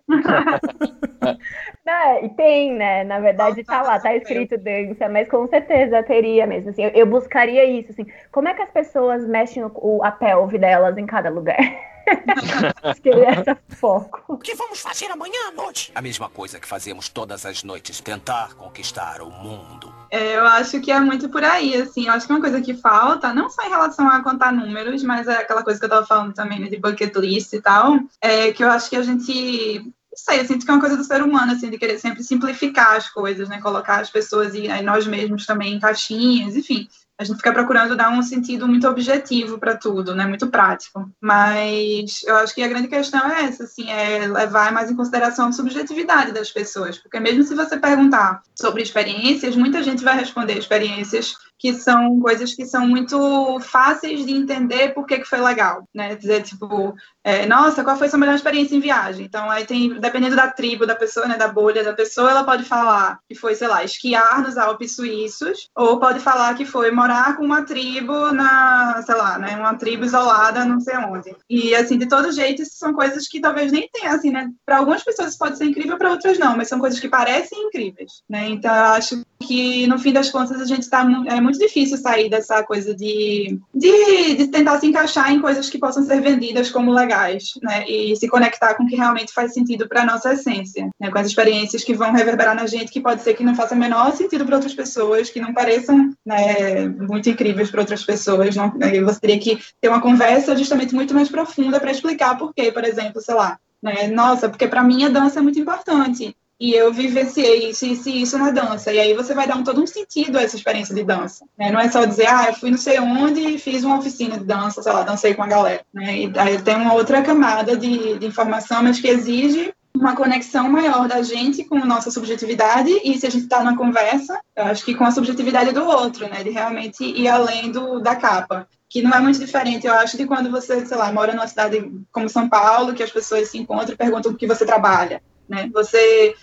Não, 1.84 2.24
e 2.24 2.28
tem, 2.30 2.72
né? 2.74 3.04
Na 3.04 3.18
verdade, 3.18 3.64
tá 3.64 3.82
lá, 3.82 3.98
tá 3.98 4.14
escrito 4.14 4.56
dança, 4.58 5.08
mas 5.08 5.28
com 5.28 5.46
certeza 5.48 6.02
teria 6.02 6.46
mesmo. 6.46 6.70
Assim, 6.70 6.84
eu, 6.84 6.90
eu 6.90 7.06
buscaria 7.06 7.64
isso, 7.64 7.92
assim. 7.92 8.06
Como 8.30 8.48
é 8.48 8.54
que 8.54 8.62
as 8.62 8.70
pessoas 8.70 9.26
mexem 9.26 9.64
o, 9.64 10.04
a 10.04 10.10
pelve 10.10 10.58
delas 10.58 10.96
em 10.96 11.06
cada 11.06 11.30
lugar? 11.30 11.58
Acho 12.82 13.00
que 13.00 13.08
ele 13.08 13.22
é 13.22 13.30
essa 13.40 13.58
foco. 13.68 14.22
O 14.28 14.38
que 14.38 14.54
vamos 14.54 14.80
fazer 14.80 15.06
amanhã 15.06 15.48
à 15.48 15.52
noite? 15.52 15.92
A 15.94 16.02
mesma 16.02 16.28
coisa 16.28 16.58
que 16.58 16.66
fazemos 16.66 17.08
todas 17.08 17.46
as 17.46 17.62
noites, 17.62 18.00
tentar 18.00 18.54
conquistar 18.54 19.20
o 19.20 19.30
mundo. 19.30 19.92
É, 20.10 20.36
eu 20.36 20.46
acho 20.46 20.80
que 20.80 20.90
é 20.90 21.00
muito 21.00 21.28
por 21.28 21.42
aí, 21.42 21.74
assim. 21.74 22.06
Eu 22.06 22.12
acho 22.12 22.26
que 22.26 22.32
uma 22.32 22.40
coisa 22.40 22.60
que 22.60 22.74
falta, 22.74 23.32
não 23.32 23.48
só 23.48 23.62
em 23.62 23.70
relação 23.70 24.08
a 24.08 24.22
contar 24.22 24.52
números, 24.52 25.02
mas 25.02 25.26
é 25.26 25.36
aquela 25.36 25.62
coisa 25.62 25.78
que 25.78 25.86
eu 25.86 25.90
tava 25.90 26.06
falando 26.06 26.34
também, 26.34 26.60
né, 26.60 26.68
de 26.68 26.76
bucket 26.76 27.14
list 27.16 27.52
e 27.52 27.60
tal, 27.60 27.98
é 28.20 28.52
que 28.52 28.62
eu 28.62 28.70
acho 28.70 28.90
que 28.90 28.96
a 28.96 29.02
gente 29.02 29.92
não 30.12 30.16
sei, 30.16 30.40
eu 30.40 30.44
sinto 30.44 30.66
que 30.66 30.70
é 30.70 30.74
uma 30.74 30.80
coisa 30.80 30.96
do 30.96 31.04
ser 31.04 31.22
humano, 31.22 31.52
assim, 31.52 31.70
de 31.70 31.78
querer 31.78 31.98
sempre 31.98 32.22
simplificar 32.22 32.96
as 32.96 33.08
coisas, 33.08 33.48
né? 33.48 33.60
Colocar 33.62 34.00
as 34.00 34.10
pessoas 34.10 34.54
e 34.54 34.68
nós 34.82 35.06
mesmos 35.06 35.46
também 35.46 35.72
em 35.72 35.80
caixinhas, 35.80 36.54
enfim 36.54 36.86
a 37.22 37.24
gente 37.24 37.36
fica 37.36 37.52
procurando 37.52 37.96
dar 37.96 38.10
um 38.10 38.22
sentido 38.22 38.66
muito 38.66 38.86
objetivo 38.88 39.58
para 39.58 39.76
tudo, 39.76 40.14
né? 40.14 40.26
Muito 40.26 40.48
prático. 40.48 41.10
Mas 41.20 42.22
eu 42.24 42.36
acho 42.36 42.54
que 42.54 42.62
a 42.62 42.68
grande 42.68 42.88
questão 42.88 43.30
é 43.30 43.44
essa, 43.44 43.64
assim, 43.64 43.88
é 43.90 44.26
levar 44.26 44.72
mais 44.72 44.90
em 44.90 44.96
consideração 44.96 45.48
a 45.48 45.52
subjetividade 45.52 46.32
das 46.32 46.50
pessoas, 46.50 46.98
porque 46.98 47.20
mesmo 47.20 47.44
se 47.44 47.54
você 47.54 47.78
perguntar 47.78 48.42
sobre 48.54 48.82
experiências, 48.82 49.56
muita 49.56 49.82
gente 49.82 50.02
vai 50.02 50.16
responder 50.18 50.58
experiências 50.58 51.34
que 51.62 51.74
são 51.74 52.18
coisas 52.18 52.52
que 52.52 52.66
são 52.66 52.88
muito 52.88 53.60
fáceis 53.60 54.26
de 54.26 54.32
entender 54.32 54.92
por 54.92 55.06
que, 55.06 55.20
que 55.20 55.28
foi 55.28 55.40
legal, 55.40 55.88
né? 55.94 56.16
Dizer, 56.16 56.42
tipo, 56.42 56.92
é, 57.22 57.46
nossa, 57.46 57.84
qual 57.84 57.96
foi 57.96 58.08
sua 58.08 58.18
melhor 58.18 58.34
experiência 58.34 58.74
em 58.74 58.80
viagem? 58.80 59.26
Então, 59.26 59.48
aí 59.48 59.64
tem, 59.64 60.00
dependendo 60.00 60.34
da 60.34 60.50
tribo 60.50 60.84
da 60.84 60.96
pessoa, 60.96 61.28
né, 61.28 61.36
da 61.36 61.46
bolha 61.46 61.84
da 61.84 61.92
pessoa, 61.92 62.32
ela 62.32 62.42
pode 62.42 62.64
falar 62.64 63.20
que 63.28 63.36
foi, 63.36 63.54
sei 63.54 63.68
lá, 63.68 63.84
esquiar 63.84 64.42
nos 64.42 64.58
Alpes 64.58 64.96
suíços, 64.96 65.68
ou 65.76 66.00
pode 66.00 66.18
falar 66.18 66.52
que 66.54 66.64
foi 66.64 66.90
morar 66.90 67.36
com 67.36 67.44
uma 67.44 67.62
tribo 67.62 68.32
na, 68.32 69.00
sei 69.06 69.14
lá, 69.14 69.38
né, 69.38 69.54
uma 69.56 69.76
tribo 69.76 70.04
isolada 70.04 70.64
não 70.64 70.80
sei 70.80 70.96
onde. 70.96 71.32
E, 71.48 71.76
assim, 71.76 71.96
de 71.96 72.08
todo 72.08 72.32
jeito, 72.32 72.64
são 72.66 72.92
coisas 72.92 73.28
que 73.28 73.40
talvez 73.40 73.70
nem 73.70 73.88
tenham, 73.92 74.16
assim, 74.16 74.32
né? 74.32 74.50
Para 74.66 74.78
algumas 74.78 75.04
pessoas 75.04 75.28
isso 75.28 75.38
pode 75.38 75.56
ser 75.56 75.66
incrível, 75.66 75.96
para 75.96 76.10
outras 76.10 76.40
não, 76.40 76.56
mas 76.56 76.66
são 76.66 76.80
coisas 76.80 76.98
que 76.98 77.08
parecem 77.08 77.68
incríveis, 77.68 78.24
né? 78.28 78.48
Então, 78.48 78.74
eu 78.74 78.84
acho 78.94 79.22
que, 79.42 79.86
no 79.86 79.98
fim 79.98 80.12
das 80.12 80.30
contas, 80.30 80.60
a 80.60 80.64
gente 80.64 80.82
está 80.82 81.06
é 81.26 81.40
muito 81.40 81.58
difícil 81.58 81.98
sair 81.98 82.30
dessa 82.30 82.62
coisa 82.62 82.94
de, 82.94 83.58
de, 83.74 84.34
de, 84.36 84.46
tentar 84.48 84.78
se 84.78 84.86
encaixar 84.86 85.32
em 85.32 85.40
coisas 85.40 85.68
que 85.68 85.78
possam 85.78 86.04
ser 86.04 86.20
vendidas 86.20 86.70
como 86.70 86.92
legais, 86.92 87.52
né? 87.62 87.84
E 87.88 88.14
se 88.16 88.28
conectar 88.28 88.74
com 88.74 88.84
o 88.84 88.86
que 88.86 88.96
realmente 88.96 89.32
faz 89.32 89.52
sentido 89.52 89.88
para 89.88 90.04
nossa 90.04 90.32
essência, 90.32 90.88
né? 90.98 91.10
Com 91.10 91.18
as 91.18 91.26
experiências 91.26 91.84
que 91.84 91.94
vão 91.94 92.12
reverberar 92.12 92.54
na 92.54 92.66
gente, 92.66 92.92
que 92.92 93.00
pode 93.00 93.22
ser 93.22 93.34
que 93.34 93.44
não 93.44 93.54
faça 93.54 93.74
o 93.74 93.78
menor 93.78 94.12
sentido 94.12 94.46
para 94.46 94.56
outras 94.56 94.74
pessoas, 94.74 95.30
que 95.30 95.40
não 95.40 95.52
pareçam 95.52 96.14
né, 96.24 96.88
muito 96.88 97.28
incríveis 97.28 97.70
para 97.70 97.80
outras 97.80 98.04
pessoas. 98.04 98.56
Não, 98.56 98.72
né? 98.74 99.00
você 99.00 99.20
teria 99.20 99.38
que 99.38 99.58
ter 99.80 99.88
uma 99.88 100.00
conversa 100.00 100.56
justamente 100.56 100.94
muito 100.94 101.14
mais 101.14 101.28
profunda 101.28 101.80
para 101.80 101.90
explicar 101.90 102.38
por 102.38 102.54
quê, 102.54 102.70
por 102.70 102.84
exemplo, 102.84 103.20
sei 103.20 103.34
lá. 103.34 103.58
Né? 103.82 104.06
Nossa, 104.08 104.48
porque 104.48 104.68
para 104.68 104.82
mim 104.82 105.04
a 105.04 105.08
dança 105.08 105.40
é 105.40 105.42
muito 105.42 105.58
importante 105.58 106.36
e 106.60 106.72
eu 106.74 106.92
vivenciei 106.92 107.70
isso, 107.70 107.84
isso 107.86 108.08
isso 108.08 108.38
na 108.38 108.50
dança. 108.50 108.92
E 108.92 108.98
aí 108.98 109.14
você 109.14 109.34
vai 109.34 109.46
dar 109.46 109.56
um, 109.56 109.64
todo 109.64 109.82
um 109.82 109.86
sentido 109.86 110.38
a 110.38 110.42
essa 110.42 110.56
experiência 110.56 110.94
de 110.94 111.02
dança. 111.02 111.44
Né? 111.58 111.70
Não 111.70 111.80
é 111.80 111.90
só 111.90 112.04
dizer, 112.04 112.28
ah, 112.28 112.46
eu 112.48 112.54
fui 112.54 112.70
não 112.70 112.78
sei 112.78 112.98
onde 113.00 113.40
e 113.40 113.58
fiz 113.58 113.84
uma 113.84 113.98
oficina 113.98 114.38
de 114.38 114.44
dança, 114.44 114.82
sei 114.82 114.92
lá, 114.92 115.02
dancei 115.02 115.34
com 115.34 115.42
a 115.42 115.48
galera. 115.48 115.84
Né? 115.92 116.18
E 116.18 116.32
aí 116.36 116.60
tem 116.62 116.76
uma 116.76 116.94
outra 116.94 117.22
camada 117.22 117.76
de, 117.76 118.18
de 118.18 118.26
informação, 118.26 118.82
mas 118.82 119.00
que 119.00 119.08
exige 119.08 119.72
uma 119.94 120.16
conexão 120.16 120.68
maior 120.68 121.06
da 121.06 121.22
gente 121.22 121.64
com 121.64 121.78
nossa 121.84 122.10
subjetividade 122.10 122.90
e 123.04 123.18
se 123.18 123.26
a 123.26 123.30
gente 123.30 123.44
está 123.44 123.62
numa 123.62 123.76
conversa, 123.76 124.40
eu 124.56 124.64
acho 124.64 124.84
que 124.84 124.94
com 124.94 125.04
a 125.04 125.10
subjetividade 125.10 125.72
do 125.72 125.84
outro, 125.84 126.28
né, 126.28 126.42
de 126.42 126.50
realmente 126.50 127.04
ir 127.04 127.28
além 127.28 127.70
do, 127.70 128.00
da 128.00 128.16
capa, 128.16 128.66
que 128.88 129.02
não 129.02 129.12
é 129.12 129.20
muito 129.20 129.38
diferente, 129.38 129.86
eu 129.86 129.94
acho, 129.94 130.16
de 130.16 130.26
quando 130.26 130.50
você, 130.50 130.84
sei 130.84 130.96
lá, 130.96 131.10
mora 131.12 131.32
numa 131.32 131.46
cidade 131.46 131.90
como 132.10 132.28
São 132.28 132.48
Paulo, 132.48 132.94
que 132.94 133.02
as 133.02 133.10
pessoas 133.10 133.48
se 133.48 133.58
encontram 133.58 133.94
e 133.94 133.96
perguntam 133.96 134.32
o 134.32 134.36
que 134.36 134.46
você 134.46 134.66
trabalha, 134.66 135.22
né, 135.48 135.70
você 135.72 136.34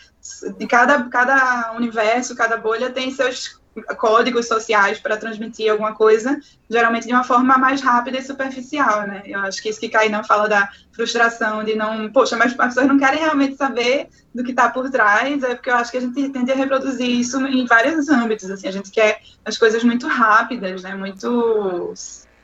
de 0.57 0.67
cada, 0.67 1.03
cada 1.05 1.73
universo, 1.75 2.35
cada 2.35 2.57
bolha 2.57 2.89
tem 2.89 3.11
seus 3.11 3.59
códigos 3.97 4.47
sociais 4.47 4.99
para 4.99 5.17
transmitir 5.17 5.71
alguma 5.71 5.93
coisa, 5.93 6.39
geralmente 6.69 7.07
de 7.07 7.13
uma 7.13 7.23
forma 7.23 7.57
mais 7.57 7.81
rápida 7.81 8.17
e 8.17 8.21
superficial, 8.21 9.07
né? 9.07 9.23
Eu 9.25 9.39
acho 9.39 9.61
que 9.61 9.69
isso 9.69 9.79
que 9.79 9.89
Kainan 9.89 10.23
fala 10.23 10.49
da 10.49 10.69
frustração 10.91 11.63
de 11.63 11.75
não, 11.75 12.11
poxa, 12.11 12.35
mas 12.35 12.51
as 12.51 12.57
pessoas 12.57 12.87
não 12.87 12.99
querem 12.99 13.19
realmente 13.19 13.55
saber 13.55 14.09
do 14.33 14.43
que 14.43 14.51
está 14.51 14.69
por 14.69 14.89
trás, 14.89 15.41
é 15.43 15.55
porque 15.55 15.69
eu 15.69 15.75
acho 15.75 15.91
que 15.91 15.97
a 15.97 16.01
gente 16.01 16.29
tende 16.29 16.51
a 16.51 16.55
reproduzir 16.55 17.09
isso 17.09 17.39
em 17.45 17.65
vários 17.65 18.09
âmbitos, 18.09 18.49
assim, 18.49 18.67
a 18.67 18.71
gente 18.71 18.91
quer 18.91 19.21
as 19.45 19.57
coisas 19.57 19.83
muito 19.83 20.07
rápidas, 20.07 20.83
né? 20.83 20.95
Muito 20.95 21.93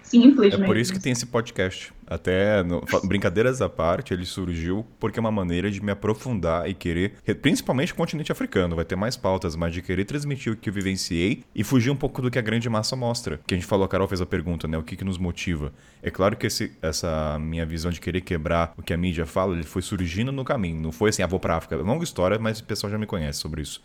simples 0.06 0.54
é 0.54 0.58
mesmo. 0.58 0.66
por 0.66 0.78
isso 0.78 0.94
que 0.94 1.00
tem 1.00 1.12
esse 1.12 1.26
podcast. 1.26 1.94
Até, 2.08 2.62
no, 2.62 2.84
brincadeiras 3.04 3.62
à 3.62 3.70
parte, 3.70 4.14
ele 4.14 4.26
surgiu 4.26 4.86
porque 5.00 5.18
é 5.18 5.22
uma 5.22 5.32
maneira 5.32 5.72
de 5.72 5.82
me 5.84 5.92
aprofundar 5.92 6.70
e 6.70 6.74
querer, 6.74 7.14
principalmente 7.42 7.94
o 7.94 7.96
continente 7.96 8.32
africano, 8.32 8.76
vai 8.76 8.86
ter 8.86 8.96
mais 8.96 9.18
pautas, 9.18 9.56
mas 9.56 9.74
de 9.74 9.82
querer 9.82 10.06
transmitir 10.06 10.54
o 10.54 10.56
que 10.56 10.70
eu 10.70 10.74
vivenciei 10.74 11.44
e 11.54 11.64
fugir 11.64 11.90
um 11.90 11.96
pouco 11.96 12.22
do 12.22 12.30
que 12.30 12.38
a 12.38 12.42
grande 12.42 12.70
massa 12.70 12.96
mostra. 12.96 13.40
Que 13.48 13.56
a 13.56 13.58
gente 13.58 13.66
falou, 13.66 13.86
a 13.86 13.90
Carol 13.90 14.08
fez 14.08 14.22
a 14.22 14.26
pergunta, 14.26 14.68
né? 14.68 14.78
O 14.78 14.84
que, 14.84 14.96
que 14.96 15.04
nos 15.04 15.18
motiva? 15.18 15.74
É 16.04 16.12
claro 16.12 16.38
que 16.38 16.46
esse, 16.46 16.72
essa 16.82 17.40
minha 17.40 17.66
visão 17.66 17.90
de 17.90 18.00
querer 18.00 18.22
quebrar 18.22 18.74
o 18.78 18.84
que 18.84 18.94
a 18.94 18.98
mídia 18.98 19.26
fala, 19.26 19.56
ele 19.56 19.64
foi 19.64 19.82
surgindo 19.82 20.32
no 20.32 20.46
caminho. 20.46 20.80
Não 20.80 20.92
foi 20.92 21.10
assim, 21.10 21.24
ah, 21.24 21.28
vou 21.28 21.40
pra 21.40 21.58
África. 21.58 21.76
Longa 21.78 22.04
história, 22.04 22.38
mas 22.38 22.60
o 22.60 22.64
pessoal 22.64 22.92
já 22.92 22.98
me 22.98 23.08
conhece 23.08 23.40
sobre 23.40 23.62
isso. 23.62 23.82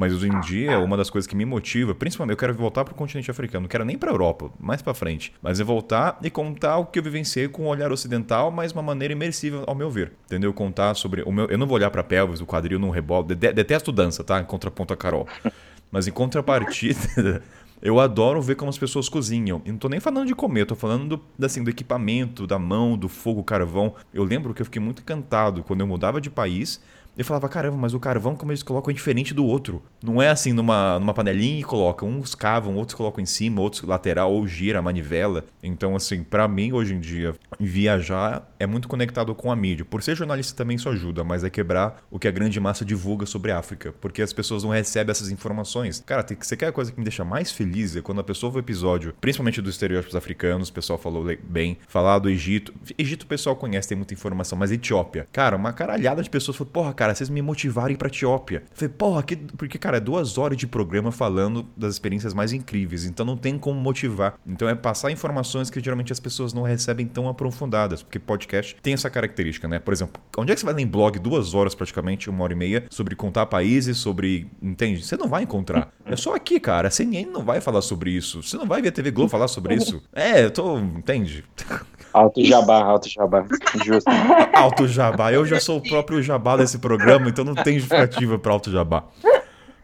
Mas 0.00 0.14
hoje 0.14 0.28
em 0.28 0.40
dia, 0.40 0.78
uma 0.78 0.96
das 0.96 1.10
coisas 1.10 1.26
que 1.26 1.36
me 1.36 1.44
motiva, 1.44 1.94
principalmente, 1.94 2.32
eu 2.32 2.38
quero 2.38 2.54
voltar 2.54 2.86
para 2.86 2.92
o 2.92 2.94
continente 2.94 3.30
africano, 3.30 3.64
não 3.64 3.68
quero 3.68 3.84
nem 3.84 3.98
para 3.98 4.10
a 4.10 4.14
Europa, 4.14 4.50
mais 4.58 4.80
para 4.80 4.94
frente, 4.94 5.30
mas 5.42 5.60
é 5.60 5.62
voltar 5.62 6.18
e 6.22 6.30
contar 6.30 6.78
o 6.78 6.86
que 6.86 6.98
eu 6.98 7.02
vivenciei 7.02 7.48
com 7.48 7.64
um 7.64 7.66
olhar 7.66 7.92
ocidental, 7.92 8.50
mas 8.50 8.72
uma 8.72 8.80
maneira 8.80 9.12
imersiva, 9.12 9.62
ao 9.66 9.74
meu 9.74 9.90
ver. 9.90 10.12
Entendeu? 10.24 10.54
Contar 10.54 10.94
sobre 10.94 11.20
o 11.20 11.30
meu. 11.30 11.50
Eu 11.50 11.58
não 11.58 11.66
vou 11.66 11.76
olhar 11.76 11.90
para 11.90 12.02
pelvis, 12.02 12.40
o 12.40 12.46
quadril 12.46 12.78
não 12.78 12.88
rebola. 12.88 13.24
Detesto 13.24 13.92
dança, 13.92 14.24
tá? 14.24 14.40
Em 14.40 14.44
contraponto 14.46 14.94
a 14.94 14.96
Carol. 14.96 15.28
Mas 15.92 16.08
em 16.08 16.12
contrapartida. 16.12 17.42
Eu 17.82 17.98
adoro 17.98 18.42
ver 18.42 18.56
como 18.56 18.68
as 18.68 18.76
pessoas 18.76 19.08
cozinham. 19.08 19.62
E 19.64 19.72
não 19.72 19.78
tô 19.78 19.88
nem 19.88 20.00
falando 20.00 20.26
de 20.26 20.34
comer, 20.34 20.66
tô 20.66 20.74
falando 20.74 21.16
do, 21.16 21.46
assim, 21.46 21.64
do 21.64 21.70
equipamento, 21.70 22.46
da 22.46 22.58
mão, 22.58 22.94
do 22.94 23.08
fogo, 23.08 23.42
carvão. 23.42 23.94
Eu 24.12 24.22
lembro 24.22 24.52
que 24.52 24.60
eu 24.60 24.66
fiquei 24.66 24.82
muito 24.82 25.00
encantado 25.00 25.62
quando 25.62 25.80
eu 25.80 25.86
mudava 25.86 26.20
de 26.20 26.28
país 26.28 26.78
eu 27.20 27.24
falava, 27.24 27.48
caramba, 27.48 27.76
mas 27.76 27.92
o 27.92 28.00
carvão, 28.00 28.34
como 28.34 28.50
eles 28.50 28.62
colocam, 28.62 28.90
é 28.90 28.94
diferente 28.94 29.34
do 29.34 29.44
outro. 29.44 29.82
Não 30.02 30.22
é 30.22 30.28
assim 30.28 30.52
numa, 30.52 30.98
numa 30.98 31.12
panelinha 31.12 31.60
e 31.60 31.62
colocam. 31.62 32.08
Uns 32.08 32.34
cavam, 32.34 32.76
outros 32.76 32.94
colocam 32.94 33.22
em 33.22 33.26
cima, 33.26 33.60
outros 33.60 33.82
lateral, 33.82 34.32
ou 34.32 34.46
gira 34.46 34.78
a 34.78 34.82
manivela. 34.82 35.44
Então, 35.62 35.94
assim, 35.94 36.22
para 36.22 36.48
mim, 36.48 36.72
hoje 36.72 36.94
em 36.94 37.00
dia, 37.00 37.34
viajar 37.58 38.50
é 38.58 38.66
muito 38.66 38.88
conectado 38.88 39.34
com 39.34 39.52
a 39.52 39.56
mídia. 39.56 39.84
Por 39.84 40.02
ser 40.02 40.16
jornalista 40.16 40.56
também 40.56 40.76
isso 40.76 40.88
ajuda, 40.88 41.22
mas 41.22 41.44
é 41.44 41.50
quebrar 41.50 42.02
o 42.10 42.18
que 42.18 42.26
a 42.26 42.30
grande 42.30 42.58
massa 42.58 42.84
divulga 42.84 43.26
sobre 43.26 43.52
a 43.52 43.58
África. 43.58 43.92
Porque 44.00 44.22
as 44.22 44.32
pessoas 44.32 44.64
não 44.64 44.70
recebem 44.70 45.10
essas 45.10 45.30
informações. 45.30 46.02
Cara, 46.06 46.22
tem, 46.22 46.38
você 46.40 46.56
quer 46.56 46.68
a 46.68 46.72
coisa 46.72 46.90
que 46.90 46.98
me 46.98 47.04
deixa 47.04 47.24
mais 47.24 47.52
feliz 47.52 47.96
é 47.96 48.00
quando 48.00 48.20
a 48.20 48.24
pessoa 48.24 48.50
vê 48.50 48.58
o 48.58 48.60
episódio, 48.60 49.14
principalmente 49.20 49.60
dos 49.60 49.74
estereótipos 49.74 50.16
africanos, 50.16 50.68
o 50.68 50.72
pessoal 50.72 50.98
falou 50.98 51.24
bem, 51.42 51.76
falar 51.86 52.18
do 52.18 52.30
Egito. 52.30 52.72
Egito 52.96 53.24
o 53.24 53.26
pessoal 53.26 53.54
conhece, 53.54 53.88
tem 53.88 53.96
muita 53.96 54.14
informação, 54.14 54.58
mas 54.58 54.72
Etiópia. 54.72 55.28
Cara, 55.32 55.56
uma 55.56 55.72
caralhada 55.72 56.22
de 56.22 56.30
pessoas 56.30 56.56
falou, 56.56 56.72
porra, 56.72 56.94
cara, 56.94 57.09
vocês 57.14 57.28
me 57.28 57.42
motivaram 57.42 57.88
a 57.88 57.92
ir 57.92 57.96
pra 57.96 58.08
Etiópia. 58.08 58.62
Eu 58.70 58.76
falei, 58.76 58.94
porra, 58.96 59.22
que... 59.22 59.36
porque, 59.36 59.78
cara, 59.78 59.96
é 59.96 60.00
duas 60.00 60.38
horas 60.38 60.56
de 60.56 60.66
programa 60.66 61.12
falando 61.12 61.66
das 61.76 61.94
experiências 61.94 62.34
mais 62.34 62.52
incríveis, 62.52 63.04
então 63.04 63.24
não 63.24 63.36
tem 63.36 63.58
como 63.58 63.80
motivar. 63.80 64.38
Então 64.46 64.68
é 64.68 64.74
passar 64.74 65.10
informações 65.10 65.70
que 65.70 65.80
geralmente 65.80 66.12
as 66.12 66.20
pessoas 66.20 66.52
não 66.52 66.62
recebem 66.62 67.06
tão 67.06 67.28
aprofundadas, 67.28 68.02
porque 68.02 68.18
podcast 68.18 68.76
tem 68.82 68.94
essa 68.94 69.10
característica, 69.10 69.68
né? 69.68 69.78
Por 69.78 69.92
exemplo, 69.92 70.22
onde 70.36 70.52
é 70.52 70.54
que 70.54 70.60
você 70.60 70.66
vai 70.66 70.74
ler 70.74 70.82
em 70.82 70.86
blog 70.86 71.18
duas 71.18 71.54
horas 71.54 71.74
praticamente, 71.74 72.30
uma 72.30 72.44
hora 72.44 72.52
e 72.52 72.56
meia, 72.56 72.84
sobre 72.90 73.14
contar 73.14 73.46
países, 73.46 73.98
sobre. 73.98 74.48
Entende? 74.62 75.04
Você 75.04 75.16
não 75.16 75.28
vai 75.28 75.42
encontrar. 75.42 75.92
É 76.04 76.16
só 76.16 76.34
aqui, 76.34 76.58
cara. 76.58 76.88
A 76.88 76.90
CNN 76.90 77.30
não 77.30 77.44
vai 77.44 77.60
falar 77.60 77.82
sobre 77.82 78.10
isso. 78.10 78.42
Você 78.42 78.56
não 78.56 78.66
vai 78.66 78.82
ver 78.82 78.88
a 78.88 78.92
TV 78.92 79.10
Globo 79.10 79.30
falar 79.30 79.48
sobre 79.48 79.74
isso. 79.74 80.02
É, 80.12 80.44
eu 80.44 80.50
tô. 80.50 80.78
Entende? 80.78 81.44
Alto 82.12 82.44
jabá, 82.44 82.82
alto 82.82 83.08
jabá. 83.08 83.44
Justo. 83.84 84.10
Alto 84.54 84.88
jabá. 84.88 85.32
Eu 85.32 85.46
já 85.46 85.60
sou 85.60 85.78
o 85.78 85.82
próprio 85.82 86.22
jabá 86.22 86.56
desse 86.56 86.78
programa, 86.78 87.28
então 87.28 87.44
não 87.44 87.54
tem 87.54 87.78
justificativa 87.78 88.38
para 88.38 88.52
alto 88.52 88.70
jabá. 88.70 89.04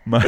Mas... 0.05 0.25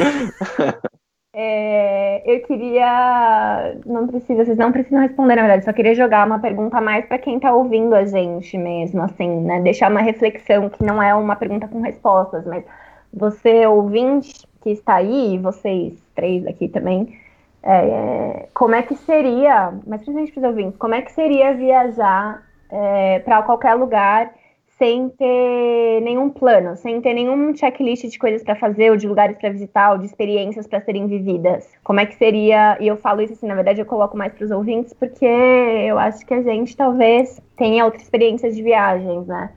É, 1.33 2.21
eu 2.25 2.41
queria. 2.41 3.77
Não 3.85 4.07
precisa, 4.07 4.43
vocês 4.43 4.57
não 4.57 4.71
precisam 4.71 4.99
responder, 4.99 5.35
na 5.35 5.43
verdade, 5.43 5.63
só 5.63 5.71
queria 5.71 5.95
jogar 5.95 6.25
uma 6.25 6.39
pergunta 6.39 6.81
mais 6.81 7.05
para 7.05 7.19
quem 7.19 7.37
está 7.37 7.53
ouvindo 7.53 7.93
a 7.95 8.03
gente 8.05 8.57
mesmo, 8.57 9.01
assim, 9.03 9.41
né? 9.41 9.61
Deixar 9.61 9.91
uma 9.91 10.01
reflexão 10.01 10.69
que 10.69 10.83
não 10.83 11.01
é 11.01 11.13
uma 11.13 11.35
pergunta 11.35 11.67
com 11.67 11.81
respostas, 11.81 12.45
mas 12.45 12.65
você, 13.13 13.65
ouvinte 13.67 14.47
que 14.61 14.71
está 14.71 14.95
aí, 14.95 15.37
vocês 15.37 15.93
três 16.15 16.45
aqui 16.45 16.67
também, 16.67 17.17
é, 17.63 18.47
como 18.53 18.75
é 18.75 18.81
que 18.81 18.95
seria, 18.95 19.73
mas 19.85 20.01
principalmente 20.01 20.31
para 20.31 20.41
os 20.41 20.47
ouvintes, 20.47 20.77
como 20.77 20.95
é 20.95 21.01
que 21.01 21.11
seria 21.11 21.53
viajar 21.53 22.43
é, 22.71 23.19
para 23.19 23.41
qualquer 23.41 23.73
lugar 23.75 24.33
sem 24.79 25.09
ter 25.09 25.99
nenhum 26.01 26.29
plano, 26.29 26.77
sem 26.77 27.01
ter 27.01 27.13
nenhum 27.13 27.53
checklist 27.53 28.05
de 28.05 28.17
coisas 28.17 28.41
para 28.41 28.55
fazer, 28.55 28.89
ou 28.89 28.95
de 28.95 29.09
lugares 29.09 29.37
para 29.37 29.49
visitar, 29.49 29.91
ou 29.91 29.97
de 29.97 30.05
experiências 30.05 30.65
para 30.65 30.79
serem 30.79 31.05
vividas. 31.05 31.69
Como 31.83 31.99
é 31.99 32.05
que 32.05 32.15
seria? 32.15 32.77
E 32.79 32.87
eu 32.87 32.95
falo 32.95 33.21
isso 33.21 33.33
assim, 33.33 33.45
na 33.45 33.55
verdade 33.55 33.81
eu 33.81 33.85
coloco 33.85 34.15
mais 34.15 34.31
para 34.31 34.45
os 34.45 34.51
ouvintes, 34.51 34.93
porque 34.93 35.25
eu 35.25 35.99
acho 35.99 36.25
que 36.25 36.33
a 36.33 36.41
gente 36.41 36.77
talvez 36.77 37.41
tenha 37.57 37.83
outras 37.83 38.03
experiências 38.03 38.55
de 38.55 38.63
viagens, 38.63 39.27
né? 39.27 39.49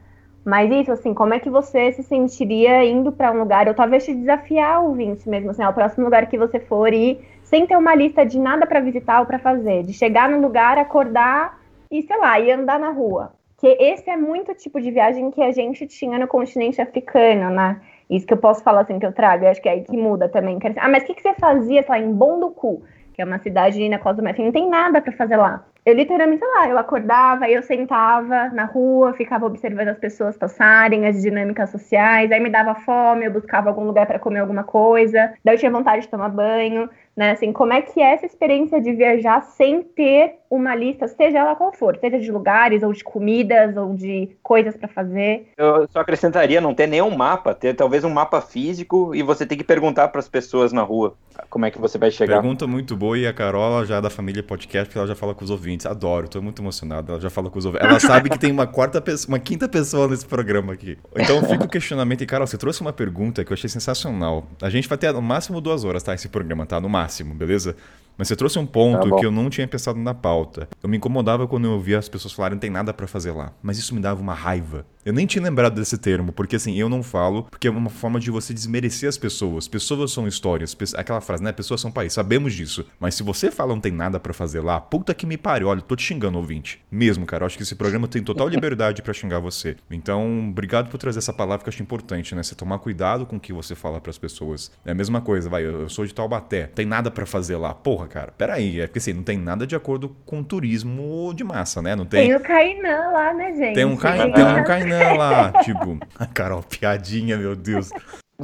Mas 0.44 0.72
isso, 0.72 0.90
assim, 0.90 1.14
como 1.14 1.34
é 1.34 1.38
que 1.38 1.48
você 1.48 1.92
se 1.92 2.03
sentiria 2.03 2.84
indo 2.84 3.12
para 3.12 3.30
um 3.30 3.38
lugar, 3.38 3.68
ou 3.68 3.74
talvez 3.74 4.05
te 4.05 4.12
desafiar 4.12 4.82
o 4.82 4.88
ouvinte 4.88 5.28
mesmo, 5.28 5.50
assim, 5.53 5.62
ao 5.62 5.72
próximo 5.72 6.05
lugar 6.05 6.26
que 6.26 6.36
você 6.36 6.59
for 6.59 6.92
ir, 6.92 7.20
sem 7.53 7.66
ter 7.66 7.76
uma 7.76 7.94
lista 7.94 8.24
de 8.24 8.38
nada 8.38 8.66
para 8.66 8.80
visitar 8.80 9.20
ou 9.20 9.26
para 9.26 9.38
fazer, 9.38 9.82
de 9.82 9.92
chegar 9.92 10.26
no 10.26 10.40
lugar, 10.40 10.78
acordar 10.78 11.61
e, 11.90 12.00
sei 12.00 12.16
lá, 12.16 12.40
ir 12.40 12.50
andar 12.50 12.80
na 12.80 12.88
rua. 12.88 13.34
Que 13.59 13.66
esse 13.78 14.09
é 14.09 14.16
muito 14.16 14.55
tipo 14.55 14.80
de 14.80 14.90
viagem 14.90 15.30
que 15.30 15.42
a 15.42 15.53
gente 15.53 15.86
tinha 15.86 16.18
no 16.18 16.26
continente 16.26 16.80
africano, 16.80 17.50
né? 17.50 17.78
Isso 18.09 18.26
que 18.26 18.32
eu 18.32 18.38
posso 18.38 18.64
falar 18.64 18.80
assim 18.80 18.98
que 18.98 19.05
eu 19.05 19.12
trago, 19.12 19.44
eu 19.44 19.50
acho 19.50 19.61
que 19.61 19.68
é 19.68 19.72
aí 19.72 19.82
que 19.82 19.98
muda 19.98 20.30
também. 20.30 20.59
Ah, 20.78 20.88
mas 20.88 21.03
o 21.03 21.07
que, 21.07 21.14
que 21.14 21.20
você 21.20 21.34
fazia, 21.34 21.82
sei 21.82 21.90
lá, 21.90 21.98
em 21.98 22.11
Bonducu, 22.11 22.82
que 23.12 23.20
é 23.20 23.24
uma 23.24 23.38
cidade 23.38 23.86
na 23.86 23.98
Costa 23.98 24.22
do 24.22 24.24
Marfim, 24.24 24.46
não 24.46 24.53
tem 24.53 24.70
nada 24.70 25.03
para 25.03 25.12
fazer 25.12 25.36
lá 25.36 25.62
eu 25.84 25.94
literalmente, 25.94 26.38
sei 26.38 26.48
lá, 26.48 26.68
eu 26.68 26.78
acordava, 26.78 27.48
eu 27.48 27.61
sentava 27.62 28.50
na 28.50 28.64
rua, 28.64 29.14
ficava 29.14 29.46
observando 29.46 29.88
as 29.88 29.98
pessoas 29.98 30.36
passarem, 30.36 31.07
as 31.07 31.20
dinâmicas 31.20 31.70
sociais, 31.70 32.30
aí 32.30 32.38
me 32.38 32.50
dava 32.50 32.74
fome, 32.76 33.24
eu 33.24 33.32
buscava 33.32 33.68
algum 33.68 33.84
lugar 33.84 34.07
para 34.07 34.18
comer 34.18 34.38
alguma 34.38 34.62
coisa, 34.62 35.34
daí 35.44 35.57
eu 35.57 35.59
tinha 35.59 35.72
vontade 35.72 36.03
de 36.03 36.09
tomar 36.09 36.28
banho, 36.28 36.88
né? 37.16 37.32
Assim, 37.32 37.52
como 37.52 37.72
é 37.72 37.82
que 37.82 38.00
é 38.00 38.14
essa 38.14 38.26
experiência 38.26 38.80
de 38.80 38.92
viajar 38.92 39.42
sem 39.42 39.82
ter 39.82 40.36
uma 40.50 40.74
lista, 40.74 41.08
seja 41.08 41.38
ela 41.38 41.56
qual 41.56 41.72
for, 41.72 41.96
seja 41.96 42.18
de 42.18 42.30
lugares 42.30 42.82
ou 42.82 42.92
de 42.92 43.02
comidas 43.02 43.74
ou 43.76 43.94
de 43.94 44.36
coisas 44.42 44.76
para 44.76 44.86
fazer? 44.86 45.48
Eu 45.56 45.88
só 45.88 46.00
acrescentaria 46.00 46.60
não 46.60 46.74
ter 46.74 46.86
nenhum 46.86 47.10
mapa, 47.16 47.54
ter 47.54 47.74
talvez 47.74 48.04
um 48.04 48.10
mapa 48.10 48.40
físico 48.40 49.14
e 49.14 49.22
você 49.22 49.46
tem 49.46 49.56
que 49.56 49.64
perguntar 49.64 50.08
para 50.08 50.20
as 50.20 50.28
pessoas 50.28 50.70
na 50.70 50.82
rua 50.82 51.14
como 51.48 51.64
é 51.64 51.70
que 51.70 51.78
você 51.78 51.96
vai 51.96 52.10
chegar. 52.10 52.40
Pergunta 52.40 52.66
muito 52.66 52.94
boa 52.94 53.16
e 53.18 53.26
a 53.26 53.32
Carola 53.32 53.86
já 53.86 53.96
é 53.96 54.00
da 54.00 54.10
família 54.10 54.42
podcast, 54.42 54.88
porque 54.88 54.98
ela 54.98 55.06
já 55.06 55.14
fala 55.14 55.34
com 55.34 55.42
os 55.42 55.50
ouvintes. 55.50 55.86
Adoro, 55.86 56.28
tô 56.28 56.40
muito 56.42 56.60
emocionado. 56.60 57.12
Ela 57.12 57.20
já 57.20 57.30
fala 57.30 57.48
com 57.48 57.58
os 57.58 57.64
ouvintes. 57.64 57.88
Ela 57.88 58.00
sabe 58.00 58.28
que 58.28 58.38
tem 58.38 58.52
uma 58.52 58.66
quarta 58.66 59.00
pessoa, 59.00 59.32
uma 59.32 59.38
quinta 59.38 59.66
pessoa 59.68 60.08
nesse 60.08 60.26
programa 60.26 60.74
aqui. 60.74 60.98
Então 61.16 61.42
fica 61.44 61.64
o 61.64 61.68
questionamento 61.68 62.22
e 62.22 62.26
Carol, 62.26 62.46
você 62.46 62.58
trouxe 62.58 62.80
uma 62.82 62.92
pergunta 62.92 63.44
que 63.44 63.52
eu 63.52 63.54
achei 63.54 63.70
sensacional. 63.70 64.44
A 64.60 64.68
gente 64.68 64.88
vai 64.88 64.98
ter 64.98 65.12
no 65.12 65.22
máximo 65.22 65.60
duas 65.60 65.84
horas, 65.84 66.02
tá? 66.02 66.14
Esse 66.14 66.28
programa, 66.28 66.66
tá? 66.66 66.80
No 66.80 66.88
máximo, 66.88 67.01
beleza? 67.34 67.76
Mas 68.16 68.28
você 68.28 68.36
trouxe 68.36 68.59
um 68.59 68.66
ponto 68.66 69.11
tá 69.11 69.16
que 69.16 69.26
eu 69.26 69.31
não 69.31 69.48
tinha 69.48 69.66
pensado 69.66 69.98
na 69.98 70.14
pauta. 70.14 70.68
Eu 70.82 70.89
me 70.89 70.97
incomodava 70.97 71.48
quando 71.48 71.64
eu 71.64 71.72
ouvia 71.72 71.98
as 71.98 72.09
pessoas 72.09 72.32
falarem 72.32 72.56
não 72.56 72.60
tem 72.60 72.70
nada 72.70 72.93
para 72.93 73.06
fazer 73.06 73.32
lá. 73.32 73.52
Mas 73.62 73.78
isso 73.78 73.94
me 73.94 74.01
dava 74.01 74.20
uma 74.20 74.35
raiva. 74.35 74.86
Eu 75.04 75.12
nem 75.12 75.26
tinha 75.26 75.42
lembrado 75.42 75.74
desse 75.74 75.98
termo, 75.98 76.32
porque 76.32 76.54
assim, 76.54 76.78
eu 76.78 76.88
não 76.88 77.02
falo, 77.02 77.44
porque 77.50 77.66
é 77.66 77.70
uma 77.70 77.90
forma 77.90 78.20
de 78.20 78.30
você 78.30 78.54
desmerecer 78.54 79.08
as 79.08 79.18
pessoas. 79.18 79.66
Pessoas 79.66 80.12
são 80.12 80.28
histórias. 80.28 80.76
Aquela 80.96 81.20
frase, 81.20 81.42
né? 81.42 81.50
Pessoas 81.50 81.80
são 81.80 81.90
país. 81.90 82.12
Sabemos 82.12 82.54
disso. 82.54 82.86
Mas 83.00 83.16
se 83.16 83.24
você 83.24 83.50
fala 83.50 83.74
não 83.74 83.80
tem 83.80 83.90
nada 83.90 84.20
para 84.20 84.32
fazer 84.32 84.60
lá, 84.60 84.80
puta 84.80 85.12
que 85.12 85.26
me 85.26 85.36
pariu. 85.36 85.66
Olha, 85.68 85.80
tô 85.80 85.96
te 85.96 86.04
xingando, 86.04 86.38
ouvinte. 86.38 86.80
Mesmo, 86.90 87.26
cara. 87.26 87.42
Eu 87.42 87.46
acho 87.46 87.56
que 87.56 87.64
esse 87.64 87.74
programa 87.74 88.06
tem 88.06 88.22
total 88.22 88.46
liberdade 88.48 89.02
para 89.02 89.12
xingar 89.12 89.40
você. 89.40 89.76
Então, 89.90 90.48
obrigado 90.50 90.88
por 90.88 90.98
trazer 90.98 91.18
essa 91.18 91.32
palavra 91.32 91.64
que 91.64 91.68
eu 91.68 91.72
acho 91.72 91.82
importante, 91.82 92.34
né? 92.36 92.42
Você 92.42 92.54
tomar 92.54 92.78
cuidado 92.78 93.26
com 93.26 93.36
o 93.36 93.40
que 93.40 93.52
você 93.52 93.74
fala 93.74 94.00
para 94.00 94.10
as 94.10 94.18
pessoas. 94.18 94.70
É 94.84 94.92
a 94.92 94.94
mesma 94.94 95.20
coisa, 95.20 95.48
vai. 95.48 95.64
Eu 95.66 95.88
sou 95.88 96.06
de 96.06 96.14
Taubaté. 96.14 96.68
Tem 96.68 96.86
nada 96.86 97.10
para 97.10 97.26
fazer 97.26 97.56
lá. 97.56 97.74
Porra, 97.74 98.06
cara. 98.06 98.32
Pera 98.38 98.54
aí. 98.54 98.80
É 98.80 98.86
porque 98.86 99.00
assim, 99.00 99.12
não 99.12 99.24
tem 99.24 99.36
nada 99.36 99.66
de 99.66 99.74
acordo 99.74 100.14
com 100.24 100.44
turismo 100.44 101.32
de 101.34 101.42
massa, 101.42 101.82
né? 101.82 101.96
Não 101.96 102.06
tem. 102.06 102.28
Tem 102.28 102.36
o 102.36 102.40
Cainã 102.40 103.10
lá, 103.12 103.34
né, 103.34 103.52
gente? 103.52 103.74
Tem 103.74 103.84
um, 103.84 103.96
Ca... 103.96 104.12
tem 104.12 104.44
um 104.44 104.64
Cainã 104.64 104.91
lá. 105.16 105.52
tipo, 105.62 105.98
a 106.19 106.27
Carol, 106.27 106.62
piadinha, 106.62 107.36
meu 107.36 107.56
Deus. 107.56 107.90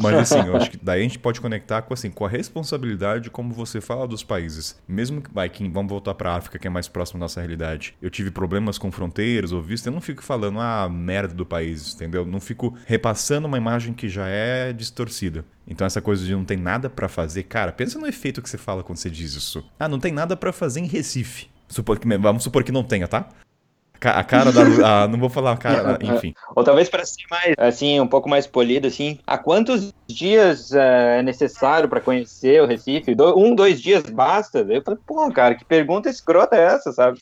Mas 0.01 0.15
assim, 0.15 0.47
eu 0.47 0.57
acho 0.57 0.70
que 0.70 0.79
daí 0.81 1.01
a 1.01 1.03
gente 1.03 1.19
pode 1.19 1.41
conectar 1.41 1.83
com 1.83 1.93
assim, 1.93 2.11
com 2.11 2.25
a 2.25 2.29
responsabilidade 2.29 3.31
como 3.31 3.53
você 3.53 3.81
fala 3.81 4.07
dos 4.07 4.23
países. 4.23 4.81
Mesmo 4.87 5.20
que, 5.20 5.33
vai, 5.33 5.49
que 5.49 5.69
vamos 5.69 5.91
voltar 5.91 6.15
para 6.15 6.35
África, 6.35 6.59
que 6.59 6.66
é 6.66 6.70
mais 6.70 6.89
próximo 6.89 7.19
da 7.19 7.25
nossa 7.25 7.41
realidade. 7.41 7.95
Eu 8.01 8.11
tive 8.11 8.31
problemas 8.31 8.79
com 8.79 8.93
fronteiras 8.93 9.53
ou 9.53 9.61
visto, 9.61 9.87
eu 9.87 9.93
não 9.93 10.01
fico 10.01 10.23
falando 10.23 10.61
ah, 10.61 10.89
merda 10.89 11.35
do 11.35 11.45
país, 11.45 11.95
entendeu? 11.95 12.25
Não 12.25 12.41
fico 12.41 12.77
repassando 12.87 13.47
uma 13.47 13.59
imagem 13.59 13.93
que 13.93 14.09
já 14.09 14.29
é 14.29 14.73
distorcida. 14.73 15.45
Então 15.66 15.87
essa 15.87 16.01
coisa 16.01 16.25
de 16.25 16.35
não 16.35 16.45
tem 16.45 16.57
nada 16.57 16.89
para 16.89 17.09
fazer, 17.09 17.45
cara, 17.45 17.73
pensa 17.73 17.99
no 17.99 18.07
efeito 18.07 18.41
que 18.41 18.49
você 18.49 18.59
fala 18.59 18.83
quando 18.83 18.99
você 18.99 19.11
diz 19.11 19.35
isso. 19.35 19.69
Ah, 19.79 19.89
não 19.89 19.99
tem 19.99 20.12
nada 20.12 20.37
para 20.37 20.53
fazer 20.53 20.81
em 20.81 20.87
Recife. 20.87 21.49
Supor 21.69 21.99
que, 21.99 22.09
vamos 22.16 22.43
supor 22.43 22.65
que 22.65 22.73
não 22.73 22.83
tenha, 22.83 23.07
tá? 23.07 23.29
A 24.01 24.23
cara 24.23 24.53
da. 24.53 25.03
A, 25.03 25.09
não 25.09 25.19
vou 25.19 25.29
falar 25.29 25.53
a 25.53 25.57
cara, 25.57 25.99
enfim. 26.03 26.35
Ou 26.55 26.62
talvez 26.62 26.89
para 26.89 27.05
ser 27.05 27.25
mais, 27.31 27.55
assim, 27.59 28.01
um 28.01 28.07
pouco 28.07 28.29
mais 28.29 28.47
polido, 28.47 28.87
assim. 28.87 29.19
Há 29.27 29.37
quantos 29.37 29.93
dias 30.07 30.73
é, 30.73 31.19
é 31.19 31.23
necessário 31.23 31.89
para 31.89 32.01
conhecer 32.01 32.62
o 32.62 32.66
Recife? 32.66 33.15
Do, 33.15 33.39
um, 33.39 33.55
dois 33.55 33.81
dias 33.81 34.05
basta? 34.05 34.61
Eu 34.61 34.83
falei, 34.83 35.01
pô, 35.07 35.31
cara, 35.33 35.55
que 35.55 35.65
pergunta 35.65 36.09
escrota 36.09 36.57
é 36.57 36.65
essa, 36.65 36.93
sabe? 36.93 37.20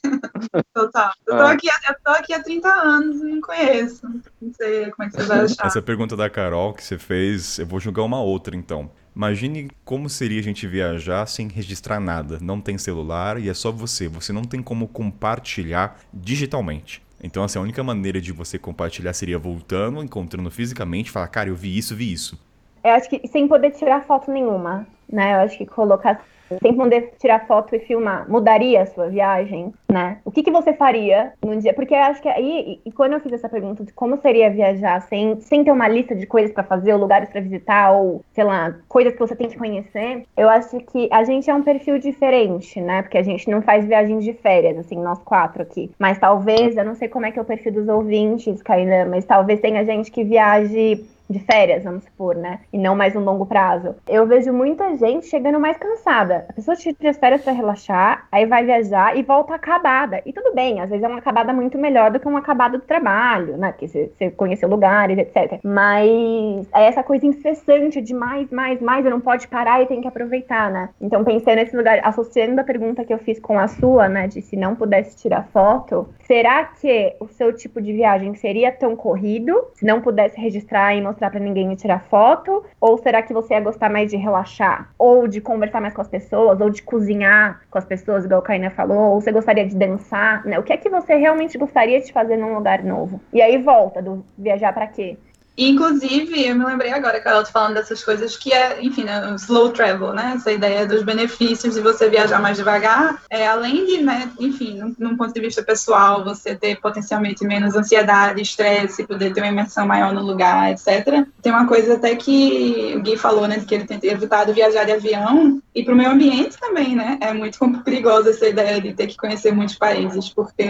Total. 0.75 1.13
Eu 1.27 1.37
tô, 1.37 1.43
ah. 1.43 1.53
aqui, 1.53 1.69
eu 1.69 1.95
tô 2.05 2.11
aqui 2.11 2.33
há 2.35 2.43
30 2.43 2.69
anos 2.69 3.21
e 3.23 3.25
não 3.25 3.41
conheço. 3.41 4.07
Não 4.41 4.53
sei 4.53 4.91
como 4.91 5.09
é 5.09 5.11
que 5.11 5.17
você 5.17 5.23
vai 5.23 5.41
achar. 5.45 5.67
Essa 5.67 5.83
pergunta 5.83 6.17
da 6.17 6.29
Carol 6.29 6.75
que 6.75 6.85
você 6.85 6.99
fez, 6.99 7.59
eu 7.59 7.67
vou 7.67 7.81
julgar 7.81 8.03
uma 8.03 8.21
outra, 8.21 8.55
então. 8.55 8.91
Imagine 9.17 9.71
como 9.83 10.11
seria 10.11 10.41
a 10.41 10.43
gente 10.43 10.67
viajar 10.67 11.25
sem 11.25 11.49
registrar 11.49 11.99
nada. 11.99 12.39
Não 12.39 12.61
tem 12.61 12.77
celular 12.77 13.41
e 13.41 13.49
é 13.49 13.55
só 13.55 13.73
você. 13.73 14.09
Você 14.09 14.31
não 14.31 14.43
tem 14.43 14.63
como 14.63 14.87
compartilhar 14.87 15.99
digitalmente. 16.13 17.03
Então, 17.25 17.43
assim, 17.43 17.59
a 17.59 17.63
única 17.63 17.83
maneira 17.83 18.21
de 18.21 18.31
você 18.31 18.59
compartilhar 18.59 19.15
seria 19.15 19.39
voltando, 19.39 20.05
encontrando 20.05 20.51
fisicamente, 20.51 21.11
falar, 21.11 21.29
cara, 21.29 21.49
eu 21.49 21.57
vi 21.57 21.79
isso, 21.79 21.97
vi 21.97 22.13
isso. 22.13 22.39
Eu 22.85 22.91
acho 22.91 23.09
que 23.09 23.27
sem 23.27 23.49
poder 23.49 23.71
tirar 23.71 24.05
foto 24.05 24.31
nenhuma, 24.31 24.87
né? 25.11 25.33
Eu 25.33 25.39
acho 25.39 25.57
que 25.57 25.65
colocar 25.65 26.23
sem 26.63 26.75
poder 26.75 27.13
tirar 27.19 27.47
foto 27.47 27.75
e 27.75 27.81
filmar, 27.81 28.29
mudaria 28.29 28.83
a 28.83 28.87
sua 28.87 29.09
viagem, 29.09 29.73
né? 29.91 30.19
O 30.25 30.31
que, 30.31 30.43
que 30.43 30.51
você 30.51 30.73
faria 30.73 31.33
num 31.45 31.59
dia? 31.59 31.75
Porque 31.75 31.95
acho 31.95 32.23
que 32.23 32.29
aí, 32.29 32.81
e, 32.85 32.89
e 32.89 32.93
quando 32.93 33.15
eu 33.15 33.21
fiz 33.21 33.33
essa 33.33 33.49
pergunta 33.49 33.85
de 33.85 33.93
como 33.93 34.17
seria 34.19 34.51
viajar 34.51 35.01
sem, 35.03 35.41
sem 35.41 35.65
ter 35.65 35.71
uma 35.71 35.89
lista 35.89 36.15
de 36.15 36.27
coisas 36.27 36.53
para 36.53 36.65
fazer, 36.65 36.93
ou 36.93 37.01
lugares 37.01 37.29
para 37.29 37.41
visitar, 37.41 37.93
ou, 37.93 38.25
sei 38.33 38.45
lá, 38.45 38.75
coisas 38.89 39.13
que 39.15 39.21
você 39.21 39.35
tem 39.35 39.49
que 39.49 39.59
conhecer, 39.59 40.25
eu 40.37 40.49
acho 40.49 40.79
que 40.81 41.09
a 41.11 41.25
gente 41.25 41.49
é 41.51 41.55
um 41.55 41.63
perfil 41.63 41.99
diferente, 41.99 42.81
né? 42.81 43.03
Porque 43.03 43.19
a 43.19 43.23
gente 43.23 43.51
não 43.51 43.63
faz 43.63 43.85
viagens 43.85 44.25
de 44.25 44.33
férias, 44.33 44.79
assim, 44.79 44.97
nós 44.97 45.19
quatro 45.23 45.63
aqui. 45.63 45.91
Mas 45.99 46.19
talvez, 46.19 46.77
eu 46.77 46.85
não 46.85 46.95
sei 46.95 47.09
como 47.09 47.27
é 47.27 47.33
que 47.33 47.39
é 47.39 47.43
o 47.43 47.45
perfil 47.45 47.73
dos 47.73 47.89
ouvintes, 47.89 48.63
Kainan, 48.63 49.07
mas 49.07 49.25
talvez 49.25 49.61
tenha 49.61 49.85
gente 49.85 50.11
que 50.11 50.25
viaje 50.25 51.05
de 51.29 51.39
férias, 51.41 51.85
vamos 51.85 52.05
supor, 52.05 52.37
né? 52.37 52.61
E 52.73 52.79
não 52.79 52.95
mais 52.95 53.15
um 53.17 53.21
longo 53.21 53.47
prazo. 53.47 53.95
Eu 54.09 54.27
vejo 54.27 54.53
muita 54.53 54.97
gente 54.97 55.27
chegando 55.27 55.59
mais 55.59 55.77
cansada. 55.77 56.47
A 56.49 56.53
pessoa 56.53 56.77
tira 56.77 57.11
as 57.11 57.19
férias 57.19 57.43
para 57.43 57.53
relaxar, 57.53 58.27
aí 58.31 58.47
vai 58.47 58.65
viajar 58.65 59.17
e 59.17 59.23
volta 59.23 59.55
acabada. 59.55 60.23
E 60.25 60.33
tudo 60.33 60.55
bem, 60.55 60.81
às 60.81 60.89
vezes 60.89 61.05
é 61.05 61.09
uma 61.09 61.19
acabada 61.19 61.53
muito 61.53 61.79
melhor 61.79 62.11
do 62.11 62.21
que 62.21 62.29
uma 62.29 62.39
acabada 62.39 62.79
do 62.79 62.85
trabalho, 62.85 63.57
né? 63.57 63.73
Porque 63.73 63.89
você, 63.89 64.31
conheceu 64.37 64.69
lugares, 64.69 65.19
etc. 65.19 65.61
Mas 65.63 66.69
é 66.75 66.87
essa 66.87 67.03
coisa 67.03 67.27
incessante 67.27 68.01
de 68.01 68.15
mais, 68.15 68.51
mais, 68.51 68.81
mais, 68.81 69.05
eu 69.05 69.11
não 69.11 69.21
pode 69.21 69.49
parar 69.49 69.83
e 69.83 69.87
tem 69.87 70.01
que 70.01 70.09
aproveitar, 70.09 70.71
né? 70.71 70.91
Então, 71.01 71.25
pensando 71.25 71.57
nesse 71.57 71.77
lugar, 71.77 72.01
associando 72.05 72.61
a 72.61 72.65
pergunta 72.65 73.05
que 73.05 73.13
eu 73.13 73.19
fiz 73.19 73.41
com 73.41 73.59
a 73.59 73.67
sua, 73.67 74.09
né? 74.09 74.29
De 74.29 74.41
se 74.43 74.57
não 74.57 74.75
pudesse 74.75 75.17
tirar 75.17 75.49
foto, 75.53 76.09
será 76.27 76.65
que 76.65 77.15
o 77.21 77.29
seu 77.29 77.53
tipo 77.53 77.81
de 77.81 77.93
viagem 77.93 78.35
seria 78.35 78.71
tão 78.71 78.95
corrido 78.95 79.65
se 79.75 79.85
não 79.85 80.01
pudesse 80.01 80.41
registrar 80.41 80.95
e 80.95 81.01
mostrar 81.17 81.31
para 81.31 81.41
ninguém 81.41 81.73
e 81.73 81.77
tirar 81.77 82.01
foto? 82.01 82.63
Ou 82.79 82.99
será 82.99 83.23
que 83.23 83.33
você 83.33 83.55
ia 83.55 83.61
gostar 83.61 83.89
mais 83.89 84.11
de 84.11 84.17
relaxar? 84.17 84.91
Ou 84.99 85.27
de 85.27 85.41
conversar 85.41 85.81
mais 85.81 85.95
com 85.95 86.03
as 86.03 86.09
pessoas? 86.09 86.61
Ou 86.61 86.69
de 86.69 86.83
cozinhar 86.83 87.63
com 87.71 87.79
as 87.79 87.85
pessoas, 87.87 88.25
igual 88.25 88.41
a 88.41 88.45
Kaina 88.45 88.71
falou? 88.71 89.15
Ou 89.15 89.21
você 89.21 89.33
gostaria 89.33 89.67
de 89.67 89.75
dançar? 89.75 90.45
Né? 90.45 90.59
O 90.59 90.63
que 90.63 90.73
é 90.73 90.77
que 90.77 90.91
você 90.91 91.15
realmente 91.15 91.57
gostaria 91.57 92.01
de 92.01 92.13
fazer 92.13 92.37
num 92.37 92.55
lugar 92.55 92.85
novo? 92.85 93.21
E 93.33 93.41
aí 93.41 93.57
volta 93.57 94.03
do 94.03 94.25
viajar 94.37 94.73
para 94.75 94.87
quê? 94.87 95.17
Inclusive, 95.57 96.47
eu 96.47 96.55
me 96.55 96.65
lembrei 96.65 96.93
agora, 96.93 97.21
Carol, 97.21 97.43
te 97.43 97.51
falando 97.51 97.75
dessas 97.75 98.05
coisas 98.05 98.37
que 98.37 98.53
é, 98.53 98.83
enfim, 98.83 99.05
né, 99.05 99.35
slow 99.37 99.71
travel, 99.71 100.13
né? 100.13 100.35
Essa 100.37 100.53
ideia 100.53 100.87
dos 100.87 101.03
benefícios 101.03 101.75
de 101.75 101.81
você 101.81 102.09
viajar 102.09 102.41
mais 102.41 102.57
devagar, 102.57 103.23
é, 103.31 103.47
além 103.47 103.87
de, 103.87 104.03
né, 104.03 104.31
enfim, 104.39 104.79
num, 104.79 104.95
num, 104.99 105.17
ponto 105.17 105.33
de 105.33 105.41
vista 105.41 105.63
pessoal, 105.63 106.25
você 106.25 106.55
ter 106.55 106.81
potencialmente 106.81 107.45
menos 107.45 107.75
ansiedade, 107.75 108.43
estresse, 108.43 109.07
poder 109.07 109.33
ter 109.33 109.41
uma 109.41 109.51
imersão 109.51 109.87
maior 109.87 110.13
no 110.13 110.23
lugar, 110.23 110.71
etc. 110.71 111.27
Tem 111.41 111.53
uma 111.53 111.67
coisa 111.67 111.95
até 111.95 112.15
que 112.15 112.95
o 112.97 113.01
Gui 113.01 113.17
falou, 113.17 113.49
né, 113.49 113.59
de 113.59 113.65
que 113.65 113.75
ele 113.75 113.87
tem 113.87 113.99
evitado 114.11 114.53
viajar 114.53 114.85
de 114.85 114.93
avião, 114.93 115.61
e 115.75 115.85
para 115.85 115.93
o 115.93 115.97
meio 115.97 116.11
ambiente 116.11 116.59
também, 116.59 116.97
né? 116.97 117.19
É 117.21 117.35
muito 117.35 117.59
perigosa 117.85 118.31
essa 118.31 118.47
ideia 118.47 118.81
de 118.81 118.95
ter 118.95 119.07
que 119.07 119.17
conhecer 119.17 119.53
muitos 119.53 119.77
países, 119.77 120.29
porque 120.31 120.65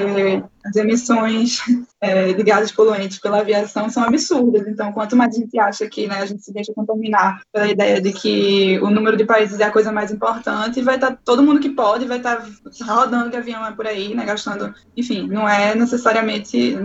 as 0.65 0.77
emissões 0.77 1.61
é, 2.01 2.33
de 2.33 2.43
gases 2.43 2.73
poluentes 2.73 3.19
pela 3.19 3.39
aviação 3.39 3.89
são 3.89 4.03
absurdas. 4.03 4.67
Então, 4.77 4.93
quanto 4.93 5.17
mais 5.17 5.35
a 5.35 5.41
gente 5.41 5.59
acha 5.59 5.89
que 5.89 6.07
né, 6.07 6.17
a 6.17 6.27
gente 6.27 6.43
se 6.43 6.53
deixa 6.53 6.71
contaminar 6.75 7.41
pela 7.51 7.67
ideia 7.67 7.99
de 7.99 8.13
que 8.13 8.79
o 8.81 8.91
número 8.91 9.17
de 9.17 9.25
países 9.25 9.59
é 9.59 9.65
a 9.65 9.71
coisa 9.71 9.91
mais 9.91 10.13
importante, 10.13 10.83
vai 10.83 10.97
estar 10.97 11.13
tá, 11.13 11.19
todo 11.25 11.43
mundo 11.43 11.61
que 11.61 11.71
pode 11.71 12.05
vai 12.05 12.19
estar 12.19 12.37
tá 12.37 12.95
rodando 12.95 13.31
de 13.31 13.39
avião 13.39 13.65
é 13.65 13.73
por 13.73 13.87
aí, 13.87 14.15
né, 14.15 14.27
gastando, 14.27 14.75
enfim, 14.95 15.27
não 15.29 15.49
é 15.49 15.75
necessariamente, 15.75 16.77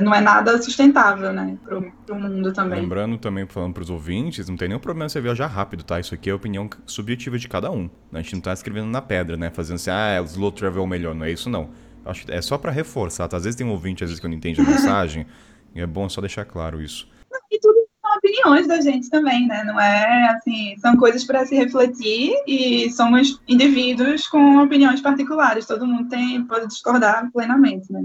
não 0.00 0.14
é 0.14 0.20
nada 0.20 0.62
sustentável, 0.62 1.32
né, 1.32 1.58
pro, 1.64 1.92
pro 2.06 2.14
mundo 2.14 2.52
também. 2.52 2.82
Lembrando 2.82 3.18
também, 3.18 3.44
falando 3.48 3.74
para 3.74 3.82
os 3.82 3.90
ouvintes, 3.90 4.48
não 4.48 4.56
tem 4.56 4.68
nenhum 4.68 4.78
problema 4.78 5.08
você 5.08 5.20
viajar 5.20 5.48
rápido, 5.48 5.82
tá? 5.82 5.98
Isso 5.98 6.14
aqui 6.14 6.30
é 6.30 6.32
a 6.32 6.36
opinião 6.36 6.70
subjetiva 6.86 7.36
de 7.36 7.48
cada 7.48 7.68
um. 7.68 7.90
A 8.12 8.22
gente 8.22 8.34
não 8.34 8.42
tá 8.42 8.52
escrevendo 8.52 8.86
na 8.86 9.02
pedra, 9.02 9.36
né, 9.36 9.50
fazendo 9.50 9.74
assim, 9.74 9.90
ah, 9.90 10.22
o 10.22 10.24
slow 10.24 10.52
travel 10.52 10.82
é 10.82 10.84
o 10.84 10.88
melhor, 10.88 11.16
não 11.16 11.24
é 11.24 11.32
isso 11.32 11.50
não. 11.50 11.70
Acho 12.04 12.30
é 12.30 12.40
só 12.40 12.56
para 12.56 12.70
reforçar, 12.70 13.26
tá? 13.26 13.36
Às 13.36 13.42
vezes 13.42 13.56
tem 13.58 13.66
um 13.66 13.70
ouvinte, 13.70 14.04
às 14.04 14.10
vezes 14.10 14.20
que 14.20 14.28
não 14.28 14.34
entende 14.36 14.60
a 14.60 14.64
mensagem, 14.64 15.26
é 15.74 15.84
bom 15.84 16.08
só 16.08 16.20
deixar 16.20 16.44
claro 16.44 16.80
isso. 16.80 17.08
E 17.50 17.58
tudo 17.60 17.78
são 18.00 18.16
opiniões 18.16 18.66
da 18.66 18.80
gente 18.80 19.10
também, 19.10 19.46
né? 19.46 19.62
Não 19.64 19.78
é 19.78 20.30
assim, 20.30 20.76
são 20.78 20.96
coisas 20.96 21.24
para 21.24 21.44
se 21.46 21.54
refletir 21.54 22.32
e 22.46 22.90
somos 22.90 23.40
indivíduos 23.46 24.26
com 24.26 24.62
opiniões 24.62 25.00
particulares. 25.00 25.66
Todo 25.66 25.86
mundo 25.86 26.08
tem 26.08 26.44
pode 26.44 26.66
discordar 26.66 27.30
plenamente, 27.32 27.92
né? 27.92 28.00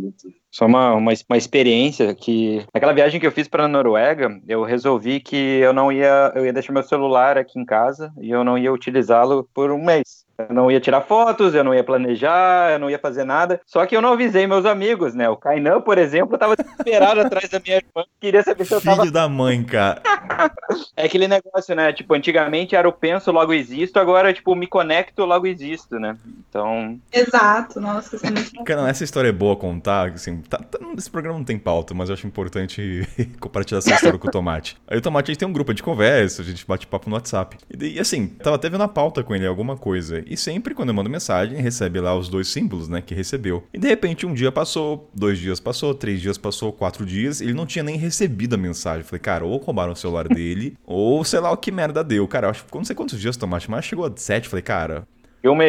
Só 0.52 0.65
uma, 0.65 0.93
uma, 0.93 1.11
uma 1.30 1.38
experiência 1.38 2.14
que 2.14 2.65
naquela 2.73 2.93
viagem 2.93 3.19
que 3.19 3.27
eu 3.27 3.31
fiz 3.31 3.47
para 3.47 3.65
a 3.65 3.68
Noruega, 3.68 4.41
eu 4.47 4.64
resolvi 4.64 5.19
que 5.19 5.35
eu 5.35 5.73
não 5.73 5.91
ia 5.91 6.31
eu 6.35 6.45
ia 6.45 6.53
deixar 6.53 6.73
meu 6.73 6.84
celular 6.84 7.38
aqui 7.38 7.60
em 7.60 7.65
casa 7.65 8.14
e 8.19 8.30
eu 8.30 8.43
não 8.43 8.57
ia 8.57 8.72
utilizá-lo 8.72 9.49
por 9.53 9.72
um 9.72 9.84
mês. 9.84 10.24
Eu 10.37 10.53
não 10.53 10.69
ia 10.69 10.79
tirar 10.79 11.01
fotos, 11.01 11.53
eu 11.53 11.63
não 11.63 11.73
ia 11.73 11.83
planejar, 11.83 12.73
eu 12.73 12.79
não 12.79 12.89
ia 12.89 12.99
fazer 12.99 13.23
nada. 13.23 13.61
Só 13.65 13.85
que 13.85 13.95
eu 13.95 14.01
não 14.01 14.13
avisei 14.13 14.45
meus 14.45 14.65
amigos, 14.65 15.13
né? 15.13 15.29
O 15.29 15.37
Kainan, 15.37 15.81
por 15.81 15.97
exemplo, 15.97 16.37
tava 16.37 16.55
desesperado 16.55 17.21
atrás 17.21 17.49
da 17.49 17.59
minha 17.59 17.77
irmã, 17.77 18.05
queria 18.19 18.43
saber 18.43 18.65
se 18.65 18.73
eu 18.73 18.81
tava. 18.81 19.01
Filho 19.01 19.13
da 19.13 19.29
mãe, 19.29 19.63
cara. 19.63 20.01
é 20.97 21.05
aquele 21.05 21.27
negócio, 21.27 21.73
né? 21.75 21.93
Tipo, 21.93 22.13
antigamente 22.13 22.75
era 22.75 22.87
o 22.87 22.91
penso, 22.91 23.31
logo 23.31 23.53
existo, 23.53 23.99
agora, 23.99 24.33
tipo, 24.33 24.53
me 24.55 24.67
conecto, 24.67 25.23
logo 25.23 25.47
existo, 25.47 25.99
né? 25.99 26.17
Então. 26.49 26.99
Exato, 27.13 27.79
nossa, 27.79 28.17
é 28.17 28.63
Cara, 28.63 28.89
essa 28.89 29.03
história 29.03 29.29
é 29.29 29.31
boa 29.31 29.55
contar, 29.55 30.09
assim, 30.09 30.41
tá, 30.41 30.57
tá, 30.57 30.79
esse 30.97 31.09
programa 31.09 31.37
não 31.37 31.45
tem 31.45 31.57
pauta, 31.57 31.93
mas 31.93 32.09
eu 32.09 32.13
acho 32.13 32.27
importante 32.27 33.07
compartilhar 33.39 33.79
essa 33.79 33.93
história 33.93 34.19
com 34.19 34.27
o 34.27 34.31
Tomate. 34.31 34.77
Aí 34.87 34.97
o 34.97 35.01
Tomate 35.01 35.31
a 35.31 35.33
gente 35.33 35.39
tem 35.39 35.47
um 35.47 35.53
grupo 35.53 35.73
de 35.73 35.81
conversa, 35.81 36.41
a 36.41 36.45
gente 36.45 36.65
bate 36.67 36.87
papo 36.87 37.09
no 37.09 37.15
WhatsApp. 37.15 37.57
E, 37.79 37.95
e 37.95 37.99
assim, 37.99 38.27
tava 38.27 38.55
até 38.57 38.69
vendo 38.69 38.83
a 38.83 38.87
pauta 38.87 39.23
com 39.23 39.33
ele, 39.35 39.45
alguma 39.45 39.77
coisa. 39.77 40.24
E 40.26 40.35
sempre 40.35 40.73
quando 40.73 40.89
eu 40.89 40.95
mando 40.95 41.10
mensagem, 41.10 41.61
recebe 41.61 41.99
lá 41.99 42.18
os 42.18 42.30
dois 42.30 42.47
símbolos, 42.47 42.89
né, 42.89 43.02
que 43.02 43.14
recebeu. 43.14 43.64
E 43.73 43.77
de 43.77 43.88
repente 43.88 44.26
um 44.26 44.34
dia 44.34 44.52
passou, 44.52 45.10
dois 45.14 45.38
dias 45.39 45.60
passou, 45.60 45.93
três 45.93 46.22
dias 46.22 46.38
passou, 46.38 46.73
quatro 46.73 47.06
dias, 47.06 47.41
ele 47.41 47.53
não 47.53 47.65
tinha 47.65 47.84
nem 47.84 47.97
recebido 47.97 48.56
a 48.56 48.57
mensagem. 48.57 49.03
Falei, 49.03 49.19
cara, 49.19 49.45
ou 49.45 49.57
roubaram 49.57 49.93
o 49.93 49.95
celular 49.95 50.27
dele, 50.27 50.77
ou 50.85 51.23
sei 51.23 51.39
lá 51.39 51.52
o 51.52 51.57
que 51.57 51.72
merda 51.72 52.03
deu. 52.03 52.27
Cara, 52.27 52.47
eu 52.47 52.52
acho 52.52 52.65
que 52.65 52.76
não 52.76 52.84
sei 52.84 52.95
quantos 52.95 53.19
dias 53.19 53.38
tomate, 53.38 53.69
mas 53.69 53.85
chegou 53.85 54.06
a 54.06 54.11
sete. 54.15 54.49
Falei, 54.49 54.64
cara, 54.64 55.07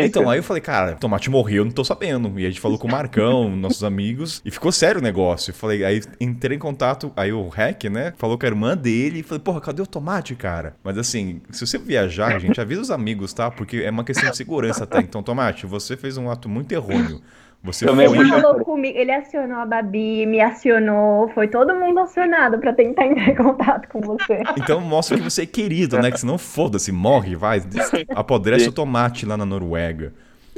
então, 0.07 0.29
aí 0.31 0.39
eu 0.39 0.43
falei, 0.43 0.61
cara, 0.61 0.95
Tomate 0.95 1.29
morreu, 1.29 1.65
não 1.65 1.73
tô 1.73 1.85
sabendo. 1.85 2.39
E 2.41 2.47
a 2.47 2.49
gente 2.49 2.61
falou 2.61 2.79
com 2.79 2.89
o 2.89 2.91
Marcão, 2.91 3.51
nossos 3.57 3.85
amigos, 3.85 4.41
e 4.45 4.51
ficou 4.51 4.73
sério 4.73 5.01
o 5.01 5.05
negócio. 5.05 5.51
Eu 5.51 5.55
falei, 5.55 5.85
aí 5.85 6.01
entrei 6.21 6.57
em 6.57 6.61
contato, 6.61 7.13
aí 7.17 7.33
o 7.33 7.49
Hack, 7.49 7.85
né, 7.85 8.15
falou 8.17 8.39
com 8.39 8.47
a 8.47 8.49
irmã 8.49 8.77
dele, 8.77 9.21
e 9.21 9.23
falei, 9.23 9.41
porra, 9.41 9.61
cadê 9.61 9.83
o 9.83 9.87
Tomate, 9.87 10.35
cara? 10.35 10.75
Mas 10.83 10.97
assim, 10.97 11.41
se 11.51 11.67
você 11.67 11.79
viajar, 11.79 12.39
gente, 12.39 12.61
avisa 12.61 12.81
os 12.81 12.91
amigos, 12.91 13.33
tá? 13.33 13.51
Porque 13.51 13.79
é 13.79 13.91
uma 13.91 14.05
questão 14.05 14.31
de 14.31 14.37
segurança 14.37 14.85
até. 14.85 14.99
Então, 15.01 15.23
Tomate, 15.23 15.67
você 15.67 15.97
fez 15.97 16.17
um 16.17 16.31
ato 16.31 16.49
muito 16.49 16.73
errôneo. 16.73 17.21
Você 17.67 17.85
Também 17.85 18.09
foi... 18.09 18.19
Ele 18.19 18.29
falou 18.29 18.65
comigo, 18.65 18.97
ele 18.97 19.11
acionou 19.11 19.59
a 19.59 19.67
Babi, 19.67 20.25
me 20.25 20.41
acionou, 20.41 21.29
foi 21.31 21.49
todo 21.49 21.75
mundo 21.75 21.99
acionado 21.99 22.59
para 22.59 22.73
tentar 22.73 23.07
entrar 23.07 23.29
em 23.29 23.35
contato 23.35 23.89
com 23.89 24.01
você. 24.01 24.43
Então 24.57 24.81
mostra 24.81 25.17
que 25.17 25.25
você 25.25 25.43
é 25.43 25.47
querido, 25.47 25.99
né? 25.99 26.11
Que 26.11 26.21
senão 26.21 26.39
foda-se, 26.39 26.93
morre, 26.93 27.35
vai, 27.35 27.61
apodrece 28.15 28.69
o 28.69 28.73
tomate 28.73 29.27
lá 29.27 29.37
na 29.37 29.45
Noruega. 29.45 30.15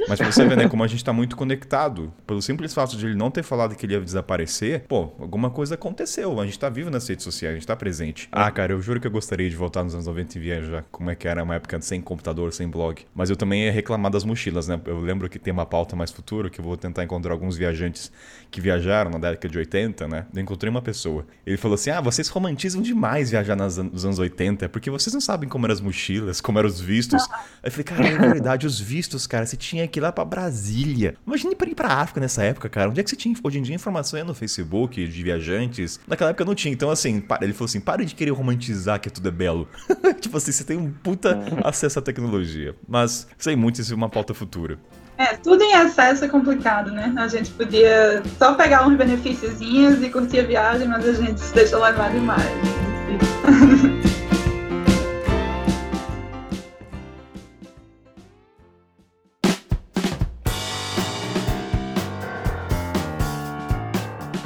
Mas 0.07 0.19
você 0.19 0.45
ver, 0.45 0.57
né, 0.57 0.67
como 0.67 0.83
a 0.83 0.87
gente 0.87 1.03
tá 1.03 1.11
muito 1.11 1.35
conectado. 1.35 2.13
Pelo 2.25 2.41
simples 2.41 2.73
fato 2.73 2.95
de 2.95 3.05
ele 3.05 3.15
não 3.15 3.31
ter 3.31 3.43
falado 3.43 3.75
que 3.75 3.85
ele 3.85 3.93
ia 3.93 4.01
desaparecer, 4.01 4.83
pô, 4.87 5.11
alguma 5.19 5.49
coisa 5.49 5.75
aconteceu. 5.75 6.39
A 6.39 6.45
gente 6.45 6.59
tá 6.59 6.69
vivo 6.69 6.89
nas 6.89 7.07
redes 7.07 7.23
sociais, 7.23 7.53
a 7.53 7.57
gente 7.57 7.67
tá 7.67 7.75
presente. 7.75 8.27
Ah, 8.31 8.49
cara, 8.51 8.73
eu 8.73 8.81
juro 8.81 8.99
que 8.99 9.07
eu 9.07 9.11
gostaria 9.11 9.49
de 9.49 9.55
voltar 9.55 9.83
nos 9.83 9.93
anos 9.93 10.05
90 10.07 10.37
e 10.37 10.41
viajar. 10.41 10.85
Como 10.91 11.09
é 11.09 11.15
que 11.15 11.27
era 11.27 11.43
uma 11.43 11.55
época 11.55 11.79
sem 11.81 12.01
computador, 12.01 12.53
sem 12.53 12.67
blog. 12.67 13.05
Mas 13.13 13.29
eu 13.29 13.35
também 13.35 13.65
ia 13.65 13.71
reclamar 13.71 14.11
das 14.11 14.23
mochilas, 14.23 14.67
né? 14.67 14.79
Eu 14.85 14.99
lembro 14.99 15.29
que 15.29 15.39
tem 15.39 15.51
uma 15.51 15.65
pauta 15.65 15.95
mais 15.95 16.11
futura 16.11 16.49
que 16.49 16.59
eu 16.59 16.65
vou 16.65 16.77
tentar 16.77 17.03
encontrar 17.03 17.31
alguns 17.31 17.57
viajantes 17.57 18.11
que 18.51 18.59
viajaram 18.59 19.11
na 19.11 19.17
década 19.17 19.47
de 19.47 19.57
80, 19.57 20.07
né? 20.07 20.25
Eu 20.33 20.41
encontrei 20.41 20.69
uma 20.69 20.81
pessoa. 20.81 21.25
Ele 21.45 21.57
falou 21.57 21.75
assim: 21.75 21.89
ah, 21.89 22.01
vocês 22.01 22.27
romantizam 22.27 22.81
demais 22.81 23.29
viajar 23.29 23.55
nos 23.55 24.05
anos 24.05 24.19
80, 24.19 24.65
é 24.65 24.67
porque 24.67 24.89
vocês 24.89 25.13
não 25.13 25.21
sabem 25.21 25.47
como 25.47 25.65
eram 25.65 25.73
as 25.73 25.81
mochilas, 25.81 26.41
como 26.41 26.59
eram 26.59 26.67
os 26.67 26.79
vistos. 26.79 27.23
Aí 27.61 27.65
eu 27.65 27.71
falei, 27.71 27.83
cara, 27.83 28.07
é 28.07 28.17
verdade, 28.17 28.65
os 28.65 28.79
vistos, 28.79 29.27
cara, 29.27 29.45
você 29.45 29.57
tinha 29.57 29.87
que 29.87 29.99
ir 29.99 30.01
lá 30.01 30.11
pra 30.11 30.25
Brasília. 30.25 31.15
Imagine 31.25 31.55
para 31.55 31.69
ir 31.69 31.75
pra 31.75 31.87
África 31.89 32.19
nessa 32.19 32.43
época, 32.43 32.69
cara. 32.69 32.89
Onde 32.89 32.99
é 32.99 33.03
que 33.03 33.09
você 33.09 33.15
tinha? 33.15 33.35
Hoje 33.43 33.59
em 33.59 33.61
dia, 33.61 33.75
informação 33.75 34.19
é 34.19 34.23
no 34.23 34.33
Facebook 34.33 35.05
de 35.07 35.23
viajantes. 35.23 35.99
Naquela 36.07 36.31
época 36.31 36.45
não 36.45 36.55
tinha. 36.55 36.73
Então, 36.73 36.89
assim, 36.89 37.23
ele 37.41 37.53
falou 37.53 37.65
assim: 37.65 37.79
para 37.79 38.03
de 38.03 38.15
querer 38.15 38.31
romantizar 38.31 38.99
que 38.99 39.09
tudo 39.09 39.27
é 39.29 39.31
belo. 39.31 39.67
tipo 40.19 40.37
assim, 40.37 40.51
você 40.51 40.63
tem 40.63 40.77
um 40.77 40.91
puta 40.91 41.39
acesso 41.63 41.99
à 41.99 42.01
tecnologia. 42.01 42.75
Mas 42.87 43.27
sei 43.37 43.55
muito, 43.55 43.81
isso 43.81 43.93
é 43.93 43.95
uma 43.95 44.09
pauta 44.09 44.33
futura. 44.33 44.79
É, 45.19 45.35
tudo 45.35 45.61
em 45.61 45.73
acesso 45.73 46.23
é 46.23 46.29
complicado, 46.29 46.91
né? 46.91 47.13
A 47.17 47.27
gente 47.27 47.51
podia 47.51 48.23
só 48.37 48.53
pegar 48.53 48.87
uns 48.87 48.95
benefíciozinhos 48.95 50.01
e 50.01 50.09
curtir 50.09 50.39
a 50.39 50.43
viagem, 50.43 50.87
mas 50.87 51.05
a 51.05 51.11
gente 51.11 51.41
se 51.41 51.53
deixa 51.53 51.77
levar 51.77 52.09
demais. 52.09 52.47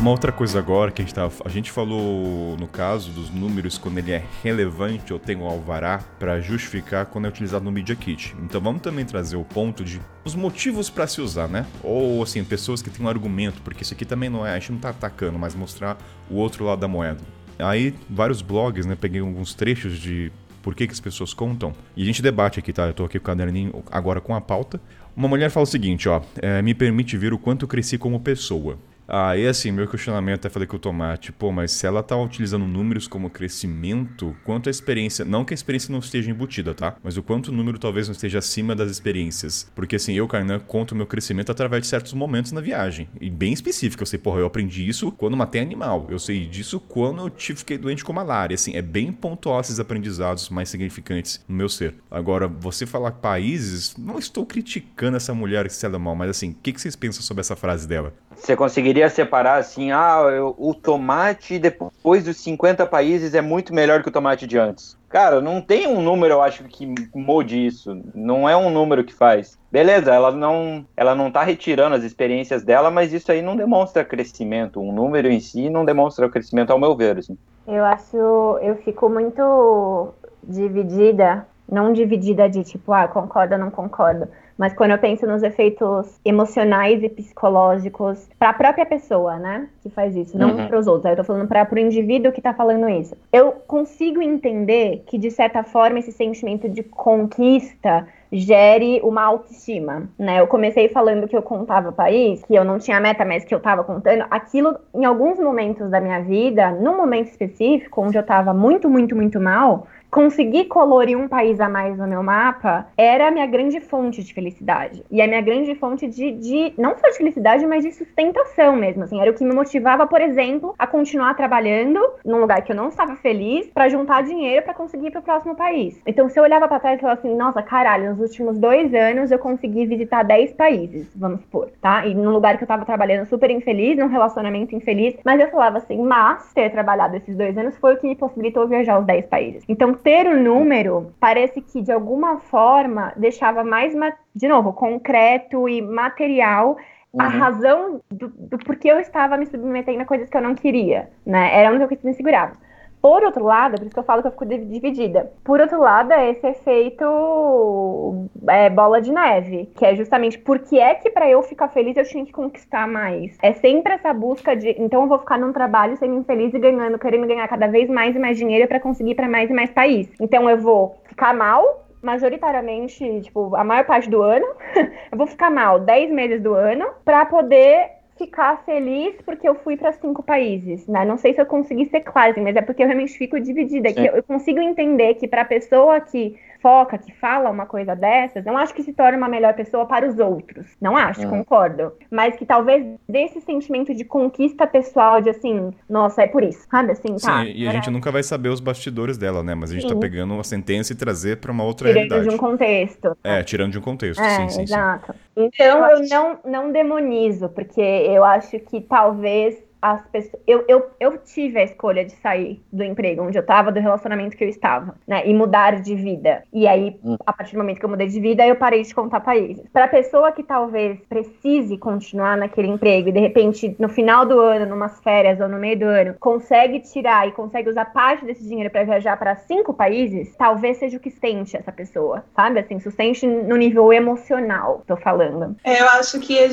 Uma 0.03 0.11
outra 0.11 0.33
coisa 0.33 0.59
agora 0.59 0.91
que 0.91 1.01
a 1.01 1.05
gente, 1.05 1.15
tava, 1.15 1.33
a 1.45 1.47
gente 1.47 1.71
falou 1.71 2.57
no 2.57 2.67
caso 2.67 3.09
dos 3.11 3.29
números 3.29 3.77
quando 3.77 3.99
ele 3.99 4.11
é 4.11 4.25
relevante 4.43 5.13
ou 5.13 5.17
tem 5.17 5.37
um 5.37 5.45
alvará 5.45 6.03
para 6.19 6.41
justificar 6.41 7.05
quando 7.05 7.23
é 7.23 7.29
utilizado 7.29 7.63
no 7.63 7.71
Media 7.71 7.95
Kit. 7.95 8.35
Então 8.43 8.59
vamos 8.59 8.81
também 8.81 9.05
trazer 9.05 9.37
o 9.37 9.45
ponto 9.45 9.81
de 9.81 10.01
os 10.25 10.35
motivos 10.35 10.89
para 10.89 11.07
se 11.07 11.21
usar, 11.21 11.47
né? 11.47 11.65
Ou 11.81 12.21
assim, 12.21 12.43
pessoas 12.43 12.81
que 12.81 12.89
têm 12.89 13.05
um 13.05 13.07
argumento, 13.07 13.61
porque 13.61 13.83
isso 13.83 13.93
aqui 13.93 14.03
também 14.03 14.29
não 14.29 14.45
é, 14.45 14.51
a 14.51 14.59
gente 14.59 14.73
não 14.73 14.79
tá 14.79 14.89
atacando, 14.89 15.39
mas 15.39 15.55
mostrar 15.55 15.97
o 16.29 16.35
outro 16.35 16.65
lado 16.65 16.79
da 16.79 16.87
moeda. 16.89 17.21
Aí 17.57 17.95
vários 18.09 18.41
blogs, 18.41 18.85
né, 18.85 18.97
peguei 18.99 19.21
alguns 19.21 19.53
trechos 19.53 19.97
de 19.97 20.33
por 20.61 20.75
que, 20.75 20.85
que 20.85 20.91
as 20.91 20.99
pessoas 20.99 21.33
contam. 21.33 21.71
E 21.95 22.03
a 22.03 22.05
gente 22.05 22.21
debate 22.21 22.59
aqui, 22.59 22.73
tá? 22.73 22.87
Eu 22.87 22.93
tô 22.93 23.05
aqui 23.05 23.19
com 23.19 23.23
o 23.23 23.27
caderninho 23.27 23.81
agora 23.89 24.19
com 24.19 24.35
a 24.35 24.41
pauta. 24.41 24.81
Uma 25.15 25.29
mulher 25.29 25.49
fala 25.49 25.63
o 25.63 25.67
seguinte, 25.67 26.09
ó, 26.09 26.21
é, 26.41 26.61
me 26.61 26.73
permite 26.73 27.15
ver 27.15 27.31
o 27.31 27.37
quanto 27.37 27.65
cresci 27.65 27.97
como 27.97 28.19
pessoa. 28.19 28.77
Aí, 29.07 29.47
assim, 29.47 29.71
meu 29.71 29.87
questionamento, 29.87 30.39
até 30.39 30.49
falei 30.49 30.67
com 30.67 30.77
o 30.77 30.79
Tomate, 30.79 31.31
pô, 31.31 31.51
mas 31.51 31.71
se 31.71 31.85
ela 31.85 32.01
tá 32.01 32.15
utilizando 32.17 32.65
números 32.65 33.07
como 33.07 33.29
crescimento, 33.29 34.35
quanto 34.43 34.69
a 34.69 34.71
experiência, 34.71 35.25
não 35.25 35.43
que 35.43 35.53
a 35.53 35.55
experiência 35.55 35.91
não 35.91 35.99
esteja 35.99 36.31
embutida, 36.31 36.73
tá? 36.73 36.95
Mas 37.03 37.17
o 37.17 37.23
quanto 37.23 37.49
o 37.49 37.51
número 37.51 37.77
talvez 37.77 38.07
não 38.07 38.13
esteja 38.13 38.39
acima 38.39 38.75
das 38.75 38.89
experiências. 38.89 39.69
Porque, 39.75 39.97
assim, 39.97 40.13
eu, 40.13 40.27
Kainan, 40.27 40.59
conto 40.59 40.93
o 40.93 40.95
meu 40.95 41.05
crescimento 41.05 41.51
através 41.51 41.83
de 41.83 41.87
certos 41.87 42.13
momentos 42.13 42.51
na 42.51 42.61
viagem. 42.61 43.09
E 43.19 43.29
bem 43.29 43.53
específico, 43.53 44.03
eu 44.03 44.07
sei, 44.07 44.19
porra, 44.19 44.39
eu 44.39 44.45
aprendi 44.45 44.87
isso 44.87 45.11
quando 45.11 45.37
matei 45.37 45.61
animal. 45.61 46.07
Eu 46.09 46.19
sei 46.19 46.45
disso 46.45 46.79
quando 46.79 47.27
eu 47.27 47.55
fiquei 47.55 47.77
doente 47.77 48.03
com 48.03 48.13
malária. 48.13 48.55
Assim, 48.55 48.75
é 48.75 48.81
bem 48.81 49.11
pontual 49.11 49.59
esses 49.59 49.79
aprendizados 49.79 50.49
mais 50.49 50.69
significantes 50.69 51.43
no 51.47 51.55
meu 51.55 51.69
ser. 51.69 51.95
Agora, 52.09 52.47
você 52.47 52.85
falar 52.85 53.11
países, 53.11 53.95
não 53.97 54.17
estou 54.17 54.45
criticando 54.45 55.17
essa 55.17 55.33
mulher 55.33 55.67
que 55.67 55.73
se 55.73 55.85
ela 55.85 55.99
mal, 55.99 56.15
mas 56.15 56.29
assim, 56.29 56.51
o 56.51 56.55
que, 56.61 56.71
que 56.71 56.81
vocês 56.81 56.95
pensam 56.95 57.21
sobre 57.21 57.41
essa 57.41 57.55
frase 57.55 57.87
dela? 57.87 58.13
Você 58.35 58.55
conseguiria 58.55 59.09
separar 59.09 59.57
assim, 59.57 59.91
ah, 59.91 60.21
eu, 60.31 60.55
o 60.57 60.73
tomate 60.73 61.59
depois 61.59 62.23
dos 62.23 62.37
50 62.37 62.85
países 62.85 63.33
é 63.33 63.41
muito 63.41 63.73
melhor 63.73 64.01
que 64.01 64.09
o 64.09 64.11
tomate 64.11 64.45
de 64.47 64.57
antes. 64.57 64.97
Cara, 65.13 65.39
não 65.39 65.61
tem 65.61 65.87
um 65.87 66.01
número, 66.01 66.33
eu 66.33 66.41
acho, 66.41 66.63
que 66.63 66.91
mude 67.13 67.63
isso. 67.63 68.01
Não 68.15 68.49
é 68.49 68.57
um 68.57 68.71
número 68.71 69.03
que 69.03 69.13
faz. 69.13 69.59
Beleza, 69.71 70.11
ela 70.11 70.31
não, 70.31 70.83
ela 70.97 71.13
não 71.13 71.29
tá 71.29 71.43
retirando 71.43 71.95
as 71.95 72.03
experiências 72.03 72.63
dela, 72.63 72.89
mas 72.89 73.13
isso 73.13 73.31
aí 73.31 73.39
não 73.39 73.55
demonstra 73.55 74.03
crescimento. 74.03 74.81
Um 74.81 74.91
número 74.91 75.29
em 75.29 75.39
si 75.39 75.69
não 75.69 75.85
demonstra 75.85 76.27
crescimento, 76.27 76.71
ao 76.71 76.79
meu 76.79 76.95
ver. 76.95 77.19
Assim. 77.19 77.37
Eu 77.67 77.85
acho, 77.85 78.17
eu 78.61 78.75
fico 78.83 79.07
muito 79.07 80.13
dividida, 80.43 81.45
não 81.69 81.93
dividida 81.93 82.49
de 82.49 82.63
tipo, 82.63 82.91
ah, 82.93 83.07
concordo 83.07 83.57
não 83.57 83.71
concordo 83.71 84.27
mas 84.57 84.73
quando 84.73 84.91
eu 84.91 84.97
penso 84.97 85.25
nos 85.25 85.43
efeitos 85.43 86.19
emocionais 86.23 87.03
e 87.03 87.09
psicológicos 87.09 88.29
para 88.37 88.49
a 88.49 88.53
própria 88.53 88.85
pessoa, 88.85 89.37
né, 89.37 89.67
que 89.81 89.89
faz 89.89 90.15
isso, 90.15 90.37
não 90.37 90.51
uhum. 90.51 90.67
para 90.67 90.79
os 90.79 90.87
outros. 90.87 91.05
Aí 91.05 91.13
eu 91.13 91.17
tô 91.17 91.23
falando 91.23 91.47
para 91.47 91.67
o 91.73 91.79
indivíduo 91.79 92.31
que 92.31 92.39
está 92.39 92.53
falando 92.53 92.87
isso. 92.87 93.15
Eu 93.31 93.51
consigo 93.67 94.21
entender 94.21 95.03
que 95.07 95.17
de 95.17 95.31
certa 95.31 95.63
forma 95.63 95.99
esse 95.99 96.11
sentimento 96.11 96.69
de 96.69 96.83
conquista 96.83 98.07
gere 98.31 98.99
uma 99.03 99.21
autoestima, 99.23 100.09
né? 100.17 100.39
Eu 100.39 100.47
comecei 100.47 100.89
falando 100.89 101.27
que 101.27 101.37
eu 101.37 101.43
contava 101.43 101.91
país, 101.91 102.43
que 102.43 102.55
eu 102.55 102.63
não 102.63 102.79
tinha 102.79 102.99
meta, 102.99 103.23
mas 103.23 103.45
que 103.45 103.53
eu 103.53 103.59
tava 103.59 103.83
contando. 103.83 104.25
Aquilo, 104.31 104.75
em 104.93 105.05
alguns 105.05 105.39
momentos 105.39 105.87
da 105.91 105.99
minha 105.99 106.19
vida, 106.19 106.71
num 106.71 106.97
momento 106.97 107.27
específico, 107.27 108.01
onde 108.01 108.17
eu 108.17 108.23
tava 108.23 108.51
muito, 108.51 108.89
muito, 108.89 109.15
muito 109.15 109.39
mal, 109.39 109.87
conseguir 110.13 110.65
colorir 110.65 111.17
um 111.17 111.27
país 111.27 111.59
a 111.59 111.67
mais 111.67 111.97
no 111.97 112.07
meu 112.07 112.21
mapa 112.21 112.85
era 112.95 113.29
a 113.29 113.31
minha 113.31 113.47
grande 113.47 113.81
fonte 113.81 114.23
de 114.23 114.31
felicidade. 114.31 115.03
E 115.09 115.19
a 115.19 115.27
minha 115.27 115.41
grande 115.41 115.73
fonte 115.73 116.07
de, 116.07 116.31
de, 116.33 116.73
não 116.77 116.95
só 116.95 117.09
de 117.09 117.17
felicidade, 117.17 117.65
mas 117.65 117.83
de 117.83 117.91
sustentação 117.91 118.75
mesmo. 118.75 119.03
Assim, 119.03 119.19
era 119.19 119.31
o 119.31 119.33
que 119.33 119.43
me 119.43 119.55
motivava, 119.55 120.05
por 120.05 120.21
exemplo, 120.21 120.75
a 120.77 120.85
continuar 120.85 121.33
trabalhando 121.33 121.99
num 122.23 122.39
lugar 122.39 122.61
que 122.61 122.71
eu 122.71 122.75
não 122.75 122.89
estava 122.89 123.15
feliz 123.15 123.65
para 123.73 123.89
juntar 123.89 124.21
dinheiro 124.21 124.63
para 124.63 124.75
conseguir 124.75 125.07
ir 125.07 125.11
para 125.11 125.19
o 125.19 125.23
próximo 125.23 125.55
país. 125.55 125.99
Então, 126.05 126.29
se 126.29 126.39
eu 126.39 126.43
olhava 126.43 126.67
para 126.67 126.79
trás 126.79 126.99
e 126.99 127.01
falava 127.01 127.19
assim, 127.19 127.35
nossa, 127.35 127.63
caralho, 127.63 128.11
nos 128.11 128.19
últimos 128.19 128.59
dois 128.59 128.93
anos 128.93 129.31
eu 129.31 129.39
consegui 129.39 129.87
visitar 129.87 130.21
10 130.21 130.53
países, 130.53 131.07
vamos 131.15 131.41
supor, 131.41 131.71
tá? 131.81 132.05
E 132.05 132.13
num 132.13 132.29
lugar 132.29 132.59
que 132.59 132.63
eu 132.63 132.67
tava 132.67 132.85
trabalhando 132.85 133.25
super 133.25 133.49
infeliz, 133.49 133.97
num 133.97 134.07
relacionamento 134.07 134.75
infeliz, 134.75 135.15
mas 135.25 135.41
eu 135.41 135.49
falava 135.49 135.79
assim, 135.79 135.97
mas 136.03 136.53
ter 136.53 136.69
trabalhado 136.69 137.17
esses 137.17 137.35
dois 137.35 137.57
anos 137.57 137.75
foi 137.77 137.95
o 137.95 137.97
que 137.97 138.05
me 138.05 138.15
possibilitou 138.15 138.67
viajar 138.67 138.99
os 138.99 139.05
10 139.07 139.25
países. 139.25 139.63
Então, 139.67 140.02
ter 140.03 140.27
o 140.27 140.39
número 140.39 141.13
parece 141.19 141.61
que 141.61 141.81
de 141.81 141.91
alguma 141.91 142.39
forma 142.39 143.13
deixava 143.15 143.63
mais, 143.63 143.93
de 144.35 144.47
novo, 144.47 144.73
concreto 144.73 145.67
e 145.69 145.81
material 145.81 146.77
uhum. 147.13 147.21
a 147.21 147.27
razão 147.27 148.01
do, 148.11 148.27
do 148.27 148.57
porquê 148.57 148.91
eu 148.91 148.99
estava 148.99 149.37
me 149.37 149.45
submetendo 149.45 150.01
a 150.01 150.05
coisas 150.05 150.29
que 150.29 150.35
eu 150.35 150.41
não 150.41 150.55
queria, 150.55 151.09
né? 151.25 151.57
Era 151.57 151.73
onde 151.73 151.83
eu 151.83 151.99
me 152.03 152.13
segurava. 152.13 152.57
Por 153.03 153.21
outro 153.21 153.43
lado, 153.43 153.75
por 153.75 153.81
isso 153.81 153.93
que 153.93 153.99
eu 153.99 154.03
falo 154.03 154.21
que 154.21 154.29
eu 154.29 154.31
fico 154.31 154.45
dividida. 154.45 155.29
Por 155.43 155.59
outro 155.59 155.77
lado, 155.77 156.13
é 156.13 156.31
esse 156.31 156.47
efeito 156.47 158.29
é, 158.47 158.69
bola 158.69 159.01
de 159.01 159.11
neve, 159.11 159.69
que 159.75 159.85
é 159.85 159.93
justamente 159.93 160.39
porque 160.39 160.77
é 160.79 160.95
que 160.95 161.09
para 161.09 161.29
eu 161.29 161.43
ficar 161.43 161.67
feliz 161.67 161.97
eu 161.97 162.05
tinha 162.05 162.25
que 162.25 162.31
conquistar 162.31 162.87
mais. 162.87 163.37
É 163.41 163.51
sempre 163.51 163.91
essa 163.91 164.13
busca 164.13 164.55
de, 164.55 164.73
então 164.81 165.01
eu 165.01 165.09
vou 165.09 165.19
ficar 165.19 165.37
num 165.37 165.51
trabalho 165.51 165.97
sendo 165.97 166.15
infeliz 166.15 166.53
e 166.53 166.59
ganhando, 166.59 166.97
querendo 166.97 167.27
ganhar 167.27 167.45
cada 167.49 167.67
vez 167.67 167.89
mais 167.89 168.15
e 168.15 168.19
mais 168.19 168.37
dinheiro 168.37 168.69
para 168.69 168.79
conseguir 168.79 169.15
para 169.15 169.27
mais 169.27 169.49
e 169.49 169.53
mais 169.53 169.69
país. 169.69 170.09
Então 170.17 170.49
eu 170.49 170.57
vou 170.59 170.95
ficar 171.03 171.33
mal, 171.33 171.85
majoritariamente, 172.01 173.19
tipo, 173.19 173.53
a 173.57 173.65
maior 173.65 173.83
parte 173.85 174.09
do 174.09 174.21
ano, 174.21 174.47
eu 175.11 175.17
vou 175.17 175.27
ficar 175.27 175.51
mal 175.51 175.77
10 175.77 176.09
meses 176.09 176.41
do 176.41 176.53
ano 176.53 176.85
para 177.03 177.25
poder 177.25 178.02
ficar 178.17 178.63
feliz 178.63 179.15
porque 179.25 179.47
eu 179.47 179.55
fui 179.55 179.75
para 179.75 179.91
cinco 179.93 180.21
países, 180.21 180.87
né? 180.87 181.03
Não 181.03 181.17
sei 181.17 181.33
se 181.33 181.41
eu 181.41 181.45
consegui 181.45 181.85
ser 181.85 182.01
assim, 182.01 182.41
mas 182.41 182.55
é 182.55 182.61
porque 182.61 182.83
eu 182.83 182.87
realmente 182.87 183.17
fico 183.17 183.39
dividida. 183.39 183.91
Que 183.91 184.05
eu 184.05 184.23
consigo 184.23 184.59
entender 184.59 185.15
que 185.15 185.27
para 185.27 185.41
a 185.41 185.45
pessoa 185.45 185.99
que 185.99 186.37
foca, 186.63 186.97
que 186.97 187.11
fala 187.11 187.49
uma 187.49 187.65
coisa 187.65 187.93
dessas, 187.93 188.45
não 188.45 188.57
acho 188.57 188.73
que 188.73 188.81
se 188.81 188.93
torne 188.93 189.17
uma 189.17 189.27
melhor 189.27 189.53
pessoa 189.53 189.85
para 189.85 190.07
os 190.07 190.17
outros. 190.17 190.65
Não 190.79 190.95
acho, 190.95 191.21
uhum. 191.23 191.29
concordo. 191.29 191.91
Mas 192.09 192.37
que 192.37 192.45
talvez 192.45 192.87
desse 193.07 193.41
sentimento 193.41 193.93
de 193.93 194.05
conquista 194.05 194.65
pessoal, 194.65 195.21
de 195.21 195.29
assim, 195.29 195.71
nossa, 195.89 196.23
é 196.23 196.27
por 196.27 196.41
isso, 196.41 196.65
sabe? 196.71 196.93
Assim, 196.93 197.17
tá. 197.17 197.43
Sim, 197.43 197.51
e 197.53 197.67
a 197.67 197.71
gente 197.71 197.89
nunca 197.89 198.09
vai 198.09 198.23
saber 198.23 198.47
os 198.47 198.61
bastidores 198.61 199.17
dela, 199.17 199.43
né? 199.43 199.53
Mas 199.53 199.71
a 199.71 199.73
gente 199.73 199.83
tá 199.83 199.89
sim. 199.89 199.95
tá 199.95 199.99
pegando 199.99 200.33
uma 200.33 200.43
sentença 200.43 200.93
e 200.93 200.95
trazer 200.95 201.37
para 201.37 201.51
uma 201.51 201.65
outra 201.65 201.89
tirando 201.89 201.95
realidade. 201.95 202.21
Tirando 202.21 202.39
de 202.39 202.45
um 202.45 202.49
contexto. 202.49 203.17
É, 203.21 203.43
tirando 203.43 203.71
de 203.73 203.79
um 203.79 203.81
contexto, 203.81 204.21
é, 204.21 204.29
sim, 204.29 204.49
sim. 204.49 204.61
Exato. 204.61 205.11
Sim. 205.11 205.19
Então 205.35 205.85
eu 205.89 206.07
não, 206.07 206.39
não 206.45 206.71
demonizo, 206.71 207.49
porque 207.49 207.81
eu 207.81 208.23
acho 208.23 208.57
que 208.59 208.79
talvez 208.79 209.61
as 209.83 210.05
pessoas. 210.07 210.41
Eu, 210.47 210.63
eu, 210.67 210.89
eu 210.99 211.17
tive 211.17 211.59
a 211.59 211.63
escolha 211.63 212.05
de 212.05 212.13
sair 212.13 212.63
do 212.71 212.83
emprego 212.83 213.23
onde 213.23 213.37
eu 213.37 213.41
estava, 213.41 213.71
do 213.71 213.79
relacionamento 213.79 214.37
que 214.37 214.43
eu 214.43 214.49
estava, 214.49 214.95
né? 215.07 215.27
E 215.27 215.33
mudar 215.33 215.81
de 215.81 215.95
vida. 215.95 216.43
E 216.53 216.67
aí, 216.67 216.97
hum. 217.03 217.17
a 217.25 217.33
partir 217.33 217.53
do 217.53 217.57
momento 217.57 217.79
que 217.79 217.85
eu 217.85 217.89
mudei 217.89 218.07
de 218.07 218.19
vida, 218.19 218.45
eu 218.45 218.55
parei 218.55 218.83
de 218.83 218.93
contar 218.93 219.19
países. 219.19 219.65
Para 219.73 219.87
pessoa 219.87 220.31
que 220.31 220.43
talvez 220.43 220.99
precise 221.09 221.77
continuar 221.77 222.37
naquele 222.37 222.67
emprego 222.67 223.09
e 223.09 223.11
de 223.11 223.19
repente, 223.19 223.75
no 223.79 223.89
final 223.89 224.25
do 224.25 224.39
ano, 224.39 224.65
numas 224.65 224.99
férias 225.01 225.39
ou 225.39 225.49
no 225.49 225.57
meio 225.57 225.79
do 225.79 225.85
ano, 225.85 226.15
consegue 226.19 226.79
tirar 226.79 227.27
e 227.27 227.31
consegue 227.31 227.69
usar 227.69 227.85
parte 227.85 228.25
desse 228.25 228.43
dinheiro 228.47 228.69
para 228.69 228.83
viajar 228.83 229.17
para 229.17 229.35
cinco 229.35 229.73
países, 229.73 230.35
talvez 230.37 230.77
seja 230.77 230.97
o 230.97 230.99
que 230.99 231.09
sustente 231.09 231.55
essa 231.55 231.71
pessoa, 231.71 232.23
sabe? 232.35 232.59
Assim, 232.59 232.79
sustente 232.79 233.25
no 233.25 233.55
nível 233.55 233.91
emocional, 233.93 234.83
tô 234.85 234.97
falando. 234.97 235.55
É, 235.63 235.81
eu 235.81 235.87
acho 235.89 236.19
que 236.19 236.37
é, 236.37 236.49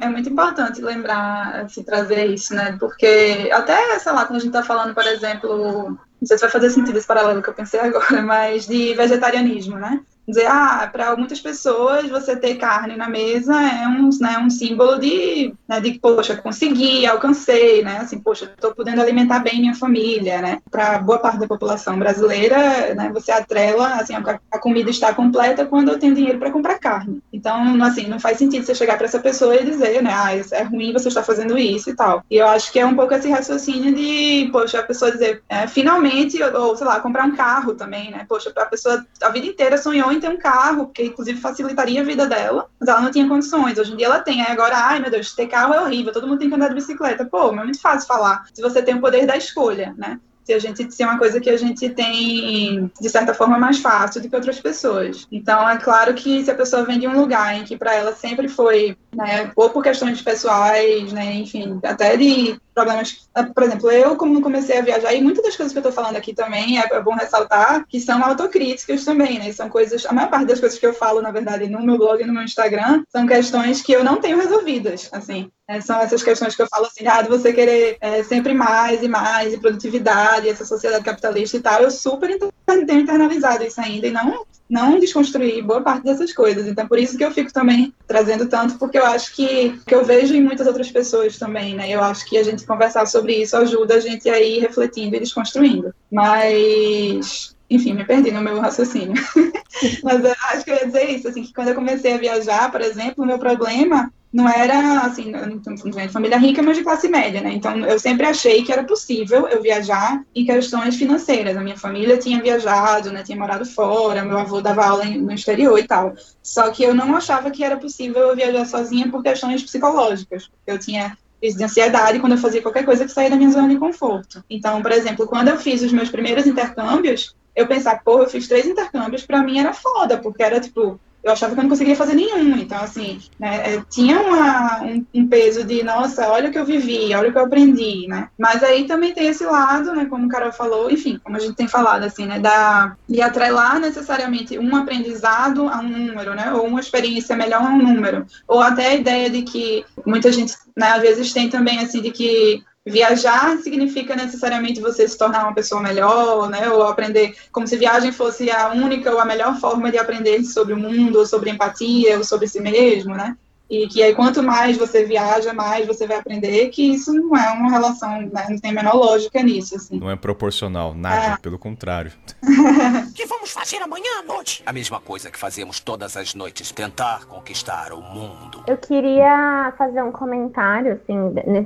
é 0.00 0.08
muito 0.08 0.28
importante 0.28 0.80
lembrar, 0.80 1.64
assim, 1.64 1.82
trazer 1.82 2.26
isso, 2.26 2.54
né? 2.54 2.73
Porque 2.78 3.50
até, 3.52 3.98
sei 3.98 4.12
lá, 4.12 4.24
quando 4.24 4.36
a 4.36 4.40
gente 4.40 4.54
está 4.54 4.62
falando, 4.62 4.94
por 4.94 5.06
exemplo, 5.06 5.98
não 6.20 6.26
sei 6.26 6.36
se 6.36 6.42
vai 6.42 6.50
fazer 6.50 6.70
sentido 6.70 6.96
esse 6.96 7.06
paralelo 7.06 7.42
que 7.42 7.48
eu 7.48 7.54
pensei 7.54 7.80
agora, 7.80 8.20
mas 8.22 8.66
de 8.66 8.94
vegetarianismo, 8.94 9.78
né? 9.78 10.00
Dizer, 10.26 10.46
ah, 10.46 10.88
para 10.90 11.16
muitas 11.16 11.40
pessoas 11.40 12.08
você 12.08 12.34
ter 12.34 12.56
carne 12.56 12.96
na 12.96 13.08
mesa 13.08 13.54
é 13.60 13.86
um, 13.86 14.08
né, 14.20 14.38
um 14.38 14.48
símbolo 14.48 14.98
de, 14.98 15.54
né, 15.68 15.80
de, 15.80 15.98
poxa, 15.98 16.36
consegui, 16.36 17.06
alcancei, 17.06 17.82
né, 17.82 17.98
assim, 17.98 18.18
poxa, 18.18 18.46
estou 18.46 18.74
podendo 18.74 19.02
alimentar 19.02 19.40
bem 19.40 19.60
minha 19.60 19.74
família, 19.74 20.40
né, 20.40 20.58
para 20.70 20.98
boa 20.98 21.18
parte 21.18 21.38
da 21.38 21.46
população 21.46 21.98
brasileira, 21.98 22.94
né, 22.94 23.10
você 23.12 23.30
atrela, 23.32 23.94
assim, 23.94 24.14
a, 24.14 24.58
comida 24.58 24.90
está 24.90 25.12
completa 25.12 25.66
quando 25.66 25.90
eu 25.90 25.98
tenho 25.98 26.14
dinheiro 26.14 26.38
para 26.38 26.50
comprar 26.50 26.78
carne. 26.78 27.22
Então, 27.32 27.82
assim, 27.82 28.06
não 28.06 28.18
faz 28.18 28.38
sentido 28.38 28.64
você 28.64 28.74
chegar 28.74 28.96
para 28.96 29.06
essa 29.06 29.18
pessoa 29.18 29.54
e 29.56 29.64
dizer, 29.64 30.02
né, 30.02 30.10
ah, 30.14 30.34
é 30.34 30.62
ruim, 30.62 30.92
você 30.92 31.08
está 31.08 31.22
fazendo 31.22 31.58
isso 31.58 31.90
e 31.90 31.96
tal. 31.96 32.24
E 32.30 32.36
eu 32.36 32.46
acho 32.46 32.72
que 32.72 32.78
é 32.78 32.86
um 32.86 32.96
pouco 32.96 33.12
esse 33.12 33.28
raciocínio 33.28 33.94
de, 33.94 34.48
poxa, 34.50 34.80
a 34.80 34.82
pessoa 34.82 35.10
dizer, 35.10 35.42
é, 35.48 35.66
finalmente, 35.66 36.42
ou, 36.42 36.68
ou, 36.68 36.76
sei 36.76 36.86
lá, 36.86 37.00
comprar 37.00 37.26
um 37.26 37.36
carro 37.36 37.74
também, 37.74 38.10
né, 38.10 38.24
poxa, 38.26 38.50
a 38.56 38.66
pessoa 38.66 39.04
a 39.20 39.28
vida 39.28 39.46
inteira 39.46 39.76
sonhou 39.76 40.13
em 40.14 40.20
ter 40.20 40.28
um 40.28 40.38
carro, 40.38 40.86
porque 40.86 41.04
inclusive 41.04 41.40
facilitaria 41.40 42.00
a 42.00 42.04
vida 42.04 42.26
dela, 42.26 42.68
mas 42.78 42.88
ela 42.88 43.00
não 43.00 43.10
tinha 43.10 43.28
condições. 43.28 43.78
Hoje 43.78 43.92
em 43.92 43.96
dia 43.96 44.06
ela 44.06 44.20
tem. 44.20 44.42
Aí 44.42 44.52
agora, 44.52 44.76
ai 44.76 45.00
meu 45.00 45.10
Deus, 45.10 45.34
ter 45.34 45.46
carro 45.46 45.74
é 45.74 45.80
horrível, 45.80 46.12
todo 46.12 46.26
mundo 46.26 46.38
tem 46.38 46.48
que 46.48 46.54
andar 46.54 46.68
de 46.68 46.74
bicicleta. 46.74 47.24
Pô, 47.24 47.52
mas 47.52 47.60
é 47.60 47.64
muito 47.64 47.80
fácil 47.80 48.06
falar. 48.06 48.46
Se 48.52 48.62
você 48.62 48.82
tem 48.82 48.94
o 48.94 49.00
poder 49.00 49.26
da 49.26 49.36
escolha, 49.36 49.94
né? 49.96 50.18
Se 50.44 50.52
a 50.52 50.58
gente 50.58 50.92
se 50.92 51.02
é 51.02 51.06
uma 51.06 51.18
coisa 51.18 51.40
que 51.40 51.50
a 51.50 51.56
gente 51.56 51.88
tem 51.90 52.90
de 53.00 53.08
certa 53.08 53.34
forma 53.34 53.58
mais 53.58 53.78
fácil 53.78 54.20
do 54.20 54.28
que 54.28 54.36
outras 54.36 54.60
pessoas. 54.60 55.26
Então 55.32 55.68
é 55.68 55.76
claro 55.78 56.14
que 56.14 56.44
se 56.44 56.50
a 56.50 56.54
pessoa 56.54 56.84
vem 56.84 56.98
de 56.98 57.08
um 57.08 57.18
lugar 57.18 57.56
em 57.56 57.64
que 57.64 57.76
para 57.76 57.94
ela 57.94 58.14
sempre 58.14 58.48
foi, 58.48 58.96
né, 59.14 59.50
ou 59.56 59.70
por 59.70 59.82
questões 59.82 60.20
pessoais, 60.20 61.12
né, 61.12 61.34
enfim, 61.34 61.80
até 61.82 62.16
de 62.16 62.58
problemas. 62.74 63.28
Ah, 63.34 63.44
por 63.44 63.62
exemplo, 63.62 63.90
eu, 63.90 64.16
como 64.16 64.42
comecei 64.42 64.78
a 64.78 64.82
viajar, 64.82 65.14
e 65.14 65.22
muitas 65.22 65.44
das 65.44 65.56
coisas 65.56 65.72
que 65.72 65.78
eu 65.78 65.88
estou 65.88 65.92
falando 65.92 66.16
aqui 66.16 66.34
também 66.34 66.78
é, 66.78 66.84
é, 66.90 67.00
bom 67.00 67.14
ressaltar 67.14 67.86
que 67.88 68.00
são 68.00 68.22
autocríticas 68.22 69.04
também, 69.04 69.38
né? 69.38 69.52
São 69.52 69.68
coisas. 69.68 70.04
A 70.04 70.12
maior 70.12 70.28
parte 70.28 70.46
das 70.46 70.60
coisas 70.60 70.78
que 70.78 70.86
eu 70.86 70.92
falo, 70.92 71.22
na 71.22 71.30
verdade, 71.30 71.68
no 71.68 71.82
meu 71.82 71.96
blog 71.96 72.20
e 72.20 72.26
no 72.26 72.32
meu 72.32 72.42
Instagram, 72.42 73.04
são 73.08 73.26
questões 73.26 73.80
que 73.80 73.92
eu 73.92 74.02
não 74.02 74.16
tenho 74.16 74.36
resolvidas, 74.36 75.08
assim. 75.12 75.50
É, 75.66 75.80
são 75.80 75.98
essas 75.98 76.22
questões 76.22 76.54
que 76.54 76.60
eu 76.60 76.68
falo 76.68 76.86
assim, 76.86 77.06
ah, 77.06 77.22
de 77.22 77.28
você 77.28 77.52
querer 77.52 77.96
é, 78.00 78.22
sempre 78.22 78.52
mais 78.52 79.02
e 79.02 79.08
mais, 79.08 79.54
e 79.54 79.58
produtividade, 79.58 80.48
essa 80.48 80.64
sociedade 80.64 81.04
capitalista 81.04 81.56
e 81.56 81.60
tal, 81.60 81.80
eu 81.80 81.90
super 81.90 82.38
tenho 82.66 83.00
internalizado 83.00 83.64
isso 83.64 83.80
ainda, 83.80 84.06
e 84.06 84.10
não 84.10 84.44
não 84.68 84.98
desconstruir 84.98 85.62
boa 85.62 85.82
parte 85.82 86.04
dessas 86.04 86.32
coisas. 86.32 86.66
Então, 86.66 86.88
por 86.88 86.98
isso 86.98 87.16
que 87.16 87.24
eu 87.24 87.30
fico 87.30 87.52
também 87.52 87.92
trazendo 88.06 88.48
tanto, 88.48 88.78
porque 88.78 88.98
eu 88.98 89.04
acho 89.04 89.34
que, 89.34 89.78
que 89.86 89.94
eu 89.94 90.04
vejo 90.04 90.34
em 90.34 90.42
muitas 90.42 90.66
outras 90.66 90.90
pessoas 90.90 91.38
também, 91.38 91.74
né? 91.74 91.90
Eu 91.90 92.02
acho 92.02 92.24
que 92.24 92.38
a 92.38 92.42
gente 92.42 92.66
conversar 92.66 93.06
sobre 93.06 93.34
isso 93.34 93.56
ajuda 93.56 93.96
a 93.96 94.00
gente 94.00 94.28
a 94.28 94.40
ir 94.40 94.60
refletindo 94.60 95.16
e 95.16 95.20
desconstruindo. 95.20 95.94
Mas, 96.10 97.53
enfim, 97.68 97.94
me 97.94 98.04
perdi 98.04 98.30
no 98.30 98.42
meu 98.42 98.60
raciocínio. 98.60 99.14
Mas 100.02 100.24
eu 100.24 100.34
acho 100.50 100.64
que 100.64 100.70
eu 100.70 100.76
ia 100.76 100.86
dizer 100.86 101.10
isso, 101.10 101.28
assim, 101.28 101.42
que 101.42 101.52
quando 101.52 101.68
eu 101.68 101.74
comecei 101.74 102.14
a 102.14 102.18
viajar, 102.18 102.70
por 102.70 102.80
exemplo, 102.80 103.24
o 103.24 103.26
meu 103.26 103.38
problema 103.38 104.12
não 104.34 104.48
era 104.48 105.02
assim, 105.02 105.30
de 105.30 106.08
família 106.08 106.36
rica, 106.36 106.60
mas 106.60 106.76
de 106.76 106.82
classe 106.82 107.06
média, 107.06 107.40
né? 107.40 107.52
Então 107.52 107.78
eu 107.86 108.00
sempre 108.00 108.26
achei 108.26 108.64
que 108.64 108.72
era 108.72 108.82
possível 108.82 109.46
eu 109.46 109.62
viajar 109.62 110.24
em 110.34 110.44
questões 110.44 110.96
financeiras. 110.96 111.56
A 111.56 111.60
minha 111.60 111.76
família 111.76 112.18
tinha 112.18 112.42
viajado, 112.42 113.12
né? 113.12 113.22
Tinha 113.22 113.38
morado 113.38 113.64
fora, 113.64 114.24
meu 114.24 114.36
avô 114.36 114.60
dava 114.60 114.84
aula 114.84 115.04
no 115.04 115.30
exterior 115.30 115.78
e 115.78 115.86
tal. 115.86 116.14
Só 116.42 116.68
que 116.72 116.82
eu 116.82 116.92
não 116.92 117.14
achava 117.14 117.48
que 117.48 117.62
era 117.62 117.76
possível 117.76 118.22
eu 118.22 118.34
viajar 118.34 118.64
sozinha 118.64 119.08
por 119.08 119.22
questões 119.22 119.62
psicológicas. 119.62 120.50
Eu 120.66 120.80
tinha 120.80 121.16
de 121.40 121.62
ansiedade 121.62 122.18
quando 122.18 122.32
eu 122.32 122.38
fazia 122.38 122.62
qualquer 122.62 122.84
coisa 122.84 123.04
que 123.04 123.12
saía 123.12 123.30
da 123.30 123.36
minha 123.36 123.52
zona 123.52 123.68
de 123.68 123.76
conforto. 123.76 124.42
Então, 124.50 124.82
por 124.82 124.90
exemplo, 124.90 125.28
quando 125.28 125.48
eu 125.48 125.58
fiz 125.58 125.80
os 125.80 125.92
meus 125.92 126.10
primeiros 126.10 126.44
intercâmbios, 126.44 127.36
eu 127.54 127.66
pensava, 127.66 128.00
pô, 128.04 128.20
eu 128.20 128.28
fiz 128.28 128.48
três 128.48 128.66
intercâmbios, 128.66 129.24
para 129.24 129.42
mim 129.42 129.58
era 129.58 129.72
foda, 129.72 130.18
porque 130.18 130.42
era 130.42 130.60
tipo, 130.60 130.98
eu 131.24 131.32
achava 131.32 131.54
que 131.54 131.58
eu 131.58 131.62
não 131.62 131.70
conseguia 131.70 131.96
fazer 131.96 132.14
nenhum. 132.14 132.54
Então, 132.58 132.78
assim, 132.78 133.18
né, 133.40 133.76
é, 133.76 133.82
tinha 133.90 134.20
uma, 134.20 134.82
um, 134.82 135.06
um, 135.14 135.26
peso 135.26 135.64
de, 135.64 135.82
nossa, 135.82 136.28
olha 136.28 136.50
o 136.50 136.52
que 136.52 136.58
eu 136.58 136.66
vivi, 136.66 137.14
olha 137.14 137.30
o 137.30 137.32
que 137.32 137.38
eu 137.38 137.44
aprendi, 137.46 138.06
né? 138.06 138.28
Mas 138.38 138.62
aí 138.62 138.86
também 138.86 139.14
tem 139.14 139.28
esse 139.28 139.44
lado, 139.44 139.94
né, 139.94 140.04
como 140.04 140.26
o 140.26 140.28
Carol 140.28 140.52
falou, 140.52 140.90
enfim, 140.90 141.18
como 141.24 141.36
a 141.36 141.40
gente 141.40 141.54
tem 141.54 141.66
falado, 141.66 142.04
assim, 142.04 142.26
né, 142.26 142.38
da, 142.38 142.94
de 143.08 143.22
atrelar 143.22 143.80
necessariamente 143.80 144.58
um 144.58 144.76
aprendizado 144.76 145.66
a 145.66 145.78
um 145.78 145.88
número, 145.88 146.34
né, 146.34 146.52
ou 146.52 146.66
uma 146.66 146.80
experiência 146.80 147.34
melhor 147.34 147.62
a 147.62 147.70
um 147.70 147.78
número. 147.78 148.26
Ou 148.46 148.60
até 148.60 148.88
a 148.88 148.94
ideia 148.94 149.30
de 149.30 149.42
que 149.42 149.82
muita 150.04 150.30
gente, 150.30 150.54
né, 150.76 150.88
às 150.88 151.00
vezes 151.00 151.32
tem 151.32 151.48
também, 151.48 151.78
assim, 151.78 152.02
de 152.02 152.10
que 152.10 152.62
viajar 152.86 153.58
significa 153.58 154.14
necessariamente 154.14 154.80
você 154.80 155.08
se 155.08 155.16
tornar 155.16 155.44
uma 155.44 155.54
pessoa 155.54 155.80
melhor, 155.80 156.48
né? 156.50 156.70
Ou 156.70 156.82
aprender 156.82 157.36
como 157.50 157.66
se 157.66 157.76
viagem 157.76 158.12
fosse 158.12 158.50
a 158.50 158.72
única 158.72 159.10
ou 159.10 159.18
a 159.18 159.24
melhor 159.24 159.58
forma 159.58 159.90
de 159.90 159.98
aprender 159.98 160.44
sobre 160.44 160.74
o 160.74 160.78
mundo, 160.78 161.18
ou 161.18 161.26
sobre 161.26 161.50
empatia, 161.50 162.18
ou 162.18 162.24
sobre 162.24 162.46
si 162.46 162.60
mesmo, 162.60 163.14
né? 163.14 163.36
E 163.82 163.88
que 163.88 164.02
aí, 164.02 164.14
quanto 164.14 164.42
mais 164.42 164.76
você 164.76 165.04
viaja, 165.04 165.52
mais 165.52 165.86
você 165.86 166.06
vai 166.06 166.18
aprender 166.18 166.68
que 166.68 166.92
isso 166.94 167.12
não 167.12 167.36
é 167.36 167.50
uma 167.52 167.70
relação, 167.70 168.20
né? 168.22 168.46
não 168.48 168.58
tem 168.58 168.70
a 168.70 168.74
menor 168.74 168.94
lógica 168.94 169.42
nisso. 169.42 169.76
Assim. 169.76 169.98
Não 169.98 170.10
é 170.10 170.16
proporcional, 170.16 170.94
nada, 170.94 171.34
É. 171.34 171.36
pelo 171.38 171.58
contrário. 171.58 172.12
O 173.10 173.12
que 173.14 173.26
vamos 173.26 173.52
fazer 173.52 173.76
amanhã 173.76 174.20
à 174.20 174.22
noite? 174.26 174.62
A 174.66 174.72
mesma 174.72 174.98
coisa 175.00 175.30
que 175.30 175.38
fazemos 175.38 175.78
todas 175.78 176.16
as 176.16 176.34
noites. 176.34 176.72
Tentar 176.72 177.26
conquistar 177.26 177.92
o 177.92 178.00
mundo. 178.00 178.64
Eu 178.66 178.76
queria 178.76 179.72
fazer 179.78 180.02
um 180.02 180.10
comentário, 180.10 180.92
assim, 180.94 181.14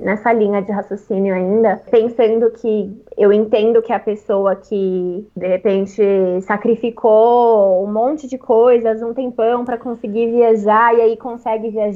nessa 0.03 0.33
linha 0.33 0.61
de 0.61 0.71
raciocínio 0.71 1.35
ainda, 1.35 1.83
pensando 1.91 2.51
que 2.51 2.91
eu 3.17 3.33
entendo 3.33 3.81
que 3.81 3.93
a 3.93 3.99
pessoa 3.99 4.55
que, 4.57 5.27
de 5.35 5.47
repente, 5.49 6.03
sacrificou 6.43 7.85
um 7.85 7.93
monte 7.93 8.27
de 8.27 8.39
coisas, 8.39 9.03
um 9.03 9.13
tempão 9.15 9.65
para 9.65 9.79
conseguir 9.79 10.31
viajar 10.31 10.95
e 10.95 11.01
aí 11.01 11.17
consegue 11.17 11.71
viajar, 11.71 11.89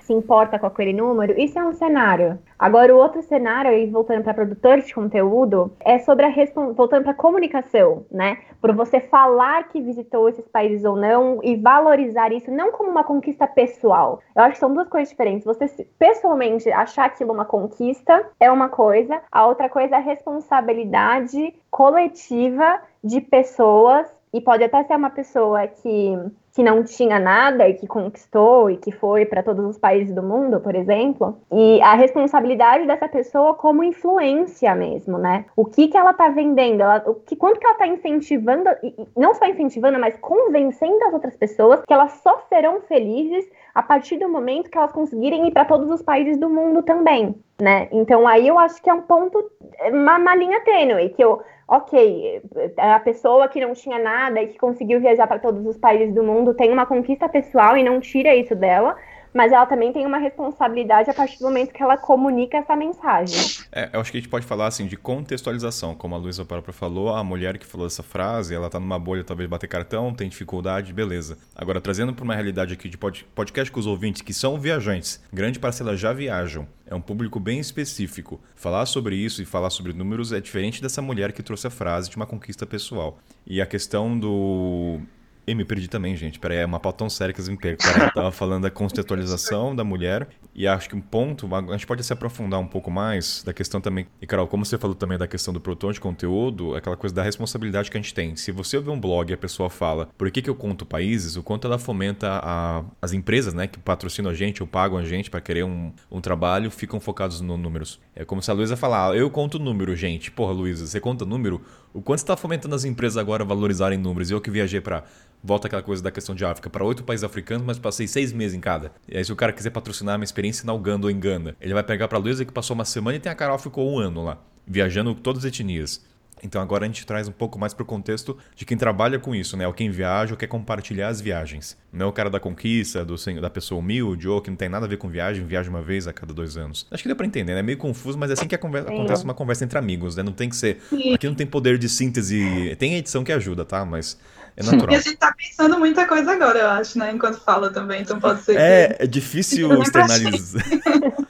se 0.00 0.12
importa 0.12 0.58
com 0.58 0.66
aquele 0.66 0.92
número, 0.92 1.38
isso 1.38 1.58
é 1.58 1.64
um 1.64 1.72
cenário. 1.72 2.38
Agora, 2.58 2.94
o 2.94 2.98
outro 2.98 3.22
cenário, 3.22 3.70
aí 3.70 3.90
voltando 3.90 4.22
para 4.22 4.34
produtor 4.34 4.80
de 4.80 4.94
conteúdo, 4.94 5.72
é 5.80 5.98
sobre 5.98 6.26
a 6.26 6.28
respon- 6.28 6.72
voltando 6.72 7.04
para 7.04 7.14
comunicação, 7.14 8.04
né? 8.10 8.38
Por 8.60 8.72
você 8.74 9.00
falar 9.00 9.68
que 9.68 9.80
visitou 9.80 10.28
esses 10.28 10.46
países 10.46 10.84
ou 10.84 10.96
não 10.96 11.40
e 11.42 11.56
valorizar 11.56 12.32
isso 12.32 12.50
não 12.50 12.70
como 12.70 12.90
uma 12.90 13.02
conquista 13.02 13.46
pessoal. 13.46 14.20
Eu 14.36 14.44
acho 14.44 14.52
que 14.52 14.60
são 14.60 14.72
duas 14.72 14.88
coisas 14.88 15.08
diferentes. 15.08 15.44
Você 15.44 15.86
pessoalmente 15.98 16.70
achar 16.70 17.06
aquilo 17.06 17.32
uma 17.32 17.44
conquista 17.44 18.28
é 18.38 18.50
uma 18.50 18.68
coisa, 18.68 19.20
a 19.30 19.46
outra 19.46 19.68
coisa 19.68 19.96
é 19.96 19.98
a 19.98 20.00
responsabilidade 20.00 21.54
coletiva 21.70 22.80
de 23.02 23.20
pessoas 23.20 24.06
e 24.32 24.40
pode 24.40 24.64
até 24.64 24.82
ser 24.84 24.96
uma 24.96 25.10
pessoa 25.10 25.66
que 25.66 26.16
que 26.54 26.62
não 26.62 26.84
tinha 26.84 27.18
nada 27.18 27.66
e 27.66 27.74
que 27.74 27.86
conquistou 27.86 28.70
e 28.70 28.76
que 28.76 28.92
foi 28.92 29.24
para 29.24 29.42
todos 29.42 29.64
os 29.64 29.78
países 29.78 30.14
do 30.14 30.22
mundo, 30.22 30.60
por 30.60 30.74
exemplo, 30.74 31.38
e 31.50 31.80
a 31.80 31.94
responsabilidade 31.94 32.86
dessa 32.86 33.08
pessoa 33.08 33.54
como 33.54 33.82
influência 33.82 34.74
mesmo, 34.74 35.16
né? 35.16 35.46
O 35.56 35.64
que 35.64 35.88
que 35.88 35.96
ela 35.96 36.12
tá 36.12 36.28
vendendo, 36.28 36.82
ela, 36.82 37.02
o 37.06 37.14
que 37.14 37.34
quanto 37.34 37.58
que 37.58 37.66
ela 37.66 37.76
tá 37.76 37.86
incentivando, 37.86 38.68
e, 38.82 38.94
não 39.16 39.34
só 39.34 39.46
incentivando, 39.46 39.98
mas 39.98 40.16
convencendo 40.18 41.02
as 41.06 41.14
outras 41.14 41.36
pessoas 41.36 41.80
que 41.86 41.92
elas 41.92 42.12
só 42.22 42.38
serão 42.48 42.82
felizes 42.82 43.48
a 43.74 43.82
partir 43.82 44.18
do 44.18 44.28
momento 44.28 44.70
que 44.70 44.76
elas 44.76 44.92
conseguirem 44.92 45.48
ir 45.48 45.52
para 45.52 45.64
todos 45.64 45.90
os 45.90 46.02
países 46.02 46.36
do 46.36 46.50
mundo 46.50 46.82
também, 46.82 47.34
né? 47.58 47.88
Então 47.90 48.28
aí 48.28 48.46
eu 48.46 48.58
acho 48.58 48.82
que 48.82 48.90
é 48.90 48.94
um 48.94 49.00
ponto, 49.00 49.42
uma, 49.90 50.18
uma 50.18 50.34
linha 50.34 50.60
tênue, 50.60 51.08
que 51.08 51.24
eu 51.24 51.42
ok, 51.72 52.42
a 52.76 53.00
pessoa 53.00 53.48
que 53.48 53.58
não 53.58 53.72
tinha 53.72 53.98
nada 53.98 54.42
e 54.42 54.48
que 54.48 54.58
conseguiu 54.58 55.00
viajar 55.00 55.26
para 55.26 55.38
todos 55.38 55.64
os 55.64 55.78
países 55.78 56.14
do 56.14 56.22
mundo 56.22 56.52
tem 56.52 56.70
uma 56.70 56.84
conquista 56.84 57.30
pessoal 57.30 57.78
e 57.78 57.82
não 57.82 57.98
tira 57.98 58.34
isso 58.36 58.54
dela, 58.54 58.94
mas 59.34 59.52
ela 59.52 59.66
também 59.66 59.92
tem 59.92 60.06
uma 60.06 60.18
responsabilidade 60.18 61.10
a 61.10 61.14
partir 61.14 61.38
do 61.38 61.44
momento 61.44 61.72
que 61.72 61.82
ela 61.82 61.96
comunica 61.96 62.58
essa 62.58 62.76
mensagem. 62.76 63.64
É, 63.72 63.90
eu 63.92 64.00
acho 64.00 64.10
que 64.10 64.18
a 64.18 64.20
gente 64.20 64.30
pode 64.30 64.46
falar 64.46 64.66
assim 64.66 64.86
de 64.86 64.96
contextualização, 64.96 65.94
como 65.94 66.14
a 66.14 66.18
Luísa 66.18 66.44
própria 66.44 66.72
falou, 66.72 67.14
a 67.14 67.24
mulher 67.24 67.58
que 67.58 67.66
falou 67.66 67.86
essa 67.86 68.02
frase, 68.02 68.54
ela 68.54 68.68
tá 68.68 68.78
numa 68.78 68.98
bolha 68.98 69.24
talvez 69.24 69.48
bater 69.48 69.66
cartão, 69.66 70.12
tem 70.12 70.28
dificuldade, 70.28 70.92
beleza. 70.92 71.38
Agora 71.54 71.80
trazendo 71.80 72.12
para 72.12 72.24
uma 72.24 72.34
realidade 72.34 72.74
aqui 72.74 72.88
de 72.88 72.98
pod- 72.98 73.26
podcast 73.34 73.70
com 73.72 73.80
os 73.80 73.86
ouvintes 73.86 74.22
que 74.22 74.34
são 74.34 74.58
viajantes, 74.58 75.22
grande 75.32 75.58
parcela 75.58 75.96
já 75.96 76.12
viajam. 76.12 76.66
É 76.86 76.94
um 76.94 77.00
público 77.00 77.40
bem 77.40 77.58
específico. 77.58 78.38
Falar 78.54 78.84
sobre 78.84 79.16
isso 79.16 79.40
e 79.40 79.46
falar 79.46 79.70
sobre 79.70 79.94
números 79.94 80.32
é 80.32 80.40
diferente 80.40 80.82
dessa 80.82 81.00
mulher 81.00 81.32
que 81.32 81.42
trouxe 81.42 81.66
a 81.66 81.70
frase 81.70 82.10
de 82.10 82.16
uma 82.16 82.26
conquista 82.26 82.66
pessoal. 82.66 83.18
E 83.46 83.62
a 83.62 83.66
questão 83.66 84.18
do 84.18 85.00
eu 85.46 85.56
me 85.56 85.64
perdi 85.64 85.88
também, 85.88 86.16
gente. 86.16 86.38
Peraí, 86.38 86.58
é 86.58 86.66
uma 86.66 86.78
pauta 86.78 86.98
tão 86.98 87.10
séria 87.10 87.32
que 87.34 87.40
eu 87.40 87.46
me 87.46 87.56
perco. 87.56 87.82
Peraí, 87.82 88.06
eu 88.08 88.12
tava 88.14 88.30
falando 88.30 88.62
da 88.62 88.70
contextualização 88.70 89.74
da 89.74 89.82
mulher. 89.84 90.28
E 90.54 90.66
acho 90.66 90.88
que 90.88 90.94
um 90.94 91.00
ponto, 91.00 91.48
a 91.54 91.72
gente 91.72 91.86
pode 91.86 92.04
se 92.04 92.12
aprofundar 92.12 92.60
um 92.60 92.66
pouco 92.66 92.90
mais 92.90 93.42
da 93.42 93.52
questão 93.52 93.80
também. 93.80 94.06
E, 94.20 94.26
Carol, 94.26 94.46
como 94.46 94.64
você 94.64 94.76
falou 94.78 94.94
também 94.94 95.16
da 95.18 95.26
questão 95.26 95.52
do 95.52 95.60
produtor 95.60 95.92
de 95.94 96.00
conteúdo, 96.00 96.74
aquela 96.76 96.96
coisa 96.96 97.14
da 97.14 97.22
responsabilidade 97.22 97.90
que 97.90 97.96
a 97.96 98.00
gente 98.00 98.12
tem. 98.14 98.36
Se 98.36 98.52
você 98.52 98.76
ouvir 98.76 98.90
um 98.90 99.00
blog 99.00 99.30
e 99.30 99.34
a 99.34 99.38
pessoa 99.38 99.70
fala 99.70 100.08
por 100.16 100.30
que, 100.30 100.42
que 100.42 100.50
eu 100.50 100.54
conto 100.54 100.84
países, 100.84 101.36
o 101.36 101.42
quanto 101.42 101.66
ela 101.66 101.78
fomenta 101.78 102.28
a- 102.42 102.84
as 103.00 103.12
empresas, 103.12 103.54
né, 103.54 103.66
que 103.66 103.78
patrocinam 103.78 104.30
a 104.30 104.34
gente 104.34 104.62
ou 104.62 104.66
pagam 104.66 104.98
a 104.98 105.04
gente 105.04 105.30
para 105.30 105.40
querer 105.40 105.64
um, 105.64 105.92
um 106.10 106.20
trabalho, 106.20 106.70
ficam 106.70 107.00
focados 107.00 107.40
no 107.40 107.56
números. 107.56 107.98
É 108.14 108.24
como 108.24 108.42
se 108.42 108.50
a 108.50 108.54
Luísa 108.54 108.76
falar, 108.76 109.10
"Ah, 109.12 109.16
eu 109.16 109.30
conto 109.30 109.58
número, 109.58 109.96
gente. 109.96 110.30
Porra, 110.30 110.52
Luísa, 110.52 110.86
você 110.86 111.00
conta 111.00 111.24
número? 111.24 111.62
O 111.94 112.00
quanto 112.00 112.20
você 112.20 112.26
tá 112.26 112.36
fomentando 112.36 112.74
as 112.74 112.84
empresas 112.84 113.18
agora 113.18 113.42
a 113.42 113.46
valorizarem 113.46 113.98
números? 113.98 114.30
Eu 114.30 114.40
que 114.40 114.50
viajei 114.50 114.80
para 114.80 115.04
volta 115.42 115.66
aquela 115.66 115.82
coisa 115.82 116.02
da 116.02 116.10
questão 116.10 116.34
de 116.34 116.42
África 116.42 116.70
para 116.70 116.84
oito 116.84 117.04
países 117.04 117.22
africanos, 117.22 117.66
mas 117.66 117.78
passei 117.78 118.06
seis 118.06 118.32
meses 118.32 118.56
em 118.56 118.60
cada. 118.60 118.92
E 119.06 119.18
aí, 119.18 119.24
se 119.24 119.30
o 119.30 119.36
cara 119.36 119.52
quiser 119.52 119.70
patrocinar 119.70 120.16
minha 120.16 120.24
experiência 120.24 120.64
na 120.64 120.72
Uganda 120.72 121.06
ou 121.06 121.10
em 121.10 121.20
Gana, 121.20 121.54
ele 121.60 121.74
vai 121.74 121.82
pegar 121.82 122.08
pra 122.08 122.16
Luísa 122.16 122.46
que 122.46 122.52
passou 122.52 122.74
uma 122.74 122.86
semana 122.86 123.16
e 123.16 123.20
tem 123.20 123.30
a 123.30 123.34
Carol 123.34 123.58
ficou 123.58 123.92
um 123.92 123.98
ano 123.98 124.24
lá, 124.24 124.38
viajando 124.66 125.14
todas 125.14 125.44
as 125.44 125.48
etnias. 125.48 126.02
Então 126.42 126.60
agora 126.60 126.84
a 126.84 126.86
gente 126.88 127.06
traz 127.06 127.28
um 127.28 127.32
pouco 127.32 127.58
mais 127.58 127.72
pro 127.72 127.84
contexto 127.84 128.36
de 128.56 128.64
quem 128.64 128.76
trabalha 128.76 129.18
com 129.18 129.34
isso, 129.34 129.56
né? 129.56 129.66
Ou 129.66 129.72
quem 129.72 129.90
viaja 129.90 130.32
ou 130.32 130.36
quer 130.36 130.46
compartilhar 130.48 131.08
as 131.08 131.20
viagens. 131.20 131.76
Não 131.92 132.06
é 132.06 132.08
o 132.08 132.12
cara 132.12 132.28
da 132.28 132.40
conquista, 132.40 133.04
do, 133.04 133.14
da 133.40 133.48
pessoa 133.50 133.78
humilde, 133.78 134.26
ou 134.28 134.40
que 134.40 134.50
não 134.50 134.56
tem 134.56 134.68
nada 134.68 134.86
a 134.86 134.88
ver 134.88 134.96
com 134.96 135.08
viagem, 135.08 135.44
viaja 135.46 135.70
uma 135.70 135.82
vez 135.82 136.08
a 136.08 136.12
cada 136.12 136.32
dois 136.34 136.56
anos. 136.56 136.86
Acho 136.90 137.02
que 137.02 137.08
deu 137.08 137.14
pra 137.16 137.26
entender, 137.26 137.54
né? 137.54 137.60
É 137.60 137.62
meio 137.62 137.78
confuso, 137.78 138.18
mas 138.18 138.30
é 138.30 138.32
assim 138.32 138.48
que 138.48 138.58
conversa- 138.58 138.88
Sim. 138.88 138.94
acontece 138.94 139.24
uma 139.24 139.34
conversa 139.34 139.64
entre 139.64 139.78
amigos, 139.78 140.16
né? 140.16 140.22
Não 140.22 140.32
tem 140.32 140.48
que 140.48 140.56
ser. 140.56 140.78
Aqui 141.14 141.26
não 141.28 141.34
tem 141.34 141.46
poder 141.46 141.78
de 141.78 141.88
síntese. 141.88 142.74
Tem 142.78 142.94
edição 142.94 143.22
que 143.22 143.32
ajuda, 143.32 143.64
tá? 143.64 143.84
Mas 143.84 144.18
é 144.56 144.62
e 144.62 144.66
natural. 144.66 144.96
a 144.96 145.00
gente 145.00 145.16
tá 145.16 145.34
pensando 145.36 145.78
muita 145.78 146.06
coisa 146.06 146.32
agora, 146.32 146.58
eu 146.58 146.70
acho, 146.70 146.98
né? 146.98 147.10
Enquanto 147.12 147.40
fala 147.40 147.70
também, 147.72 148.02
então 148.02 148.20
pode 148.20 148.42
ser 148.42 148.52
que... 148.54 148.58
É, 148.58 148.96
é 148.98 149.06
difícil 149.06 149.82
externalizar. 149.82 150.62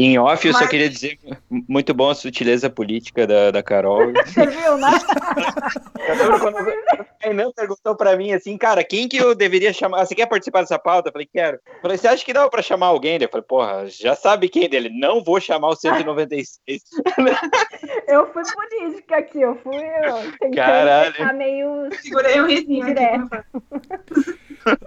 Em 0.00 0.16
off, 0.16 0.46
eu 0.46 0.52
só 0.52 0.60
Mas- 0.60 0.68
queria 0.68 0.88
dizer 0.88 1.18
muito 1.50 1.92
bom 1.92 2.08
a 2.08 2.14
sutileza 2.14 2.70
política 2.70 3.26
da, 3.26 3.50
da 3.50 3.64
Carol. 3.64 4.12
Você 4.24 4.46
viu, 4.46 4.78
né? 4.78 4.90
Eu 6.08 6.14
lembro 6.14 6.38
quando 6.38 6.56
a 6.56 7.04
Renan 7.20 7.50
perguntou 7.54 7.96
pra 7.96 8.16
mim 8.16 8.32
assim, 8.32 8.56
cara, 8.56 8.82
quem 8.84 9.08
que 9.08 9.16
eu 9.18 9.34
deveria 9.34 9.72
chamar? 9.72 10.06
Você 10.06 10.14
quer 10.14 10.26
participar 10.26 10.60
dessa 10.60 10.78
pauta? 10.78 11.08
Eu 11.08 11.12
falei, 11.12 11.28
quero. 11.30 11.56
Eu 11.56 11.82
falei, 11.82 11.98
você 11.98 12.08
acha 12.08 12.24
que 12.24 12.32
dá 12.32 12.48
pra 12.48 12.62
chamar 12.62 12.86
alguém? 12.86 13.18
Eu 13.20 13.28
falei, 13.28 13.44
porra, 13.46 13.86
já 13.88 14.14
sabe 14.14 14.48
quem 14.48 14.70
dele? 14.70 14.88
Não 14.88 15.22
vou 15.22 15.38
chamar 15.40 15.68
o 15.68 15.76
196. 15.76 16.80
Eu 18.06 18.32
fui 18.32 18.42
política 18.44 19.18
aqui, 19.18 19.40
eu 19.42 19.56
fui 19.56 19.76
tentando 20.38 20.54
Caralho. 20.54 21.12
ficar 21.12 21.34
meio 21.34 21.88
Segurei 22.00 22.40
um 22.40 22.48
Direto. 22.68 23.44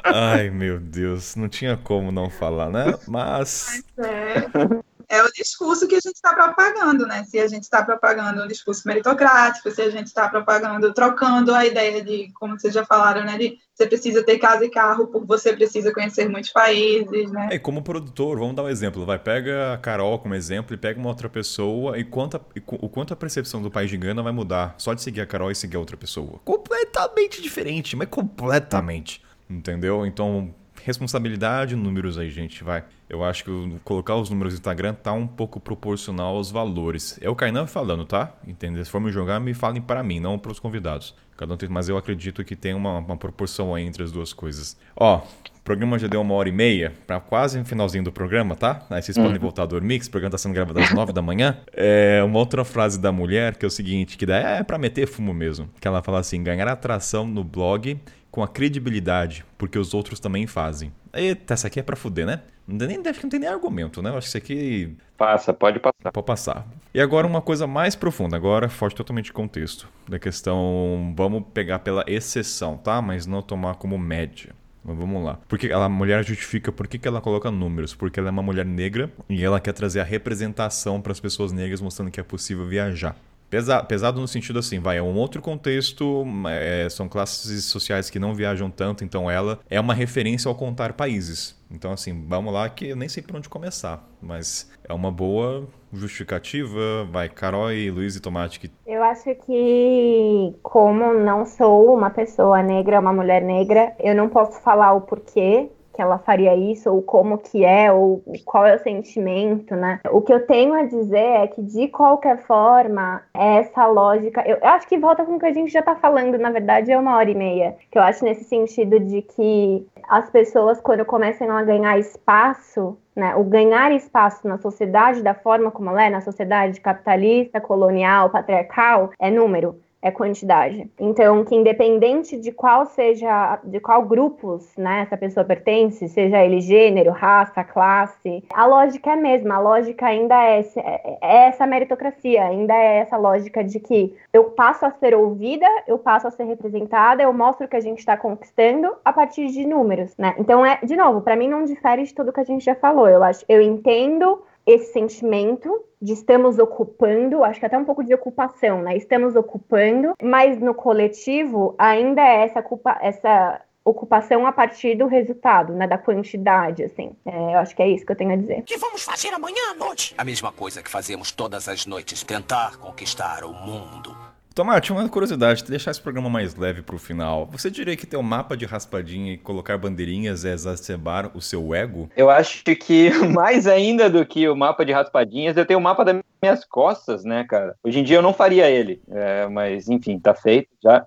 Ai, 0.03 0.51
meu 0.51 0.79
Deus, 0.79 1.35
não 1.35 1.49
tinha 1.49 1.75
como 1.75 2.11
não 2.11 2.29
falar, 2.29 2.69
né? 2.69 2.85
Mas. 3.07 3.83
É, 3.97 4.81
é 5.11 5.21
o 5.21 5.29
discurso 5.33 5.89
que 5.89 5.95
a 5.95 5.99
gente 5.99 6.15
está 6.15 6.33
propagando, 6.33 7.05
né? 7.05 7.25
Se 7.25 7.37
a 7.37 7.45
gente 7.45 7.63
está 7.63 7.83
propagando 7.83 8.41
um 8.41 8.47
discurso 8.47 8.87
meritocrático, 8.87 9.69
se 9.69 9.81
a 9.81 9.89
gente 9.89 10.07
está 10.07 10.29
propagando, 10.29 10.93
trocando 10.93 11.53
a 11.53 11.65
ideia 11.65 12.01
de, 12.01 12.31
como 12.39 12.57
vocês 12.57 12.73
já 12.73 12.85
falaram, 12.85 13.25
né? 13.25 13.37
De 13.37 13.57
você 13.75 13.85
precisa 13.85 14.23
ter 14.23 14.37
casa 14.37 14.63
e 14.63 14.69
carro, 14.69 15.07
porque 15.07 15.27
você 15.27 15.51
precisa 15.53 15.93
conhecer 15.93 16.29
muitos 16.29 16.51
países, 16.51 17.29
né? 17.29 17.49
É, 17.51 17.59
como 17.59 17.83
produtor, 17.83 18.39
vamos 18.39 18.55
dar 18.55 18.63
um 18.63 18.69
exemplo. 18.69 19.05
Vai, 19.05 19.19
pega 19.19 19.73
a 19.73 19.77
Carol 19.77 20.17
como 20.17 20.33
exemplo 20.33 20.73
e 20.73 20.77
pega 20.77 20.97
uma 20.97 21.09
outra 21.09 21.27
pessoa 21.27 21.97
e, 21.97 22.05
quanto 22.05 22.37
a- 22.37 22.41
e 22.55 22.63
o 22.65 22.87
quanto 22.87 23.11
a 23.11 23.15
percepção 23.17 23.61
do 23.61 23.69
país 23.69 23.89
de 23.89 23.97
Gana 23.97 24.23
vai 24.23 24.31
mudar 24.31 24.75
só 24.77 24.93
de 24.93 25.01
seguir 25.01 25.19
a 25.19 25.25
Carol 25.25 25.51
e 25.51 25.55
seguir 25.55 25.75
a 25.75 25.79
outra 25.79 25.97
pessoa. 25.97 26.39
Completamente 26.45 27.41
diferente, 27.41 27.97
mas 27.97 28.07
completamente. 28.07 29.21
Entendeu? 29.49 30.05
Então, 30.05 30.55
responsabilidade, 30.83 31.75
números 31.75 32.17
aí, 32.17 32.29
gente, 32.29 32.63
vai. 32.63 32.85
Eu 33.11 33.25
acho 33.25 33.43
que 33.43 33.51
colocar 33.83 34.15
os 34.15 34.29
números 34.29 34.53
no 34.53 34.57
Instagram 34.57 34.93
tá 34.93 35.11
um 35.11 35.27
pouco 35.27 35.59
proporcional 35.59 36.37
aos 36.37 36.49
valores. 36.49 37.19
É 37.21 37.29
o 37.29 37.35
Kainan 37.35 37.67
falando, 37.67 38.05
tá? 38.05 38.33
Entendeu? 38.47 38.85
Se 38.85 38.89
for 38.89 39.01
me 39.01 39.11
jogar, 39.11 39.37
me 39.41 39.53
falem 39.53 39.81
para 39.81 40.01
mim, 40.01 40.21
não 40.21 40.39
para 40.39 40.53
os 40.53 40.59
convidados. 40.59 41.13
Cada 41.35 41.53
um 41.53 41.57
tem, 41.57 41.67
mas 41.67 41.89
eu 41.89 41.97
acredito 41.97 42.41
que 42.45 42.55
tem 42.55 42.73
uma, 42.73 42.99
uma 42.99 43.17
proporção 43.17 43.75
aí 43.75 43.83
entre 43.83 44.01
as 44.01 44.13
duas 44.13 44.31
coisas. 44.31 44.77
Ó, 44.95 45.17
o 45.17 45.61
programa 45.61 45.99
já 45.99 46.07
deu 46.07 46.21
uma 46.21 46.33
hora 46.35 46.47
e 46.47 46.53
meia, 46.53 46.93
pra 47.05 47.19
quase 47.19 47.59
no 47.59 47.65
finalzinho 47.65 48.05
do 48.05 48.13
programa, 48.13 48.55
tá? 48.55 48.85
Aí 48.89 49.01
vocês 49.01 49.17
podem 49.17 49.37
voltar 49.37 49.63
a 49.63 49.65
dormir, 49.65 49.97
que 49.97 50.03
esse 50.03 50.09
programa 50.09 50.31
tá 50.31 50.37
sendo 50.37 50.53
gravado 50.53 50.79
às 50.79 50.93
nove 50.93 51.11
da 51.11 51.21
manhã. 51.21 51.57
É 51.73 52.23
uma 52.23 52.39
outra 52.39 52.63
frase 52.63 52.97
da 52.97 53.11
mulher, 53.11 53.57
que 53.57 53.65
é 53.65 53.67
o 53.67 53.71
seguinte, 53.71 54.17
que 54.17 54.25
dá, 54.25 54.37
é 54.37 54.63
pra 54.63 54.77
meter 54.77 55.05
fumo 55.05 55.33
mesmo. 55.33 55.67
Que 55.81 55.87
ela 55.87 56.01
fala 56.01 56.19
assim, 56.19 56.41
ganhar 56.41 56.65
atração 56.69 57.27
no 57.27 57.43
blog 57.43 57.99
com 58.31 58.41
a 58.41 58.47
credibilidade, 58.47 59.43
porque 59.57 59.77
os 59.77 59.93
outros 59.93 60.17
também 60.21 60.47
fazem. 60.47 60.93
Eita, 61.13 61.53
essa 61.53 61.67
aqui 61.67 61.79
é 61.79 61.83
pra 61.83 61.97
fuder, 61.97 62.25
né? 62.25 62.41
Nem, 62.67 63.01
que 63.01 63.23
não 63.23 63.29
tem 63.29 63.39
nem 63.39 63.49
argumento, 63.49 64.01
né? 64.01 64.09
Eu 64.11 64.17
acho 64.17 64.25
que 64.25 64.29
isso 64.29 64.37
aqui 64.37 64.97
Passa, 65.21 65.53
pode 65.53 65.79
passar. 65.79 66.11
Pode 66.11 66.25
passar. 66.25 66.67
E 66.93 66.99
agora 66.99 67.27
uma 67.27 67.43
coisa 67.43 67.67
mais 67.67 67.95
profunda, 67.95 68.35
agora 68.35 68.67
foge 68.67 68.95
totalmente 68.95 69.25
de 69.25 69.33
contexto. 69.33 69.87
Da 70.07 70.17
questão, 70.17 71.13
vamos 71.15 71.43
pegar 71.53 71.77
pela 71.77 72.03
exceção, 72.07 72.75
tá? 72.75 72.99
Mas 73.03 73.27
não 73.27 73.43
tomar 73.43 73.75
como 73.75 73.99
média. 73.99 74.49
Mas 74.83 74.97
vamos 74.97 75.23
lá. 75.23 75.37
Porque 75.47 75.71
a 75.71 75.87
mulher 75.87 76.23
justifica 76.25 76.71
por 76.71 76.87
que, 76.87 76.97
que 76.97 77.07
ela 77.07 77.21
coloca 77.21 77.51
números? 77.51 77.93
Porque 77.93 78.19
ela 78.19 78.29
é 78.29 78.31
uma 78.31 78.41
mulher 78.41 78.65
negra 78.65 79.11
e 79.29 79.43
ela 79.43 79.59
quer 79.59 79.73
trazer 79.73 79.99
a 79.99 80.03
representação 80.03 80.99
para 80.99 81.11
as 81.11 81.19
pessoas 81.19 81.51
negras, 81.51 81.81
mostrando 81.81 82.09
que 82.09 82.19
é 82.19 82.23
possível 82.23 82.67
viajar. 82.67 83.15
Pesa, 83.51 83.83
pesado 83.83 84.21
no 84.21 84.29
sentido 84.29 84.59
assim, 84.59 84.79
vai, 84.79 84.97
é 84.97 85.01
um 85.01 85.17
outro 85.17 85.41
contexto, 85.41 86.25
é, 86.49 86.87
são 86.89 87.09
classes 87.09 87.65
sociais 87.65 88.09
que 88.09 88.17
não 88.17 88.33
viajam 88.33 88.71
tanto, 88.71 89.03
então 89.03 89.29
ela 89.29 89.59
é 89.69 89.77
uma 89.77 89.93
referência 89.93 90.47
ao 90.47 90.55
contar 90.55 90.93
países. 90.93 91.59
Então, 91.69 91.91
assim, 91.91 92.25
vamos 92.29 92.53
lá 92.53 92.69
que 92.69 92.87
eu 92.87 92.95
nem 92.95 93.09
sei 93.09 93.21
por 93.21 93.35
onde 93.35 93.49
começar, 93.49 94.07
mas 94.21 94.71
é 94.87 94.93
uma 94.93 95.11
boa 95.11 95.67
justificativa. 95.91 97.05
Vai, 97.11 97.27
Carol 97.27 97.73
e 97.73 97.91
Luiz 97.91 98.15
e 98.15 98.21
Tomate. 98.21 98.57
Que... 98.57 98.71
Eu 98.87 99.03
acho 99.03 99.35
que, 99.45 100.55
como 100.63 101.13
não 101.13 101.45
sou 101.45 101.93
uma 101.93 102.09
pessoa 102.09 102.63
negra, 102.63 103.01
uma 103.01 103.11
mulher 103.11 103.41
negra, 103.41 103.93
eu 103.99 104.15
não 104.15 104.29
posso 104.29 104.61
falar 104.61 104.93
o 104.93 105.01
porquê 105.01 105.69
que 105.93 106.01
ela 106.01 106.17
faria 106.17 106.55
isso, 106.55 106.91
ou 106.91 107.01
como 107.01 107.37
que 107.37 107.65
é, 107.65 107.91
ou 107.91 108.23
qual 108.45 108.65
é 108.65 108.75
o 108.75 108.79
sentimento, 108.79 109.75
né? 109.75 109.99
O 110.11 110.21
que 110.21 110.33
eu 110.33 110.45
tenho 110.45 110.73
a 110.73 110.83
dizer 110.83 111.17
é 111.17 111.47
que, 111.47 111.61
de 111.61 111.87
qualquer 111.87 112.37
forma, 112.43 113.21
essa 113.33 113.85
lógica. 113.87 114.41
Eu, 114.47 114.57
eu 114.57 114.67
acho 114.67 114.87
que 114.87 114.97
volta 114.97 115.25
com 115.25 115.35
o 115.35 115.39
que 115.39 115.45
a 115.45 115.53
gente 115.53 115.71
já 115.71 115.81
tá 115.81 115.95
falando, 115.95 116.37
na 116.37 116.51
verdade, 116.51 116.91
é 116.91 116.97
uma 116.97 117.17
hora 117.17 117.29
e 117.29 117.35
meia. 117.35 117.75
Que 117.91 117.97
eu 117.97 118.03
acho 118.03 118.23
nesse 118.23 118.43
sentido 118.45 118.99
de 118.99 119.21
que 119.21 119.87
as 120.09 120.29
pessoas, 120.29 120.79
quando 120.81 121.05
começam 121.05 121.49
a 121.51 121.63
ganhar 121.63 121.97
espaço, 121.97 122.97
né, 123.15 123.35
o 123.35 123.43
ganhar 123.43 123.91
espaço 123.91 124.47
na 124.47 124.57
sociedade 124.57 125.21
da 125.21 125.33
forma 125.33 125.71
como 125.71 125.89
ela 125.89 126.05
é, 126.05 126.09
na 126.09 126.21
sociedade 126.21 126.79
capitalista, 126.79 127.59
colonial, 127.59 128.29
patriarcal, 128.29 129.11
é 129.19 129.29
número 129.29 129.75
é 130.01 130.09
quantidade. 130.09 130.89
Então, 130.99 131.45
que 131.45 131.55
independente 131.55 132.37
de 132.37 132.51
qual 132.51 132.85
seja, 132.85 133.59
de 133.63 133.79
qual 133.79 134.03
grupos, 134.03 134.75
né, 134.75 135.01
essa 135.01 135.15
pessoa 135.15 135.45
pertence, 135.45 136.07
seja 136.09 136.43
ele 136.43 136.59
gênero, 136.59 137.11
raça, 137.11 137.63
classe, 137.63 138.43
a 138.53 138.65
lógica 138.65 139.11
é 139.11 139.13
a 139.13 139.17
mesma. 139.17 139.55
A 139.55 139.59
lógica 139.59 140.07
ainda 140.07 140.35
é, 140.43 140.61
é, 140.77 141.17
é 141.21 141.47
essa 141.47 141.67
meritocracia, 141.67 142.43
ainda 142.43 142.73
é 142.73 142.97
essa 142.97 143.17
lógica 143.17 143.63
de 143.63 143.79
que 143.79 144.15
eu 144.33 144.45
passo 144.45 144.85
a 144.85 144.91
ser 144.91 145.13
ouvida, 145.13 145.67
eu 145.87 145.99
passo 145.99 146.27
a 146.27 146.31
ser 146.31 146.45
representada, 146.45 147.21
eu 147.21 147.31
mostro 147.31 147.67
que 147.67 147.75
a 147.75 147.81
gente 147.81 147.99
está 147.99 148.17
conquistando 148.17 148.95
a 149.05 149.13
partir 149.13 149.47
de 149.47 149.65
números, 149.65 150.15
né? 150.17 150.33
Então, 150.37 150.65
é, 150.65 150.79
de 150.83 150.95
novo, 150.95 151.21
para 151.21 151.35
mim 151.35 151.47
não 151.47 151.63
difere 151.63 152.03
de 152.03 152.13
tudo 152.13 152.33
que 152.33 152.39
a 152.39 152.45
gente 152.45 152.65
já 152.65 152.75
falou. 152.75 153.07
Eu 153.07 153.23
acho, 153.23 153.45
eu 153.47 153.61
entendo 153.61 154.41
esse 154.65 154.93
sentimento 154.93 155.85
de 156.01 156.13
estamos 156.13 156.57
ocupando, 156.57 157.43
acho 157.43 157.59
que 157.59 157.65
até 157.65 157.77
um 157.77 157.85
pouco 157.85 158.03
de 158.03 158.13
ocupação, 158.13 158.81
né? 158.81 158.95
Estamos 158.97 159.35
ocupando, 159.35 160.13
mas 160.21 160.59
no 160.59 160.73
coletivo 160.73 161.75
ainda 161.77 162.21
é 162.21 162.43
essa, 162.43 162.61
culpa, 162.61 162.97
essa 163.01 163.61
ocupação 163.83 164.45
a 164.45 164.51
partir 164.51 164.95
do 164.95 165.07
resultado, 165.07 165.73
né? 165.73 165.87
Da 165.87 165.97
quantidade, 165.97 166.83
assim. 166.83 167.15
É, 167.25 167.53
eu 167.53 167.59
acho 167.59 167.75
que 167.75 167.81
é 167.81 167.89
isso 167.89 168.05
que 168.05 168.11
eu 168.11 168.15
tenho 168.15 168.33
a 168.33 168.35
dizer. 168.35 168.59
O 168.59 168.63
que 168.63 168.77
vamos 168.77 169.03
fazer 169.03 169.29
amanhã 169.29 169.71
à 169.71 169.73
noite? 169.75 170.15
A 170.17 170.23
mesma 170.23 170.51
coisa 170.51 170.81
que 170.81 170.89
fazemos 170.89 171.31
todas 171.31 171.67
as 171.67 171.85
noites, 171.85 172.23
tentar 172.23 172.77
conquistar 172.77 173.43
o 173.43 173.53
mundo. 173.53 174.15
Tomate, 174.53 174.91
uma 174.91 175.07
curiosidade, 175.07 175.63
deixar 175.63 175.91
esse 175.91 176.01
programa 176.01 176.29
mais 176.29 176.55
leve 176.55 176.81
pro 176.81 176.99
final. 176.99 177.45
Você 177.47 177.71
diria 177.71 177.95
que 177.95 178.05
ter 178.05 178.17
um 178.17 178.21
mapa 178.21 178.57
de 178.57 178.65
raspadinha 178.65 179.33
e 179.33 179.37
colocar 179.37 179.77
bandeirinhas 179.77 180.43
é 180.43 180.51
exacerbar 180.51 181.31
o 181.33 181.41
seu 181.41 181.73
ego? 181.73 182.09
Eu 182.17 182.29
acho 182.29 182.61
que 182.63 183.09
mais 183.33 183.65
ainda 183.65 184.09
do 184.09 184.25
que 184.25 184.49
o 184.49 184.55
mapa 184.55 184.83
de 184.83 184.91
raspadinhas, 184.91 185.55
eu 185.55 185.65
tenho 185.65 185.79
o 185.79 185.81
mapa 185.81 186.03
das 186.03 186.19
minhas 186.43 186.65
costas, 186.65 187.23
né, 187.23 187.45
cara? 187.45 187.75
Hoje 187.81 187.99
em 187.99 188.03
dia 188.03 188.17
eu 188.17 188.21
não 188.21 188.33
faria 188.33 188.69
ele, 188.69 189.01
é, 189.09 189.47
mas 189.47 189.87
enfim, 189.87 190.19
tá 190.19 190.33
feito 190.33 190.67
já. 190.83 191.05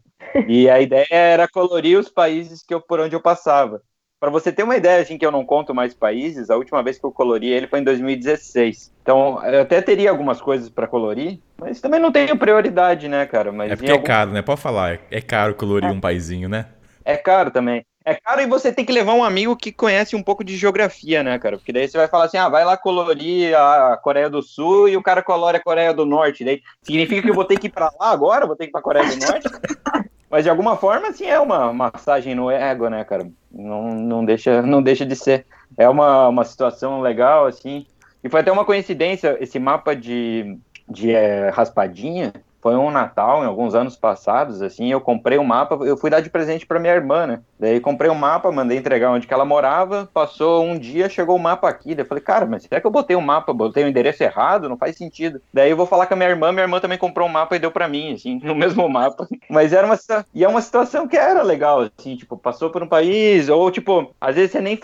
E 0.49 0.71
a 0.71 0.81
ideia 0.83 1.07
era 1.11 1.47
colorir 1.47 1.99
os 1.99 2.09
países 2.09 2.63
que 2.63 2.73
eu, 2.73 2.81
por 2.81 2.99
onde 2.99 3.15
eu 3.15 3.21
passava. 3.21 3.83
Para 4.25 4.31
você 4.31 4.51
ter 4.51 4.63
uma 4.63 4.75
ideia, 4.75 5.03
assim, 5.03 5.19
que 5.19 5.27
eu 5.27 5.31
não 5.31 5.45
conto 5.45 5.75
mais 5.75 5.93
países, 5.93 6.49
a 6.49 6.57
última 6.57 6.83
vez 6.83 6.99
que 6.99 7.05
eu 7.05 7.13
colori 7.13 7.47
ele 7.49 7.67
foi 7.67 7.81
em 7.81 7.85
2016. 7.85 8.91
Então, 9.03 9.39
eu 9.45 9.61
até 9.61 9.83
teria 9.83 10.09
algumas 10.09 10.41
coisas 10.41 10.71
para 10.71 10.87
colorir, 10.87 11.39
mas 11.61 11.79
também 11.79 12.01
não 12.01 12.11
tenho 12.11 12.35
prioridade, 12.35 13.07
né, 13.07 13.27
cara? 13.27 13.53
Mas 13.53 13.73
é 13.73 13.77
porque 13.77 13.91
algum... 13.91 14.03
é 14.03 14.07
caro, 14.07 14.31
né? 14.31 14.41
Pode 14.41 14.63
falar, 14.63 14.99
é 15.11 15.21
caro 15.21 15.55
colorir 15.55 15.91
é. 15.91 15.93
um 15.93 16.01
paizinho, 16.01 16.49
né? 16.49 16.69
É 17.05 17.19
caro 17.19 17.51
também. 17.51 17.85
É 18.03 18.15
caro 18.15 18.41
e 18.41 18.47
você 18.47 18.73
tem 18.73 18.83
que 18.83 18.95
levar 18.95 19.13
um 19.13 19.23
amigo 19.23 19.55
que 19.55 19.71
conhece 19.71 20.17
um 20.17 20.23
pouco 20.23 20.43
de 20.43 20.57
geografia, 20.57 21.23
né, 21.23 21.39
cara? 21.39 21.59
Porque 21.59 21.75
daí 21.75 21.87
você 21.87 21.99
vai 21.99 22.09
falar 22.09 22.25
assim, 22.25 22.39
ah, 22.39 22.49
vai 22.49 22.65
lá 22.65 22.79
colorir 22.79 23.55
a 23.55 23.99
Coreia 24.03 24.31
do 24.31 24.41
Sul 24.41 24.89
e 24.89 24.97
o 24.97 25.03
cara 25.03 25.23
colore 25.23 25.59
a 25.59 25.63
Coreia 25.63 25.93
do 25.93 26.07
Norte. 26.07 26.47
Daí 26.47 26.63
significa 26.83 27.21
que 27.21 27.29
eu 27.29 27.35
vou 27.35 27.45
ter 27.45 27.59
que 27.59 27.67
ir 27.67 27.71
para 27.71 27.93
lá 28.01 28.11
agora? 28.11 28.47
Vou 28.47 28.57
ter 28.57 28.65
que 28.65 28.71
ir 28.71 28.73
pra 28.73 28.81
Coreia 28.81 29.07
do 29.07 29.17
Norte? 29.19 29.49
Mas 30.35 30.43
de 30.43 30.51
alguma 30.51 30.77
forma, 30.77 31.07
assim, 31.07 31.27
é 31.27 31.39
uma 31.39 31.73
massagem 31.73 32.35
no 32.35 32.51
ego, 32.51 32.89
né, 32.89 33.05
cara? 33.05 33.25
Não, 33.53 33.95
não, 33.95 34.25
deixa, 34.25 34.63
não 34.63 34.83
deixa 34.83 35.07
de 35.07 35.15
ser. 35.15 35.47
É 35.79 35.89
uma, 35.89 36.27
uma 36.27 36.45
situação 36.45 37.01
legal, 37.01 37.47
assim. 37.47 37.87
E 38.21 38.29
foi 38.29 38.41
até 38.41 38.51
uma 38.51 38.65
coincidência, 38.65 39.37
esse 39.41 39.61
mapa 39.61 39.95
de, 39.95 40.59
de 40.89 41.13
é, 41.13 41.51
raspadinha, 41.51 42.33
foi 42.65 42.77
um 42.77 42.91
Natal, 42.91 43.45
em 43.45 43.47
alguns 43.47 43.75
anos 43.75 43.95
passados, 43.95 44.63
assim, 44.63 44.91
eu 44.91 44.99
comprei 44.99 45.37
um 45.37 45.45
mapa, 45.45 45.75
eu 45.85 45.99
fui 45.99 46.09
dar 46.09 46.21
de 46.21 46.31
presente 46.31 46.65
para 46.65 46.81
minha 46.81 46.95
irmã, 46.95 47.27
né? 47.27 47.41
Daí 47.61 47.79
comprei 47.79 48.11
um 48.11 48.15
mapa, 48.15 48.51
mandei 48.51 48.79
entregar 48.79 49.11
onde 49.11 49.27
que 49.27 49.35
ela 49.35 49.45
morava, 49.45 50.09
passou 50.15 50.65
um 50.65 50.79
dia, 50.79 51.11
chegou 51.11 51.37
o 51.37 51.39
mapa 51.39 51.69
aqui, 51.69 51.95
daí 51.95 52.05
eu 52.05 52.09
falei, 52.09 52.25
cara, 52.25 52.47
mas 52.47 52.63
será 52.63 52.81
que 52.81 52.87
eu 52.87 52.91
botei 52.91 53.15
um 53.15 53.21
mapa, 53.21 53.53
botei 53.53 53.83
o 53.83 53.87
um 53.87 53.91
endereço 53.91 54.23
errado? 54.23 54.67
Não 54.67 54.79
faz 54.79 54.97
sentido. 54.97 55.43
Daí 55.53 55.69
eu 55.69 55.77
vou 55.77 55.85
falar 55.85 56.07
com 56.07 56.15
a 56.15 56.17
minha 56.17 56.31
irmã, 56.31 56.53
minha 56.53 56.65
irmã 56.65 56.81
também 56.81 56.97
comprou 56.97 57.29
um 57.29 57.31
mapa 57.31 57.55
e 57.55 57.59
deu 57.59 57.71
para 57.71 57.87
mim, 57.87 58.15
assim, 58.15 58.41
no 58.43 58.55
mesmo 58.57 58.89
mapa. 58.89 59.29
Mas 59.51 59.75
era 59.75 59.87
uma 59.87 59.99
e 60.35 60.43
é 60.43 60.49
uma 60.49 60.63
situação 60.63 61.07
que 61.07 61.19
era 61.19 61.43
legal, 61.43 61.83
assim, 61.83 62.17
tipo, 62.17 62.35
passou 62.35 62.71
por 62.71 62.83
um 62.83 62.89
país, 62.89 63.51
ou 63.51 63.71
tipo, 63.71 64.11
às 64.19 64.37
vezes 64.37 64.53
você 64.53 64.63
nem 64.63 64.81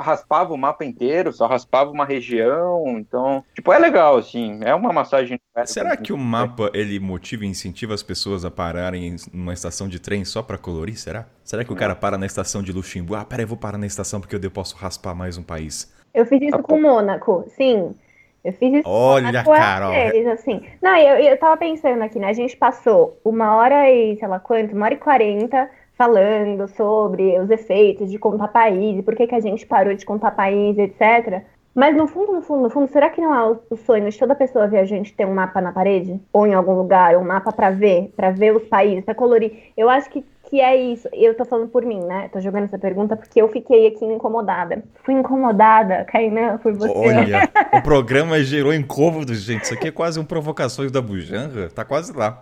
raspava 0.00 0.54
o 0.54 0.58
mapa 0.58 0.82
inteiro, 0.82 1.30
só 1.30 1.46
raspava 1.46 1.90
uma 1.90 2.06
região, 2.06 2.84
então, 2.96 3.44
tipo, 3.54 3.70
é 3.70 3.78
legal, 3.78 4.16
assim, 4.16 4.60
é 4.62 4.74
uma 4.74 4.94
massagem. 4.94 5.38
Será 5.66 5.94
que 5.94 6.10
o 6.10 6.16
mapa, 6.16 6.70
ele 6.72 7.01
motiva 7.02 7.44
e 7.44 7.48
incentiva 7.48 7.92
as 7.92 8.02
pessoas 8.02 8.44
a 8.44 8.50
pararem 8.50 9.16
numa 9.32 9.52
estação 9.52 9.88
de 9.88 9.98
trem 9.98 10.24
só 10.24 10.42
para 10.42 10.56
colorir, 10.56 10.96
será? 10.96 11.26
Será 11.44 11.64
que 11.64 11.72
o 11.72 11.76
cara 11.76 11.94
para 11.94 12.16
na 12.16 12.26
estação 12.26 12.62
de 12.62 12.72
Luxemburgo? 12.72 13.20
Ah, 13.20 13.24
peraí, 13.24 13.44
vou 13.44 13.56
parar 13.56 13.78
na 13.78 13.86
estação 13.86 14.20
porque 14.20 14.36
eu 14.36 14.50
posso 14.50 14.76
raspar 14.76 15.14
mais 15.14 15.36
um 15.36 15.42
país. 15.42 15.92
Eu 16.14 16.26
fiz 16.26 16.40
isso 16.42 16.58
com 16.60 16.80
Mônaco, 16.80 17.44
sim. 17.56 17.94
Eu 18.44 18.52
fiz 18.52 18.74
isso 18.74 18.88
Olha, 18.88 19.44
com 19.44 19.52
Carol. 19.52 19.92
Eles, 19.92 20.26
assim. 20.26 20.62
Não, 20.82 20.96
eu, 20.96 21.16
eu 21.18 21.38
tava 21.38 21.56
pensando 21.56 22.02
aqui, 22.02 22.18
né? 22.18 22.28
A 22.28 22.32
gente 22.32 22.56
passou 22.56 23.20
uma 23.24 23.54
hora 23.56 23.90
e, 23.90 24.16
sei 24.16 24.26
lá 24.26 24.40
quanto, 24.40 24.74
uma 24.74 24.86
hora 24.86 24.94
e 24.94 24.98
quarenta 24.98 25.70
falando 25.96 26.66
sobre 26.68 27.38
os 27.38 27.48
efeitos 27.50 28.10
de 28.10 28.18
contar 28.18 28.48
país, 28.48 29.04
por 29.04 29.14
que, 29.14 29.26
que 29.26 29.34
a 29.34 29.40
gente 29.40 29.64
parou 29.64 29.94
de 29.94 30.04
contar 30.04 30.32
país, 30.32 30.76
etc. 30.76 31.44
Mas 31.74 31.96
no 31.96 32.06
fundo, 32.06 32.32
no 32.32 32.42
fundo, 32.42 32.62
no 32.62 32.70
fundo, 32.70 32.86
será 32.92 33.08
que 33.08 33.20
não 33.20 33.34
é 33.34 33.56
o 33.70 33.76
sonho 33.76 34.10
de 34.10 34.18
toda 34.18 34.34
pessoa 34.34 34.66
viajante 34.66 35.14
ter 35.14 35.26
um 35.26 35.34
mapa 35.34 35.60
na 35.60 35.72
parede? 35.72 36.20
Ou 36.32 36.46
em 36.46 36.52
algum 36.52 36.74
lugar, 36.74 37.16
um 37.16 37.24
mapa 37.24 37.50
para 37.50 37.70
ver, 37.70 38.12
para 38.14 38.30
ver 38.30 38.54
os 38.54 38.64
países, 38.64 39.04
para 39.04 39.14
colorir? 39.14 39.72
Eu 39.74 39.88
acho 39.88 40.10
que, 40.10 40.22
que 40.50 40.60
é 40.60 40.76
isso. 40.76 41.08
Eu 41.14 41.34
tô 41.34 41.46
falando 41.46 41.68
por 41.68 41.82
mim, 41.82 42.00
né? 42.00 42.28
Tô 42.30 42.40
jogando 42.40 42.64
essa 42.64 42.78
pergunta 42.78 43.16
porque 43.16 43.40
eu 43.40 43.48
fiquei 43.48 43.86
aqui 43.86 44.04
incomodada. 44.04 44.82
Fui 45.02 45.14
incomodada, 45.14 46.04
Kainan, 46.04 46.58
por 46.58 46.74
você. 46.74 46.92
Olha, 46.92 47.50
o 47.72 47.82
programa 47.82 48.38
gerou 48.42 48.74
incômodo, 48.74 49.34
gente. 49.34 49.64
Isso 49.64 49.74
aqui 49.74 49.88
é 49.88 49.92
quase 49.92 50.20
um 50.20 50.24
Provocações 50.24 50.92
da 50.92 51.00
Bujanga. 51.00 51.70
Tá 51.70 51.84
quase 51.84 52.12
lá. 52.12 52.40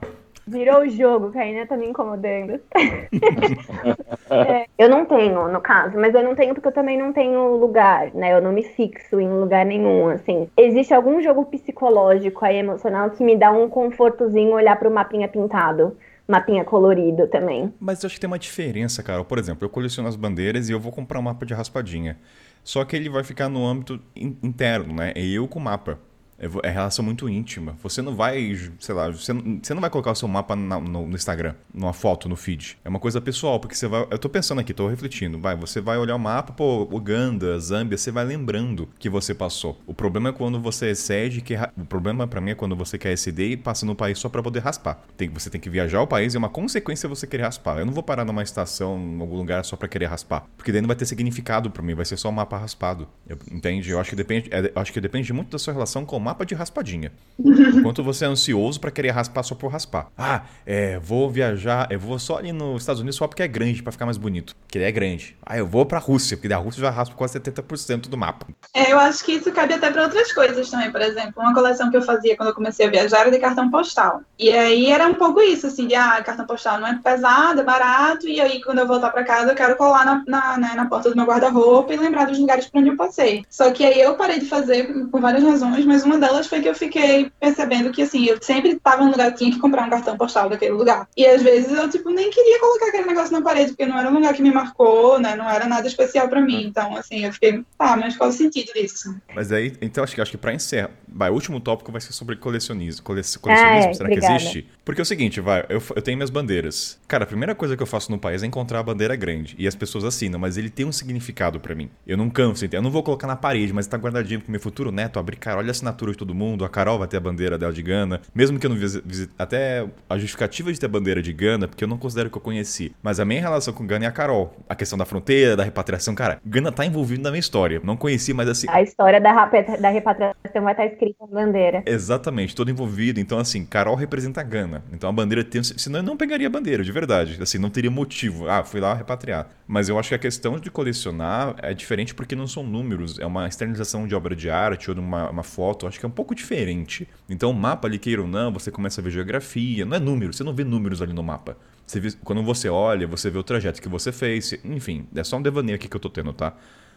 Virou 0.50 0.80
o 0.80 0.88
jogo, 0.88 1.30
Kainé 1.30 1.64
tá 1.64 1.76
me 1.76 1.86
incomodando. 1.86 2.60
é, 4.30 4.66
eu 4.76 4.88
não 4.88 5.04
tenho, 5.04 5.48
no 5.48 5.60
caso, 5.60 5.96
mas 5.96 6.12
eu 6.14 6.22
não 6.24 6.34
tenho 6.34 6.54
porque 6.54 6.68
eu 6.68 6.72
também 6.72 6.98
não 6.98 7.12
tenho 7.12 7.56
lugar, 7.56 8.12
né? 8.14 8.32
Eu 8.32 8.42
não 8.42 8.52
me 8.52 8.62
fixo 8.62 9.20
em 9.20 9.28
lugar 9.28 9.64
nenhum, 9.64 10.08
assim. 10.08 10.48
Existe 10.56 10.92
algum 10.92 11.22
jogo 11.22 11.44
psicológico 11.44 12.44
aí, 12.44 12.56
emocional, 12.56 13.10
que 13.10 13.22
me 13.22 13.36
dá 13.36 13.52
um 13.52 13.68
confortozinho 13.68 14.54
olhar 14.54 14.76
pro 14.76 14.90
mapinha 14.90 15.28
pintado 15.28 15.96
mapinha 16.30 16.64
colorido 16.64 17.26
também. 17.26 17.74
Mas 17.80 18.02
eu 18.02 18.06
acho 18.06 18.14
que 18.14 18.20
tem 18.20 18.28
uma 18.28 18.38
diferença, 18.38 19.02
cara. 19.02 19.24
Por 19.24 19.36
exemplo, 19.36 19.64
eu 19.64 19.68
coleciono 19.68 20.08
as 20.08 20.14
bandeiras 20.14 20.68
e 20.68 20.72
eu 20.72 20.78
vou 20.78 20.92
comprar 20.92 21.18
um 21.18 21.22
mapa 21.22 21.44
de 21.44 21.52
raspadinha. 21.52 22.16
Só 22.62 22.84
que 22.84 22.94
ele 22.94 23.08
vai 23.08 23.24
ficar 23.24 23.48
no 23.48 23.66
âmbito 23.66 24.00
interno, 24.14 24.94
né? 24.94 25.12
É 25.16 25.26
eu 25.26 25.48
com 25.48 25.58
o 25.58 25.62
mapa. 25.62 25.98
É, 26.40 26.68
é 26.68 26.70
relação 26.70 27.04
muito 27.04 27.28
íntima. 27.28 27.76
Você 27.82 28.00
não 28.00 28.16
vai, 28.16 28.58
sei 28.78 28.94
lá, 28.94 29.10
você 29.10 29.32
não, 29.32 29.80
vai 29.80 29.90
colocar 29.90 30.12
o 30.12 30.14
seu 30.14 30.26
mapa 30.26 30.56
no, 30.56 31.10
Instagram, 31.14 31.54
numa 31.72 31.92
foto, 31.92 32.28
no 32.28 32.36
feed. 32.36 32.78
É 32.82 32.88
uma 32.88 32.98
coisa 32.98 33.20
pessoal, 33.20 33.60
porque 33.60 33.74
você 33.74 33.86
vai. 33.86 34.06
Eu 34.10 34.18
tô 34.18 34.28
pensando 34.28 34.60
aqui, 34.60 34.72
tô 34.72 34.88
refletindo. 34.88 35.38
Vai, 35.38 35.54
você 35.54 35.80
vai 35.80 35.98
olhar 35.98 36.16
o 36.16 36.18
mapa, 36.18 36.52
pô, 36.52 36.88
Uganda, 36.90 37.58
Zâmbia, 37.58 37.98
você 37.98 38.10
vai 38.10 38.24
lembrando 38.24 38.88
que 38.98 39.10
você 39.10 39.34
passou. 39.34 39.78
O 39.86 39.92
problema 39.92 40.30
é 40.30 40.32
quando 40.32 40.58
você 40.58 40.90
excede, 40.90 41.42
que 41.42 41.54
o 41.76 41.84
problema 41.84 42.26
para 42.26 42.40
mim 42.40 42.52
é 42.52 42.54
quando 42.54 42.74
você 42.74 42.96
quer 42.96 43.12
exceder 43.12 43.50
e 43.50 43.56
passa 43.56 43.84
no 43.84 43.94
país 43.94 44.18
só 44.18 44.28
para 44.28 44.42
poder 44.42 44.60
raspar. 44.60 45.02
Tem, 45.16 45.28
você 45.28 45.50
tem 45.50 45.60
que 45.60 45.68
viajar 45.68 45.98
ao 45.98 46.06
país 46.06 46.32
e 46.32 46.36
é 46.36 46.38
uma 46.38 46.48
consequência 46.48 47.08
você 47.08 47.26
querer 47.26 47.42
raspar. 47.42 47.78
Eu 47.78 47.86
não 47.86 47.92
vou 47.92 48.02
parar 48.02 48.24
numa 48.24 48.42
estação, 48.42 48.98
em 48.98 49.20
algum 49.20 49.36
lugar 49.36 49.64
só 49.64 49.76
para 49.76 49.88
querer 49.88 50.06
raspar, 50.06 50.46
porque 50.56 50.72
daí 50.72 50.80
não 50.80 50.88
vai 50.88 50.96
ter 50.96 51.04
significado 51.04 51.70
para 51.70 51.82
mim, 51.82 51.94
vai 51.94 52.04
ser 52.04 52.16
só 52.16 52.30
um 52.30 52.32
mapa 52.32 52.56
raspado. 52.56 53.06
Eu, 53.28 53.38
entende? 53.50 53.90
Eu 53.90 54.00
acho 54.00 54.10
que 54.10 54.16
depende, 54.16 54.48
é, 54.52 54.72
acho 54.74 54.92
que 54.92 55.00
depende 55.00 55.32
muito 55.32 55.50
da 55.50 55.58
sua 55.58 55.74
relação 55.74 56.04
com 56.04 56.16
o 56.16 56.20
mapa 56.20 56.29
mapa 56.30 56.46
de 56.46 56.54
raspadinha. 56.54 57.12
Enquanto 57.38 58.02
você 58.02 58.24
é 58.24 58.28
ansioso 58.28 58.80
para 58.80 58.90
querer 58.90 59.10
raspar 59.10 59.42
só 59.42 59.54
por 59.54 59.70
raspar. 59.70 60.08
Ah, 60.16 60.42
é, 60.64 60.98
vou 60.98 61.28
viajar, 61.28 61.88
eu 61.90 61.98
vou 61.98 62.18
só 62.18 62.38
ali 62.38 62.52
nos 62.52 62.82
Estados 62.82 63.00
Unidos 63.00 63.16
só 63.16 63.26
porque 63.26 63.42
é 63.42 63.48
grande, 63.48 63.82
para 63.82 63.92
ficar 63.92 64.04
mais 64.04 64.18
bonito. 64.18 64.54
Porque 64.62 64.78
ele 64.78 64.84
é 64.84 64.92
grande. 64.92 65.36
Ah, 65.44 65.58
eu 65.58 65.66
vou 65.66 65.84
pra 65.84 65.98
Rússia, 65.98 66.36
porque 66.36 66.48
da 66.48 66.56
Rússia 66.56 66.80
já 66.82 66.90
raspa 66.90 67.14
quase 67.16 67.38
70% 67.38 68.08
do 68.08 68.16
mapa. 68.16 68.46
É, 68.74 68.92
eu 68.92 68.98
acho 68.98 69.24
que 69.24 69.32
isso 69.32 69.50
cabe 69.52 69.74
até 69.74 69.90
para 69.90 70.04
outras 70.04 70.32
coisas 70.32 70.70
também. 70.70 70.90
Por 70.90 71.00
exemplo, 71.00 71.42
uma 71.42 71.54
coleção 71.54 71.90
que 71.90 71.96
eu 71.96 72.02
fazia 72.02 72.36
quando 72.36 72.50
eu 72.50 72.54
comecei 72.54 72.86
a 72.86 72.90
viajar 72.90 73.20
era 73.20 73.30
de 73.30 73.38
cartão 73.38 73.70
postal. 73.70 74.22
E 74.38 74.50
aí 74.50 74.86
era 74.90 75.06
um 75.06 75.14
pouco 75.14 75.40
isso, 75.40 75.66
assim, 75.66 75.86
de 75.86 75.94
ah, 75.94 76.22
cartão 76.22 76.46
postal 76.46 76.80
não 76.80 76.86
é 76.86 76.98
pesado, 77.02 77.60
é 77.60 77.64
barato, 77.64 78.28
e 78.28 78.40
aí 78.40 78.62
quando 78.62 78.78
eu 78.78 78.86
voltar 78.86 79.10
para 79.10 79.24
casa 79.24 79.50
eu 79.50 79.56
quero 79.56 79.76
colar 79.76 80.04
na, 80.04 80.22
na, 80.26 80.58
né, 80.58 80.72
na 80.76 80.86
porta 80.86 81.10
do 81.10 81.16
meu 81.16 81.26
guarda-roupa 81.26 81.92
e 81.92 81.96
lembrar 81.96 82.26
dos 82.26 82.38
lugares 82.38 82.66
por 82.66 82.78
onde 82.78 82.90
eu 82.90 82.96
passei. 82.96 83.44
Só 83.50 83.70
que 83.70 83.84
aí 83.84 84.00
eu 84.00 84.14
parei 84.14 84.38
de 84.38 84.46
fazer 84.46 85.08
por 85.10 85.20
várias 85.20 85.42
razões, 85.42 85.84
mas 85.84 86.04
uma 86.04 86.18
delas 86.20 86.46
foi 86.46 86.60
que 86.60 86.68
eu 86.68 86.74
fiquei 86.74 87.30
percebendo 87.40 87.90
que, 87.90 88.02
assim, 88.02 88.26
eu 88.26 88.38
sempre 88.40 88.72
estava 88.72 89.02
num 89.02 89.10
lugar 89.10 89.32
que 89.32 89.38
tinha 89.38 89.50
que 89.50 89.58
comprar 89.58 89.86
um 89.86 89.90
cartão 89.90 90.16
postal 90.16 90.48
daquele 90.48 90.72
lugar. 90.72 91.08
E 91.16 91.26
às 91.26 91.42
vezes 91.42 91.72
eu, 91.72 91.88
tipo, 91.88 92.10
nem 92.10 92.30
queria 92.30 92.60
colocar 92.60 92.86
aquele 92.88 93.06
negócio 93.06 93.32
na 93.32 93.42
parede, 93.42 93.70
porque 93.70 93.86
não 93.86 93.98
era 93.98 94.08
um 94.08 94.14
lugar 94.14 94.34
que 94.34 94.42
me 94.42 94.52
marcou, 94.52 95.18
né, 95.18 95.34
não 95.34 95.48
era 95.48 95.66
nada 95.66 95.86
especial 95.86 96.28
para 96.28 96.40
mim. 96.40 96.64
Então, 96.64 96.96
assim, 96.96 97.24
eu 97.24 97.32
fiquei, 97.32 97.64
tá, 97.76 97.96
mas 97.96 98.16
qual 98.16 98.30
o 98.30 98.32
sentido 98.32 98.72
disso? 98.72 99.14
Mas 99.34 99.50
aí, 99.50 99.72
então 99.80 100.04
acho 100.04 100.14
que, 100.14 100.20
acho 100.20 100.30
que 100.30 100.38
pra 100.38 100.54
encerrar, 100.54 100.90
vai, 101.08 101.30
o 101.30 101.34
último 101.34 101.60
tópico 101.60 101.90
vai 101.90 102.00
ser 102.00 102.12
sobre 102.12 102.36
colecionismo. 102.36 103.02
Cole, 103.02 103.22
colecionismo, 103.40 103.88
ah, 103.88 103.90
é, 103.90 103.94
será 103.94 104.08
obrigada. 104.08 104.34
que 104.34 104.42
existe? 104.42 104.68
Porque 104.84 105.00
é 105.00 105.04
o 105.04 105.06
seguinte, 105.06 105.40
vai, 105.40 105.64
eu, 105.68 105.82
eu 105.94 106.02
tenho 106.02 106.16
minhas 106.16 106.30
bandeiras. 106.30 106.98
Cara, 107.08 107.24
a 107.24 107.26
primeira 107.26 107.54
coisa 107.54 107.76
que 107.76 107.82
eu 107.82 107.86
faço 107.86 108.10
no 108.10 108.18
país 108.18 108.42
é 108.42 108.46
encontrar 108.46 108.80
a 108.80 108.82
bandeira 108.82 109.16
grande. 109.16 109.54
E 109.58 109.66
as 109.66 109.74
pessoas 109.74 110.04
assinam, 110.04 110.38
mas 110.38 110.56
ele 110.56 110.70
tem 110.70 110.86
um 110.86 110.92
significado 110.92 111.60
para 111.60 111.74
mim. 111.74 111.90
Eu 112.06 112.16
não 112.16 112.28
canso, 112.28 112.64
entendeu? 112.64 112.78
Eu 112.78 112.82
não 112.82 112.90
vou 112.90 113.02
colocar 113.02 113.26
na 113.26 113.36
parede, 113.36 113.72
mas 113.72 113.86
tá 113.86 113.96
guardadinho 113.96 114.40
pro 114.40 114.50
meu 114.50 114.60
futuro 114.60 114.90
neto 114.90 115.18
abrir, 115.18 115.36
cara, 115.36 115.58
olha 115.58 115.68
a 115.68 115.70
assinatura 115.70 116.09
de 116.12 116.18
todo 116.18 116.34
mundo, 116.34 116.64
a 116.64 116.68
Carol 116.68 116.98
vai 116.98 117.08
ter 117.08 117.16
a 117.16 117.20
bandeira 117.20 117.58
dela 117.58 117.72
de 117.72 117.82
Gana. 117.82 118.20
Mesmo 118.34 118.58
que 118.58 118.66
eu 118.66 118.70
não 118.70 118.76
visite, 118.76 119.30
até 119.38 119.86
a 120.08 120.18
justificativa 120.18 120.72
de 120.72 120.78
ter 120.78 120.86
a 120.86 120.88
bandeira 120.88 121.22
de 121.22 121.32
Gana, 121.32 121.68
porque 121.68 121.84
eu 121.84 121.88
não 121.88 121.98
considero 121.98 122.30
que 122.30 122.36
eu 122.36 122.42
conheci. 122.42 122.94
Mas 123.02 123.20
a 123.20 123.24
minha 123.24 123.40
relação 123.40 123.72
com 123.72 123.86
Gana 123.86 124.04
é 124.04 124.08
a 124.08 124.12
Carol. 124.12 124.54
A 124.68 124.74
questão 124.74 124.98
da 124.98 125.04
fronteira, 125.04 125.56
da 125.56 125.64
repatriação, 125.64 126.14
cara, 126.14 126.40
Gana 126.44 126.72
tá 126.72 126.84
envolvido 126.84 127.22
na 127.22 127.30
minha 127.30 127.40
história. 127.40 127.80
Não 127.82 127.96
conheci, 127.96 128.32
mas 128.32 128.48
assim. 128.48 128.66
A 128.70 128.82
história 128.82 129.20
da, 129.20 129.32
da 129.80 129.90
repatriação 129.90 130.62
vai 130.62 130.72
estar 130.72 130.86
escrita 130.86 131.16
na 131.20 131.26
bandeira. 131.26 131.82
Exatamente, 131.86 132.54
todo 132.54 132.70
envolvido. 132.70 133.20
Então, 133.20 133.38
assim, 133.38 133.64
Carol 133.64 133.94
representa 133.94 134.40
a 134.40 134.44
Gana. 134.44 134.82
Então 134.92 135.08
a 135.08 135.12
bandeira 135.12 135.44
tem. 135.44 135.62
Senão 135.62 136.00
eu 136.00 136.02
não 136.02 136.16
pegaria 136.16 136.46
a 136.46 136.50
bandeira, 136.50 136.82
de 136.82 136.92
verdade. 136.92 137.38
Assim, 137.40 137.58
não 137.58 137.70
teria 137.70 137.90
motivo. 137.90 138.48
Ah, 138.48 138.64
fui 138.64 138.80
lá 138.80 138.94
repatriar. 138.94 139.48
Mas 139.66 139.88
eu 139.88 139.98
acho 139.98 140.08
que 140.08 140.14
a 140.14 140.18
questão 140.18 140.58
de 140.58 140.70
colecionar 140.70 141.54
é 141.62 141.72
diferente 141.72 142.14
porque 142.14 142.34
não 142.34 142.46
são 142.46 142.62
números. 142.62 143.18
É 143.18 143.26
uma 143.26 143.46
externalização 143.46 144.06
de 144.06 144.14
obra 144.14 144.34
de 144.34 144.50
arte 144.50 144.90
ou 144.90 144.94
de 144.94 145.00
uma, 145.00 145.30
uma 145.30 145.42
foto. 145.42 145.86
Acho 145.86 145.99
que 146.00 146.06
é 146.06 146.08
um 146.08 146.12
pouco 146.12 146.34
diferente. 146.34 147.06
Então, 147.28 147.50
o 147.50 147.54
mapa 147.54 147.86
ali, 147.86 147.98
queira 147.98 148.22
ou 148.22 148.28
não, 148.28 148.50
você 148.50 148.70
começa 148.70 149.00
a 149.00 149.04
ver 149.04 149.10
geografia. 149.10 149.84
Não 149.84 149.96
é 149.96 150.00
número, 150.00 150.32
você 150.32 150.42
não 150.42 150.54
vê 150.54 150.64
números 150.64 151.02
ali 151.02 151.12
no 151.12 151.22
mapa. 151.22 151.56
Você 151.86 152.00
vê, 152.00 152.08
quando 152.24 152.42
você 152.42 152.68
olha, 152.68 153.06
você 153.06 153.28
vê 153.30 153.38
o 153.38 153.42
trajeto 153.42 153.82
que 153.82 153.88
você 153.88 154.10
fez. 154.10 154.52
Enfim, 154.64 155.06
é 155.14 155.22
só 155.22 155.36
um 155.36 155.42
devaneio 155.42 155.76
aqui 155.76 155.88
que 155.88 155.96
eu 155.96 156.00
tô 156.00 156.08
tendo, 156.08 156.32
tá? 156.32 156.54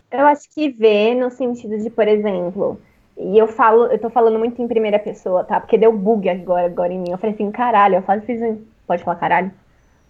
Eu 0.09 0.25
acho 0.25 0.49
que 0.49 0.69
vê 0.69 1.13
no 1.13 1.29
sentido 1.29 1.77
de, 1.77 1.89
por 1.89 2.07
exemplo, 2.07 2.79
e 3.17 3.37
eu 3.37 3.47
falo, 3.47 3.87
eu 3.87 3.99
tô 3.99 4.09
falando 4.09 4.39
muito 4.39 4.61
em 4.61 4.67
primeira 4.67 4.99
pessoa, 4.99 5.43
tá? 5.43 5.59
Porque 5.59 5.77
deu 5.77 5.91
bug 5.91 6.29
agora, 6.29 6.67
agora 6.67 6.93
em 6.93 6.99
mim. 6.99 7.11
Eu 7.11 7.17
falei 7.17 7.35
assim, 7.35 7.51
caralho, 7.51 7.95
eu 7.95 8.03
quase 8.03 8.25
fiz 8.25 8.41
um. 8.41 8.61
Pode 8.87 9.03
falar 9.03 9.17
caralho? 9.17 9.51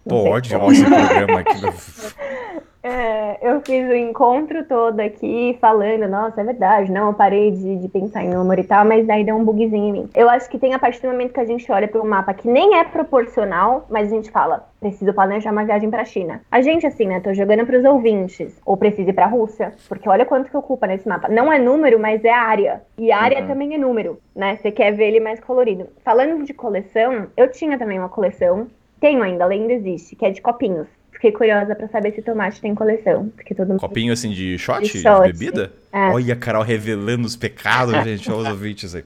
Pode, 0.08 0.54
olha 0.54 0.72
esse 0.72 0.84
programa 0.84 1.40
aqui. 1.40 2.14
É, 2.86 3.38
eu 3.40 3.62
fiz 3.62 3.88
o 3.88 3.94
encontro 3.94 4.62
todo 4.66 5.00
aqui 5.00 5.56
falando, 5.58 6.06
nossa, 6.06 6.42
é 6.42 6.44
verdade, 6.44 6.92
não, 6.92 7.06
eu 7.08 7.14
parei 7.14 7.50
de, 7.50 7.76
de 7.76 7.88
pensar 7.88 8.22
em 8.22 8.28
número 8.28 8.60
e 8.60 8.64
tal, 8.64 8.84
mas 8.84 9.06
daí 9.06 9.24
deu 9.24 9.34
um 9.36 9.42
bugzinho 9.42 9.88
em 9.88 9.92
mim. 9.92 10.10
Eu 10.14 10.28
acho 10.28 10.50
que 10.50 10.58
tem 10.58 10.74
a 10.74 10.78
partir 10.78 11.00
do 11.00 11.08
momento 11.08 11.32
que 11.32 11.40
a 11.40 11.46
gente 11.46 11.72
olha 11.72 11.88
para 11.88 12.02
um 12.02 12.06
mapa 12.06 12.34
que 12.34 12.46
nem 12.46 12.76
é 12.76 12.84
proporcional, 12.84 13.86
mas 13.88 14.12
a 14.12 14.14
gente 14.14 14.30
fala, 14.30 14.68
preciso 14.78 15.14
planejar 15.14 15.50
uma 15.50 15.64
viagem 15.64 15.88
para 15.88 16.02
a 16.02 16.04
China. 16.04 16.42
A 16.50 16.60
gente, 16.60 16.86
assim, 16.86 17.06
né, 17.06 17.20
tô 17.20 17.32
jogando 17.32 17.64
para 17.64 17.78
os 17.78 17.84
ouvintes, 17.86 18.60
ou 18.66 18.76
preciso 18.76 19.08
ir 19.08 19.14
para 19.14 19.24
a 19.24 19.30
Rússia, 19.30 19.72
porque 19.88 20.06
olha 20.06 20.26
quanto 20.26 20.50
que 20.50 20.56
ocupa 20.56 20.86
nesse 20.86 21.08
mapa. 21.08 21.26
Não 21.26 21.50
é 21.50 21.58
número, 21.58 21.98
mas 21.98 22.22
é 22.22 22.32
área. 22.34 22.82
E 22.98 23.10
área 23.10 23.40
uhum. 23.40 23.46
também 23.46 23.74
é 23.74 23.78
número, 23.78 24.20
né? 24.36 24.56
Você 24.56 24.70
quer 24.70 24.92
ver 24.92 25.06
ele 25.06 25.20
mais 25.20 25.40
colorido. 25.40 25.88
Falando 26.04 26.44
de 26.44 26.52
coleção, 26.52 27.28
eu 27.34 27.50
tinha 27.50 27.78
também 27.78 27.98
uma 27.98 28.10
coleção, 28.10 28.66
tenho 29.04 29.22
ainda, 29.22 29.44
ainda 29.44 29.74
existe, 29.74 30.16
que 30.16 30.24
é 30.24 30.30
de 30.30 30.40
copinhos. 30.40 30.86
Fiquei 31.12 31.30
curiosa 31.30 31.74
pra 31.74 31.86
saber 31.88 32.14
se 32.14 32.22
tomate 32.22 32.58
tem 32.58 32.74
coleção. 32.74 33.28
Porque 33.36 33.54
todo 33.54 33.68
mundo... 33.68 33.80
Copinho 33.80 34.14
assim 34.14 34.30
de 34.30 34.56
shot? 34.56 34.80
De, 34.80 34.98
shot. 34.98 35.26
de 35.26 35.32
bebida? 35.32 35.72
É. 35.92 36.08
Olha 36.08 36.32
a 36.32 36.36
Carol 36.36 36.62
revelando 36.62 37.26
os 37.26 37.36
pecados, 37.36 37.94
gente. 38.02 38.32
Olha 38.32 38.40
os 38.40 38.48
ouvintes 38.48 38.94
aí. 38.94 39.02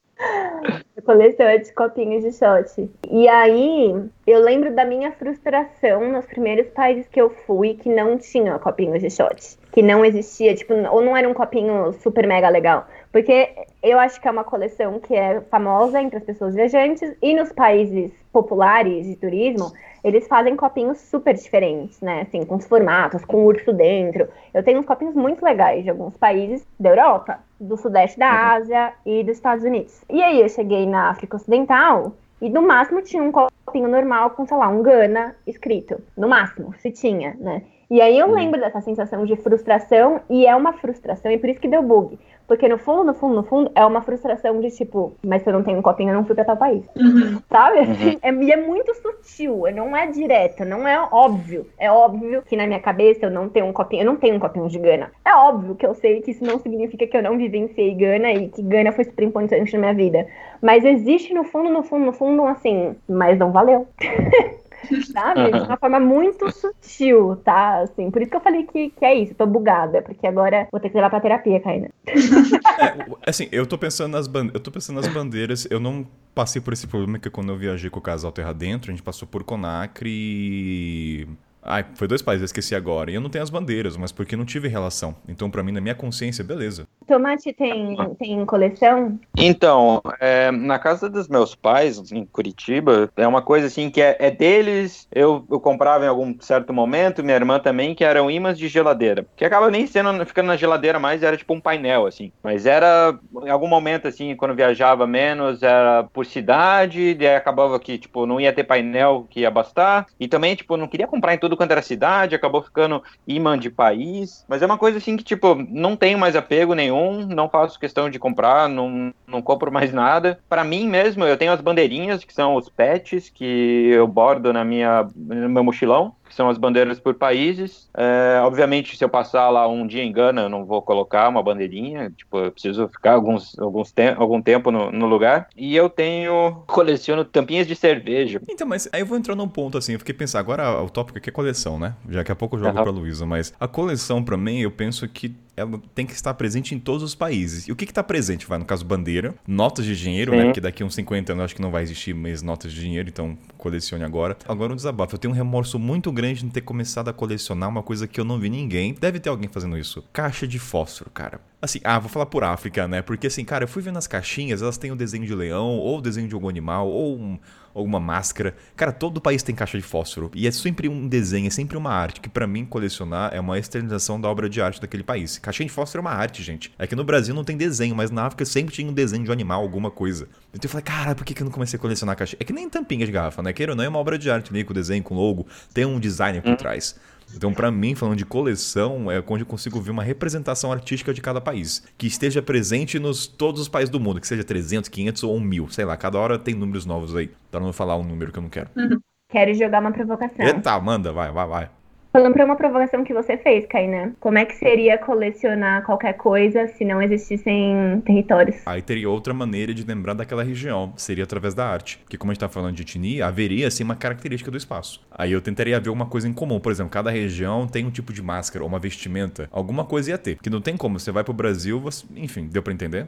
Coleção 1.09 1.47
é 1.47 1.57
de 1.57 1.73
copinhos 1.73 2.23
de 2.23 2.33
shot. 2.33 2.91
E 3.11 3.27
aí, 3.29 3.95
eu 4.27 4.41
lembro 4.43 4.75
da 4.75 4.85
minha 4.85 5.11
frustração 5.11 6.13
nos 6.13 6.27
primeiros 6.27 6.69
países 6.69 7.09
que 7.09 7.19
eu 7.19 7.31
fui 7.31 7.73
que 7.73 7.89
não 7.89 8.19
tinha 8.19 8.59
copinhos 8.59 9.01
de 9.01 9.09
shot. 9.09 9.57
Que 9.73 9.81
não 9.81 10.05
existia, 10.05 10.55
tipo, 10.55 10.75
ou 10.75 11.01
não 11.01 11.17
era 11.17 11.27
um 11.27 11.33
copinho 11.33 11.95
super 11.95 12.27
mega 12.27 12.51
legal. 12.51 12.87
Porque 13.11 13.49
eu 13.83 13.99
acho 13.99 14.21
que 14.21 14.29
é 14.29 14.31
uma 14.31 14.45
coleção 14.45 15.01
que 15.01 15.15
é 15.15 15.41
famosa 15.51 15.99
entre 15.99 16.19
as 16.19 16.25
pessoas 16.25 16.55
viajantes 16.55 17.17
e 17.23 17.35
nos 17.35 17.51
países 17.53 18.13
populares 18.31 19.07
de 19.07 19.17
turismo, 19.17 19.73
eles 20.05 20.29
fazem 20.29 20.57
copinhos 20.57 20.99
super 20.99 21.33
diferentes, 21.33 22.03
né? 22.03 22.21
Assim, 22.29 22.45
com 22.45 22.57
os 22.57 22.67
formatos, 22.67 23.25
com 23.25 23.47
urso 23.47 23.73
dentro. 23.73 24.29
Eu 24.53 24.63
tenho 24.63 24.79
uns 24.81 24.87
copinhos 24.87 25.15
muito 25.15 25.43
legais 25.43 25.85
de 25.85 25.89
alguns 25.89 26.19
países 26.19 26.67
da 26.79 26.91
Europa, 26.91 27.39
do 27.61 27.77
Sudeste 27.77 28.19
da 28.19 28.31
uhum. 28.31 28.63
Ásia 28.63 28.93
e 29.05 29.23
dos 29.25 29.37
Estados 29.37 29.65
Unidos. 29.65 30.05
E 30.09 30.23
aí 30.23 30.41
eu 30.41 30.49
cheguei 30.49 30.87
na 30.87 31.11
África 31.11 31.37
Ocidental 31.37 32.13
e 32.41 32.49
no 32.49 32.63
máximo 32.63 33.03
tinha 33.03 33.23
um 33.23 33.33
copinho 33.33 33.89
normal 33.89 34.31
com, 34.31 34.47
sei 34.47 34.57
lá, 34.57 34.69
um 34.69 34.83
Gana 34.83 35.35
escrito. 35.47 36.01
No 36.17 36.29
máximo, 36.29 36.75
se 36.79 36.91
tinha, 36.91 37.37
né? 37.39 37.63
E 37.91 38.01
aí 38.01 38.19
eu 38.19 38.27
uhum. 38.27 38.35
lembro 38.35 38.61
dessa 38.61 38.81
sensação 38.81 39.25
de 39.25 39.35
frustração, 39.37 40.21
e 40.29 40.47
é 40.47 40.55
uma 40.55 40.75
frustração, 40.75 41.31
e 41.31 41.39
por 41.39 41.49
isso 41.49 41.61
que 41.61 41.69
deu 41.69 41.83
bug. 41.83 42.19
Porque 42.49 42.67
no 42.67 42.79
fundo, 42.79 43.05
no 43.05 43.15
fundo, 43.15 43.35
no 43.35 43.43
fundo, 43.43 43.71
é 43.75 43.85
uma 43.85 44.01
frustração 44.01 44.59
de 44.61 44.71
tipo, 44.71 45.15
mas 45.23 45.43
se 45.43 45.51
eu 45.51 45.53
não 45.53 45.63
tenho 45.63 45.79
um 45.79 45.83
copinho, 45.83 46.09
eu 46.09 46.15
não 46.15 46.25
fui 46.25 46.35
pra 46.35 46.47
tal 46.47 46.57
país. 46.57 46.83
Uhum. 46.97 47.41
Sabe? 47.51 47.81
Uhum. 47.81 48.19
É, 48.23 48.33
e 48.33 48.53
é 48.53 48.57
muito 48.57 48.95
sutil, 48.95 49.65
não 49.75 49.97
é 49.97 50.07
direto, 50.07 50.65
não 50.65 50.89
é 50.89 50.99
óbvio. 51.13 51.67
É 51.79 51.91
óbvio 51.91 52.43
que 52.43 52.57
na 52.57 52.67
minha 52.67 52.81
cabeça 52.81 53.27
eu 53.27 53.31
não 53.31 53.49
tenho 53.49 53.67
um 53.67 53.73
copinho, 53.73 54.03
eu 54.03 54.07
não 54.07 54.17
tenho 54.17 54.37
um 54.37 54.41
copinho 54.41 54.69
de 54.69 54.79
Gana. 54.79 55.11
É 55.25 55.35
óbvio 55.35 55.75
que 55.75 55.87
eu 55.87 55.95
sei 55.95 56.21
que 56.21 56.31
isso 56.31 56.45
não 56.45 56.59
significa 56.59 57.07
que 57.07 57.17
eu 57.17 57.23
não 57.23 57.37
vivenciei 57.37 57.95
Gana 57.95 58.33
e 58.33 58.49
que 58.49 58.63
Gana 58.63 58.93
foi 58.93 59.05
super 59.05 59.25
importante 59.25 59.73
na 59.75 59.79
minha 59.79 59.95
vida. 59.95 60.27
Mas 60.63 60.85
existe 60.85 61.35
no 61.35 61.45
fundo, 61.45 61.71
no 61.71 61.83
fundo, 61.83 62.07
no 62.07 62.13
fundo, 62.13 62.45
assim, 62.47 62.97
mas 63.09 63.39
não 63.39 63.53
valeu. 63.53 63.87
sabe? 65.13 65.53
De 65.53 65.61
uma 65.61 65.77
forma 65.77 66.01
muito 66.01 66.51
sutil, 66.51 67.37
tá? 67.45 67.81
Assim, 67.81 68.11
por 68.11 68.23
isso 68.23 68.31
que 68.31 68.37
eu 68.37 68.41
falei 68.41 68.65
que, 68.65 68.91
que 68.91 69.05
é 69.05 69.15
isso, 69.15 69.35
tô 69.35 69.47
bugada, 69.47 70.03
porque 70.03 70.27
agora 70.27 70.69
vou 70.71 70.81
ter 70.81 70.89
que 70.91 70.97
levar 70.97 71.11
pra 71.11 71.21
terapia, 71.21 71.61
Caína. 71.61 71.91
É, 72.79 73.31
assim, 73.31 73.49
eu 73.51 73.67
tô 73.67 73.77
pensando 73.77 74.13
nas 74.13 74.29
bandeiras, 74.29 74.55
eu 74.55 74.61
tô 74.61 74.71
pensando 74.71 74.97
nas 74.97 75.09
bandeiras, 75.09 75.67
eu 75.69 75.81
não 75.81 76.07
passei 76.33 76.63
por 76.63 76.73
esse 76.73 76.87
problema 76.87 77.19
que 77.19 77.29
quando 77.29 77.51
eu 77.51 77.57
viajei 77.57 77.91
com 77.91 77.99
o 77.99 78.03
casal 78.03 78.31
Terra 78.31 78.53
Dentro, 78.53 78.93
a 78.93 78.95
gente 78.95 79.03
passou 79.03 79.27
por 79.27 79.43
Conacre 79.43 80.09
e 80.09 81.27
Ai, 81.71 81.85
foi 81.95 82.09
dois 82.09 82.23
países, 82.23 82.43
eu 82.43 82.47
esqueci 82.47 82.75
agora. 82.75 83.11
E 83.11 83.15
eu 83.15 83.21
não 83.21 83.29
tenho 83.29 83.43
as 83.43 83.51
bandeiras, 83.51 83.95
mas 83.97 84.11
porque 84.11 84.35
não 84.35 84.45
tive 84.45 84.69
relação. 84.69 85.15
Então, 85.29 85.51
para 85.51 85.63
mim, 85.63 85.71
na 85.71 85.83
minha 85.83 85.95
consciência, 85.95 86.43
beleza. 86.43 86.87
Tomate 87.09 87.55
tem, 87.55 87.97
tem 88.19 88.45
coleção? 88.45 89.19
Então, 89.37 90.03
é, 90.21 90.51
na 90.51 90.79
casa 90.79 91.09
dos 91.09 91.27
meus 91.27 91.55
pais, 91.55 92.13
em 92.13 92.27
Curitiba, 92.27 93.11
é 93.17 93.27
uma 93.27 93.41
coisa 93.41 93.67
assim 93.67 93.91
que 93.91 94.03
é, 94.03 94.17
é, 94.19 94.31
deles. 94.31 95.09
Eu, 95.11 95.45
eu 95.51 95.59
comprava 95.59 96.05
em 96.05 96.09
algum 96.09 96.37
certo 96.41 96.73
momento, 96.73 97.25
minha 97.25 97.37
irmã 97.37 97.59
também, 97.59 97.95
que 97.95 98.05
eram 98.05 98.31
imãs 98.31 98.59
de 98.59 98.69
geladeira. 98.69 99.27
Que 99.35 99.45
acaba 99.45 99.71
nem 99.71 99.87
sendo, 99.87 100.25
ficando 100.27 100.49
na 100.49 100.57
geladeira 100.57 100.99
mais, 100.99 101.23
era 101.23 101.37
tipo 101.37 101.55
um 101.55 101.61
painel, 101.61 102.07
assim. 102.07 102.31
Mas 102.43 102.67
era, 102.67 103.19
em 103.43 103.51
algum 103.51 103.69
momento, 103.69 104.07
assim, 104.07 104.37
quando 104.37 104.55
viajava 104.55 105.07
menos, 105.07 105.63
era 105.63 106.05
por 106.13 106.27
cidade, 106.27 107.17
e 107.19 107.27
acabava 107.27 107.81
que, 107.81 107.97
tipo, 107.97 108.27
não 108.27 108.39
ia 108.39 108.53
ter 108.53 108.65
painel 108.65 109.27
que 109.31 109.41
ia 109.41 109.51
bastar. 109.51 110.07
E 110.21 110.29
também, 110.29 110.55
tipo, 110.55 110.77
não 110.77 110.87
queria 110.87 111.07
comprar 111.07 111.33
em 111.33 111.39
todo 111.39 111.57
quanto 111.57 111.71
era 111.71 111.81
cidade, 111.81 112.35
acabou 112.35 112.63
ficando 112.63 113.03
imã 113.27 113.59
de 113.59 113.71
país. 113.71 114.45
Mas 114.47 114.61
é 114.61 114.67
uma 114.67 114.77
coisa 114.77 114.99
assim 114.99 115.17
que, 115.17 115.25
tipo, 115.25 115.55
não 115.71 115.97
tenho 115.97 116.19
mais 116.19 116.37
apego 116.37 116.75
nenhum, 116.75 116.98
não 117.27 117.49
faço 117.49 117.79
questão 117.79 118.09
de 118.11 118.19
comprar, 118.19 118.69
não, 118.69 119.13
não 119.27 119.43
compro 119.43 119.73
mais 119.73 119.93
nada. 119.93 120.39
Para 120.49 120.65
mim 120.65 120.89
mesmo, 120.89 121.25
eu 121.25 121.37
tenho 121.37 121.53
as 121.53 121.61
bandeirinhas, 121.61 122.25
que 122.25 122.33
são 122.33 122.55
os 122.55 122.69
pets, 122.69 123.29
que 123.29 123.89
eu 123.91 124.07
bordo 124.07 124.53
na 124.53 124.65
minha, 124.65 125.09
no 125.15 125.49
meu 125.49 125.65
mochilão. 125.65 126.15
Que 126.29 126.35
são 126.35 126.49
as 126.49 126.59
bandeiras 126.59 127.01
por 127.01 127.15
países. 127.15 127.89
É, 127.97 128.41
obviamente, 128.43 128.97
se 128.97 129.05
eu 129.05 129.09
passar 129.09 129.49
lá 129.49 129.67
um 129.67 129.87
dia 129.87 130.03
em 130.03 130.13
Gana, 130.13 130.43
eu 130.43 130.49
não 130.49 130.65
vou 130.65 130.83
colocar 130.83 131.29
uma 131.29 131.43
bandeirinha, 131.43 132.11
tipo, 132.11 132.39
eu 132.39 132.53
preciso 132.53 132.89
ficar 132.89 133.15
alguns, 133.15 133.59
alguns 133.59 133.91
te 133.91 134.09
algum 134.17 134.41
tempo 134.41 134.71
no, 134.71 134.91
no, 134.93 135.07
lugar. 135.07 135.49
E 135.57 135.75
eu 135.75 135.89
tenho, 135.89 136.63
coleciono 136.67 137.25
tampinhas 137.25 137.67
de 137.67 137.75
cerveja. 137.75 138.41
Então, 138.49 138.67
mas 138.67 138.89
aí 138.93 139.01
eu 139.01 139.07
vou 139.07 139.19
entrar 139.19 139.35
num 139.35 139.49
ponto 139.49 139.79
assim, 139.79 139.95
eu 139.95 139.99
fiquei 139.99 140.15
pensando, 140.15 140.41
agora 140.41 140.83
o 140.83 140.91
tópico 140.91 141.19
aqui 141.19 141.31
é 141.31 141.33
coleção, 141.33 141.79
né? 141.79 141.95
Já 142.09 142.23
que 142.23 142.31
a 142.31 142.37
pouco 142.37 142.57
eu 142.57 142.61
jogo 142.61 142.77
uhum. 142.77 142.85
pra 142.85 142.93
Luísa, 142.93 143.27
mas 143.27 143.53
a 143.59 143.67
coleção 143.67 144.23
para 144.23 144.37
mim, 144.37 144.61
eu 144.61 144.71
penso 144.71 145.09
que 145.09 145.35
ela 145.59 145.81
tem 145.95 146.07
que 146.07 146.13
estar 146.13 146.33
presente 146.35 146.75
em 146.75 146.79
todos 146.79 147.03
os 147.03 147.15
países. 147.15 147.67
E 147.67 147.73
o 147.73 147.77
que 147.77 147.85
está 147.85 148.03
presente? 148.03 148.47
Vai, 148.47 148.59
no 148.59 148.65
caso, 148.65 148.85
bandeira, 148.85 149.35
notas 149.47 149.85
de 149.85 149.97
dinheiro, 149.97 150.33
né? 150.33 150.39
Sim. 150.39 150.43
né? 150.43 150.49
Porque 150.49 150.61
daqui 150.61 150.83
a 150.83 150.87
uns 150.87 150.95
50 150.95 151.33
anos 151.33 151.45
acho 151.47 151.57
que 151.57 151.63
não 151.63 151.71
vai 151.71 151.83
existir 151.83 152.15
mais 152.15 152.43
notas 152.43 152.73
de 152.73 152.81
dinheiro, 152.81 153.09
então 153.09 153.37
colecione 153.57 154.05
agora. 154.05 154.37
Agora 154.47 154.73
um 154.73 154.77
desabafo. 154.77 155.15
Eu 155.15 155.19
tenho 155.19 155.33
um 155.33 155.37
remorso 155.37 155.79
muito 155.79 156.11
grande 156.19 156.43
de 156.43 156.51
ter 156.51 156.63
começado 156.63 157.09
a 157.09 157.13
colecionar 157.13 157.69
uma 157.69 157.81
coisa 157.81 158.09
que 158.09 158.21
eu 158.21 158.25
não 158.25 158.41
vi 158.41 158.51
ninguém. 158.51 158.93
Deve 158.93 159.21
ter 159.21 159.29
alguém 159.29 159.49
fazendo 159.49 159.79
isso. 159.79 160.05
Caixa 160.13 160.49
de 160.49 160.59
fósforo, 160.59 161.11
cara. 161.11 161.41
Assim, 161.63 161.81
ah, 161.85 161.97
vou 162.01 162.09
falar 162.09 162.27
por 162.27 162.43
África, 162.43 162.89
né? 162.89 163.03
Porque 163.03 163.29
assim, 163.29 163.45
cara, 163.45 163.63
eu 163.63 163.69
fui 163.69 163.81
vendo 163.81 163.99
as 163.99 164.09
caixinhas, 164.09 164.61
elas 164.61 164.77
têm 164.77 164.91
o 164.91 164.97
desenho 164.97 165.25
de 165.25 165.33
leão, 165.33 165.77
ou 165.77 165.99
o 165.99 166.01
desenho 166.01 166.27
de 166.27 166.35
algum 166.35 166.49
animal, 166.49 166.89
ou 166.89 167.17
um, 167.17 167.39
alguma 167.75 168.01
máscara. 168.01 168.55
Cara, 168.77 168.93
todo 168.93 169.21
país 169.21 169.43
tem 169.43 169.55
caixa 169.55 169.79
de 169.79 169.85
fósforo. 169.85 170.31
E 170.35 170.47
é 170.47 170.51
sempre 170.51 170.89
um 170.89 171.07
desenho, 171.07 171.47
é 171.47 171.51
sempre 171.51 171.77
uma 171.77 171.91
arte, 171.91 172.21
que 172.21 172.29
para 172.29 172.47
mim 172.47 172.65
colecionar 172.65 173.31
é 173.33 173.41
uma 173.41 173.59
externalização 173.59 174.21
da 174.21 174.29
obra 174.29 174.49
de 174.49 174.61
arte 174.61 174.81
daquele 174.81 175.03
país. 175.03 175.39
Caixinha 175.39 175.67
de 175.67 175.73
fósforo 175.73 176.01
é 176.01 176.03
uma 176.03 176.13
arte, 176.13 176.43
gente. 176.43 176.73
É 176.79 176.87
que 176.87 176.97
no 176.97 177.05
Brasil 177.05 177.35
não 177.35 177.45
tem 177.45 177.57
desenho, 177.57 177.95
mas 177.95 178.11
na 178.11 178.27
África 178.27 178.45
sempre 178.45 178.75
tinha 178.75 178.89
um 178.89 178.93
desenho 178.93 179.25
de 179.25 179.31
um 179.31 179.33
animal, 179.33 179.63
alguma 179.63 179.91
coisa. 179.91 180.29
Então 180.53 180.61
eu 180.65 180.71
falei, 180.71 180.85
cara, 180.85 181.15
por 181.15 181.25
que 181.25 181.41
eu 181.41 181.45
não 181.45 181.53
comecei 181.53 181.77
a 181.77 181.81
colecionar 181.81 182.17
caixinha? 182.17 182.39
É 182.41 182.45
que 182.45 182.53
nem 182.53 182.69
tampinha 182.69 183.05
de 183.07 183.13
garrafa, 183.13 183.43
né? 183.43 183.53
Queira 183.53 183.73
ou 183.73 183.77
não, 183.77 183.85
é 183.85 183.89
uma 183.89 183.99
obra 183.99 184.19
de 184.19 184.31
arte 184.31 184.51
ali, 184.51 184.65
com 184.65 184.75
desenho, 184.75 185.03
com 185.03 185.15
logo, 185.15 185.47
tem 185.73 185.85
um 185.85 185.99
designer 185.99 186.43
por 186.43 186.53
hum. 186.53 186.57
trás. 186.57 186.97
Então, 187.35 187.53
para 187.53 187.71
mim, 187.71 187.95
falando 187.95 188.17
de 188.17 188.25
coleção, 188.25 189.11
é 189.11 189.23
onde 189.27 189.43
eu 189.43 189.47
consigo 189.47 189.81
ver 189.81 189.91
uma 189.91 190.03
representação 190.03 190.73
artística 190.73 191.13
de 191.13 191.21
cada 191.21 191.41
país, 191.41 191.85
que 191.97 192.07
esteja 192.07 192.43
presente 192.43 192.99
nos 192.99 193.27
todos 193.27 193.61
os 193.61 193.69
países 193.69 193.91
do 193.91 194.01
mundo, 194.01 194.21
que 194.21 194.27
seja 194.27 194.43
300, 194.43 194.89
500 194.89 195.23
ou 195.25 195.41
1000, 195.41 195.69
sei 195.69 195.85
lá, 195.85 195.97
cada 195.97 196.19
hora 196.19 196.39
tem 196.39 196.55
números 196.55 196.87
novos 196.87 197.15
aí, 197.15 197.31
para 197.51 197.61
não 197.61 197.73
falar 197.73 197.97
um 197.97 198.05
número 198.05 198.33
que 198.33 198.39
eu 198.39 198.43
não 198.43 198.51
quero. 198.51 198.71
Uhum. 198.77 198.99
Quero 199.31 199.53
jogar 199.55 199.81
uma 199.81 199.93
provocação. 199.93 200.45
Eita, 200.45 200.81
manda, 200.81 201.13
vai, 201.13 201.31
vai, 201.31 201.47
vai. 201.47 201.71
Falando 202.11 202.33
para 202.33 202.45
uma 202.45 202.57
provocação 202.57 203.05
que 203.05 203.13
você 203.13 203.37
fez, 203.37 203.67
Kainan, 203.67 204.13
como 204.19 204.39
é 204.39 204.45
que 204.45 204.55
seria 204.55 204.97
colecionar 204.97 205.85
qualquer 205.85 206.15
coisa 206.15 206.67
se 206.69 206.85
não 206.85 207.03
existissem 207.03 208.03
territórios? 208.05 208.57
Aí 208.67 208.81
teria 208.81 209.11
outra 209.11 209.35
maneira 209.35 209.75
de 209.75 209.85
lembrar 209.85 210.15
daquela 210.15 210.43
região, 210.43 210.93
seria 210.97 211.25
através 211.25 211.55
da 211.55 211.67
arte. 211.67 211.99
Porque 211.99 212.17
como 212.17 212.31
a 212.31 212.35
gente 212.35 212.41
tá 212.41 212.49
falando 212.49 212.75
de 212.75 212.83
etnia, 212.83 213.27
haveria 213.27 213.69
assim 213.69 213.85
uma 213.85 213.95
característica 213.95 214.51
do 214.51 214.57
espaço. 214.57 215.07
Aí 215.11 215.33
eu 215.33 215.43
tentaria 215.43 215.79
ver 215.79 215.91
uma 215.91 216.07
coisa 216.07 216.27
em 216.27 216.33
comum, 216.33 216.59
por 216.59 216.73
exemplo, 216.73 216.91
cada 216.91 217.11
região 217.11 217.67
tem 217.67 217.85
um 217.85 217.91
tipo 217.91 218.13
de 218.13 218.23
máscara 218.23 218.65
ou 218.65 218.69
uma 218.69 218.79
vestimenta, 218.79 219.49
alguma 219.53 219.85
coisa 219.85 220.11
ia 220.11 220.19
ter. 220.19 220.37
Porque 220.37 220.51
não 220.51 220.63
tem 220.63 220.77
como, 220.77 220.99
você 220.99 221.13
vai 221.13 221.23
pro 221.23 221.35
Brasil, 221.35 221.79
você... 221.79 222.07
enfim, 222.17 222.47
deu 222.47 222.63
para 222.63 222.73
entender? 222.73 223.07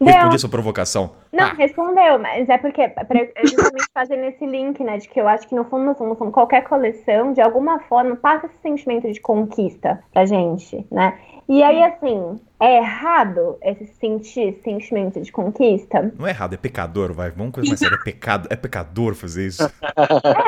Respondi 0.00 0.36
a 0.36 0.38
sua 0.38 0.48
provocação. 0.48 1.10
Não, 1.32 1.46
ah. 1.46 1.54
respondeu, 1.54 2.18
mas 2.18 2.48
é 2.48 2.56
porque 2.56 2.82
é 2.82 2.94
justamente 3.44 3.86
fazendo 3.92 4.24
esse 4.24 4.46
link, 4.46 4.82
né? 4.82 4.98
De 4.98 5.08
que 5.08 5.20
eu 5.20 5.28
acho 5.28 5.48
que 5.48 5.54
no 5.54 5.64
fundo, 5.64 5.84
no 5.84 5.94
fundo, 5.94 6.10
no 6.10 6.16
fundo, 6.16 6.30
qualquer 6.30 6.62
coleção, 6.62 7.32
de 7.32 7.40
alguma 7.40 7.80
forma, 7.80 8.16
passa 8.16 8.46
esse 8.46 8.58
sentimento 8.62 9.10
de 9.10 9.20
conquista 9.20 10.02
pra 10.12 10.24
gente, 10.24 10.86
né? 10.90 11.18
E 11.48 11.62
aí, 11.62 11.82
assim, 11.82 12.38
é 12.60 12.76
errado 12.76 13.56
esse 13.62 13.86
sentir 13.94 14.60
sentimento 14.62 15.18
de 15.18 15.32
conquista? 15.32 16.12
Não 16.18 16.26
é 16.26 16.30
errado, 16.30 16.52
é 16.52 16.56
pecador, 16.58 17.14
vai. 17.14 17.30
Vamos 17.30 17.54
começar, 17.54 17.86
é 17.86 17.96
pecado, 18.04 18.48
é 18.50 18.56
pecador 18.56 19.14
fazer 19.14 19.46
isso. 19.46 19.62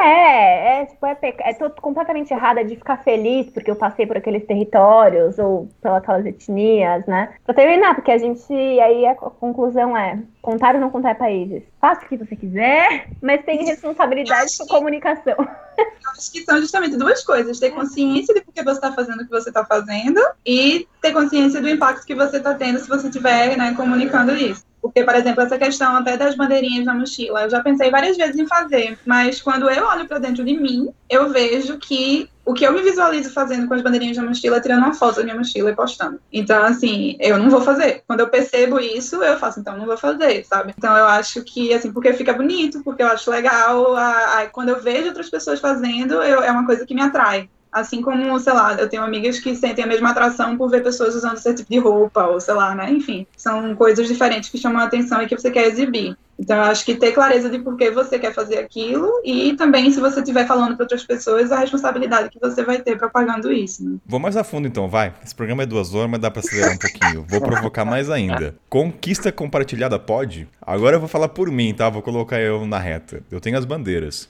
é, 0.04 0.82
é, 0.82 0.86
tipo, 0.86 1.06
é, 1.06 1.14
peca... 1.14 1.42
é 1.48 1.54
todo 1.54 1.80
completamente 1.80 2.32
errado 2.34 2.58
é 2.58 2.64
de 2.64 2.76
ficar 2.76 2.98
feliz 2.98 3.48
porque 3.50 3.70
eu 3.70 3.76
passei 3.76 4.06
por 4.06 4.18
aqueles 4.18 4.44
territórios 4.44 5.38
ou 5.38 5.70
pelas 5.80 6.26
etnias, 6.26 7.06
né? 7.06 7.32
Pra 7.46 7.54
terminar, 7.54 7.94
porque 7.94 8.10
a 8.10 8.18
gente, 8.18 8.52
aí 8.52 9.06
a 9.06 9.14
conclusão 9.14 9.96
é, 9.96 10.18
contar 10.42 10.74
ou 10.74 10.80
não 10.80 10.90
contar 10.90 11.14
países. 11.14 11.62
Faça 11.80 12.04
o 12.04 12.08
que 12.08 12.16
você 12.16 12.36
quiser, 12.36 13.08
mas 13.22 13.42
tem 13.44 13.64
responsabilidade 13.64 14.50
com 14.58 14.66
comunicação. 14.66 15.36
Eu 15.80 16.10
acho 16.12 16.32
que 16.32 16.44
são 16.44 16.60
justamente 16.60 16.96
duas 16.96 17.24
coisas: 17.24 17.58
ter 17.58 17.70
consciência 17.70 18.34
de 18.34 18.40
por 18.40 18.52
que 18.52 18.62
você 18.62 18.76
está 18.76 18.92
fazendo 18.92 19.20
o 19.20 19.24
que 19.24 19.30
você 19.30 19.50
está 19.50 19.64
fazendo 19.64 20.20
e 20.44 20.86
ter 21.00 21.12
consciência 21.12 21.60
do 21.60 21.68
impacto 21.68 22.06
que 22.06 22.14
você 22.14 22.36
está 22.38 22.54
tendo 22.54 22.78
se 22.78 22.88
você 22.88 23.08
estiver 23.08 23.56
né, 23.56 23.74
comunicando 23.74 24.34
isso. 24.36 24.64
Porque, 24.80 25.04
por 25.04 25.14
exemplo, 25.14 25.42
essa 25.42 25.58
questão 25.58 25.96
até 25.96 26.16
das 26.16 26.34
bandeirinhas 26.34 26.86
na 26.86 26.94
mochila, 26.94 27.42
eu 27.42 27.50
já 27.50 27.62
pensei 27.62 27.90
várias 27.90 28.16
vezes 28.16 28.36
em 28.36 28.46
fazer, 28.46 28.98
mas 29.04 29.40
quando 29.40 29.68
eu 29.68 29.84
olho 29.84 30.06
para 30.06 30.18
dentro 30.18 30.44
de 30.44 30.54
mim, 30.54 30.88
eu 31.08 31.30
vejo 31.30 31.78
que 31.78 32.28
o 32.44 32.54
que 32.54 32.66
eu 32.66 32.72
me 32.72 32.82
visualizo 32.82 33.30
fazendo 33.32 33.68
com 33.68 33.74
as 33.74 33.82
bandeirinhas 33.82 34.16
na 34.16 34.24
mochila 34.24 34.56
é 34.56 34.60
tirando 34.60 34.82
uma 34.82 34.94
foto 34.94 35.16
da 35.16 35.22
minha 35.22 35.36
mochila 35.36 35.70
e 35.70 35.76
postando. 35.76 36.20
Então, 36.32 36.64
assim, 36.64 37.16
eu 37.20 37.38
não 37.38 37.50
vou 37.50 37.60
fazer. 37.60 38.02
Quando 38.06 38.20
eu 38.20 38.28
percebo 38.28 38.80
isso, 38.80 39.22
eu 39.22 39.38
faço, 39.38 39.60
então 39.60 39.76
não 39.76 39.86
vou 39.86 39.96
fazer, 39.96 40.44
sabe? 40.44 40.74
Então 40.76 40.96
eu 40.96 41.06
acho 41.06 41.44
que, 41.44 41.72
assim, 41.72 41.92
porque 41.92 42.12
fica 42.14 42.32
bonito, 42.32 42.82
porque 42.82 43.02
eu 43.02 43.08
acho 43.08 43.30
legal, 43.30 43.94
a, 43.94 44.40
a, 44.40 44.46
quando 44.46 44.70
eu 44.70 44.80
vejo 44.80 45.08
outras 45.08 45.30
pessoas 45.30 45.60
fazendo, 45.60 46.14
eu, 46.14 46.42
é 46.42 46.50
uma 46.50 46.66
coisa 46.66 46.86
que 46.86 46.94
me 46.94 47.02
atrai. 47.02 47.48
Assim 47.72 48.02
como, 48.02 48.38
sei 48.40 48.52
lá, 48.52 48.74
eu 48.74 48.88
tenho 48.88 49.02
amigas 49.02 49.38
que 49.38 49.54
sentem 49.54 49.84
a 49.84 49.86
mesma 49.86 50.10
atração 50.10 50.56
por 50.56 50.70
ver 50.70 50.82
pessoas 50.82 51.14
usando 51.14 51.36
esse 51.36 51.54
tipo 51.54 51.70
de 51.70 51.78
roupa, 51.78 52.26
ou 52.26 52.40
sei 52.40 52.54
lá, 52.54 52.74
né? 52.74 52.90
Enfim, 52.90 53.26
são 53.36 53.74
coisas 53.74 54.08
diferentes 54.08 54.50
que 54.50 54.58
chamam 54.58 54.80
a 54.80 54.84
atenção 54.84 55.22
e 55.22 55.26
que 55.26 55.36
você 55.36 55.50
quer 55.50 55.66
exibir. 55.66 56.16
Então, 56.40 56.56
eu 56.56 56.62
acho 56.62 56.86
que 56.86 56.94
ter 56.94 57.12
clareza 57.12 57.50
de 57.50 57.58
por 57.58 57.76
que 57.76 57.90
você 57.90 58.18
quer 58.18 58.32
fazer 58.32 58.56
aquilo 58.56 59.20
e 59.22 59.54
também, 59.56 59.90
se 59.92 60.00
você 60.00 60.20
estiver 60.20 60.46
falando 60.46 60.74
para 60.74 60.84
outras 60.84 61.04
pessoas, 61.04 61.52
a 61.52 61.58
responsabilidade 61.58 62.30
que 62.30 62.40
você 62.40 62.64
vai 62.64 62.80
ter 62.80 62.96
propagando 62.96 63.52
isso. 63.52 63.84
Né? 63.84 63.98
Vou 64.06 64.18
mais 64.18 64.38
a 64.38 64.42
fundo 64.42 64.66
então, 64.66 64.88
vai. 64.88 65.12
Esse 65.22 65.34
programa 65.34 65.64
é 65.64 65.66
duas 65.66 65.94
horas, 65.94 66.10
mas 66.10 66.20
dá 66.20 66.30
para 66.30 66.40
acelerar 66.40 66.72
um 66.72 66.78
pouquinho. 66.78 67.26
Vou 67.28 67.42
provocar 67.42 67.84
mais 67.84 68.08
ainda. 68.08 68.56
Conquista 68.70 69.30
compartilhada 69.30 69.98
pode? 69.98 70.48
Agora 70.62 70.96
eu 70.96 71.00
vou 71.00 71.08
falar 71.10 71.28
por 71.28 71.50
mim, 71.50 71.74
tá? 71.74 71.90
Vou 71.90 72.00
colocar 72.00 72.40
eu 72.40 72.66
na 72.66 72.78
reta. 72.78 73.22
Eu 73.30 73.38
tenho 73.38 73.58
as 73.58 73.66
bandeiras. 73.66 74.26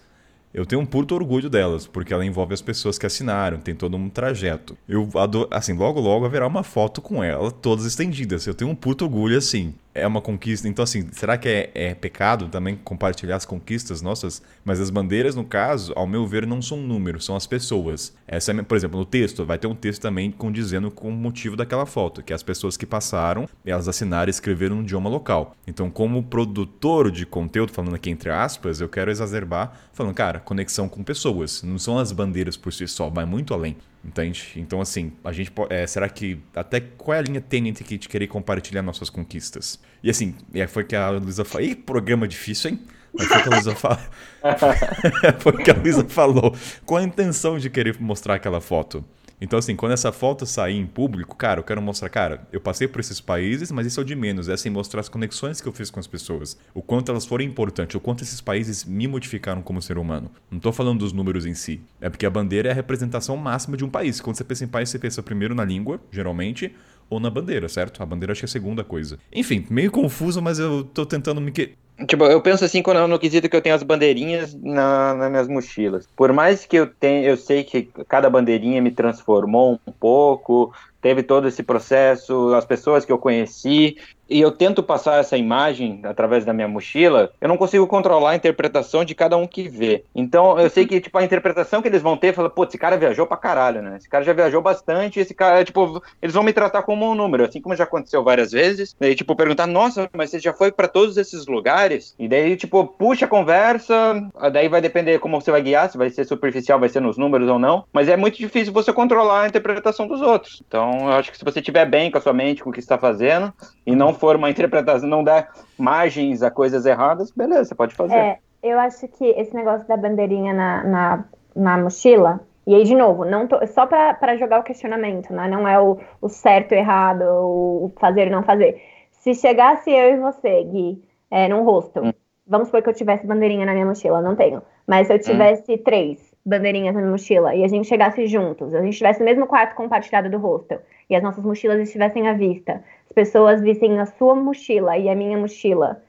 Eu 0.52 0.66
tenho 0.66 0.82
um 0.82 0.86
puto 0.86 1.14
orgulho 1.14 1.48
delas, 1.48 1.86
porque 1.86 2.12
ela 2.12 2.26
envolve 2.26 2.52
as 2.52 2.60
pessoas 2.60 2.98
que 2.98 3.06
assinaram, 3.06 3.58
tem 3.58 3.74
todo 3.74 3.96
um 3.96 4.08
trajeto. 4.08 4.76
Eu 4.88 5.08
adoro, 5.14 5.48
assim, 5.50 5.74
logo 5.74 6.00
logo 6.00 6.24
haverá 6.24 6.46
uma 6.46 6.64
foto 6.64 7.00
com 7.00 7.22
ela, 7.22 7.52
todas 7.52 7.84
estendidas. 7.84 8.46
Eu 8.46 8.54
tenho 8.54 8.70
um 8.70 8.74
puto 8.74 9.04
orgulho 9.04 9.38
assim 9.38 9.74
é 9.94 10.06
uma 10.06 10.20
conquista. 10.20 10.68
Então, 10.68 10.82
assim, 10.82 11.08
será 11.12 11.36
que 11.36 11.48
é, 11.48 11.70
é, 11.74 11.94
pecado 11.94 12.48
também 12.48 12.76
compartilhar 12.76 13.36
as 13.36 13.44
conquistas 13.44 14.00
nossas? 14.00 14.42
Mas 14.64 14.80
as 14.80 14.90
bandeiras, 14.90 15.34
no 15.34 15.44
caso, 15.44 15.92
ao 15.96 16.06
meu 16.06 16.26
ver, 16.26 16.46
não 16.46 16.62
são 16.62 16.78
números, 16.78 17.24
são 17.24 17.36
as 17.36 17.46
pessoas. 17.46 18.14
Essa 18.26 18.52
é, 18.52 18.62
por 18.62 18.76
exemplo, 18.76 18.98
no 18.98 19.04
texto, 19.04 19.44
vai 19.44 19.58
ter 19.58 19.66
um 19.66 19.74
texto 19.74 20.02
também 20.02 20.30
condizendo 20.30 20.90
com 20.90 21.08
o 21.08 21.12
motivo 21.12 21.56
daquela 21.56 21.86
foto, 21.86 22.22
que 22.22 22.32
é 22.32 22.36
as 22.36 22.42
pessoas 22.42 22.76
que 22.76 22.86
passaram, 22.86 23.48
elas 23.64 23.88
assinaram 23.88 24.28
e 24.28 24.30
escreveram 24.30 24.76
no 24.76 24.82
idioma 24.82 25.10
local. 25.10 25.54
Então, 25.66 25.90
como 25.90 26.22
produtor 26.22 27.10
de 27.10 27.26
conteúdo, 27.26 27.72
falando 27.72 27.94
aqui 27.94 28.10
entre 28.10 28.30
aspas, 28.30 28.80
eu 28.80 28.88
quero 28.88 29.10
exacerbar, 29.10 29.72
falando, 29.92 30.14
cara, 30.14 30.40
conexão 30.40 30.88
com 30.88 31.02
pessoas. 31.02 31.62
Não 31.62 31.78
são 31.78 31.98
as 31.98 32.12
bandeiras 32.12 32.56
por 32.56 32.72
si 32.72 32.86
só, 32.86 33.08
vai 33.08 33.24
muito 33.24 33.52
além. 33.52 33.76
Entende? 34.02 34.52
Então, 34.56 34.80
assim, 34.80 35.12
a 35.22 35.30
gente 35.30 35.50
pode. 35.50 35.74
É, 35.74 35.86
será 35.86 36.08
que. 36.08 36.40
Até 36.54 36.80
qual 36.80 37.14
é 37.14 37.18
a 37.18 37.22
linha 37.22 37.40
tênue 37.40 37.68
entre 37.68 37.98
de 37.98 38.08
querer 38.08 38.28
compartilhar 38.28 38.82
nossas 38.82 39.10
conquistas? 39.10 39.78
E 40.02 40.08
assim, 40.08 40.34
é, 40.54 40.66
foi 40.66 40.84
que 40.84 40.96
a 40.96 41.10
Luísa 41.10 41.44
falou. 41.44 41.66
Ih, 41.66 41.74
programa 41.74 42.26
difícil, 42.26 42.70
hein? 42.70 42.80
Mas 43.12 43.26
foi 43.26 43.42
que 43.42 43.48
a 43.48 43.52
Luísa 43.52 43.74
falou. 43.74 43.98
foi 45.40 45.52
que 45.62 45.70
a 45.70 45.74
Luísa 45.74 46.04
falou. 46.08 46.56
Com 46.86 46.96
a 46.96 47.02
intenção 47.02 47.58
de 47.58 47.68
querer 47.68 48.00
mostrar 48.00 48.36
aquela 48.36 48.60
foto. 48.60 49.04
Então, 49.40 49.58
assim, 49.58 49.74
quando 49.74 49.92
essa 49.92 50.12
foto 50.12 50.44
sair 50.44 50.76
em 50.76 50.86
público, 50.86 51.34
cara, 51.34 51.60
eu 51.60 51.64
quero 51.64 51.80
mostrar, 51.80 52.10
cara, 52.10 52.46
eu 52.52 52.60
passei 52.60 52.86
por 52.86 53.00
esses 53.00 53.20
países, 53.20 53.72
mas 53.72 53.86
isso 53.86 53.98
é 53.98 54.02
o 54.02 54.06
de 54.06 54.14
menos. 54.14 54.48
É 54.48 54.52
assim, 54.52 54.68
mostrar 54.68 55.00
as 55.00 55.08
conexões 55.08 55.60
que 55.60 55.66
eu 55.66 55.72
fiz 55.72 55.90
com 55.90 55.98
as 55.98 56.06
pessoas. 56.06 56.58
O 56.74 56.82
quanto 56.82 57.10
elas 57.10 57.24
foram 57.24 57.44
importantes, 57.44 57.94
o 57.94 58.00
quanto 58.00 58.22
esses 58.22 58.40
países 58.40 58.84
me 58.84 59.08
modificaram 59.08 59.62
como 59.62 59.80
ser 59.80 59.96
humano. 59.96 60.30
Não 60.50 60.58
estou 60.58 60.72
falando 60.72 60.98
dos 60.98 61.12
números 61.12 61.46
em 61.46 61.54
si. 61.54 61.80
É 62.00 62.10
porque 62.10 62.26
a 62.26 62.30
bandeira 62.30 62.68
é 62.68 62.72
a 62.72 62.74
representação 62.74 63.36
máxima 63.36 63.76
de 63.76 63.84
um 63.84 63.88
país. 63.88 64.20
Quando 64.20 64.36
você 64.36 64.44
pensa 64.44 64.64
em 64.64 64.68
país, 64.68 64.90
você 64.90 64.98
pensa 64.98 65.22
primeiro 65.22 65.54
na 65.54 65.64
língua, 65.64 66.00
geralmente, 66.12 66.74
ou 67.10 67.18
na 67.18 67.28
bandeira, 67.28 67.68
certo? 67.68 68.02
A 68.02 68.06
bandeira 68.06 68.32
acho 68.32 68.40
que 68.40 68.44
é 68.44 68.48
a 68.48 68.50
segunda 68.50 68.84
coisa. 68.84 69.18
Enfim, 69.32 69.66
meio 69.68 69.90
confuso, 69.90 70.40
mas 70.40 70.58
eu 70.60 70.84
tô 70.84 71.04
tentando 71.04 71.40
me. 71.40 71.50
Que... 71.50 71.74
Tipo, 72.06 72.24
eu 72.24 72.40
penso 72.40 72.64
assim 72.64 72.82
quando, 72.82 73.06
no 73.06 73.18
quesito 73.18 73.48
que 73.48 73.56
eu 73.56 73.60
tenho 73.60 73.74
as 73.74 73.82
bandeirinhas 73.82 74.54
na, 74.54 75.12
nas 75.14 75.30
minhas 75.30 75.48
mochilas. 75.48 76.08
Por 76.16 76.32
mais 76.32 76.64
que 76.64 76.76
eu 76.76 76.86
tenha, 76.86 77.28
eu 77.28 77.36
sei 77.36 77.64
que 77.64 77.90
cada 78.08 78.30
bandeirinha 78.30 78.80
me 78.80 78.90
transformou 78.90 79.78
um 79.86 79.92
pouco, 79.92 80.72
teve 81.02 81.22
todo 81.22 81.48
esse 81.48 81.62
processo, 81.62 82.54
as 82.54 82.64
pessoas 82.64 83.04
que 83.04 83.12
eu 83.12 83.18
conheci, 83.18 83.98
e 84.30 84.40
eu 84.40 84.52
tento 84.52 84.82
passar 84.82 85.18
essa 85.18 85.36
imagem 85.36 86.00
através 86.04 86.44
da 86.44 86.52
minha 86.52 86.68
mochila, 86.68 87.32
eu 87.40 87.48
não 87.48 87.56
consigo 87.56 87.86
controlar 87.86 88.30
a 88.30 88.36
interpretação 88.36 89.04
de 89.04 89.14
cada 89.14 89.36
um 89.36 89.46
que 89.46 89.68
vê. 89.68 90.04
Então, 90.14 90.58
eu 90.58 90.70
sei 90.70 90.86
que, 90.86 91.00
tipo, 91.00 91.18
a 91.18 91.24
interpretação 91.24 91.82
que 91.82 91.88
eles 91.88 92.00
vão 92.00 92.16
ter, 92.16 92.32
fala, 92.32 92.48
pô, 92.48 92.64
esse 92.64 92.78
cara 92.78 92.96
viajou 92.96 93.26
pra 93.26 93.36
caralho, 93.36 93.82
né? 93.82 93.96
Esse 93.96 94.08
cara 94.08 94.24
já 94.24 94.32
viajou 94.32 94.62
bastante, 94.62 95.18
esse 95.18 95.34
cara, 95.34 95.64
tipo, 95.64 96.00
eles 96.22 96.34
vão 96.34 96.44
me 96.44 96.52
tratar 96.52 96.82
como 96.82 97.10
um 97.10 97.14
número, 97.14 97.44
assim 97.44 97.60
como 97.60 97.74
já 97.74 97.84
aconteceu 97.84 98.22
várias 98.22 98.52
vezes, 98.52 98.94
e, 99.00 99.14
tipo, 99.14 99.34
perguntar, 99.34 99.66
nossa, 99.66 100.08
mas 100.12 100.30
você 100.30 100.38
já 100.38 100.52
foi 100.52 100.70
para 100.70 100.86
todos 100.86 101.16
esses 101.16 101.46
lugares? 101.46 102.14
E 102.18 102.28
daí, 102.28 102.56
tipo, 102.56 102.86
puxa 102.86 103.24
a 103.24 103.28
conversa, 103.28 104.22
daí 104.52 104.68
vai 104.68 104.80
depender 104.80 105.18
como 105.18 105.40
você 105.40 105.50
vai 105.50 105.62
guiar, 105.62 105.90
se 105.90 105.98
vai 105.98 106.08
ser 106.08 106.24
superficial, 106.24 106.78
vai 106.78 106.88
ser 106.88 107.00
nos 107.00 107.18
números 107.18 107.48
ou 107.48 107.58
não. 107.58 107.84
Mas 107.92 108.08
é 108.08 108.16
muito 108.16 108.38
difícil 108.38 108.72
você 108.72 108.92
controlar 108.92 109.42
a 109.42 109.48
interpretação 109.48 110.06
dos 110.06 110.20
outros. 110.20 110.62
Então, 110.66 111.08
eu 111.08 111.12
acho 111.14 111.32
que 111.32 111.38
se 111.38 111.44
você 111.44 111.58
estiver 111.58 111.86
bem 111.86 112.10
com 112.10 112.18
a 112.18 112.20
sua 112.20 112.32
mente, 112.32 112.62
com 112.62 112.70
o 112.70 112.72
que 112.72 112.78
está 112.78 112.96
fazendo, 112.96 113.52
e 113.86 113.96
não 113.96 114.14
for 114.20 114.36
uma 114.36 114.50
interpretação, 114.50 115.08
não 115.08 115.24
der 115.24 115.48
margens 115.78 116.42
a 116.42 116.50
coisas 116.50 116.84
erradas, 116.84 117.30
beleza, 117.32 117.64
você 117.64 117.74
pode 117.74 117.94
fazer. 117.94 118.14
É, 118.14 118.38
eu 118.62 118.78
acho 118.78 119.08
que 119.08 119.24
esse 119.24 119.54
negócio 119.54 119.88
da 119.88 119.96
bandeirinha 119.96 120.52
na, 120.52 120.84
na, 120.84 121.24
na 121.56 121.78
mochila, 121.78 122.40
e 122.66 122.74
aí, 122.74 122.84
de 122.84 122.94
novo, 122.94 123.24
não 123.24 123.48
tô, 123.48 123.66
só 123.66 123.86
para 123.86 124.36
jogar 124.36 124.60
o 124.60 124.62
questionamento, 124.62 125.32
né? 125.32 125.48
Não 125.48 125.66
é 125.66 125.80
o, 125.80 125.98
o 126.20 126.28
certo, 126.28 126.72
errado, 126.72 127.22
o 127.22 127.92
fazer 127.98 128.26
ou 128.26 128.30
não 128.30 128.42
fazer. 128.42 128.80
Se 129.10 129.34
chegasse 129.34 129.90
eu 129.90 130.14
e 130.14 130.18
você, 130.18 130.62
Gui, 130.64 131.02
é, 131.30 131.48
num 131.48 131.64
hostel, 131.64 132.04
hum. 132.04 132.12
vamos 132.46 132.68
supor 132.68 132.82
que 132.82 132.90
eu 132.90 132.94
tivesse 132.94 133.26
bandeirinha 133.26 133.66
na 133.66 133.72
minha 133.72 133.86
mochila, 133.86 134.20
não 134.20 134.36
tenho. 134.36 134.62
Mas 134.86 135.06
se 135.06 135.14
eu 135.14 135.16
hum. 135.16 135.20
tivesse 135.20 135.72
hum. 135.72 135.78
três 135.82 136.29
bandeirinhas 136.44 136.94
na 136.94 137.02
mochila 137.02 137.54
e 137.54 137.64
a 137.64 137.68
gente 137.68 137.86
chegasse 137.86 138.26
juntos, 138.26 138.74
a 138.74 138.80
gente 138.80 138.92
estivesse 138.92 139.20
no 139.20 139.26
mesmo 139.26 139.46
quarto 139.46 139.74
compartilhado 139.74 140.30
do 140.30 140.38
hostel 140.38 140.80
e 141.08 141.14
as 141.14 141.22
nossas 141.22 141.44
mochilas 141.44 141.80
estivessem 141.80 142.28
à 142.28 142.32
vista, 142.32 142.82
as 143.06 143.12
pessoas 143.12 143.60
vissem 143.60 143.98
a 143.98 144.06
sua 144.06 144.34
mochila 144.34 144.96
e 144.96 145.08
a 145.08 145.14
minha 145.14 145.36
mochila, 145.36 146.02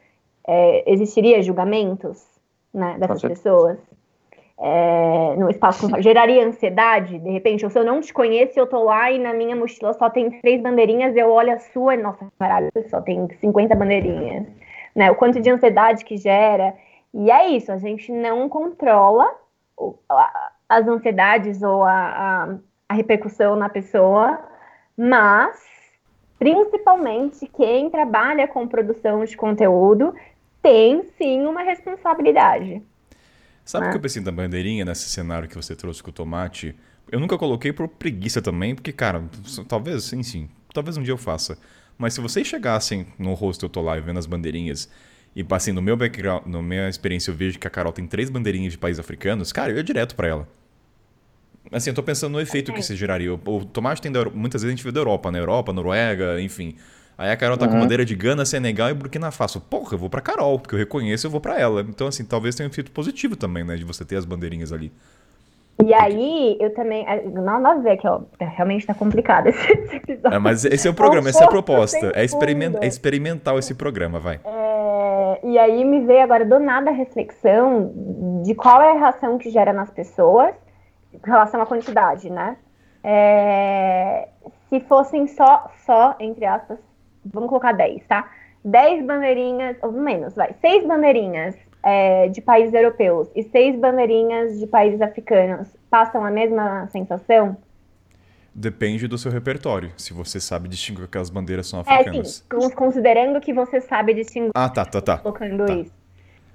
é, 0.48 0.91
existiria 0.91 1.41
julgamentos 1.41 2.26
né, 2.74 2.95
dessas 2.98 3.22
pessoas? 3.22 3.78
É, 4.64 5.36
no 5.38 5.49
espaço 5.49 5.90
geraria 6.02 6.45
ansiedade, 6.45 7.18
de 7.18 7.30
repente, 7.32 7.66
ou 7.66 7.72
se 7.72 7.80
eu 7.80 7.84
não 7.84 7.99
te 7.99 8.14
conheço, 8.14 8.60
eu 8.60 8.68
tô 8.68 8.84
lá 8.84 9.12
e 9.12 9.18
na 9.18 9.34
minha 9.34 9.56
mochila 9.56 9.91
só 9.94 10.10
tem 10.10 10.30
três 10.40 10.62
bandeirinhas, 10.62 11.16
eu 11.16 11.32
olho 11.32 11.53
a 11.53 11.58
sua 11.58 11.95
e, 11.95 11.98
nossa, 11.98 12.32
caralho, 12.38 12.70
só 12.88 13.02
tem 13.02 13.28
50 13.40 13.76
bandeirinhas, 13.76 14.45
né, 14.95 15.10
o 15.10 15.16
quanto 15.16 15.41
de 15.41 15.49
ansiedade 15.49 16.06
que 16.06 16.16
gera, 16.16 16.76
e 17.14 17.32
é 17.32 17.49
isso, 17.49 17.72
a 17.72 17.78
gente 17.78 18.12
não 18.12 18.48
controla 18.48 19.41
as 20.69 20.88
ansiedades 20.88 21.61
ou 21.61 21.84
a, 21.84 21.91
a, 21.91 22.56
a 22.89 22.93
repercussão 22.93 23.56
na 23.56 23.69
pessoa, 23.69 24.39
mas 24.98 25.57
principalmente 26.39 27.45
quem 27.48 27.89
trabalha 27.89 28.48
com 28.48 28.68
produção 28.68 29.23
de 29.23 29.35
conteúdo 29.35 30.15
tem 30.61 31.03
sim 31.18 31.45
uma 31.45 31.61
responsabilidade. 31.61 32.81
Sabe 33.64 33.85
o 33.85 33.88
né? 33.88 33.91
que 33.91 33.98
eu 33.98 34.02
pensei 34.02 34.22
da 34.22 34.31
bandeirinha 34.31 34.85
nesse 34.85 35.10
cenário 35.10 35.48
que 35.48 35.56
você 35.56 35.76
trouxe 35.76 36.02
com 36.02 36.10
o 36.10 36.14
tomate? 36.14 36.76
Eu 37.11 37.19
nunca 37.19 37.38
coloquei 37.38 37.72
por 37.73 37.88
preguiça 37.88 38.41
também, 38.41 38.73
porque, 38.73 38.91
cara, 38.91 39.23
talvez, 39.68 40.06
sim, 40.06 40.23
sim, 40.23 40.49
talvez 40.73 40.98
um 40.98 41.03
dia 41.03 41.14
eu 41.14 41.18
faça. 41.18 41.57
Mas 41.98 42.14
se 42.14 42.22
vocês 42.22 42.48
chegassem 42.48 43.06
no 43.19 43.34
rosto 43.34 43.65
eu 43.65 43.69
tô 43.69 43.81
lá 43.81 43.99
vendo 43.99 44.18
as 44.18 44.26
bandeirinhas 44.26 44.89
e 45.36 45.45
assim, 45.52 45.72
no 45.72 45.82
meu 45.82 45.95
background, 45.95 46.45
na 46.45 46.62
minha 46.62 46.90
experiência, 46.90 47.32
eu 47.32 47.36
vejo 47.36 47.58
que 47.58 47.66
a 47.66 47.70
Carol 47.70 47.94
tem 47.94 48.06
três 48.06 48.30
bandeirinhas 48.30 48.74
de 48.74 48.78
países 48.78 48.99
africanos, 48.99 49.52
cara, 49.52 49.72
eu 49.72 49.78
ia 49.78 49.84
direto 49.84 50.16
para 50.16 50.28
ela. 50.28 50.48
Assim, 51.72 51.90
eu 51.90 51.94
tô 51.94 52.03
pensando 52.03 52.34
no 52.34 52.41
efeito 52.41 52.74
que 52.74 52.82
isso 52.82 52.95
geraria. 52.95 53.34
O, 53.34 53.66
tomate 53.66 54.02
tem 54.02 54.12
da, 54.12 54.26
muitas 54.26 54.62
vezes 54.62 54.74
a 54.74 54.76
gente 54.76 54.84
vê 54.84 54.91
da 54.91 54.99
Europa, 54.99 55.32
né? 55.32 55.40
Europa, 55.40 55.72
Noruega, 55.72 56.41
enfim. 56.41 56.76
Aí 57.18 57.32
a 57.32 57.38
Carol 57.38 57.58
tá 57.58 57.66
uhum. 57.66 57.74
com 57.74 57.80
bandeira 57.80 58.03
de 58.03 58.16
Gana, 58.16 58.44
Senegal 58.44 58.90
e 58.90 58.94
Burkina 58.94 59.32
Faso. 59.32 59.62
Porra, 59.62 59.94
eu 59.94 59.98
vou 59.98 60.10
pra 60.10 60.20
Carol, 60.22 60.60
porque 60.60 60.76
eu 60.76 60.80
reconheço, 60.80 61.28
eu 61.28 61.32
vou 61.32 61.40
para 61.40 61.58
ela. 61.60 61.82
Então, 61.82 62.08
assim, 62.08 62.26
talvez 62.26 62.56
tenha 62.56 62.68
um 62.68 62.72
efeito 62.72 62.91
positivo 62.91 63.36
também, 63.36 63.64
né? 63.64 63.78
De 63.78 63.86
você 63.86 64.03
ter 64.03 64.18
as 64.18 64.26
bandeirinhas 64.26 64.74
ali. 64.74 64.91
E 65.84 65.93
aí, 65.93 66.57
eu 66.60 66.73
também. 66.73 67.06
É, 67.07 67.23
não 67.23 67.61
dá 67.61 67.72
a 67.72 67.76
ver 67.76 67.98
que 67.98 68.07
ó, 68.07 68.22
realmente 68.39 68.85
tá 68.85 68.93
complicado 68.93 69.48
esse 69.49 69.72
episódio. 69.95 70.35
É, 70.35 70.39
mas 70.39 70.64
esse 70.64 70.88
é 70.88 70.91
o 70.91 70.93
programa, 70.93 71.30
essa 71.30 71.43
é 71.43 71.45
a 71.45 71.49
proposta. 71.49 72.11
É, 72.15 72.23
experiment, 72.23 72.76
é 72.81 72.88
experimental 72.88 73.57
esse 73.57 73.73
programa, 73.73 74.19
vai. 74.19 74.39
É, 74.45 75.39
e 75.43 75.57
aí 75.57 75.84
me 75.84 76.06
veio 76.06 76.22
agora 76.22 76.45
do 76.45 76.60
nada 76.60 76.91
a 76.91 76.93
reflexão 76.93 77.91
de 78.43 78.53
qual 78.53 78.81
é 78.81 78.91
a 78.91 78.99
reação 78.99 79.38
que 79.38 79.49
gera 79.49 79.73
nas 79.73 79.89
pessoas 79.89 80.53
em 81.14 81.19
relação 81.30 81.61
à 81.61 81.65
quantidade, 81.65 82.30
né? 82.30 82.57
É, 83.03 84.27
se 84.69 84.80
fossem 84.81 85.27
só, 85.27 85.69
só, 85.85 86.15
entre 86.19 86.45
aspas, 86.45 86.77
vamos 87.26 87.49
colocar 87.49 87.72
10, 87.72 88.06
tá? 88.07 88.30
10 88.64 89.06
bandeirinhas, 89.06 89.77
ou 89.81 89.91
menos, 89.91 90.35
vai, 90.35 90.53
6 90.61 90.85
bandeirinhas 90.85 91.56
é, 91.84 92.28
de 92.30 92.41
países 92.41 92.74
europeus 92.74 93.30
e 93.36 93.44
6 93.44 93.80
bandeirinhas 93.80 94.60
de 94.60 94.68
países 94.68 95.02
africanos 95.02 95.68
passam 95.90 96.24
a 96.26 96.32
mesma 96.32 96.88
sensação? 96.88 97.58
Depende 98.53 99.08
do 99.08 99.18
seu 99.18 99.32
repertório. 99.32 99.91
Se 99.98 100.14
você 100.14 100.40
sabe 100.40 100.68
distinguir 100.68 101.03
que 101.03 101.06
aquelas 101.06 101.30
bandeiras 101.30 101.68
são 101.68 101.80
africanas. 101.80 102.45
É, 102.52 102.60
sim. 102.60 102.76
Considerando 102.76 103.40
que 103.40 103.53
você 103.53 103.80
sabe 103.80 104.14
distinguir. 104.14 104.52
Ah, 104.53 104.70
tá, 104.70 104.84
tá, 104.84 105.02
tá. 105.02 105.18
Colocando 105.20 105.66
tá. 105.66 105.74
isso. 105.74 106.02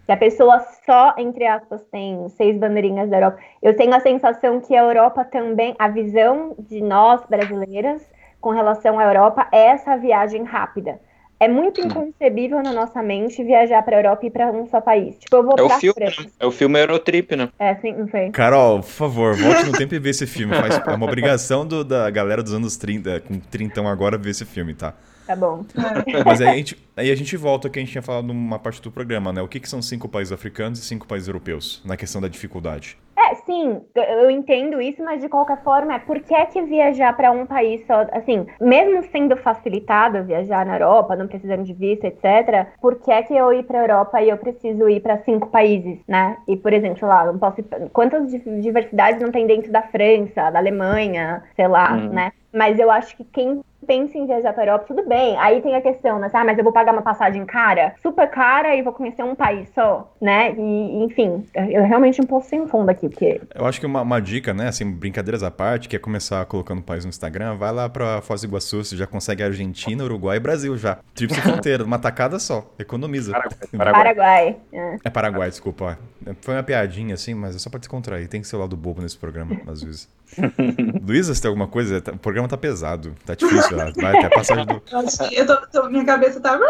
Se 0.04 0.12
a 0.12 0.16
pessoa 0.16 0.60
só, 0.84 1.14
entre 1.18 1.44
aspas, 1.46 1.82
tem 1.90 2.28
seis 2.28 2.56
bandeirinhas 2.56 3.10
da 3.10 3.16
Europa, 3.16 3.38
eu 3.60 3.74
tenho 3.74 3.92
a 3.92 3.98
sensação 3.98 4.60
que 4.60 4.76
a 4.76 4.82
Europa 4.82 5.24
também, 5.24 5.74
a 5.78 5.88
visão 5.88 6.54
de 6.58 6.80
nós 6.80 7.24
brasileiras 7.28 8.08
com 8.40 8.50
relação 8.50 9.00
à 9.00 9.04
Europa 9.04 9.48
é 9.50 9.66
essa 9.68 9.96
viagem 9.96 10.44
rápida. 10.44 11.00
É 11.38 11.48
muito 11.48 11.80
inconcebível 11.80 12.62
na 12.62 12.72
nossa 12.72 13.02
mente 13.02 13.44
viajar 13.44 13.82
pra 13.82 13.98
Europa 13.98 14.24
e 14.24 14.28
ir 14.28 14.30
pra 14.30 14.50
um 14.50 14.66
só 14.66 14.80
país. 14.80 15.18
Tipo, 15.18 15.36
eu 15.36 15.42
vou 15.42 15.52
é 15.52 15.56
pra 15.56 15.64
o 15.66 15.80
filme, 15.80 15.94
França. 15.94 16.22
Né? 16.22 16.30
É 16.40 16.46
o 16.46 16.50
filme 16.50 16.80
Eurotrip, 16.80 17.36
né? 17.36 17.50
É, 17.58 17.74
sim, 17.76 17.92
não 17.92 18.08
sei. 18.08 18.30
Carol, 18.30 18.80
por 18.80 18.88
favor, 18.88 19.36
volte 19.36 19.66
no 19.66 19.72
tempo 19.72 19.94
e 19.94 19.98
vê 19.98 20.10
esse 20.10 20.26
filme. 20.26 20.54
Faz, 20.54 20.80
é 20.86 20.94
uma 20.94 21.04
obrigação 21.06 21.66
do, 21.66 21.84
da 21.84 22.08
galera 22.08 22.42
dos 22.42 22.54
anos 22.54 22.76
30, 22.76 23.20
com 23.20 23.38
30 23.38 23.86
agora, 23.86 24.16
ver 24.16 24.30
esse 24.30 24.46
filme, 24.46 24.72
tá? 24.72 24.94
Tá 25.26 25.34
bom. 25.34 25.64
Mas 26.24 26.40
aí 26.40 26.48
a, 26.48 26.54
gente, 26.54 26.78
aí 26.96 27.10
a 27.10 27.14
gente 27.14 27.36
volta 27.36 27.66
ao 27.66 27.72
que 27.72 27.78
a 27.78 27.82
gente 27.82 27.90
tinha 27.90 28.02
falado 28.02 28.28
numa 28.28 28.58
parte 28.58 28.80
do 28.80 28.90
programa, 28.90 29.32
né? 29.32 29.42
O 29.42 29.48
que, 29.48 29.58
que 29.58 29.68
são 29.68 29.82
cinco 29.82 30.08
países 30.08 30.32
africanos 30.32 30.78
e 30.78 30.82
cinco 30.82 31.06
países 31.06 31.26
europeus 31.26 31.82
na 31.84 31.96
questão 31.96 32.20
da 32.20 32.28
dificuldade? 32.28 32.96
É, 33.46 33.52
sim, 33.52 33.80
eu 33.94 34.30
entendo 34.30 34.80
isso, 34.80 35.02
mas 35.02 35.20
de 35.20 35.28
qualquer 35.28 35.62
forma, 35.62 35.94
é 35.94 35.98
por 35.98 36.20
que 36.20 36.34
é 36.34 36.44
que 36.46 36.60
viajar 36.62 37.16
para 37.16 37.30
um 37.30 37.46
país 37.46 37.84
só, 37.86 38.06
assim, 38.12 38.46
mesmo 38.60 39.02
sendo 39.10 39.36
facilitado 39.36 40.24
viajar 40.24 40.66
na 40.66 40.74
Europa, 40.74 41.16
não 41.16 41.26
precisando 41.26 41.62
de 41.62 41.72
visto, 41.72 42.04
etc., 42.04 42.66
por 42.80 42.96
que 42.96 43.10
é 43.10 43.22
que 43.22 43.34
eu 43.34 43.52
ir 43.52 43.64
para 43.64 43.78
a 43.78 43.82
Europa 43.82 44.20
e 44.20 44.28
eu 44.28 44.36
preciso 44.36 44.88
ir 44.88 45.00
para 45.00 45.18
cinco 45.18 45.48
países, 45.48 45.98
né? 46.08 46.36
E, 46.48 46.56
por 46.56 46.72
exemplo, 46.72 46.98
sei 46.98 47.08
lá, 47.08 47.24
não 47.24 47.38
posso 47.38 47.60
ir, 47.60 47.64
quantas 47.92 48.30
diversidades 48.30 49.20
não 49.20 49.30
tem 49.30 49.46
dentro 49.46 49.70
da 49.70 49.82
França, 49.82 50.50
da 50.50 50.58
Alemanha, 50.58 51.42
sei 51.54 51.68
lá, 51.68 51.92
hum. 51.94 52.08
né? 52.10 52.32
Mas 52.52 52.78
eu 52.78 52.90
acho 52.90 53.16
que 53.16 53.24
quem 53.24 53.62
pensa 53.86 54.18
em 54.18 54.26
viajar 54.26 54.52
para 54.52 54.62
a 54.62 54.66
Europa, 54.66 54.84
tudo 54.88 55.08
bem. 55.08 55.36
Aí 55.38 55.60
tem 55.62 55.74
a 55.74 55.80
questão, 55.80 56.18
né? 56.18 56.28
Ah, 56.32 56.44
mas 56.44 56.58
eu 56.58 56.64
vou 56.64 56.72
pagar 56.72 56.92
uma 56.92 57.02
passagem 57.02 57.46
cara, 57.46 57.94
super 58.02 58.28
cara, 58.28 58.74
e 58.74 58.82
vou 58.82 58.92
conhecer 58.92 59.22
um 59.22 59.34
país 59.34 59.68
só, 59.74 60.12
né? 60.20 60.52
E, 60.52 61.04
enfim, 61.04 61.46
eu 61.54 61.84
realmente 61.84 62.20
um 62.20 62.26
pouco 62.26 62.46
sem 62.46 62.66
fundo 62.66 62.90
aqui, 62.90 63.08
porque... 63.08 63.40
Eu 63.54 63.64
acho 63.64 63.80
que 63.80 63.86
uma, 63.86 64.02
uma 64.02 64.20
dica, 64.20 64.52
né, 64.52 64.68
assim, 64.68 64.90
brincadeiras 64.90 65.42
à 65.42 65.50
parte, 65.50 65.88
que 65.88 65.96
é 65.96 65.98
começar 65.98 66.44
colocando 66.44 66.80
o 66.80 66.82
país 66.82 67.04
no 67.04 67.08
Instagram, 67.08 67.56
vai 67.56 67.72
lá 67.72 67.88
para 67.88 68.20
Foz 68.20 68.42
do 68.42 68.48
Iguaçu, 68.48 68.84
você 68.84 68.96
já 68.96 69.06
consegue 69.06 69.42
Argentina, 69.42 70.04
Uruguai 70.04 70.36
e 70.36 70.40
Brasil 70.40 70.76
já. 70.76 70.98
Tríplice 71.14 71.40
fronteira, 71.42 71.84
uma 71.84 71.98
tacada 71.98 72.38
só, 72.38 72.70
economiza. 72.78 73.32
Paraguai. 73.76 73.92
Paraguai. 73.92 74.56
É. 74.72 74.96
é 75.04 75.10
Paraguai, 75.10 75.48
desculpa. 75.48 75.98
Foi 76.40 76.54
uma 76.54 76.62
piadinha, 76.62 77.14
assim, 77.14 77.34
mas 77.34 77.54
é 77.54 77.58
só 77.58 77.70
pra 77.70 77.78
descontrair. 77.78 78.28
Tem 78.28 78.40
que 78.40 78.48
ser 78.48 78.56
o 78.56 78.58
lado 78.58 78.76
bobo 78.76 79.00
nesse 79.00 79.16
programa, 79.16 79.56
às 79.66 79.82
vezes. 79.82 80.08
Luísa, 81.06 81.34
você 81.34 81.42
tem 81.42 81.48
alguma 81.48 81.68
coisa? 81.68 82.02
O 82.12 82.18
programa 82.18 82.48
tá 82.48 82.56
pesado, 82.56 83.14
tá 83.24 83.34
difícil. 83.34 83.76
Vai 83.76 84.16
até 84.16 84.26
a 84.26 84.30
passagem 84.30 84.66
do. 84.66 84.82
Eu 85.32 85.46
tô, 85.46 85.56
tô, 85.68 85.88
minha 85.88 86.04
cabeça 86.04 86.40
tá. 86.40 86.58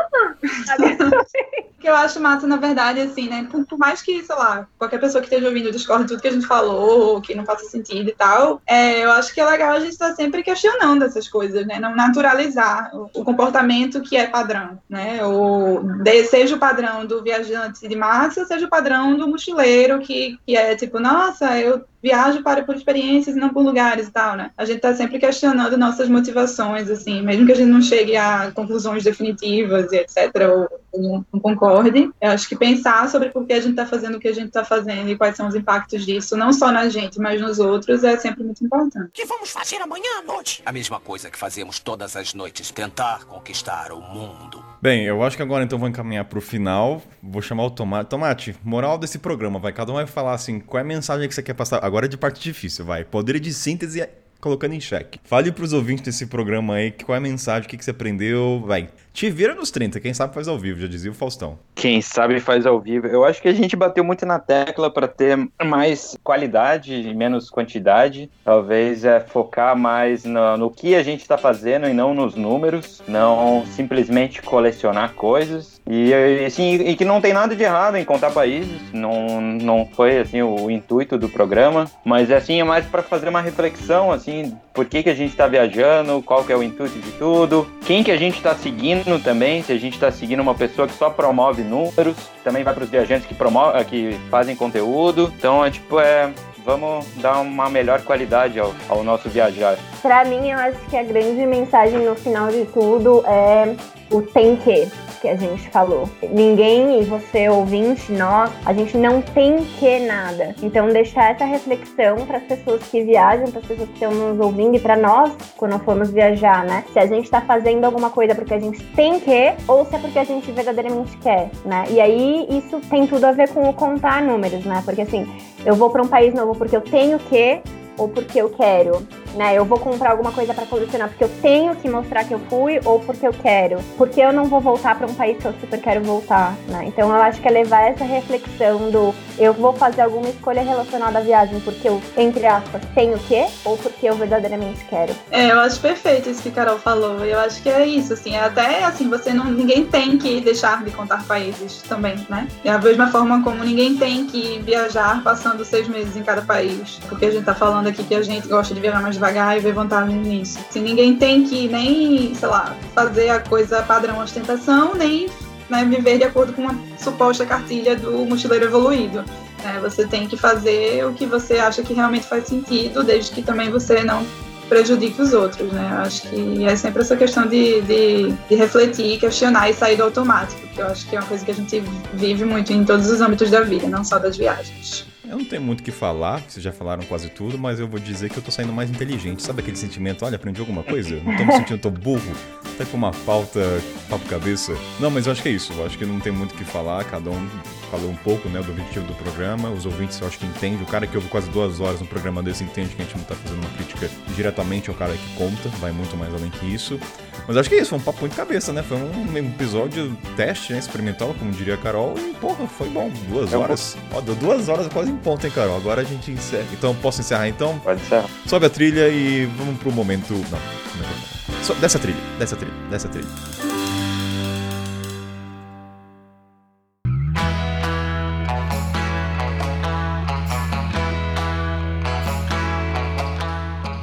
Que 1.78 1.91
eu 1.91 1.95
acho 1.95 2.19
massa, 2.19 2.47
na 2.47 2.57
verdade, 2.57 3.01
assim, 3.01 3.28
né? 3.28 3.47
Por, 3.51 3.65
por, 3.66 3.78
mais 3.78 4.01
que, 4.01 4.24
sei 4.24 4.35
lá, 4.35 4.66
qualquer 4.78 4.99
pessoa 4.99 5.20
que 5.20 5.28
esteja 5.28 5.47
ouvindo 5.47 5.70
discorde 5.70 6.07
tudo 6.07 6.23
que 6.23 6.28
a 6.28 6.33
gente 6.33 6.47
falou, 6.47 7.20
que 7.20 7.35
não 7.35 7.45
faça 7.45 7.66
sentido 7.66 8.09
e 8.09 8.15
tal, 8.15 8.62
é, 8.66 9.05
eu 9.05 9.11
acho 9.12 9.33
que 9.33 9.41
é 9.41 9.45
legal 9.45 9.73
a 9.73 9.78
gente 9.78 9.93
estar 9.93 10.09
tá 10.09 10.16
sempre 10.16 10.43
questionando 10.43 11.05
essas 11.05 11.28
coisas, 11.28 11.66
né? 11.66 11.78
Não 11.78 11.95
naturalizar 11.95 12.91
o, 12.97 13.11
o 13.15 13.24
comportamento 13.24 14.01
que 14.01 14.16
é 14.16 14.27
padrão, 14.27 14.78
né? 14.89 15.23
O, 15.24 15.81
de, 16.03 16.24
seja 16.24 16.57
o 16.57 16.59
padrão 16.59 17.05
do 17.05 17.23
viajante 17.23 17.87
de 17.87 17.95
massa, 17.95 18.47
seja 18.47 18.66
o 18.66 18.70
padrão 18.70 19.16
do 19.16 19.28
mochileiro 19.28 20.01
que, 20.01 20.39
que 20.47 20.57
é 20.57 20.74
tipo, 20.74 20.99
nossa, 20.99 21.59
eu 21.61 21.85
viajo 22.02 22.43
para 22.43 22.62
por 22.62 22.77
experiências 22.77 23.36
e 23.36 23.39
não 23.39 23.51
por 23.51 23.64
lugares 23.64 24.09
e 24.09 24.10
tal, 24.10 24.36
né? 24.36 24.51
A 24.56 24.64
gente 24.64 24.77
está 24.77 24.94
sempre 24.94 25.18
questionando 25.18 25.77
nossas 25.77 26.09
motivações, 26.09 26.90
assim, 26.90 27.23
mesmo 27.23 27.47
que 27.47 27.52
a 27.52 27.56
gente 27.56 27.68
não 27.70 27.82
chegue 27.82 28.16
a 28.16 28.51
conclusões 28.52 29.05
definitivas 29.05 29.93
e 29.93 29.97
etc, 29.97 30.32
ou, 30.48 30.81
não, 31.01 31.40
concorde, 31.40 32.10
eu 32.20 32.31
acho 32.31 32.48
que 32.48 32.56
pensar 32.56 33.09
sobre 33.09 33.31
por 33.31 33.47
que 33.47 33.52
a 33.52 33.60
gente 33.60 33.70
está 33.70 33.86
fazendo 33.86 34.16
o 34.16 34.20
que 34.20 34.28
a 34.28 34.35
gente 34.35 34.48
está 34.48 34.64
fazendo 34.64 35.09
e 35.10 35.16
quais 35.16 35.36
são 35.36 35.48
os 35.48 35.55
impactos 35.55 36.05
disso, 36.05 36.36
não 36.36 36.52
só 36.52 36.70
na 36.73 36.89
gente, 36.89 37.18
mas 37.18 37.40
nos 37.40 37.59
outros, 37.59 38.05
é 38.05 38.16
sempre 38.16 38.44
muito 38.44 38.64
importante. 38.64 39.09
O 39.09 39.12
que 39.12 39.24
vamos 39.27 39.51
fazer 39.51 39.77
amanhã 39.77 40.20
à 40.20 40.23
noite? 40.23 40.62
A 40.64 40.73
mesma 40.73 40.98
coisa 41.01 41.31
que 41.31 41.39
fazemos 41.39 41.78
todas 41.78 42.16
as 42.16 42.35
noites, 42.35 42.70
tentar 42.70 43.24
conquistar 43.24 43.93
o 43.93 44.01
mundo. 44.01 44.64
Bem, 44.87 45.03
eu 45.03 45.21
acho 45.25 45.37
que 45.37 45.43
agora 45.43 45.65
então 45.65 45.81
vou 45.81 45.89
encaminhar 45.89 46.25
para 46.27 46.39
o 46.39 46.41
final. 46.41 47.03
Vou 47.21 47.43
chamar 47.43 47.65
o 47.65 47.71
Tomate. 47.71 48.09
Tomate, 48.09 48.57
moral 48.63 48.97
desse 48.97 49.19
programa, 49.19 49.59
vai. 49.59 49.73
Cada 49.73 49.91
um 49.91 49.97
vai 49.97 50.07
falar 50.07 50.33
assim, 50.33 50.61
qual 50.61 50.79
é 50.79 50.83
a 50.83 50.87
mensagem 50.87 51.29
que 51.29 51.35
você 51.35 51.43
quer 51.43 51.55
passar. 51.55 51.85
Agora 51.85 52.07
é 52.07 52.09
de 52.09 52.17
parte 52.17 52.41
difícil, 52.41 52.85
vai. 52.85 53.05
Poder 53.05 53.41
de 53.41 53.53
síntese 53.53 54.09
colocando 54.41 54.75
em 54.75 54.81
xeque. 54.81 55.19
Fale 55.25 55.51
para 55.51 55.65
os 55.65 55.73
ouvintes 55.73 56.05
desse 56.05 56.27
programa 56.27 56.75
aí 56.75 56.93
qual 56.93 57.17
é 57.17 57.19
a 57.19 57.21
mensagem, 57.21 57.67
o 57.67 57.69
que, 57.69 57.77
que 57.77 57.85
você 57.85 57.91
aprendeu, 57.91 58.63
vai. 58.65 58.89
Te 59.17 59.31
vira 59.31 59.55
nos 59.55 59.71
30, 59.71 59.99
quem 59.99 60.13
sabe 60.13 60.35
faz 60.35 60.47
ao 60.47 60.59
vivo, 60.59 60.79
já 60.79 60.87
dizia 60.87 61.11
o 61.11 61.15
Faustão. 61.15 61.59
Quem 61.75 62.03
sabe 62.03 62.39
faz 62.39 62.67
ao 62.67 62.79
vivo. 62.79 63.07
Eu 63.07 63.25
acho 63.25 63.41
que 63.41 63.49
a 63.49 63.53
gente 63.55 63.75
bateu 63.75 64.05
muito 64.05 64.27
na 64.27 64.39
tecla 64.39 64.91
para 64.91 65.09
ter 65.09 65.39
mais 65.65 66.19
qualidade 66.23 66.93
e 66.93 67.15
menos 67.15 67.49
quantidade. 67.49 68.29
Talvez 68.45 69.07
é 69.07 69.19
focar 69.19 69.75
mais 69.75 70.27
no, 70.27 70.59
no 70.59 70.71
que 70.71 70.95
a 70.95 71.03
gente 71.03 71.23
está 71.23 71.39
fazendo 71.39 71.89
e 71.89 71.95
não 71.95 72.13
nos 72.13 72.35
números. 72.35 73.03
Não 73.09 73.65
simplesmente 73.69 74.43
colecionar 74.43 75.15
coisas. 75.15 75.81
E 75.87 76.13
assim, 76.45 76.75
e 76.75 76.95
que 76.95 77.05
não 77.05 77.19
tem 77.19 77.33
nada 77.33 77.57
de 77.57 77.63
errado 77.63 77.97
em 77.97 78.05
contar 78.05 78.33
países. 78.33 78.83
Não, 78.93 79.41
não 79.41 79.89
foi 79.95 80.19
assim 80.19 80.43
o 80.43 80.71
intuito 80.71 81.17
do 81.17 81.31
programa, 81.31 81.91
mas 82.05 82.31
assim 82.31 82.61
é 82.61 82.65
mais 82.65 82.85
para 82.85 83.03
fazer 83.03 83.31
uma 83.31 83.41
reflexão 83.41 84.13
assim, 84.13 84.55
por 84.75 84.85
que 84.85 85.03
que 85.03 85.09
a 85.09 85.15
gente 85.15 85.31
está 85.31 85.47
viajando, 85.47 86.23
qual 86.23 86.45
que 86.45 86.53
é 86.53 86.57
o 86.57 86.63
intuito 86.63 86.99
de 86.99 87.13
tudo, 87.13 87.67
quem 87.87 88.05
que 88.05 88.11
a 88.11 88.17
gente 88.17 88.37
está 88.37 88.55
seguindo 88.55 89.06
também, 89.23 89.62
se 89.62 89.73
a 89.73 89.78
gente 89.78 89.95
está 89.95 90.11
seguindo 90.11 90.41
uma 90.41 90.55
pessoa 90.55 90.87
que 90.87 90.95
só 90.95 91.09
promove 91.09 91.62
números, 91.62 92.16
também 92.43 92.62
vai 92.65 92.74
para 92.74 92.85
os 92.85 92.91
viajantes 92.91 93.27
que 93.27 93.35
promovem, 93.35 93.85
que 93.85 94.19
fazem 94.31 94.57
conteúdo. 94.57 95.33
Então 95.37 95.65
é 95.65 95.70
tipo 95.70 96.01
é 96.01 96.33
vamos 96.65 97.07
dar 97.19 97.41
uma 97.41 97.70
melhor 97.70 98.03
qualidade 98.03 98.59
ao, 98.59 98.74
ao 98.89 99.05
nosso 99.05 99.28
viajar. 99.28 99.78
Para 100.03 100.24
mim, 100.24 100.51
eu 100.51 100.59
acho 100.59 100.78
que 100.91 100.97
a 100.97 101.05
grande 101.05 101.47
mensagem 101.47 102.01
no 102.01 102.16
final 102.16 102.49
de 102.49 102.65
tudo 102.66 103.24
é 103.24 103.77
o 104.11 104.23
tem 104.23 104.57
que 104.57 104.89
que 105.20 105.28
a 105.28 105.37
gente 105.37 105.69
falou. 105.70 106.09
Ninguém, 106.23 107.01
e 107.01 107.05
você 107.05 107.49
ouvinte, 107.49 108.12
nós, 108.12 108.51
a 108.65 108.73
gente 108.73 108.97
não 108.97 109.20
tem 109.20 109.65
que 109.65 109.99
nada. 110.01 110.55
Então, 110.62 110.89
deixar 110.89 111.33
essa 111.33 111.45
reflexão 111.45 112.24
para 112.27 112.39
as 112.39 112.45
pessoas 112.45 112.83
que 112.85 113.03
viajam, 113.03 113.51
para 113.51 113.61
as 113.61 113.66
pessoas 113.66 113.89
que 113.89 113.95
estão 113.95 114.12
nos 114.12 114.39
ouvindo 114.39 114.77
e 114.77 114.81
para 114.81 114.97
nós, 114.97 115.33
quando 115.57 115.78
formos 115.81 116.11
viajar, 116.11 116.65
né? 116.65 116.85
Se 116.93 116.99
a 116.99 117.07
gente 117.07 117.24
está 117.24 117.41
fazendo 117.41 117.85
alguma 117.85 118.11
coisa 118.11 118.35
porque 118.35 118.55
a 118.55 118.61
gente 118.61 118.83
tem 118.95 119.19
que 119.19 119.55
ou 119.66 119.85
se 119.85 119.97
é 119.97 119.99
porque 119.99 120.19
a 120.19 120.24
gente 120.24 120.51
verdadeiramente 120.53 121.16
quer, 121.19 121.51
né? 121.65 121.85
E 121.91 122.01
aí, 122.01 122.47
isso 122.51 122.81
tem 122.89 123.07
tudo 123.07 123.24
a 123.24 123.33
ver 123.33 123.49
com 123.53 123.69
o 123.69 123.73
contar 123.73 124.23
números, 124.23 124.65
né? 124.65 124.83
Porque 124.85 125.03
assim, 125.03 125.27
eu 125.65 125.74
vou 125.74 125.91
para 125.91 126.03
um 126.03 126.09
país 126.09 126.35
novo 126.35 126.55
porque 126.55 126.77
eu 126.77 126.81
tenho 126.81 127.19
que 127.19 127.61
ou 127.99 128.09
porque 128.09 128.41
eu 128.41 128.51
quero, 128.51 129.07
né? 129.37 129.57
Eu 129.57 129.65
vou 129.65 129.79
comprar 129.79 130.11
alguma 130.11 130.33
coisa 130.33 130.55
para 130.55 130.67
colecionar 130.67 131.09
porque 131.09 131.25
eu 131.25 131.31
tenho 131.41 131.75
que 131.77 131.89
mostrar 131.89 132.25
que 132.25 132.33
eu 132.33 132.41
fui 132.51 132.81
ou 132.85 133.01
porque 133.01 133.27
eu 133.27 133.33
quero. 133.33 133.79
Porque 133.97 134.21
eu 134.21 134.33
não 134.33 134.47
vou 134.47 134.61
voltar 134.61 134.97
para 134.97 135.07
um 135.07 135.15
país 135.15 135.39
que 135.39 135.45
eu 135.45 135.55
super 135.61 135.81
quero 135.81 136.03
voltar, 136.03 136.55
né? 136.69 136.85
Então 136.87 137.09
eu 137.09 137.23
acho 137.23 137.41
que 137.41 137.49
é 137.49 137.51
levar 137.51 137.83
essa 137.83 138.05
reflexão 138.05 138.91
do 138.91 139.15
eu 139.39 139.53
vou 139.53 139.73
fazer 139.75 140.03
alguma 140.03 140.29
escolha 140.29 140.63
relacionada 140.63 141.19
à 141.19 141.21
viagem 141.21 141.61
porque 141.61 141.89
eu, 141.89 142.01
entre 142.17 142.47
aspas, 142.47 142.83
tenho 142.95 143.19
que 143.19 143.47
ou 143.65 143.77
porque 143.77 144.09
eu 144.09 144.15
verdadeiramente 144.15 144.85
quero. 144.85 145.15
É, 145.31 145.51
eu 145.51 145.61
acho 145.61 145.81
perfeito 145.81 146.31
isso 146.31 146.43
que 146.43 146.51
Carol 146.51 146.79
falou. 146.79 147.25
Eu 147.25 147.39
acho 147.41 147.63
que 147.63 147.69
é 147.69 147.87
isso, 147.87 148.15
assim, 148.15 148.35
é 148.35 148.41
até 148.41 148.85
assim, 148.85 149.09
você 149.09 149.33
não 149.33 149.45
ninguém 149.45 149.85
tem 149.85 150.17
que 150.17 150.41
deixar 150.41 150.83
de 150.83 150.91
contar 150.91 151.25
países 151.25 151.83
também, 151.83 152.17
né? 152.29 152.49
É 152.65 152.71
a 152.71 152.79
mesma 152.79 153.09
forma 153.09 153.43
como 153.43 153.63
ninguém 153.63 153.97
tem 153.97 154.27
que 154.27 154.59
viajar 154.61 155.23
passando 155.23 155.65
seis 155.65 155.89
meses 155.89 156.17
em 156.17 156.23
cada 156.23 156.43
país, 156.43 156.99
porque 157.09 157.27
a 157.27 157.31
gente 157.31 157.45
tá 157.45 157.55
falando 157.55 157.89
aqui 157.89 158.03
que 158.03 158.15
a 158.15 158.23
gente 158.23 158.49
gosta 158.49 158.75
de 158.75 158.81
viajar 158.81 159.03
mais 159.03 159.17
devagar 159.27 159.57
e 159.57 159.61
ver 159.61 159.73
vantagem 159.73 160.16
nisso. 160.16 160.59
Assim, 160.69 160.81
ninguém 160.81 161.16
tem 161.16 161.44
que 161.44 161.69
nem, 161.69 162.35
sei 162.35 162.48
lá, 162.48 162.74
fazer 162.94 163.31
a 163.31 163.40
coisa 163.40 163.82
padrão 163.82 164.20
ostentação, 164.20 164.94
nem 164.94 165.28
né, 165.69 165.85
viver 165.85 166.19
de 166.19 166.24
acordo 166.24 166.53
com 166.53 166.62
uma 166.62 166.78
suposta 166.98 167.44
cartilha 167.44 167.97
do 167.97 168.24
mochileiro 168.24 168.66
evoluído. 168.66 169.24
É, 169.65 169.81
você 169.81 170.07
tem 170.07 170.28
que 170.28 170.36
fazer 170.36 171.05
o 171.05 171.12
que 171.12 171.27
você 171.27 171.55
acha 171.59 171.82
que 171.82 171.93
realmente 171.93 172.27
faz 172.27 172.47
sentido, 172.47 173.03
desde 173.03 173.32
que 173.32 173.43
também 173.43 173.70
você 173.70 174.05
não 174.05 174.24
prejudique 174.69 175.20
os 175.20 175.32
outros, 175.32 175.73
né? 175.73 175.89
Acho 176.05 176.28
que 176.28 176.65
é 176.65 176.77
sempre 176.77 177.03
essa 177.03 177.16
questão 177.16 177.47
de, 177.47 177.81
de, 177.82 178.32
de, 178.48 178.55
refletir, 178.55 179.19
questionar 179.19 179.70
e 179.70 179.74
sair 179.74 179.97
do 179.97 180.03
automático, 180.05 180.61
que 180.69 180.81
eu 180.81 180.86
acho 180.86 181.09
que 181.09 181.16
é 181.16 181.20
uma 181.20 181.27
coisa 181.27 181.44
que 181.44 181.51
a 181.51 181.55
gente 181.55 181.82
vive 182.15 182.44
muito 182.44 182.73
em 182.73 182.85
todos 182.85 183.09
os 183.09 183.20
âmbitos 183.20 183.51
da 183.51 183.61
vida, 183.61 183.89
não 183.89 184.05
só 184.05 184.19
das 184.19 184.36
viagens. 184.36 185.07
Eu 185.28 185.39
não 185.39 185.44
tenho 185.44 185.61
muito 185.61 185.81
o 185.81 185.82
que 185.82 185.90
falar, 185.90 186.40
vocês 186.48 186.62
já 186.62 186.70
falaram 186.70 187.03
quase 187.05 187.28
tudo, 187.28 187.59
mas 187.59 187.81
eu 187.81 187.89
vou 187.89 187.98
dizer 187.98 188.31
que 188.31 188.36
eu 188.36 188.43
tô 188.43 188.53
saindo 188.53 188.73
mais 188.73 188.89
inteligente. 188.89 189.43
Sabe 189.43 189.61
aquele 189.61 189.77
sentimento, 189.77 190.24
olha, 190.24 190.36
aprendi 190.36 190.61
alguma 190.61 190.85
coisa? 190.85 191.16
Não 191.16 191.36
tô 191.36 191.44
me 191.44 191.53
sentindo 191.53 191.78
tão 191.78 191.90
burro, 191.90 192.32
até 192.65 192.85
com 192.85 192.97
uma 192.97 193.12
falta, 193.12 193.61
papo 194.09 194.24
cabeça. 194.27 194.77
Não, 195.01 195.11
mas 195.11 195.27
eu 195.27 195.32
acho 195.32 195.43
que 195.43 195.48
é 195.48 195.53
isso, 195.53 195.73
eu 195.73 195.85
acho 195.85 195.98
que 195.98 196.07
não 196.07 196.20
tem 196.20 196.32
muito 196.32 196.55
o 196.55 196.55
que 196.57 196.65
falar, 196.65 197.05
cada 197.05 197.28
um 197.28 197.48
falou 197.90 198.11
um 198.11 198.16
pouco, 198.16 198.48
né, 198.48 198.61
do 198.62 198.70
objetivo 198.70 199.07
do 199.07 199.15
programa, 199.15 199.70
os 199.70 199.85
ouvintes 199.85 200.20
eu 200.20 200.27
acho 200.27 200.39
que 200.39 200.47
entendem, 200.47 200.82
o 200.82 200.86
cara 200.86 201.07
que 201.07 201.16
ouve 201.16 201.28
quase 201.28 201.48
duas 201.51 201.81
horas 201.81 202.01
no 202.01 202.07
programa 202.07 202.43
desse 202.43 202.65
entende 202.65 202.94
que 202.94 203.03
a 203.03 203.05
gente 203.05 203.16
não 203.16 203.24
tá 203.24 203.35
fazendo 203.35 203.61
uma 203.61 203.70
crítica 203.70 204.11
diretamente 204.35 204.90
ao 204.90 204.97
cara 204.97 205.12
que 205.12 205.35
conta, 205.36 205.69
vai 205.81 205.93
muito 205.93 206.16
mais 206.16 206.32
além 206.35 206.51
que 206.51 206.66
isso. 206.66 206.98
Mas 207.47 207.57
acho 207.57 207.69
que 207.69 207.77
é 207.77 207.81
isso, 207.81 207.90
foi 207.90 207.98
um 208.01 208.03
papo 208.03 208.20
muito 208.20 208.35
cabeça, 208.35 208.73
né? 208.73 208.82
Foi 208.82 208.97
um 208.97 209.39
episódio 209.39 210.16
teste, 210.36 210.73
né, 210.73 210.81
experimental, 210.81 211.32
como 211.39 211.53
diria 211.53 211.74
a 211.74 211.77
Carol, 211.77 212.15
e 212.19 212.35
porra, 212.35 212.66
foi 212.66 212.89
bom, 212.89 213.09
duas 213.28 213.53
horas. 213.53 213.97
Ó, 214.12 214.20
deu 214.20 214.35
duas 214.35 214.69
horas 214.69 214.89
quase 214.89 215.16
em 215.17 215.19
ponto, 215.19 215.45
hein, 215.47 215.53
Carol? 215.55 215.77
Agora 215.77 216.03
a 216.03 216.05
gente 216.05 216.31
encerra. 216.31 216.67
Então, 216.73 216.95
posso 216.95 217.21
encerrar 217.21 217.49
então? 217.49 217.79
Pode 217.79 218.01
encerrar. 218.03 218.29
Sobe 218.47 218.67
a 218.67 218.71
trilha 218.71 219.09
e 219.09 219.47
vamos 219.47 219.79
pro 219.79 219.91
momento... 219.91 220.33
Não, 220.33 220.41
não, 220.41 221.75
não. 221.75 221.81
Dessa 221.81 221.99
trilha, 221.99 222.21
dessa 222.39 222.55
trilha, 222.55 222.75
dessa 222.91 223.09
trilha. 223.09 223.86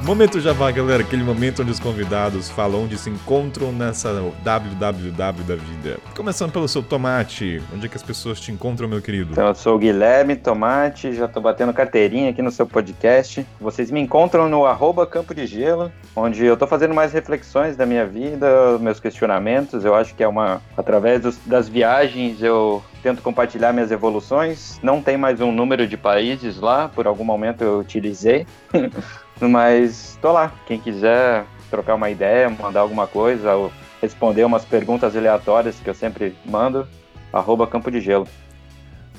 Momento 0.04 0.38
Jabá, 0.38 0.70
galera, 0.70 1.02
aquele 1.02 1.24
momento 1.24 1.62
onde 1.62 1.70
os 1.70 1.80
convidados 1.80 2.50
falam 2.50 2.84
onde 2.84 2.98
se 2.98 3.08
encontram 3.08 3.72
nessa 3.72 4.12
www 4.42 5.10
da 5.14 5.32
vida. 5.32 5.98
Começando 6.14 6.52
pelo 6.52 6.68
seu 6.68 6.82
Tomate, 6.82 7.62
onde 7.72 7.86
é 7.86 7.88
que 7.88 7.96
as 7.96 8.02
pessoas 8.02 8.38
te 8.38 8.52
encontram, 8.52 8.86
meu 8.86 9.00
querido? 9.00 9.32
Então, 9.32 9.46
eu 9.48 9.54
sou 9.54 9.76
o 9.76 9.78
Guilherme 9.78 10.36
Tomate, 10.36 11.14
já 11.14 11.26
tô 11.26 11.40
batendo 11.40 11.72
carteirinha 11.72 12.28
aqui 12.28 12.42
no 12.42 12.50
seu 12.50 12.66
podcast. 12.66 13.46
Vocês 13.58 13.90
me 13.90 13.98
encontram 13.98 14.46
no 14.46 14.66
arroba 14.66 15.06
Campo 15.06 15.34
de 15.34 15.46
Gelo, 15.46 15.90
onde 16.14 16.44
eu 16.44 16.54
tô 16.54 16.66
fazendo 16.66 16.92
mais 16.92 17.14
reflexões 17.14 17.74
da 17.74 17.86
minha 17.86 18.04
vida, 18.04 18.78
meus 18.80 19.00
questionamentos. 19.00 19.86
Eu 19.86 19.94
acho 19.94 20.14
que 20.14 20.22
é 20.22 20.28
uma. 20.28 20.60
Através 20.76 21.22
dos, 21.22 21.38
das 21.46 21.66
viagens, 21.66 22.42
eu 22.42 22.84
tento 23.02 23.22
compartilhar 23.22 23.72
minhas 23.72 23.90
evoluções. 23.90 24.78
Não 24.82 25.00
tem 25.00 25.16
mais 25.16 25.40
um 25.40 25.50
número 25.50 25.86
de 25.86 25.96
países 25.96 26.60
lá, 26.60 26.90
por 26.90 27.06
algum 27.06 27.24
momento 27.24 27.64
eu 27.64 27.78
utilizei. 27.78 28.46
Mas 29.40 30.18
tô 30.20 30.32
lá. 30.32 30.52
Quem 30.66 30.78
quiser 30.78 31.44
trocar 31.70 31.94
uma 31.94 32.10
ideia, 32.10 32.48
mandar 32.48 32.80
alguma 32.80 33.06
coisa, 33.06 33.54
ou 33.54 33.72
responder 34.00 34.44
umas 34.44 34.64
perguntas 34.64 35.16
aleatórias 35.16 35.76
que 35.82 35.88
eu 35.88 35.94
sempre 35.94 36.36
mando, 36.44 36.86
arroba 37.32 37.66
Campo 37.66 37.90
de 37.90 38.00
Gelo. 38.00 38.28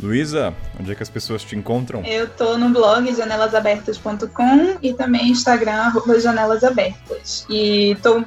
Luísa, 0.02 0.54
onde 0.80 0.92
é 0.92 0.96
que 0.96 1.04
as 1.04 1.10
pessoas 1.10 1.44
te 1.44 1.56
encontram? 1.56 2.04
Eu 2.04 2.30
tô 2.30 2.58
no 2.58 2.70
blog 2.70 3.14
janelasabertas.com 3.14 4.78
e 4.82 4.94
também 4.94 5.30
Instagram, 5.30 5.84
arroba 5.84 6.20
janelasabertas. 6.20 7.46
E 7.50 7.98
tô, 8.04 8.24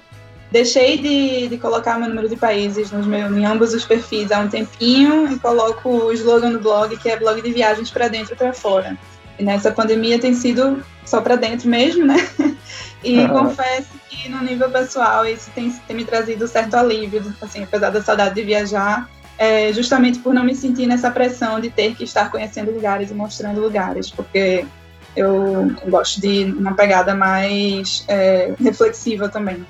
deixei 0.51 0.97
de, 0.97 1.49
de 1.49 1.59
colocar 1.59 1.99
meu 1.99 2.09
número 2.09 2.29
de 2.29 2.37
países 2.37 2.91
nos 2.91 3.07
meus, 3.07 3.31
em 3.37 3.45
ambos 3.45 3.75
os 3.75 3.85
perfis 3.85 4.33
há 4.33 4.41
um 4.41 4.49
tempinho 4.49 5.31
e 5.31 5.39
coloco 5.39 5.89
o 5.89 6.13
slogan 6.13 6.53
do 6.53 6.61
blog, 6.61 6.97
que 6.97 7.11
é 7.11 7.19
blog 7.19 7.41
de 7.43 7.53
viagens 7.53 7.91
para 7.91 8.09
dentro 8.09 8.33
e 8.33 8.37
para 8.37 8.55
fora. 8.55 8.97
Nessa 9.39 9.71
pandemia 9.71 10.19
tem 10.19 10.35
sido 10.35 10.83
só 11.05 11.21
para 11.21 11.37
dentro 11.37 11.69
mesmo, 11.69 12.05
né? 12.05 12.17
E 13.05 13.17
uhum. 13.21 13.29
confesso 13.29 13.91
que 14.09 14.29
no 14.29 14.43
nível 14.43 14.69
pessoal 14.71 15.25
isso 15.25 15.49
tem, 15.55 15.71
tem, 15.71 15.95
me 15.95 16.05
trazido 16.05 16.49
certo 16.49 16.75
alívio, 16.75 17.33
assim, 17.41 17.63
apesar 17.63 17.91
da 17.91 18.03
saudade 18.03 18.35
de 18.35 18.43
viajar, 18.43 19.09
é, 19.39 19.73
justamente 19.73 20.19
por 20.19 20.35
não 20.35 20.43
me 20.43 20.53
sentir 20.53 20.87
nessa 20.87 21.09
pressão 21.09 21.61
de 21.61 21.71
ter 21.71 21.95
que 21.95 22.03
estar 22.03 22.29
conhecendo 22.29 22.73
lugares 22.73 23.13
e 23.13 23.15
mostrando 23.15 23.61
lugares, 23.61 24.11
porque 24.11 24.67
eu 25.15 25.73
gosto 25.89 26.21
de 26.21 26.45
uma 26.45 26.75
pegada 26.75 27.15
mais 27.15 28.05
é, 28.09 28.53
reflexiva 28.61 29.29
também. 29.29 29.65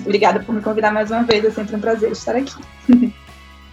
Obrigada 0.00 0.40
por 0.40 0.54
me 0.54 0.62
convidar 0.62 0.90
mais 0.90 1.10
uma 1.10 1.22
vez, 1.22 1.44
é 1.44 1.50
sempre 1.50 1.76
um 1.76 1.80
prazer 1.80 2.10
estar 2.10 2.34
aqui. 2.34 2.54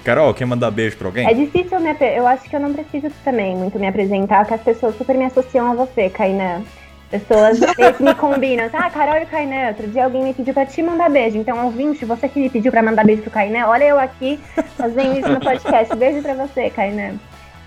Carol, 0.03 0.33
quer 0.33 0.45
mandar 0.45 0.71
beijo 0.71 0.97
pra 0.97 1.07
alguém? 1.07 1.27
É 1.27 1.33
difícil 1.33 1.79
me 1.79 1.95
Eu 2.15 2.25
acho 2.27 2.49
que 2.49 2.55
eu 2.55 2.59
não 2.59 2.73
preciso 2.73 3.11
também 3.23 3.55
muito 3.55 3.77
me 3.77 3.87
apresentar, 3.87 4.45
que 4.45 4.53
as 4.53 4.61
pessoas 4.61 4.95
super 4.97 5.15
me 5.17 5.25
associam 5.25 5.71
a 5.71 5.75
você, 5.75 6.09
Kainan. 6.09 6.63
Pessoas 7.09 7.59
me 7.99 8.13
combinam. 8.15 8.69
Ah, 8.73 8.89
Carol 8.89 9.17
e 9.17 9.23
o 9.23 9.27
Kainan. 9.27 9.69
Outro 9.69 9.87
dia 9.87 10.05
alguém 10.05 10.23
me 10.23 10.33
pediu 10.33 10.53
pra 10.53 10.65
te 10.65 10.81
mandar 10.81 11.09
beijo. 11.09 11.37
Então, 11.37 11.63
ouvinte, 11.65 12.05
você 12.05 12.27
que 12.27 12.39
me 12.39 12.49
pediu 12.49 12.71
pra 12.71 12.83
mandar 12.83 13.05
beijo 13.05 13.21
pro 13.21 13.31
Kainan, 13.31 13.67
olha 13.67 13.85
eu 13.85 13.99
aqui 13.99 14.39
fazendo 14.75 15.19
isso 15.19 15.29
no 15.29 15.39
podcast. 15.39 15.95
Beijo 15.95 16.21
pra 16.21 16.33
você, 16.33 16.69
Kainan. 16.69 17.15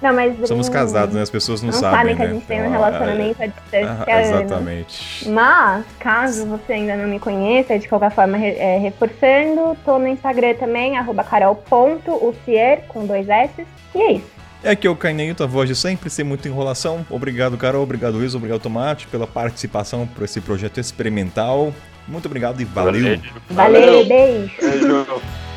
Não, 0.03 0.15
mas. 0.15 0.49
Somos 0.49 0.69
casados, 0.69 1.15
né? 1.15 1.23
As 1.23 1.31
pessoas 1.31 1.63
não, 1.63 1.71
não 1.71 1.79
sabem. 1.79 1.99
sabem 1.99 2.17
que 2.17 2.23
né? 2.23 2.29
a 2.29 2.33
gente 2.33 2.47
tem 2.47 2.63
um 2.63 2.67
então, 2.67 2.73
relacionamento 2.73 3.43
é... 3.43 3.45
à 3.45 3.49
distância. 3.49 4.05
Ah, 4.07 4.23
exatamente. 4.23 5.29
Mas, 5.29 5.85
caso 5.99 6.47
você 6.47 6.73
ainda 6.73 6.97
não 6.97 7.09
me 7.09 7.19
conheça, 7.19 7.79
de 7.79 7.89
qualquer 7.89 8.11
forma, 8.11 8.39
é, 8.39 8.79
reforçando, 8.79 9.77
tô 9.85 9.99
no 9.99 10.09
Instagram 10.09 10.55
também, 10.55 10.93
carol.ucier, 11.29 12.85
com 12.89 13.07
dois 13.07 13.29
S. 13.29 13.67
E 13.95 14.01
é 14.01 14.13
isso. 14.13 14.41
É 14.63 14.71
aqui 14.71 14.87
é 14.87 14.91
o 14.91 14.97
Cainento, 14.97 15.43
a 15.43 15.47
voz 15.47 15.69
de 15.69 15.75
sempre, 15.75 16.11
sem 16.11 16.25
muita 16.25 16.47
enrolação. 16.47 17.05
Obrigado, 17.09 17.57
Carol. 17.57 17.83
Obrigado, 17.83 18.15
Luiz. 18.15 18.35
Obrigado, 18.35 18.61
Tomate, 18.61 19.07
pela 19.07 19.27
participação 19.27 20.07
por 20.07 20.25
esse 20.25 20.41
projeto 20.41 20.79
experimental. 20.79 21.73
Muito 22.07 22.27
obrigado 22.27 22.61
e 22.61 22.65
valeu. 22.65 23.19
Valeu, 23.49 23.83
valeu. 23.83 24.07
beijo. 24.07 24.53
beijo. 24.61 25.50